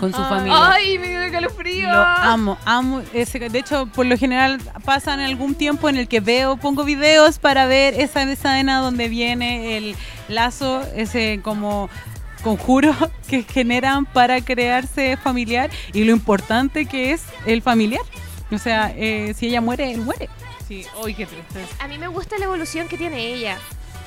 con 0.00 0.12
su 0.12 0.22
Ay. 0.22 0.28
familia. 0.28 0.70
¡Ay, 0.72 0.98
me 0.98 1.08
dio 1.08 1.32
calofrío! 1.32 1.88
Lo 1.88 2.02
amo, 2.02 2.58
amo 2.64 3.02
ese. 3.12 3.38
De 3.48 3.58
hecho, 3.58 3.86
por 3.86 4.06
lo 4.06 4.16
general 4.18 4.60
pasan 4.84 5.20
algún 5.20 5.54
tiempo 5.54 5.88
en 5.88 5.96
el 5.96 6.08
que 6.08 6.20
veo, 6.20 6.56
pongo 6.56 6.84
videos 6.84 7.38
para 7.38 7.66
ver 7.66 7.94
esa 7.94 8.22
escena 8.24 8.80
donde 8.80 9.08
viene 9.08 9.76
el 9.76 9.96
lazo, 10.28 10.82
ese 10.94 11.40
como 11.42 11.88
conjuros 12.44 12.94
que 13.28 13.42
generan 13.42 14.04
para 14.06 14.40
crearse 14.40 15.16
familiar 15.16 15.70
y 15.92 16.04
lo 16.04 16.12
importante 16.12 16.86
que 16.86 17.10
es 17.10 17.24
el 17.46 17.62
familiar. 17.62 18.02
O 18.52 18.58
sea, 18.58 18.92
eh, 18.94 19.34
si 19.34 19.46
ella 19.46 19.60
muere, 19.60 19.90
él 19.90 20.02
muere. 20.02 20.28
Sí, 20.68 20.86
uy, 21.02 21.14
qué 21.14 21.26
tristeza. 21.26 21.82
A 21.82 21.88
mí 21.88 21.98
me 21.98 22.06
gusta 22.06 22.38
la 22.38 22.44
evolución 22.44 22.86
que 22.86 22.96
tiene 22.96 23.34
ella. 23.34 23.58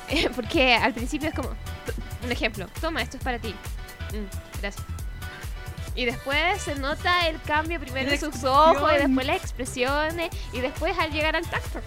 Porque 0.34 0.74
al 0.74 0.94
principio 0.94 1.28
es 1.28 1.34
como, 1.34 1.50
un 2.24 2.32
ejemplo, 2.32 2.66
toma, 2.80 3.02
esto 3.02 3.18
es 3.18 3.22
para 3.22 3.38
ti. 3.38 3.54
Mm, 4.12 4.60
gracias. 4.60 4.86
Y 5.94 6.04
después 6.04 6.62
se 6.62 6.76
nota 6.76 7.26
el 7.28 7.42
cambio 7.42 7.80
primero 7.80 8.10
en 8.12 8.20
sus 8.20 8.44
ojos 8.44 8.88
y 8.94 8.98
después 8.98 9.26
las 9.26 9.36
expresiones 9.36 10.30
y 10.52 10.60
después 10.60 10.96
al 10.96 11.10
llegar 11.10 11.34
al 11.34 11.44
tacto. 11.44 11.80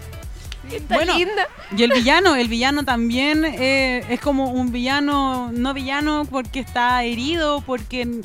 Está 0.70 0.96
Bueno, 0.96 1.18
linda. 1.18 1.48
Y 1.76 1.84
el 1.84 1.92
villano, 1.92 2.36
el 2.36 2.48
villano 2.48 2.84
también 2.84 3.46
eh, 3.46 4.06
es 4.10 4.20
como 4.20 4.52
un 4.52 4.72
villano, 4.72 5.52
no 5.52 5.74
villano 5.74 6.26
porque 6.30 6.60
está 6.60 7.04
herido, 7.04 7.62
porque 7.62 8.22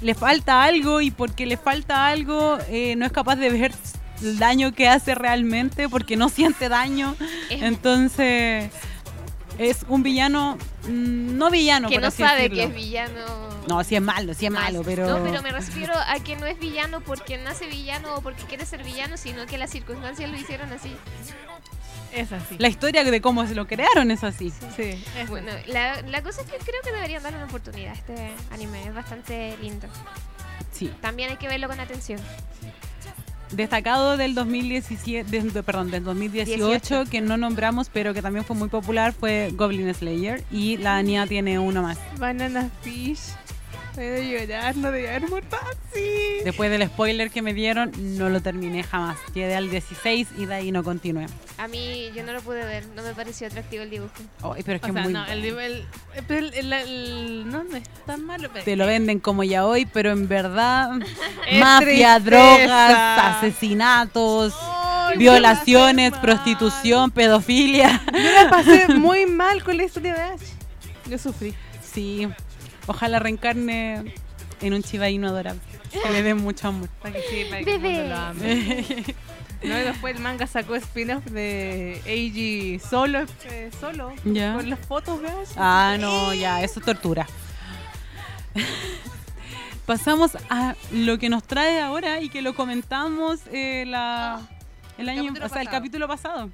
le 0.00 0.14
falta 0.14 0.62
algo 0.62 1.00
y 1.00 1.10
porque 1.10 1.46
le 1.46 1.56
falta 1.56 2.06
algo 2.06 2.58
eh, 2.68 2.94
no 2.96 3.04
es 3.06 3.12
capaz 3.12 3.36
de 3.36 3.50
ver 3.50 3.72
el 4.22 4.38
daño 4.38 4.72
que 4.72 4.88
hace 4.88 5.14
realmente 5.14 5.88
porque 5.88 6.16
no 6.16 6.28
siente 6.28 6.68
daño. 6.68 7.16
Es 7.50 7.62
Entonces 7.62 8.70
es 9.58 9.84
un 9.88 10.02
villano, 10.02 10.56
mm, 10.84 11.36
no 11.36 11.50
villano, 11.50 11.88
que 11.88 11.96
por 11.96 12.02
no 12.02 12.08
así 12.08 12.22
sabe 12.22 12.42
decirlo. 12.42 12.56
que 12.56 12.64
es 12.64 12.74
villano. 12.74 13.48
No, 13.68 13.84
sí 13.84 13.96
es 13.96 14.02
malo, 14.02 14.32
sí 14.32 14.46
es 14.46 14.52
malo, 14.52 14.82
pero... 14.82 15.06
No, 15.06 15.22
pero 15.22 15.42
me 15.42 15.50
refiero 15.52 15.92
a 15.94 16.18
que 16.20 16.36
no 16.36 16.46
es 16.46 16.58
villano 16.58 17.00
porque 17.02 17.36
nace 17.36 17.66
villano 17.66 18.14
o 18.14 18.22
porque 18.22 18.44
quiere 18.44 18.64
ser 18.64 18.82
villano, 18.82 19.16
sino 19.18 19.44
que 19.46 19.58
las 19.58 19.70
circunstancias 19.70 20.30
lo 20.30 20.36
hicieron 20.38 20.72
así. 20.72 20.96
Es 22.12 22.32
así. 22.32 22.56
La 22.58 22.68
historia 22.68 23.04
de 23.04 23.20
cómo 23.20 23.46
se 23.46 23.54
lo 23.54 23.66
crearon 23.66 24.10
es 24.10 24.24
así. 24.24 24.50
Sí, 24.74 25.04
es 25.18 25.28
Bueno, 25.28 25.52
la, 25.66 26.00
la 26.02 26.22
cosa 26.22 26.40
es 26.40 26.46
que 26.46 26.56
creo 26.56 26.80
que 26.82 26.92
deberían 26.92 27.22
darle 27.22 27.36
una 27.38 27.46
oportunidad 27.46 27.92
a 27.92 27.94
este 27.94 28.32
anime. 28.50 28.86
Es 28.86 28.94
bastante 28.94 29.56
lindo. 29.60 29.86
Sí. 30.72 30.90
También 31.02 31.30
hay 31.30 31.36
que 31.36 31.48
verlo 31.48 31.68
con 31.68 31.78
atención. 31.80 32.20
Destacado 33.52 34.16
del 34.16 34.34
2017, 34.34 35.28
de- 35.30 35.50
de- 35.50 35.62
perdón, 35.62 35.90
del 35.90 36.04
2018 36.04 36.66
18. 36.66 37.10
que 37.10 37.20
no 37.20 37.36
nombramos, 37.36 37.88
pero 37.92 38.12
que 38.14 38.22
también 38.22 38.44
fue 38.44 38.54
muy 38.56 38.68
popular 38.68 39.12
fue 39.12 39.50
Goblin 39.54 39.92
Slayer 39.94 40.44
y 40.52 40.76
la 40.76 41.02
Nia 41.02 41.26
tiene 41.26 41.58
uno 41.58 41.82
más. 41.82 41.98
Banana 42.18 42.70
Fish. 42.82 43.20
Puedo 43.98 44.22
llorar, 44.22 44.76
no 44.76 44.92
debía 44.92 45.16
haber 45.16 45.28
muerto 45.28 45.56
así. 45.56 46.38
Después 46.44 46.70
del 46.70 46.86
spoiler 46.86 47.32
que 47.32 47.42
me 47.42 47.52
dieron, 47.52 47.90
no 48.16 48.28
lo 48.28 48.40
terminé 48.40 48.84
jamás. 48.84 49.18
Quedé 49.34 49.56
al 49.56 49.70
16 49.70 50.28
y 50.38 50.46
de 50.46 50.54
ahí 50.54 50.70
no 50.70 50.84
continué. 50.84 51.26
A 51.58 51.66
mí 51.66 52.08
yo 52.14 52.22
no 52.22 52.32
lo 52.32 52.40
pude 52.40 52.64
ver, 52.64 52.86
no 52.94 53.02
me 53.02 53.12
pareció 53.12 53.48
atractivo 53.48 53.82
el 53.82 53.90
dibujo. 53.90 54.12
Ay, 54.44 54.62
pero 54.64 54.76
es 54.76 54.82
que 54.82 54.90
O 54.92 54.94
sea, 54.94 55.02
muy 55.02 55.12
no, 55.12 55.26
el 55.26 55.44
el, 55.44 55.84
el- 56.54 56.72
el- 56.72 57.48
no, 57.50 57.64
no 57.64 57.76
es 57.76 57.88
tan 58.06 58.24
malo. 58.24 58.48
Pero 58.52 58.64
te 58.64 58.76
lo 58.76 58.86
venden 58.86 59.18
como 59.18 59.42
ya 59.42 59.66
hoy, 59.66 59.84
pero 59.86 60.12
en 60.12 60.28
verdad 60.28 60.90
mafia, 61.58 62.20
tristeza. 62.20 62.20
drogas, 62.20 63.36
asesinatos, 63.36 64.54
yo 65.14 65.18
violaciones, 65.18 66.12
prostitución, 66.12 67.10
pedofilia. 67.10 68.00
Yo 68.12 68.30
la 68.44 68.48
pasé 68.48 68.86
muy 68.94 69.26
mal 69.26 69.64
con 69.64 69.76
la 69.76 69.82
historia 69.82 70.14
de 70.14 70.20
Ash. 70.22 70.40
Yo 71.06 71.18
sufrí. 71.18 71.52
Sí, 71.82 72.28
ojalá 72.88 73.18
reencarne 73.20 74.12
en 74.60 74.74
un 74.74 74.82
chivaíno 74.82 75.28
adorable. 75.28 75.60
Que 75.92 76.10
le 76.10 76.22
den 76.22 76.38
mucho 76.38 76.68
amor. 76.68 76.88
Para 77.00 77.14
que 77.14 77.22
sí, 77.22 77.44
para 77.48 77.62
que 77.64 77.74
el 77.76 77.80
Bebé. 77.80 77.94
mundo 78.00 78.08
lo 78.08 78.16
ame. 78.20 79.04
No, 79.62 79.76
y 79.76 79.82
después 79.82 80.14
el 80.14 80.22
manga 80.22 80.46
sacó 80.46 80.76
spin-off 80.76 81.24
de 81.26 82.00
Eiji 82.06 82.78
solo, 82.78 83.24
eh, 83.50 83.70
solo, 83.80 84.12
Ya. 84.24 84.54
con 84.54 84.70
las 84.70 84.78
fotos 84.78 85.20
Ash. 85.24 85.48
Ah, 85.56 85.96
no, 85.98 86.32
ya, 86.34 86.62
eso 86.62 86.78
es 86.78 86.86
tortura. 86.86 87.26
Pasamos 89.86 90.36
a 90.50 90.74
lo 90.92 91.18
que 91.18 91.28
nos 91.30 91.42
trae 91.44 91.80
ahora 91.80 92.20
y 92.20 92.28
que 92.28 92.42
lo 92.42 92.54
comentamos 92.54 93.40
eh, 93.50 93.84
la, 93.86 94.40
el 94.98 95.08
el 95.08 95.08
año, 95.08 95.22
capítulo 95.28 95.46
o 95.46 95.48
sea, 95.48 95.62
el 95.62 95.68
capítulo 95.70 96.06
pasado. 96.08 96.50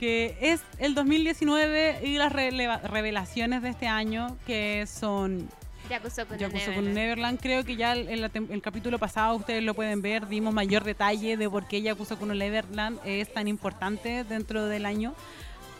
Que 0.00 0.34
es 0.40 0.62
el 0.78 0.94
2019 0.94 2.00
y 2.04 2.16
las 2.16 2.32
revelaciones 2.32 3.60
de 3.62 3.68
este 3.68 3.86
año, 3.86 4.34
que 4.46 4.86
son 4.86 5.46
Yakuza 5.90 6.24
con 6.24 6.38
Yakuza 6.38 6.58
Neverland. 6.58 6.84
con 6.86 6.94
Neverland. 6.94 7.40
Creo 7.40 7.64
que 7.66 7.76
ya 7.76 7.94
en 7.94 8.06
tem- 8.32 8.50
el 8.50 8.62
capítulo 8.62 8.98
pasado 8.98 9.36
ustedes 9.36 9.62
lo 9.62 9.74
pueden 9.74 10.00
ver, 10.00 10.26
dimos 10.26 10.54
mayor 10.54 10.84
detalle 10.84 11.36
de 11.36 11.50
por 11.50 11.68
qué 11.68 11.82
Yakuza 11.82 12.16
con 12.16 12.28
Neverland 12.36 12.98
es 13.04 13.30
tan 13.30 13.46
importante 13.46 14.24
dentro 14.24 14.64
del 14.64 14.86
año. 14.86 15.14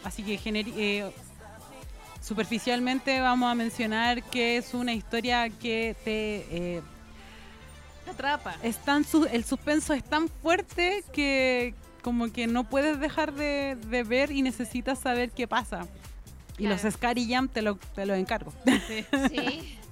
Así 0.05 0.23
que 0.23 0.39
eh, 0.77 1.11
superficialmente 2.21 3.21
vamos 3.23 3.51
a 3.51 3.55
mencionar 3.55 4.23
que 4.25 4.59
es 4.59 4.75
una 4.75 4.93
historia 4.93 5.49
que 5.49 5.97
te 6.05 6.47
eh, 6.77 6.83
atrapa. 8.11 8.55
es 8.63 8.77
tan 8.85 9.05
su- 9.05 9.25
el 9.33 9.45
suspenso 9.45 9.95
es 9.95 10.05
tan 10.05 10.29
fuerte 10.29 11.05
que 11.13 11.73
como 12.01 12.33
que 12.33 12.47
no 12.47 12.65
puedes 12.65 12.99
dejar 13.01 13.33
de, 13.35 13.77
de 13.87 14.03
ver 14.03 14.31
y 14.31 14.43
necesitas 14.43 14.99
saber 14.99 15.31
qué 15.31 15.47
pasa. 15.47 15.87
Y 16.59 16.67
los 16.67 16.81
Claro. 16.81 16.97
Scary 16.97 17.27
Jam 17.29 17.49
te 17.49 17.63
lo, 17.63 17.77
te 17.95 18.05
lo 18.07 18.15
encargo. 18.15 18.53
Sí. 19.31 19.77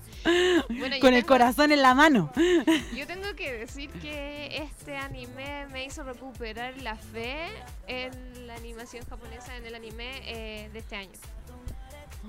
Bueno, 0.68 0.96
yo 0.96 1.00
Con 1.00 1.14
el 1.14 1.24
corazón 1.24 1.72
en 1.72 1.80
la 1.80 1.94
mano. 1.94 2.30
Yo 2.94 3.06
tengo 3.06 3.34
que 3.34 3.52
decir 3.52 3.88
que 3.88 4.58
este 4.58 4.96
anime 4.96 5.66
me 5.72 5.86
hizo 5.86 6.02
recuperar 6.02 6.76
la 6.82 6.96
fe 6.96 7.46
en 7.86 8.46
la 8.46 8.54
animación 8.56 9.06
japonesa, 9.08 9.56
en 9.56 9.64
el 9.64 9.74
anime 9.74 10.20
eh, 10.24 10.68
de 10.72 10.78
este 10.80 10.96
año. 10.96 11.12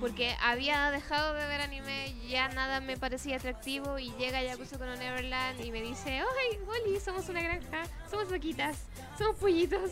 Porque 0.00 0.34
había 0.42 0.90
dejado 0.90 1.34
de 1.34 1.46
ver 1.46 1.60
anime, 1.60 2.14
ya 2.26 2.48
nada 2.48 2.80
me 2.80 2.96
parecía 2.96 3.36
atractivo 3.36 3.98
y 3.98 4.10
llega 4.18 4.42
Yakuza 4.42 4.78
con 4.78 4.88
Neverland 4.98 5.62
y 5.62 5.70
me 5.70 5.82
dice, 5.82 6.20
¡Ay, 6.20 6.58
Wally, 6.66 6.98
somos 7.00 7.28
una 7.28 7.42
granja, 7.42 7.82
somos 8.10 8.30
vaquitas, 8.30 8.78
somos 9.18 9.36
pollitos! 9.36 9.90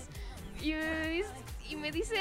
Y 0.63 0.73
me 0.73 1.09
dice, 1.09 1.31
y 1.69 1.77
me 1.77 1.93
dice 1.93 2.17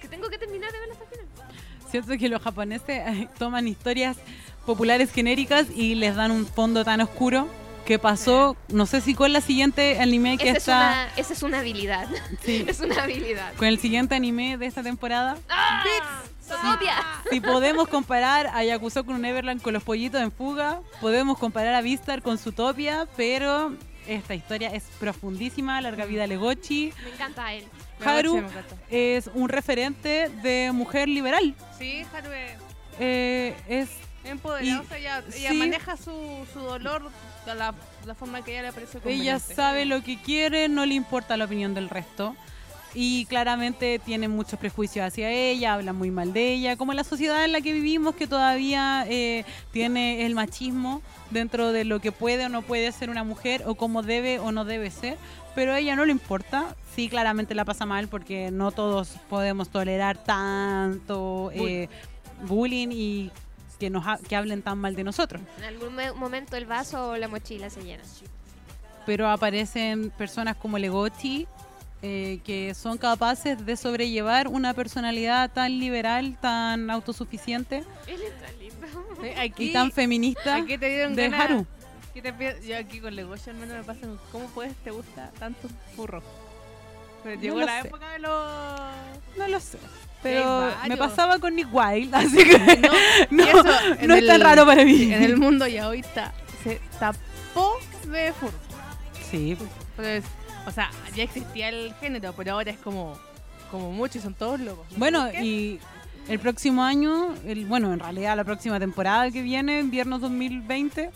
que 0.00 0.08
tengo 0.08 0.28
que 0.28 0.38
terminar 0.38 0.70
de 0.70 0.78
verla 0.78 0.94
hasta 0.94 1.04
el 1.04 1.10
final. 1.10 1.48
Siento 1.90 2.18
que 2.18 2.28
los 2.28 2.40
japoneses 2.40 2.88
eh, 2.88 3.28
toman 3.38 3.66
historias 3.66 4.16
populares 4.64 5.12
genéricas 5.12 5.66
y 5.74 5.96
les 5.96 6.14
dan 6.14 6.30
un 6.30 6.46
fondo 6.46 6.84
tan 6.84 7.00
oscuro 7.00 7.48
que 7.84 7.98
pasó, 7.98 8.56
no 8.68 8.86
sé 8.86 9.00
si 9.00 9.14
con 9.14 9.32
la 9.32 9.40
siguiente 9.40 9.98
anime 10.00 10.38
que 10.38 10.44
Esa 10.48 10.52
es, 10.52 10.58
está, 10.58 10.76
una, 10.78 11.08
esa 11.16 11.32
es 11.32 11.42
una 11.42 11.58
habilidad. 11.60 12.08
sí, 12.42 12.64
es 12.68 12.80
una 12.80 13.02
habilidad. 13.02 13.52
con 13.54 13.68
el 13.68 13.78
siguiente 13.78 14.14
anime 14.14 14.56
de 14.56 14.66
esta 14.66 14.82
temporada. 14.82 15.36
¡Ah! 15.48 15.82
¡Zootopia! 16.46 16.96
Si 17.30 17.40
podemos 17.40 17.88
comparar 17.88 18.48
a 18.48 18.62
Yakuza 18.64 19.02
con 19.02 19.20
Neverland 19.20 19.62
con 19.62 19.72
los 19.72 19.82
pollitos 19.82 20.20
en 20.20 20.30
fuga, 20.30 20.80
podemos 21.00 21.38
comparar 21.38 21.74
a 21.74 21.80
Vistar 21.80 22.20
con 22.22 22.36
Zootopia, 22.36 23.08
pero 23.16 23.74
esta 24.06 24.34
historia 24.34 24.68
es 24.74 24.84
profundísima, 25.00 25.80
larga 25.80 26.04
vida 26.04 26.24
a 26.24 26.26
Legochi, 26.26 26.92
Me 27.02 27.10
encanta 27.14 27.52
él. 27.54 27.64
Haru 28.04 28.42
es 28.90 29.30
un 29.32 29.48
referente 29.48 30.28
de 30.42 30.70
mujer 30.72 31.08
liberal. 31.08 31.54
Sí, 31.78 32.04
Haru 32.14 32.30
es 32.32 32.52
Eh, 33.00 33.56
es 33.68 33.88
empoderada, 34.24 34.64
Y- 34.82 34.84
o 34.84 34.88
sea, 34.88 34.98
ella, 34.98 35.22
ella 35.36 35.50
sí. 35.50 35.56
maneja 35.56 35.96
su, 35.96 36.46
su 36.52 36.60
dolor 36.60 37.10
de 37.46 37.54
la, 37.54 37.74
la 38.06 38.14
forma 38.14 38.42
que 38.42 38.52
ella 38.52 38.62
le 38.62 38.72
parece 38.72 38.98
Ella 38.98 39.02
conveniente. 39.02 39.54
sabe 39.54 39.84
lo 39.84 40.02
que 40.02 40.20
quiere, 40.20 40.68
no 40.68 40.86
le 40.86 40.94
importa 40.94 41.36
la 41.36 41.44
opinión 41.44 41.74
del 41.74 41.88
resto. 41.88 42.34
Y 42.96 43.26
claramente 43.26 43.98
tiene 43.98 44.28
muchos 44.28 44.56
prejuicios 44.56 45.04
hacia 45.04 45.28
ella, 45.28 45.74
habla 45.74 45.92
muy 45.92 46.12
mal 46.12 46.32
de 46.32 46.52
ella, 46.52 46.76
como 46.76 46.92
la 46.92 47.02
sociedad 47.02 47.44
en 47.44 47.50
la 47.50 47.60
que 47.60 47.72
vivimos 47.72 48.14
que 48.14 48.28
todavía 48.28 49.04
eh, 49.08 49.44
tiene 49.72 50.24
el 50.26 50.36
machismo 50.36 51.02
dentro 51.30 51.72
de 51.72 51.84
lo 51.84 51.98
que 52.00 52.12
puede 52.12 52.46
o 52.46 52.48
no 52.48 52.62
puede 52.62 52.92
ser 52.92 53.10
una 53.10 53.24
mujer 53.24 53.64
o 53.66 53.74
cómo 53.74 54.02
debe 54.02 54.38
o 54.38 54.52
no 54.52 54.64
debe 54.64 54.92
ser. 54.92 55.16
Pero 55.56 55.72
a 55.72 55.80
ella 55.80 55.96
no 55.96 56.04
le 56.04 56.12
importa, 56.12 56.76
sí 56.94 57.08
claramente 57.08 57.56
la 57.56 57.64
pasa 57.64 57.84
mal 57.84 58.06
porque 58.06 58.52
no 58.52 58.70
todos 58.70 59.08
podemos 59.28 59.70
tolerar 59.70 60.16
tanto 60.18 61.50
eh, 61.52 61.88
bullying 62.46 62.88
y 62.92 63.30
que, 63.78 63.90
nos 63.90 64.06
ha- 64.06 64.18
que 64.18 64.36
hablen 64.36 64.62
tan 64.62 64.78
mal 64.78 64.94
de 64.96 65.04
nosotros. 65.04 65.40
En 65.58 65.64
algún 65.64 65.94
me- 65.94 66.12
momento 66.12 66.56
el 66.56 66.66
vaso 66.66 67.10
o 67.10 67.16
la 67.16 67.28
mochila 67.28 67.70
se 67.70 67.82
llena. 67.82 68.02
pero 69.06 69.28
aparecen 69.28 70.10
personas 70.10 70.56
como 70.56 70.78
Legochi 70.78 71.46
eh, 72.06 72.40
que 72.44 72.74
son 72.74 72.98
capaces 72.98 73.64
de 73.64 73.76
sobrellevar 73.76 74.48
una 74.48 74.74
personalidad 74.74 75.50
tan 75.50 75.78
liberal, 75.78 76.36
tan 76.40 76.90
autosuficiente 76.90 77.82
Él 78.06 78.20
es 78.22 78.40
tan 78.40 78.58
lindo. 78.58 79.40
Aquí, 79.40 79.70
y 79.70 79.72
tan 79.72 79.90
feminista 79.90 80.56
aquí 80.56 80.76
te 80.76 80.88
dieron 80.88 81.14
de 81.16 81.28
ganas- 81.30 81.40
Haru. 81.40 81.66
aquí 82.10 82.20
te 82.22 82.66
yo 82.66 82.76
aquí 82.76 83.00
con 83.00 83.14
Legoshi 83.16 83.50
al 83.50 83.56
menos 83.56 83.76
me 83.78 83.84
pasa 83.84 84.00
con 84.02 84.18
cómo 84.32 84.46
puedes 84.48 84.74
te 84.76 84.90
gusta 84.90 85.30
tanto 85.38 85.68
furro. 85.96 86.22
Pero 87.22 87.40
llegó 87.40 87.60
lo 87.60 87.66
la 87.66 87.80
sé. 87.82 87.88
época 87.88 88.10
de 88.10 88.18
los 88.18 88.40
No 89.38 89.48
lo 89.48 89.60
sé. 89.60 89.78
Pero 90.24 90.72
me 90.88 90.96
pasaba 90.96 91.38
con 91.38 91.54
Nick 91.54 91.68
Wilde, 91.72 92.16
así 92.16 92.36
que 92.36 92.76
No, 92.78 92.88
no, 93.30 93.44
y 93.44 93.48
eso 93.48 93.64
en 94.00 94.08
no 94.08 94.14
es 94.14 94.26
tan 94.26 94.40
raro 94.40 94.66
para 94.66 94.84
mí. 94.84 95.12
en 95.12 95.22
el 95.22 95.36
mundo 95.36 95.66
ya 95.68 95.88
hoy 95.88 96.00
está 96.00 96.32
se 96.64 96.80
tapó 96.98 97.78
de 98.08 98.32
furro. 98.32 98.58
Sí, 99.30 99.50
Entonces, 99.50 100.24
o 100.66 100.70
sea, 100.70 100.90
ya 101.14 101.22
existía 101.22 101.68
el 101.68 101.94
género, 102.00 102.32
pero 102.36 102.52
ahora 102.52 102.70
es 102.70 102.78
como 102.78 103.18
como 103.70 103.92
mucho 103.92 104.18
y 104.18 104.20
son 104.20 104.34
todos 104.34 104.60
locos. 104.60 104.86
No 104.92 104.98
bueno, 104.98 105.30
y 105.32 105.80
el 106.28 106.38
próximo 106.38 106.84
año, 106.84 107.34
el, 107.44 107.66
bueno, 107.66 107.92
en 107.92 107.98
realidad 107.98 108.36
la 108.36 108.44
próxima 108.44 108.78
temporada 108.78 109.30
que 109.30 109.42
viene, 109.42 109.80
invierno 109.80 110.18
2020, 110.18 111.10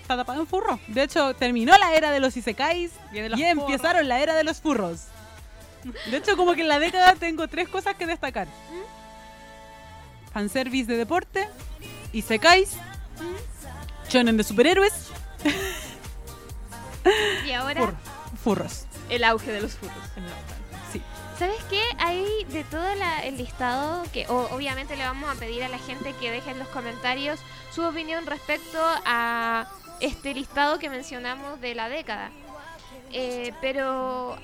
está 0.00 0.16
tapado 0.16 0.40
en 0.40 0.46
furro. 0.46 0.78
De 0.86 1.02
hecho, 1.02 1.34
terminó 1.34 1.76
la 1.76 1.94
era 1.94 2.10
de 2.12 2.20
los 2.20 2.36
isekais 2.36 2.92
los 3.12 3.38
y 3.38 3.42
empezaron 3.42 4.08
la 4.08 4.20
era 4.20 4.34
de 4.34 4.44
los 4.44 4.60
furros. 4.60 5.08
De 6.10 6.16
hecho, 6.16 6.36
como 6.36 6.54
que 6.54 6.62
en 6.62 6.68
la 6.68 6.78
década 6.78 7.14
tengo 7.14 7.48
tres 7.48 7.68
cosas 7.68 7.94
que 7.96 8.06
destacar. 8.06 8.48
Fanservice 10.32 10.90
de 10.90 10.96
deporte, 10.98 11.48
isekais, 12.12 12.76
shonen 14.08 14.36
de 14.36 14.44
superhéroes, 14.44 14.92
Y 17.46 17.52
ahora, 17.52 17.80
furro- 17.80 17.96
furros. 18.42 18.84
El 19.08 19.24
auge 19.24 19.50
de 19.52 19.60
los 19.62 19.72
furros. 19.74 19.96
Sí. 20.92 21.00
¿sabes 21.38 21.62
qué? 21.70 21.82
Hay 21.98 22.44
de 22.50 22.64
todo 22.64 22.94
la- 22.96 23.24
el 23.24 23.38
listado 23.38 24.02
que 24.12 24.26
o- 24.28 24.48
obviamente 24.54 24.96
le 24.96 25.04
vamos 25.04 25.30
a 25.34 25.38
pedir 25.38 25.62
a 25.64 25.68
la 25.68 25.78
gente 25.78 26.12
que 26.20 26.30
deje 26.30 26.50
en 26.50 26.58
los 26.58 26.68
comentarios 26.68 27.40
su 27.72 27.82
opinión 27.84 28.26
respecto 28.26 28.78
a 29.06 29.66
este 30.00 30.34
listado 30.34 30.78
que 30.78 30.90
mencionamos 30.90 31.60
de 31.60 31.74
la 31.74 31.88
década. 31.88 32.30
Eh, 33.12 33.54
pero 33.62 34.36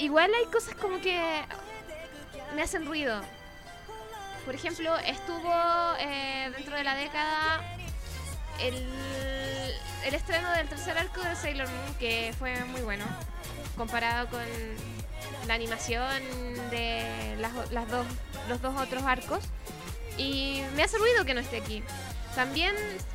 igual 0.00 0.32
hay 0.34 0.46
cosas 0.46 0.74
como 0.74 1.00
que 1.00 1.20
me 2.54 2.62
hacen 2.62 2.86
ruido. 2.86 3.20
Por 4.44 4.54
ejemplo, 4.54 4.96
estuvo 4.98 5.52
eh, 5.98 6.50
dentro 6.56 6.76
de 6.76 6.84
la 6.84 6.94
década 6.94 7.62
el, 8.58 8.74
el 10.04 10.14
estreno 10.14 10.50
del 10.52 10.68
tercer 10.68 10.96
arco 10.98 11.20
de 11.20 11.36
Sailor 11.36 11.68
Moon, 11.68 11.94
que 11.98 12.34
fue 12.38 12.64
muy 12.64 12.80
bueno, 12.80 13.04
comparado 13.76 14.28
con 14.28 14.44
la 15.46 15.54
animación 15.54 16.22
de 16.70 17.36
las, 17.38 17.88
dos, 17.88 18.06
los 18.48 18.60
dos 18.62 18.80
otros 18.80 19.04
arcos. 19.04 19.44
Y 20.16 20.62
me 20.74 20.82
hace 20.82 20.98
ruido 20.98 21.24
que 21.24 21.34
no 21.34 21.40
esté 21.40 21.58
aquí. 21.58 21.82
También 22.34 22.74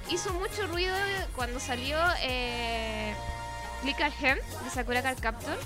hizo 0.09 0.33
mucho 0.33 0.67
ruido 0.67 0.95
cuando 1.35 1.59
salió 1.59 1.97
eh, 2.21 3.13
Click 3.81 3.99
Art 4.01 4.15
Hem 4.21 4.37
de 4.63 4.69
Sakura 4.69 5.01
Card 5.01 5.19
Captor. 5.19 5.57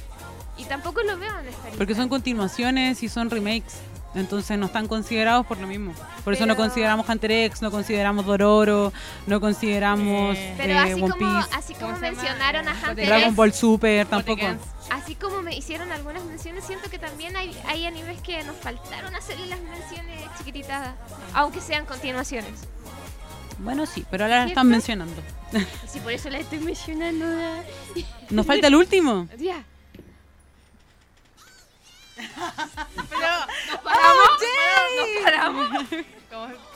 Y 0.60 0.66
tampoco 0.66 1.02
lo 1.02 1.18
veo 1.18 1.32
en 1.40 1.48
esta 1.48 1.64
lista. 1.64 1.78
Porque 1.78 1.96
son 1.96 2.10
continuaciones 2.10 3.02
y 3.02 3.10
son 3.10 3.30
remakes. 3.30 3.78
Entonces 4.16 4.58
no 4.58 4.66
están 4.66 4.88
considerados 4.88 5.46
por 5.46 5.60
lo 5.60 5.68
mismo. 5.68 5.94
Por 6.24 6.34
eso 6.34 6.46
no 6.48 6.56
consideramos 6.56 7.08
Hunter 7.08 7.32
X, 7.32 7.62
no 7.62 7.70
consideramos 7.70 8.26
Dororo, 8.26 8.92
no 9.28 9.40
consideramos 9.40 10.36
Eh, 10.36 10.56
Pero 10.58 10.74
eh, 10.74 10.78
así 10.78 10.94
One 10.94 11.02
como, 11.02 11.16
Piece, 11.16 11.56
así 11.56 11.74
como 11.76 11.98
mencionaron 11.98 12.68
a 12.68 12.72
Hunter 12.72 13.06
Dragon 13.06 13.24
X, 13.26 13.36
Ball 13.36 13.54
Super 13.54 14.08
tampoco. 14.08 14.46
Así 14.90 15.14
como 15.14 15.44
me 15.44 15.56
hicieron 15.56 15.92
algunas 15.92 16.24
menciones, 16.26 16.66
siento 16.66 16.90
que 16.90 16.98
también 16.98 17.38
hay, 17.38 17.56
hay 17.68 17.86
animes 17.86 18.20
que 18.22 18.44
nos 18.44 18.56
faltaron 18.58 19.14
hacerle 19.16 19.46
las 19.46 19.62
menciones 19.62 20.24
chiquititas, 20.40 20.96
aunque 21.34 21.62
sean 21.62 21.86
continuaciones. 21.86 22.68
Bueno, 23.60 23.86
sí, 23.86 24.06
pero 24.10 24.24
ahora 24.24 24.44
la 24.44 24.48
están 24.48 24.68
mencionando. 24.70 25.22
Si 25.88 26.00
por 26.00 26.12
eso 26.14 26.30
la 26.30 26.40
estoy 26.40 26.60
mencionando. 26.60 27.26
¿Nos 28.30 28.46
falta 28.46 28.68
el 28.68 28.76
último? 28.76 29.28
ya. 29.38 29.64
Pero 33.10 33.30
nos 33.68 33.80
paramos, 33.82 34.28
nos 34.98 35.24
paramos. 35.24 35.68
Como- 36.30 36.70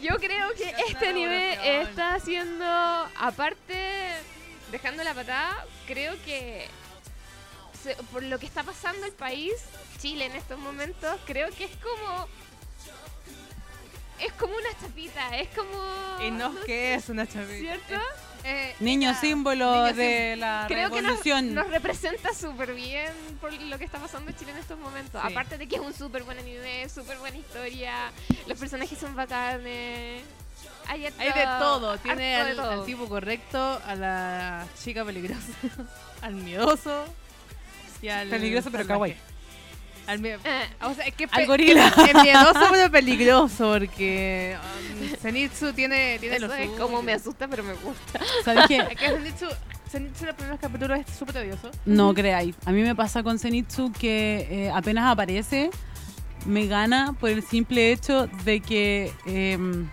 Yo 0.00 0.16
creo 0.18 0.52
que 0.54 0.74
este 0.88 1.06
anime 1.08 1.80
está 1.82 2.14
haciendo, 2.14 2.64
aparte, 3.18 4.14
dejando 4.72 5.04
la 5.04 5.14
patada, 5.14 5.64
creo 5.86 6.14
que 6.24 6.66
se- 7.84 7.94
por 8.12 8.22
lo 8.24 8.38
que 8.40 8.46
está 8.46 8.64
pasando 8.64 9.06
el 9.06 9.12
país, 9.12 9.52
Chile 10.00 10.26
en 10.26 10.32
estos 10.32 10.58
momentos, 10.58 11.20
creo 11.24 11.50
que 11.50 11.64
es 11.64 11.76
como... 11.76 12.26
Es 14.18 14.32
como 14.34 14.54
una 14.54 14.68
chapita, 14.80 15.36
es 15.36 15.48
como... 15.50 16.18
Y 16.20 16.30
no 16.32 16.52
es 16.58 16.64
que 16.64 16.94
es 16.94 17.08
una 17.08 17.26
chavita. 17.26 17.58
¿Cierto? 17.86 18.04
Eh, 18.44 18.74
Niño 18.80 19.10
era- 19.10 19.20
símbolo 19.20 19.84
niño 19.84 19.94
de 19.94 20.36
la 20.36 20.64
Creo 20.68 20.90
que 20.90 21.02
nos, 21.02 21.68
representa 21.68 22.34
súper 22.34 22.74
bien 22.74 23.12
por 23.40 23.52
lo 23.52 23.78
que 23.78 23.84
está 23.84 23.98
pasando 23.98 24.30
en 24.30 24.36
Chile 24.36 24.50
en 24.52 24.58
estos 24.58 24.78
momentos. 24.78 25.20
Sí. 25.20 25.28
Aparte 25.30 25.58
de 25.58 25.68
que 25.68 25.76
es 25.76 25.80
un 25.80 25.94
súper 25.94 26.24
buen 26.24 26.38
anime, 26.38 26.88
súper 26.88 27.18
buena 27.18 27.36
historia, 27.36 28.10
los 28.46 28.58
personajes 28.58 28.98
son 28.98 29.14
bacanes. 29.14 30.22
Hay, 30.88 31.02
de 31.02 31.10
todo. 31.58 31.96
Tiene 31.98 32.22
de 32.22 32.34
al, 32.34 32.56
todo. 32.56 32.70
al 32.70 32.84
tipo 32.84 33.08
correcto, 33.08 33.80
a 33.86 33.94
la 33.94 34.66
chica 34.82 35.04
peligrosa, 35.04 35.52
al 36.22 36.34
miedoso 36.34 37.04
y 38.00 38.08
al. 38.08 38.28
Peligroso 38.28 38.70
pero 38.70 38.86
kawaii. 38.86 39.16
Al 40.06 40.24
Eh, 40.24 40.38
o 40.82 40.94
sea, 40.94 41.10
que 41.10 41.28
Al 41.30 41.46
miedoso 42.22 42.60
pero 42.70 42.90
peligroso 42.92 43.72
porque 43.78 44.56
um, 45.00 45.08
Zenitsu 45.20 45.72
tiene, 45.72 46.18
tiene 46.18 46.36
eso 46.36 46.46
lo 46.48 46.54
es 46.54 46.66
suyo. 46.66 46.78
como 46.78 47.02
me 47.02 47.12
asusta, 47.12 47.48
pero 47.48 47.62
me 47.62 47.74
gusta. 47.74 48.20
¿Sabes 48.44 48.64
qué? 48.68 48.96
Que 48.98 49.08
Zenitsu, 49.10 49.46
Zenitsu 49.90 50.22
en 50.24 50.26
los 50.26 50.36
primeros 50.36 50.60
capítulos 50.60 50.98
es 51.00 51.14
súper 51.16 51.38
odioso. 51.38 51.70
No 51.84 52.12
creáis. 52.14 52.54
A 52.64 52.72
mí 52.72 52.82
me 52.82 52.94
pasa 52.94 53.22
con 53.22 53.38
Zenitsu 53.38 53.92
que 53.92 54.46
eh, 54.50 54.70
apenas 54.74 55.10
aparece, 55.10 55.70
me 56.46 56.66
gana 56.66 57.14
por 57.20 57.30
el 57.30 57.42
simple 57.42 57.92
hecho 57.92 58.26
de 58.44 58.60
que 58.60 59.12
em, 59.26 59.88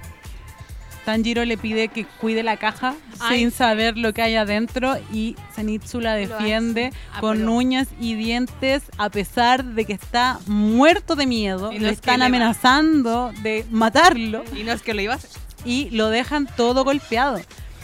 Tanjiro 1.10 1.44
le 1.45 1.57
pide 1.57 1.88
que 1.88 2.06
cuide 2.06 2.44
la 2.44 2.57
caja 2.57 2.94
Ay, 3.19 3.40
sin 3.40 3.52
saber 3.52 3.98
lo 3.98 4.14
que 4.14 4.22
hay 4.22 4.36
adentro 4.36 4.95
y 5.11 5.36
Zenitsu 5.56 5.99
la 6.02 6.14
defiende 6.14 6.91
Ah, 7.14 7.19
con 7.19 7.49
uñas 7.49 7.88
y 7.99 8.14
dientes 8.14 8.84
a 8.98 9.10
pesar 9.10 9.64
de 9.64 9.86
que 9.86 9.94
está 9.94 10.40
muerto 10.45 11.15
de 11.15 11.26
miedo. 11.26 11.72
Y 11.72 11.80
no 11.80 11.81
le 11.88 11.94
es 11.94 12.02
que 12.02 12.10
están 12.11 12.19
le 12.19 12.26
amenazando 12.27 13.31
de 13.41 13.65
matarlo 13.72 14.44
Y 14.56 14.64
no 14.64 14.72
es 14.72 14.81
que 14.84 14.94
lo 14.94 15.02
iba 15.02 15.14
a 15.14 15.18
hacer. 15.18 15.31
y 15.65 15.90
lo 15.90 16.10
dejan 16.10 16.48
todo 16.56 16.84
golpeado. 16.84 17.40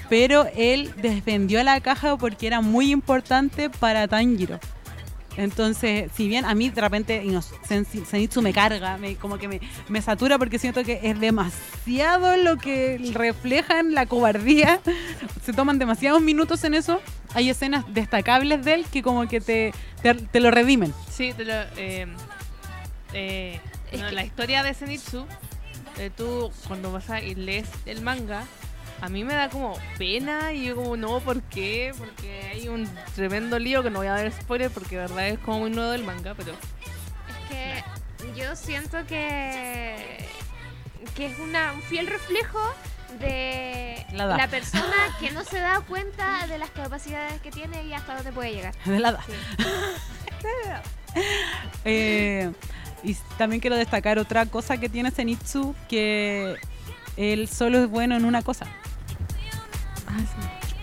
Pero 0.07 0.45
él 0.56 0.93
defendió 1.02 1.64
la 1.64 1.81
caja 1.81 2.15
porque 2.18 2.45
era 2.45 2.61
muy 2.61 2.91
importante 2.91 3.72
para 3.72 4.07
Tanjiro. 4.07 4.60
Entonces, 5.38 6.10
si 6.16 6.28
bien 6.28 6.45
a 6.45 6.56
mí 6.56 6.70
de 6.70 6.80
repente 6.82 7.24
y 7.24 7.28
no, 7.30 7.41
Zen- 7.41 7.86
Zenitsu 7.86 8.41
me 8.41 8.53
carga, 8.53 8.98
me, 8.98 9.16
como 9.16 9.38
que 9.38 9.48
me, 9.48 9.60
me 9.90 10.02
satura 10.02 10.38
porque 10.38 10.60
siento 10.60 10.84
que 10.84 10.99
es 11.03 11.20
demasiado 11.20 12.38
lo 12.38 12.57
que 12.57 12.99
reflejan 13.14 13.94
la 13.94 14.06
cobardía, 14.06 14.80
se 15.44 15.52
toman 15.53 15.78
demasiados 15.80 16.22
minutos 16.22 16.64
en 16.64 16.74
eso, 16.74 17.02
hay 17.34 17.49
escenas 17.49 17.84
destacables 17.94 18.64
de 18.64 18.74
él 18.76 18.86
que 18.91 19.02
como 19.03 19.28
que 19.28 19.41
te, 19.41 19.74
te, 20.02 20.14
te 20.14 20.40
lo 20.40 20.52
redimen. 20.52 20.94
Sí, 21.12 21.34
te 21.36 21.44
lo, 21.45 21.53
eh, 21.78 22.07
eh, 23.14 23.60
no, 23.98 24.10
la 24.12 24.24
historia 24.24 24.64
de 24.64 24.74
Zenitsu, 24.74 25.26
eh, 25.98 26.10
tú 26.16 26.52
cuando 26.68 26.91
vas 26.91 27.10
a 27.10 27.22
y 27.22 27.36
lees 27.36 27.68
el 27.86 28.02
manga, 28.02 28.44
a 29.02 29.10
mí 29.10 29.24
me 29.24 29.34
da 29.34 29.50
como 29.50 29.78
pena 29.98 30.54
y 30.54 30.66
yo 30.66 30.76
como, 30.76 30.98
no, 30.98 31.20
¿por 31.20 31.42
qué? 31.44 31.94
Porque 31.98 32.52
hay 32.54 32.68
un 32.68 32.90
tremendo 33.16 33.60
lío 33.60 33.84
que 33.84 33.90
no 33.90 34.00
voy 34.00 34.08
a 34.08 34.14
dar 34.14 34.32
spoiler 34.32 34.72
porque 34.72 34.96
de 34.96 35.02
verdad 35.02 35.28
es 35.28 35.40
como 35.40 35.60
muy 35.60 35.70
nuevo 35.70 35.92
del 35.92 36.04
manga, 36.04 36.34
pero 36.34 36.54
Es 36.54 37.50
que 37.50 37.84
yo 38.40 38.56
siento 38.56 39.06
que, 39.08 40.26
que 41.16 41.26
es 41.28 41.40
una, 41.40 41.74
un 41.74 41.82
fiel 41.84 42.08
reflejo 42.08 42.60
de 43.20 44.06
La 44.14 44.26
la 44.26 44.48
persona 44.48 44.96
que 45.20 45.32
no 45.32 45.44
se 45.44 45.60
da 45.60 45.82
cuenta 45.82 46.48
de 46.48 46.58
las 46.58 46.70
capacidades 46.72 47.40
que 47.42 47.52
tiene 47.52 47.84
y 47.84 47.94
hasta 47.94 48.16
dónde 48.16 48.32
puede 48.32 48.54
llegar. 48.54 48.76
De 48.86 49.00
la. 49.00 49.22
Sí. 49.24 49.34
Eh, 51.86 52.52
y 53.04 53.14
también 53.38 53.62
quiero 53.62 53.78
destacar 53.78 54.20
otra 54.20 54.46
cosa 54.48 54.78
que 54.78 54.90
tiene 54.90 55.12
Zenitsu, 55.12 55.74
que 55.88 56.58
él 57.18 57.48
solo 57.48 57.84
es 57.84 57.90
bueno 57.90 58.16
en 58.16 58.26
una 58.26 58.42
cosa. 58.42 58.66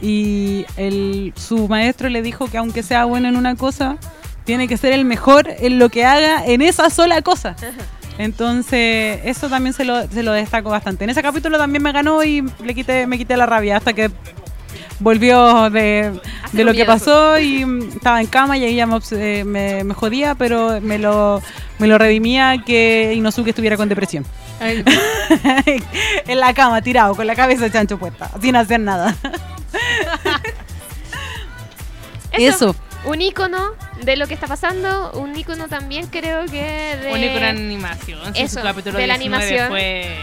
Y 0.00 0.66
el, 0.76 1.32
su 1.36 1.68
maestro 1.68 2.08
le 2.08 2.22
dijo 2.22 2.50
que 2.50 2.58
aunque 2.58 2.82
sea 2.82 3.04
bueno 3.04 3.28
en 3.28 3.36
una 3.36 3.54
cosa, 3.54 3.98
tiene 4.44 4.66
que 4.66 4.76
ser 4.76 4.92
el 4.92 5.04
mejor 5.04 5.48
en 5.48 5.78
lo 5.78 5.88
que 5.88 6.04
haga 6.04 6.44
en 6.44 6.62
esa 6.62 6.90
sola 6.90 7.22
cosa. 7.22 7.56
Entonces, 8.18 9.20
eso 9.24 9.48
también 9.48 9.72
se 9.72 9.84
lo, 9.84 10.06
se 10.08 10.22
lo 10.22 10.32
destaco 10.32 10.70
bastante. 10.70 11.04
En 11.04 11.10
ese 11.10 11.22
capítulo 11.22 11.56
también 11.56 11.82
me 11.82 11.92
ganó 11.92 12.22
y 12.22 12.44
le 12.62 12.74
quité, 12.74 13.06
me 13.06 13.16
quité 13.16 13.36
la 13.36 13.46
rabia 13.46 13.76
hasta 13.76 13.92
que 13.92 14.10
volvió 15.00 15.70
de, 15.70 16.12
de 16.52 16.64
lo 16.64 16.72
que 16.72 16.84
pasó 16.84 17.38
y 17.38 17.64
estaba 17.94 18.20
en 18.20 18.26
cama 18.26 18.58
y 18.58 18.74
ya 18.74 18.86
me, 18.86 18.98
eh, 19.12 19.44
me, 19.44 19.84
me 19.84 19.94
jodía, 19.94 20.34
pero 20.34 20.80
me 20.80 20.98
lo, 20.98 21.42
me 21.78 21.86
lo 21.86 21.98
redimía 21.98 22.62
que 22.64 23.12
Inosuke 23.14 23.48
estuviera 23.48 23.76
con 23.76 23.88
depresión. 23.88 24.24
en 24.60 26.40
la 26.40 26.54
cama, 26.54 26.80
tirado, 26.82 27.14
con 27.14 27.26
la 27.26 27.34
cabeza 27.34 27.64
de 27.64 27.72
chancho 27.72 27.98
puesta, 27.98 28.30
sin 28.40 28.56
hacer 28.56 28.80
nada. 28.80 29.14
Eso. 32.32 32.74
Un 33.04 33.20
icono 33.20 33.72
de 34.04 34.16
lo 34.16 34.28
que 34.28 34.34
está 34.34 34.46
pasando, 34.46 35.10
un 35.14 35.36
icono 35.36 35.68
también 35.68 36.06
creo 36.06 36.46
que 36.46 36.96
de... 37.02 37.12
un 37.12 37.22
icono 37.22 37.46
en 37.46 37.56
animación. 37.56 38.20
eso, 38.36 38.60
su 38.60 38.64
capítulo 38.64 38.96
de 38.96 39.08
la 39.08 39.18
19 39.18 39.44
animación. 39.44 39.68
fue 39.70 40.18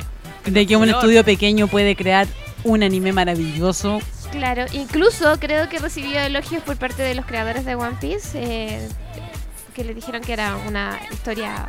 De 0.45 0.65
que 0.65 0.77
un 0.77 0.87
estudio 0.87 1.25
pequeño 1.25 1.67
puede 1.67 1.97
crear 1.97 2.25
un 2.63 2.83
anime 2.83 3.11
maravilloso. 3.11 3.99
Claro, 4.31 4.65
incluso 4.71 5.39
creo 5.39 5.69
que 5.69 5.79
recibió 5.79 6.19
elogios 6.19 6.63
por 6.63 6.77
parte 6.77 7.03
de 7.03 7.15
los 7.15 7.25
creadores 7.25 7.65
de 7.65 7.75
One 7.75 7.97
Piece, 7.99 8.29
eh, 8.35 8.87
que 9.73 9.83
le 9.83 9.93
dijeron 9.93 10.21
que 10.21 10.33
era 10.33 10.55
una 10.67 10.99
historia. 11.11 11.67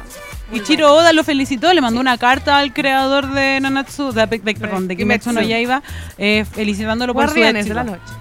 Muy 0.50 0.58
Ichiro 0.60 0.92
Oda 0.94 1.12
lo 1.12 1.24
felicitó, 1.24 1.72
le 1.72 1.80
mandó 1.80 2.00
una 2.00 2.18
carta 2.18 2.58
al 2.58 2.72
creador 2.72 3.30
de 3.32 3.60
Nanatsu, 3.60 4.12
de, 4.12 4.26
de- 4.26 4.38
de- 4.38 4.54
perdón, 4.54 4.88
de 4.88 4.96
Kimetsu 4.96 5.30
no 5.30 5.40
Kimetsu. 5.40 5.50
Yaiba, 5.50 5.82
eh, 6.18 6.44
felicitándolo 6.50 7.14
por 7.14 7.24
su 7.24 7.34
Guardianes 7.34 7.64
de 7.66 7.70
éxito. 7.70 7.74
la 7.74 7.84
noche. 7.84 8.12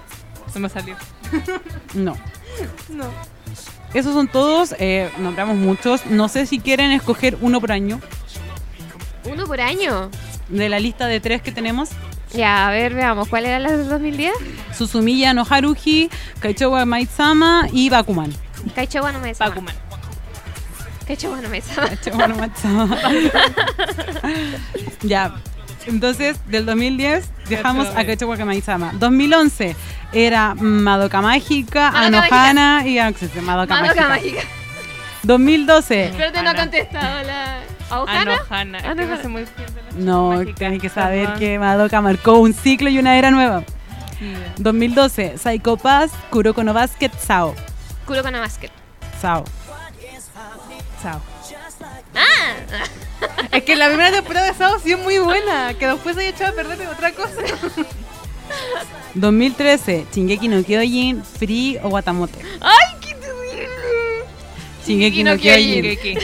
Se 0.52 0.58
me 0.58 0.68
salió. 0.68 0.96
No. 1.94 2.16
No. 2.88 3.04
Esos 3.94 4.14
son 4.14 4.28
todos, 4.28 4.74
eh, 4.78 5.10
nombramos 5.18 5.56
muchos. 5.56 6.06
No 6.06 6.28
sé 6.28 6.46
si 6.46 6.60
quieren 6.60 6.92
escoger 6.92 7.36
uno 7.40 7.60
por 7.60 7.72
año. 7.72 8.00
Uno 9.24 9.44
por 9.46 9.60
año. 9.60 10.10
de 10.48 10.68
la 10.68 10.78
lista 10.80 11.06
de 11.06 11.20
tres 11.20 11.42
que 11.42 11.52
tenemos. 11.52 11.90
Ya, 12.32 12.68
a 12.68 12.70
ver, 12.70 12.94
veamos. 12.94 13.28
¿Cuál 13.28 13.46
era 13.46 13.58
la 13.58 13.70
del 13.76 13.88
2010? 13.88 14.32
Suzumiya 14.76 15.32
no 15.34 15.44
Haruhi, 15.48 16.08
Kaichowa 16.40 16.84
Maitsama 16.84 17.66
y 17.72 17.88
Bakuman. 17.90 18.32
Kaichowa 18.74 19.10
no 19.12 19.18
me 19.20 19.34
sabe. 19.34 19.50
Bakuman. 19.50 19.74
Kaichowa 21.10 21.40
no 21.42 21.48
me 21.48 21.60
sabe. 21.60 21.88
Kaichowa 21.96 22.28
no 22.28 22.36
Maitsama. 22.36 22.96
ya. 25.02 25.32
Entonces, 25.86 26.36
del 26.46 26.66
2010 26.66 27.24
dejamos 27.48 27.88
a 27.96 28.04
Kaichowa 28.04 28.36
Maitsama. 28.44 28.92
2011 28.94 29.74
era 30.12 30.54
Madoka 30.54 31.20
Mágica, 31.20 31.88
Anohana 31.88 32.86
y 32.86 32.98
Axis. 33.00 33.34
Madoka, 33.42 33.74
Madoka 33.74 34.08
Mágica. 34.08 34.08
Mágica. 34.08 34.42
2012. 35.24 36.12
Pero 36.16 36.32
te 36.32 36.42
no 36.42 36.50
ha 36.50 36.54
contestado 36.54 37.22
la. 37.24 37.56
¿A 37.56 37.60
Ah, 37.92 38.02
Ohana? 38.02 38.36
no, 38.36 38.42
Hanna. 38.48 38.78
Es 38.78 38.84
que 38.84 38.90
Anohana. 38.90 39.28
muy 39.28 39.42
la 39.42 39.98
No, 39.98 40.44
tienes 40.54 40.80
que 40.80 40.88
saber 40.88 41.34
que 41.40 41.58
Madoka 41.58 42.00
marcó 42.00 42.34
un 42.38 42.54
ciclo 42.54 42.88
y 42.88 43.00
una 43.00 43.18
era 43.18 43.32
nueva. 43.32 43.64
Sí. 44.16 44.32
2012, 44.58 45.38
Psycho 45.38 45.76
Pass, 45.76 46.12
Kuroko 46.30 46.62
no 46.62 46.72
Basket, 46.72 47.10
Sao. 47.18 47.52
Kuroko 48.06 48.30
no 48.30 48.38
Basket. 48.38 48.70
Sao. 49.20 49.42
Sao. 51.02 51.20
Es 53.52 53.64
que 53.64 53.76
la 53.76 53.88
primera 53.88 54.12
temporada 54.12 54.46
de 54.46 54.54
Sao 54.54 54.78
sí 54.80 54.92
es 54.92 54.98
muy 54.98 55.18
buena. 55.18 55.74
Que 55.74 55.86
después 55.86 56.14
se 56.16 56.22
haya 56.22 56.30
echado 56.30 56.52
a 56.52 56.54
perder 56.54 56.78
de 56.78 56.88
otra 56.88 57.12
cosa. 57.12 57.42
2013, 59.14 60.06
Shingeki 60.12 60.48
no 60.48 60.62
Kyojin, 60.62 61.24
Free 61.24 61.78
o 61.82 61.88
Watamote. 61.88 62.40
¡Ay, 62.60 62.96
qué 63.00 63.14
terrible! 63.14 64.24
Shingeki 64.86 65.24
no. 65.24 65.36
Kyojin. 65.36 66.18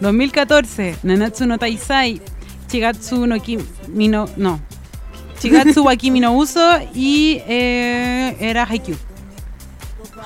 2014, 0.00 0.96
Nanatsu 1.02 1.46
no 1.46 1.58
Taisai, 1.58 2.20
Chigatsu 2.68 3.26
no 3.26 3.40
Kimi 3.40 4.08
no... 4.08 4.28
No. 4.36 4.60
Chigatsu 5.40 5.84
wa 5.84 5.96
Kimi 5.96 6.20
no 6.20 6.32
Uso 6.32 6.80
y 6.94 7.42
eh, 7.46 8.36
era 8.40 8.64
Haikyuu. 8.64 8.96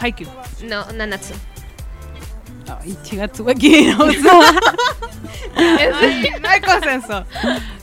Haikyuu. 0.00 0.28
No, 0.68 0.90
Nanatsu. 0.92 1.34
Ay, 2.80 2.96
no 3.96 4.04
Uso. 4.04 4.40
Ay, 5.56 6.30
no 6.40 6.48
hay 6.48 6.60
consenso. 6.60 7.24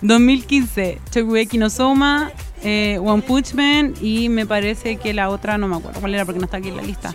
2015, 0.01 0.99
Shokugeki 1.14 1.57
no 1.57 1.69
Soma, 1.69 2.31
eh, 2.64 2.99
One 3.03 3.22
Punch 3.22 3.53
Man 3.53 3.93
y 4.01 4.30
me 4.30 4.45
parece 4.45 4.97
que 4.97 5.14
la 5.14 5.30
otra 5.30 5.57
no 5.57 5.68
me 5.68 5.76
acuerdo 5.77 5.99
cuál 5.99 6.15
era 6.15 6.26
porque 6.26 6.39
no 6.39 6.45
está 6.45 6.57
aquí 6.57 6.69
en 6.69 6.77
la 6.77 6.84
lista. 6.84 7.14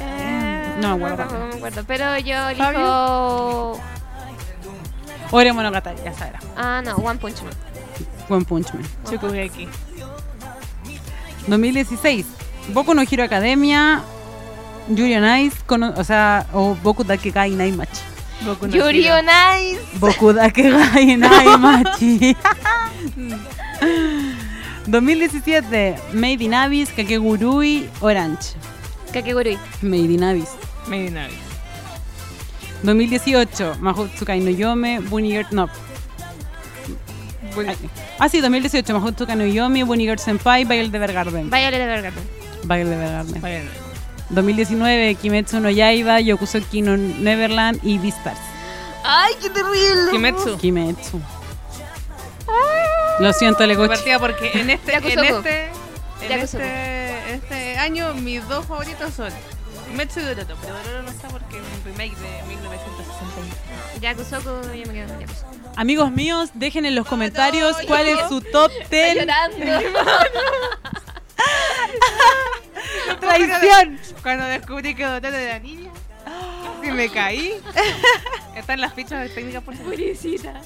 Eh, 0.00 0.74
No 0.80 0.96
me 0.98 1.06
acuerdo. 1.06 1.16
tampoco 1.16 1.46
me 1.48 1.54
acuerdo. 1.56 1.84
Pero 1.86 2.18
yo 2.18 2.48
elijo. 2.48 3.80
Ore 5.30 5.52
Monogatari, 5.52 5.98
ya 6.04 6.12
sabrá. 6.12 6.40
Ah, 6.56 6.82
no, 6.84 6.94
One 6.96 7.18
Punch 7.18 7.42
Man. 7.42 7.54
One 8.28 8.44
Punch 8.44 8.72
Man. 8.74 8.84
Shokugeki. 9.10 9.68
2016, 11.48 12.26
Boku 12.72 12.94
no 12.94 13.02
Hero 13.02 13.24
Academia, 13.24 14.00
Yuri 14.88 15.16
on 15.16 15.24
Ice, 15.40 15.56
kono- 15.66 15.94
o 15.96 16.04
sea, 16.04 16.46
o 16.52 16.74
Boku 16.82 17.04
Dakegai 17.04 17.50
Naimachi. 17.52 18.02
Boku 18.44 18.66
no 18.66 18.74
Yuri 18.76 19.08
on 19.10 19.28
Ice. 19.60 19.80
Boku 19.98 20.32
Dakegai 20.32 21.16
Naimachi. 21.16 22.36
2017, 24.86 25.96
Made 26.12 26.42
in 26.44 26.54
Abyss, 26.54 26.90
Kakegurui, 26.90 27.88
Orange. 28.00 28.54
Kakegurui. 29.12 29.56
Made 29.82 30.10
in 30.14 30.22
Abyss. 30.24 30.56
Made 30.88 31.06
in 31.06 31.16
Abyss. 31.16 31.38
2018, 32.82 33.74
Mahotsukai 33.80 34.40
no 34.42 34.50
Yome, 34.50 35.00
Bunny 35.08 35.30
Girl, 35.32 35.46
no. 35.52 35.68
Ah, 38.18 38.28
sí, 38.28 38.40
2018, 38.40 38.92
Mahotsukai 38.92 39.36
no 39.36 39.44
Yome, 39.46 39.84
Bunny 39.84 40.04
Girl 40.04 40.18
Senpai, 40.18 40.64
Violet 40.64 40.90
de 40.90 40.98
Evergarden. 40.98 41.48
Violet 41.50 41.80
Evergarden. 41.80 42.24
Violet 42.64 42.88
de 42.88 42.94
Evergarden. 42.94 43.40
Bueno. 43.40 43.70
2019, 44.32 45.14
Kimetsu 45.16 45.60
no 45.60 45.70
Yaiba, 45.70 46.20
Yokusoki 46.20 46.82
no 46.82 46.96
Neverland 46.96 47.78
y 47.82 47.98
Beastars. 47.98 48.40
¡Ay, 49.04 49.34
qué 49.40 49.50
terrible! 49.50 50.10
Kimetsu. 50.10 50.58
Kimetsu. 50.58 51.20
Lo 53.18 53.32
siento, 53.32 53.66
Legochi. 53.66 54.02
Porque 54.18 54.50
en 54.54 54.70
este, 54.70 54.94
en 54.94 55.24
este, 55.24 55.70
en 56.22 56.40
este, 56.40 57.34
este 57.34 57.78
año 57.78 58.14
mis 58.14 58.46
dos 58.48 58.64
favoritos 58.66 59.12
son 59.14 59.30
Kimetsu 59.88 60.20
y 60.20 60.22
Dororo, 60.22 60.56
pero 60.60 60.74
Dororo 60.74 61.02
no 61.02 61.10
está 61.10 61.28
porque 61.28 61.58
es 61.58 61.62
un 61.62 61.84
remake 61.84 62.16
de 62.16 62.42
1961. 62.48 64.00
Yakusoku, 64.00 64.74
yo 64.74 64.86
me 64.86 64.94
quedo 64.94 65.08
con 65.08 65.20
Yakusoku. 65.20 65.52
Amigos 65.76 66.10
míos, 66.10 66.50
dejen 66.54 66.86
en 66.86 66.94
los 66.94 67.06
comentarios 67.06 67.76
cuál 67.86 68.06
es 68.06 68.18
su 68.28 68.40
top 68.40 68.70
Está 68.80 68.96
10 68.96 69.16
llorando. 69.16 69.66
traición. 73.20 73.98
Cuando 74.22 74.44
descubrí 74.46 74.94
que 74.94 75.04
Dororo 75.04 75.36
era 75.36 75.58
niña, 75.58 75.90
casi 76.80 76.92
me 76.92 77.08
caí. 77.10 77.54
Están 78.56 78.80
las 78.80 78.92
fichas 78.92 79.30
técnicas 79.34 79.62
por 79.62 79.76
supuesto. 79.76 79.96
Puritita. 79.96 80.60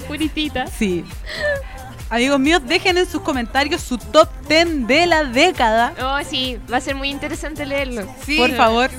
Puritita. 0.06 0.66
Sí. 0.66 1.04
Amigos 2.08 2.38
míos, 2.38 2.62
dejen 2.64 2.98
en 2.98 3.06
sus 3.06 3.20
comentarios 3.20 3.80
su 3.80 3.98
top 3.98 4.28
10 4.48 4.86
de 4.86 5.06
la 5.06 5.24
década. 5.24 5.92
Oh, 6.00 6.24
sí, 6.24 6.58
va 6.72 6.76
a 6.76 6.80
ser 6.80 6.94
muy 6.94 7.10
interesante 7.10 7.66
leerlo. 7.66 8.06
Sí, 8.24 8.38
Por 8.38 8.52
favor. 8.52 8.90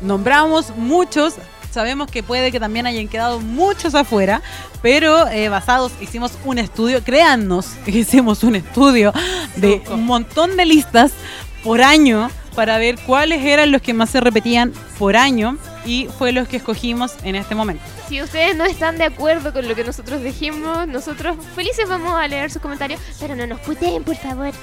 Nombramos 0.00 0.70
muchos. 0.76 1.34
Sabemos 1.70 2.10
que 2.10 2.22
puede 2.22 2.50
que 2.50 2.60
también 2.60 2.86
hayan 2.86 3.08
quedado 3.08 3.40
muchos 3.40 3.94
afuera, 3.94 4.42
pero 4.82 5.28
eh, 5.28 5.48
basados, 5.48 5.92
hicimos 6.00 6.32
un 6.44 6.58
estudio, 6.58 7.02
créannos 7.04 7.66
que 7.84 7.90
hicimos 7.90 8.42
un 8.42 8.56
estudio 8.56 9.12
de 9.56 9.82
un 9.90 10.06
montón 10.06 10.56
de 10.56 10.66
listas 10.66 11.12
por 11.62 11.82
año 11.82 12.30
para 12.54 12.78
ver 12.78 12.98
cuáles 13.06 13.44
eran 13.44 13.70
los 13.70 13.82
que 13.82 13.94
más 13.94 14.10
se 14.10 14.20
repetían 14.20 14.72
por 14.98 15.16
año 15.16 15.58
y 15.84 16.08
fue 16.18 16.32
los 16.32 16.48
que 16.48 16.56
escogimos 16.56 17.14
en 17.22 17.36
este 17.36 17.54
momento. 17.54 17.84
Si 18.08 18.20
ustedes 18.20 18.56
no 18.56 18.64
están 18.64 18.98
de 18.98 19.04
acuerdo 19.04 19.52
con 19.52 19.68
lo 19.68 19.74
que 19.74 19.84
nosotros 19.84 20.22
dijimos, 20.22 20.88
nosotros 20.88 21.36
felices 21.54 21.88
vamos 21.88 22.14
a 22.14 22.26
leer 22.26 22.50
sus 22.50 22.60
comentarios, 22.60 23.00
pero 23.20 23.36
no 23.36 23.46
nos 23.46 23.60
puteen, 23.60 24.02
por 24.02 24.16
favor. 24.16 24.52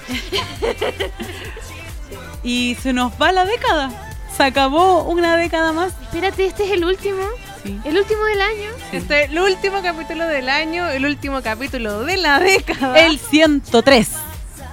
Y 2.46 2.76
se 2.76 2.94
nos 2.94 3.12
va 3.20 3.32
la 3.32 3.44
década. 3.44 4.15
Se 4.38 4.44
acabó 4.44 5.04
una 5.04 5.38
década 5.38 5.72
más. 5.72 5.94
Espérate, 6.02 6.46
este 6.46 6.66
es 6.66 6.72
el 6.72 6.84
último. 6.84 7.24
Sí. 7.64 7.80
El 7.86 7.98
último 7.98 8.26
del 8.26 8.42
año. 8.42 8.70
Este 8.92 9.24
es 9.24 9.30
el 9.32 9.40
último 9.40 9.82
capítulo 9.82 10.28
del 10.28 10.50
año, 10.50 10.90
el 10.90 11.06
último 11.06 11.42
capítulo 11.42 12.04
de 12.04 12.18
la 12.18 12.40
década. 12.42 13.00
El 13.00 13.18
103. 13.18 14.10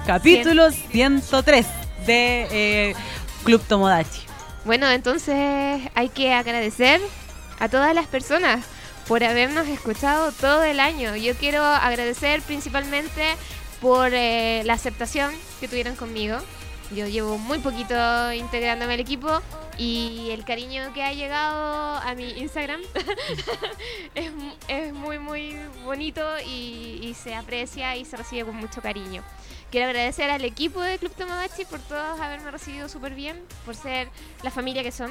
Capítulo 0.04 0.70
103 0.72 1.66
de 2.06 2.48
eh, 2.50 2.94
Club 3.44 3.62
Tomodachi. 3.62 4.22
Bueno, 4.64 4.90
entonces 4.90 5.80
hay 5.94 6.08
que 6.08 6.32
agradecer 6.32 7.00
a 7.60 7.68
todas 7.68 7.94
las 7.94 8.08
personas 8.08 8.64
por 9.06 9.22
habernos 9.22 9.68
escuchado 9.68 10.32
todo 10.32 10.64
el 10.64 10.80
año. 10.80 11.14
Yo 11.14 11.34
quiero 11.36 11.64
agradecer 11.64 12.42
principalmente 12.42 13.36
por 13.80 14.10
eh, 14.12 14.62
la 14.64 14.74
aceptación 14.74 15.32
que 15.60 15.68
tuvieron 15.68 15.94
conmigo. 15.94 16.38
Yo 16.94 17.06
llevo 17.06 17.38
muy 17.38 17.58
poquito 17.58 18.32
integrándome 18.32 18.94
al 18.94 19.00
equipo 19.00 19.40
y 19.78 20.28
el 20.30 20.44
cariño 20.44 20.92
que 20.92 21.02
ha 21.02 21.12
llegado 21.14 21.96
a 21.96 22.14
mi 22.14 22.30
Instagram 22.32 22.80
es, 24.14 24.30
es 24.68 24.92
muy, 24.92 25.18
muy 25.18 25.56
bonito 25.84 26.22
y, 26.46 26.98
y 27.02 27.14
se 27.14 27.34
aprecia 27.34 27.96
y 27.96 28.04
se 28.04 28.16
recibe 28.16 28.44
con 28.44 28.56
mucho 28.56 28.82
cariño. 28.82 29.22
Quiero 29.70 29.86
agradecer 29.86 30.28
al 30.30 30.44
equipo 30.44 30.80
de 30.82 30.98
Club 30.98 31.12
Tomodachi 31.12 31.64
por 31.64 31.80
todos 31.80 32.20
haberme 32.20 32.50
recibido 32.50 32.88
súper 32.90 33.14
bien, 33.14 33.40
por 33.64 33.74
ser 33.74 34.08
la 34.42 34.50
familia 34.50 34.82
que 34.82 34.92
son 34.92 35.10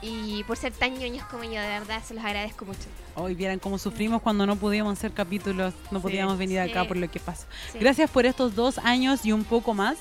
y 0.00 0.42
por 0.44 0.56
ser 0.56 0.72
tan 0.72 0.98
ñoños 0.98 1.24
como 1.26 1.44
yo, 1.44 1.50
de 1.60 1.68
verdad 1.68 2.02
se 2.04 2.14
los 2.14 2.24
agradezco 2.24 2.64
mucho. 2.64 2.80
Hoy 3.14 3.36
vieran 3.36 3.60
cómo 3.60 3.78
sufrimos 3.78 4.20
cuando 4.20 4.46
no 4.46 4.56
pudimos 4.56 4.98
hacer 4.98 5.12
capítulos, 5.12 5.74
no 5.92 6.00
Sí. 6.00 6.02
podíamos 6.02 6.38
venir 6.38 6.58
acá 6.58 6.82
Sí. 6.82 6.88
por 6.88 6.96
lo 6.96 7.08
que 7.08 7.20
pasó. 7.20 7.46
Sí. 7.70 7.78
Gracias 7.78 8.10
por 8.10 8.26
estos 8.26 8.56
dos 8.56 8.78
años 8.78 9.24
y 9.24 9.30
un 9.30 9.44
poco 9.44 9.74
más 9.74 9.96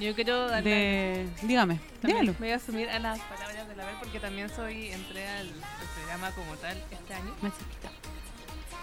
Yo 0.00 0.14
quiero 0.14 0.48
darle 0.48 0.70
de... 0.70 1.28
Dígame, 1.42 1.78
También 2.00 2.20
dígalo. 2.22 2.32
Me 2.32 2.46
voy 2.46 2.50
a 2.50 2.56
asumir 2.56 2.88
a 2.88 2.98
las 2.98 3.20
palabras 3.20 3.68
de 3.68 3.76
la 3.76 3.86
vez 3.86 3.94
porque 4.00 4.20
también 4.20 4.48
soy 4.48 4.90
entré 4.90 5.28
al, 5.28 5.48
al 5.48 5.88
programa 5.96 6.30
como 6.32 6.54
tal 6.56 6.76
este 6.90 7.14
año. 7.14 7.34
Más. 7.40 7.52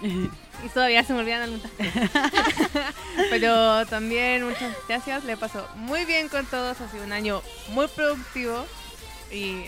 Y 0.63 0.69
todavía 0.69 1.03
se 1.03 1.13
me 1.13 1.19
olvidan 1.19 1.41
algunas. 1.41 1.71
Pero 3.29 3.85
también 3.85 4.45
muchas 4.45 4.73
gracias. 4.87 5.23
Le 5.23 5.37
pasó 5.37 5.67
muy 5.75 6.05
bien 6.05 6.29
con 6.29 6.45
todos. 6.45 6.79
Ha 6.81 6.89
sido 6.89 7.03
un 7.03 7.13
año 7.13 7.41
muy 7.69 7.87
productivo. 7.87 8.65
Y 9.31 9.65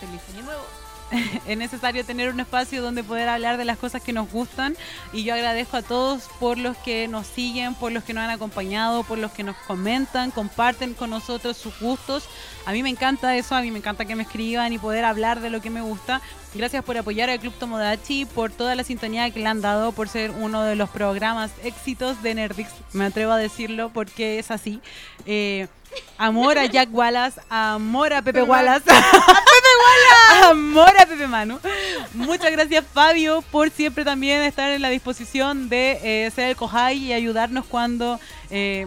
feliz 0.00 0.20
año 0.34 0.44
nuevo. 0.44 0.64
es 1.46 1.58
necesario 1.58 2.04
tener 2.04 2.30
un 2.30 2.40
espacio 2.40 2.82
donde 2.82 3.02
poder 3.02 3.28
hablar 3.28 3.56
de 3.56 3.64
las 3.64 3.78
cosas 3.78 4.02
que 4.02 4.12
nos 4.12 4.30
gustan 4.30 4.76
y 5.12 5.24
yo 5.24 5.34
agradezco 5.34 5.76
a 5.76 5.82
todos 5.82 6.24
por 6.38 6.58
los 6.58 6.76
que 6.78 7.08
nos 7.08 7.26
siguen, 7.26 7.74
por 7.74 7.92
los 7.92 8.04
que 8.04 8.14
nos 8.14 8.24
han 8.24 8.30
acompañado, 8.30 9.02
por 9.04 9.18
los 9.18 9.32
que 9.32 9.42
nos 9.42 9.56
comentan, 9.56 10.30
comparten 10.30 10.94
con 10.94 11.10
nosotros 11.10 11.56
sus 11.56 11.78
gustos. 11.80 12.28
A 12.66 12.72
mí 12.72 12.82
me 12.82 12.90
encanta 12.90 13.36
eso, 13.36 13.54
a 13.54 13.62
mí 13.62 13.70
me 13.70 13.78
encanta 13.78 14.04
que 14.04 14.14
me 14.14 14.22
escriban 14.22 14.72
y 14.72 14.78
poder 14.78 15.04
hablar 15.04 15.40
de 15.40 15.50
lo 15.50 15.60
que 15.60 15.70
me 15.70 15.80
gusta. 15.80 16.20
Gracias 16.54 16.84
por 16.84 16.98
apoyar 16.98 17.30
al 17.30 17.38
Club 17.38 17.54
Tomodachi, 17.54 18.24
por 18.24 18.50
toda 18.50 18.74
la 18.74 18.82
sintonía 18.82 19.30
que 19.30 19.38
le 19.38 19.46
han 19.46 19.60
dado, 19.60 19.92
por 19.92 20.08
ser 20.08 20.32
uno 20.32 20.62
de 20.64 20.74
los 20.74 20.90
programas 20.90 21.52
éxitos 21.62 22.22
de 22.22 22.34
Nerdix. 22.34 22.70
Me 22.92 23.04
atrevo 23.04 23.32
a 23.32 23.38
decirlo 23.38 23.90
porque 23.92 24.38
es 24.38 24.50
así. 24.50 24.80
Eh, 25.26 25.68
amor 26.18 26.58
a 26.58 26.66
Jack 26.66 26.88
Wallace, 26.92 27.40
amor 27.48 28.12
a 28.12 28.22
Pepe 28.22 28.42
Wallace. 28.42 28.90
¡A 28.90 28.94
Pepe 28.94 29.72
Wallace! 29.82 30.44
Amor 30.50 30.88
a 30.98 31.06
Pepe 31.06 31.26
Manu. 31.26 31.58
Muchas 32.14 32.50
gracias 32.52 32.84
Fabio 32.94 33.42
por 33.50 33.70
siempre 33.70 34.04
también 34.04 34.42
estar 34.42 34.70
en 34.70 34.80
la 34.80 34.88
disposición 34.88 35.68
de 35.68 35.98
eh, 36.26 36.30
ser 36.30 36.48
el 36.50 36.56
Kohai 36.56 36.96
y 36.98 37.12
ayudarnos 37.12 37.66
cuando 37.66 38.18
eh, 38.50 38.86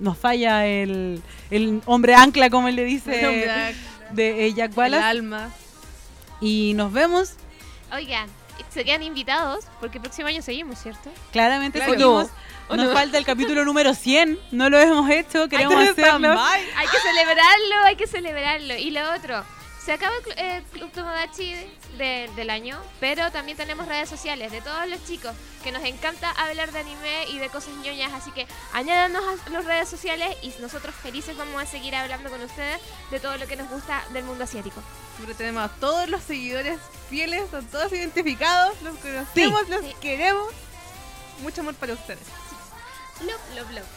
nos 0.00 0.16
falla 0.18 0.66
el, 0.66 1.22
el 1.50 1.82
hombre 1.86 2.14
ancla, 2.14 2.48
como 2.50 2.68
él 2.68 2.76
le 2.76 2.84
dice, 2.84 3.10
de 4.12 4.46
eh, 4.46 4.54
Jack 4.54 4.72
El 4.72 4.78
Wallace. 4.78 5.04
alma. 5.04 5.50
Y 6.40 6.72
nos 6.74 6.92
vemos. 6.92 7.34
Oigan, 7.92 8.28
se 8.70 8.84
quedan 8.84 9.02
invitados 9.02 9.66
porque 9.80 9.98
el 9.98 10.02
próximo 10.02 10.28
año 10.28 10.42
seguimos, 10.42 10.78
¿cierto? 10.78 11.10
Claramente 11.30 11.78
Claro. 11.78 11.92
seguimos. 11.92 12.26
¿O 12.72 12.76
Nos 12.76 12.86
no? 12.86 12.92
falta 12.92 13.18
el 13.18 13.24
capítulo 13.24 13.64
número 13.64 13.94
100. 13.94 14.38
No 14.50 14.70
lo 14.70 14.78
hemos 14.78 15.08
hecho. 15.10 15.48
Queremos 15.48 15.76
hacerlo. 15.88 16.32
Hay 16.40 16.86
que 16.88 16.98
celebrarlo, 16.98 17.84
hay 17.84 17.96
que 17.96 18.06
celebrarlo. 18.06 18.74
Y 18.76 18.90
lo 18.90 19.12
otro, 19.14 19.44
se 19.84 19.92
acaba 19.92 20.14
el, 20.36 20.38
el 20.46 20.62
Club 20.64 20.90
Tomodachi 20.92 21.54
de- 21.98 22.30
del 22.34 22.48
año, 22.50 22.80
pero 23.00 23.30
también 23.30 23.58
tenemos 23.58 23.86
redes 23.86 24.08
sociales 24.08 24.50
de 24.52 24.60
todos 24.62 24.88
los 24.88 25.04
chicos 25.06 25.32
que 25.62 25.70
nos 25.72 25.84
encanta 25.84 26.30
hablar 26.30 26.72
de 26.72 26.78
anime 26.78 27.24
y 27.30 27.38
de 27.38 27.48
cosas 27.50 27.74
ñoñas, 27.84 28.12
así 28.14 28.30
que 28.30 28.46
añádanos 28.72 29.22
a 29.46 29.50
las 29.50 29.64
redes 29.64 29.88
sociales 29.88 30.34
y 30.42 30.54
nosotros 30.60 30.94
felices 30.94 31.36
vamos 31.36 31.60
a 31.62 31.66
seguir 31.66 31.94
hablando 31.94 32.30
con 32.30 32.40
ustedes 32.42 32.80
de 33.10 33.20
todo 33.20 33.36
lo 33.36 33.46
que 33.46 33.56
nos 33.56 33.68
gusta 33.68 34.02
del 34.10 34.24
mundo 34.24 34.44
asiático. 34.44 34.80
Siempre 35.16 35.34
tenemos 35.34 35.62
a 35.64 35.68
todos 35.68 36.08
los 36.08 36.22
seguidores 36.22 36.78
fieles, 37.10 37.42
son 37.50 37.66
todos 37.66 37.92
identificados, 37.92 38.80
los 38.82 38.96
conocemos, 38.98 39.68
los 39.68 39.80
Sí. 39.82 39.94
queremos. 40.00 40.48
Mucho 41.42 41.60
amor 41.62 41.74
para 41.74 41.92
ustedes. 41.94 42.22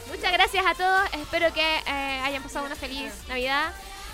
Muchas 0.07 0.31
gracias 0.33 0.65
a 0.65 0.75
todos, 0.75 1.01
espero 1.13 1.51
que 1.53 1.61
eh, 1.61 2.21
hayan 2.23 2.43
pasado 2.43 2.65
una 2.65 2.75
feliz 2.75 3.11
Navidad. 3.27 3.71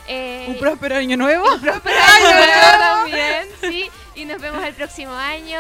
Eh, 0.07 0.45
Un 0.47 0.57
próspero 0.57 0.95
año 0.95 1.17
nuevo. 1.17 1.45
próspero 1.59 1.95
año 2.15 2.35
nuevo 2.35 2.77
también, 2.79 3.47
sí. 3.61 3.89
Y 4.15 4.25
nos 4.25 4.41
vemos 4.41 4.63
el 4.63 4.73
próximo 4.73 5.13
año. 5.13 5.59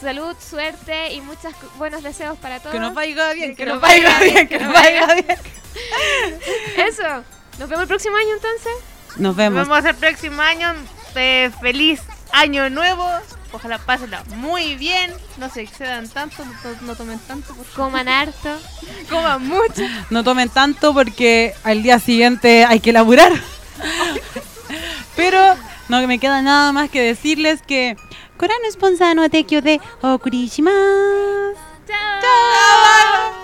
Salud, 0.00 0.34
suerte 0.38 1.12
y 1.12 1.20
muchos 1.20 1.52
buenos 1.76 2.02
deseos 2.02 2.36
para 2.38 2.58
todos. 2.58 2.72
Que 2.72 2.80
nos 2.80 2.92
vaya 2.94 3.32
bien, 3.32 3.50
que, 3.50 3.56
Que 3.58 3.66
nos 3.66 3.74
nos 3.74 3.82
vaya 3.82 4.18
bien, 4.18 4.34
bien, 4.34 4.48
que 4.48 4.58
nos 4.58 4.68
nos 4.68 4.74
vaya 4.82 5.06
bien. 5.14 5.38
Eso. 6.76 7.24
Nos 7.58 7.68
vemos 7.68 7.82
el 7.82 7.88
próximo 7.88 8.16
año 8.16 8.34
entonces. 8.34 8.72
Nos 9.10 9.18
Nos 9.18 9.36
vemos. 9.36 9.68
vemos 9.68 9.84
el 9.84 9.94
próximo 9.94 10.42
año. 10.42 10.74
Eh, 11.14 11.50
feliz 11.60 12.00
año 12.32 12.68
nuevo. 12.70 13.08
Ojalá 13.52 13.78
pásenla 13.78 14.24
muy 14.36 14.76
bien, 14.76 15.12
no 15.36 15.50
se 15.50 15.62
excedan 15.62 16.08
tanto, 16.08 16.42
no, 16.82 16.96
tomen 16.96 17.18
tanto. 17.20 17.54
Por 17.54 17.66
Coman 17.68 18.08
harto. 18.08 18.58
Coman 19.10 19.46
mucho. 19.46 19.82
No 20.10 20.24
tomen 20.24 20.48
tanto 20.48 20.94
porque 20.94 21.54
al 21.62 21.82
día 21.82 21.98
siguiente 21.98 22.64
hay 22.64 22.80
que 22.80 22.92
laburar. 22.92 23.32
Pero 25.16 25.38
no 25.88 26.06
me 26.06 26.18
queda 26.18 26.40
nada 26.40 26.72
más 26.72 26.88
que 26.88 27.00
decirles 27.02 27.60
que 27.60 27.96
Corano 28.38 28.64
es 28.66 28.76
Ponzano 28.76 29.28
de 29.28 29.44
de 29.44 29.80
Okurishima. 30.00 30.70
¡Chao! 31.86 32.20
¡Chao! 32.22 33.42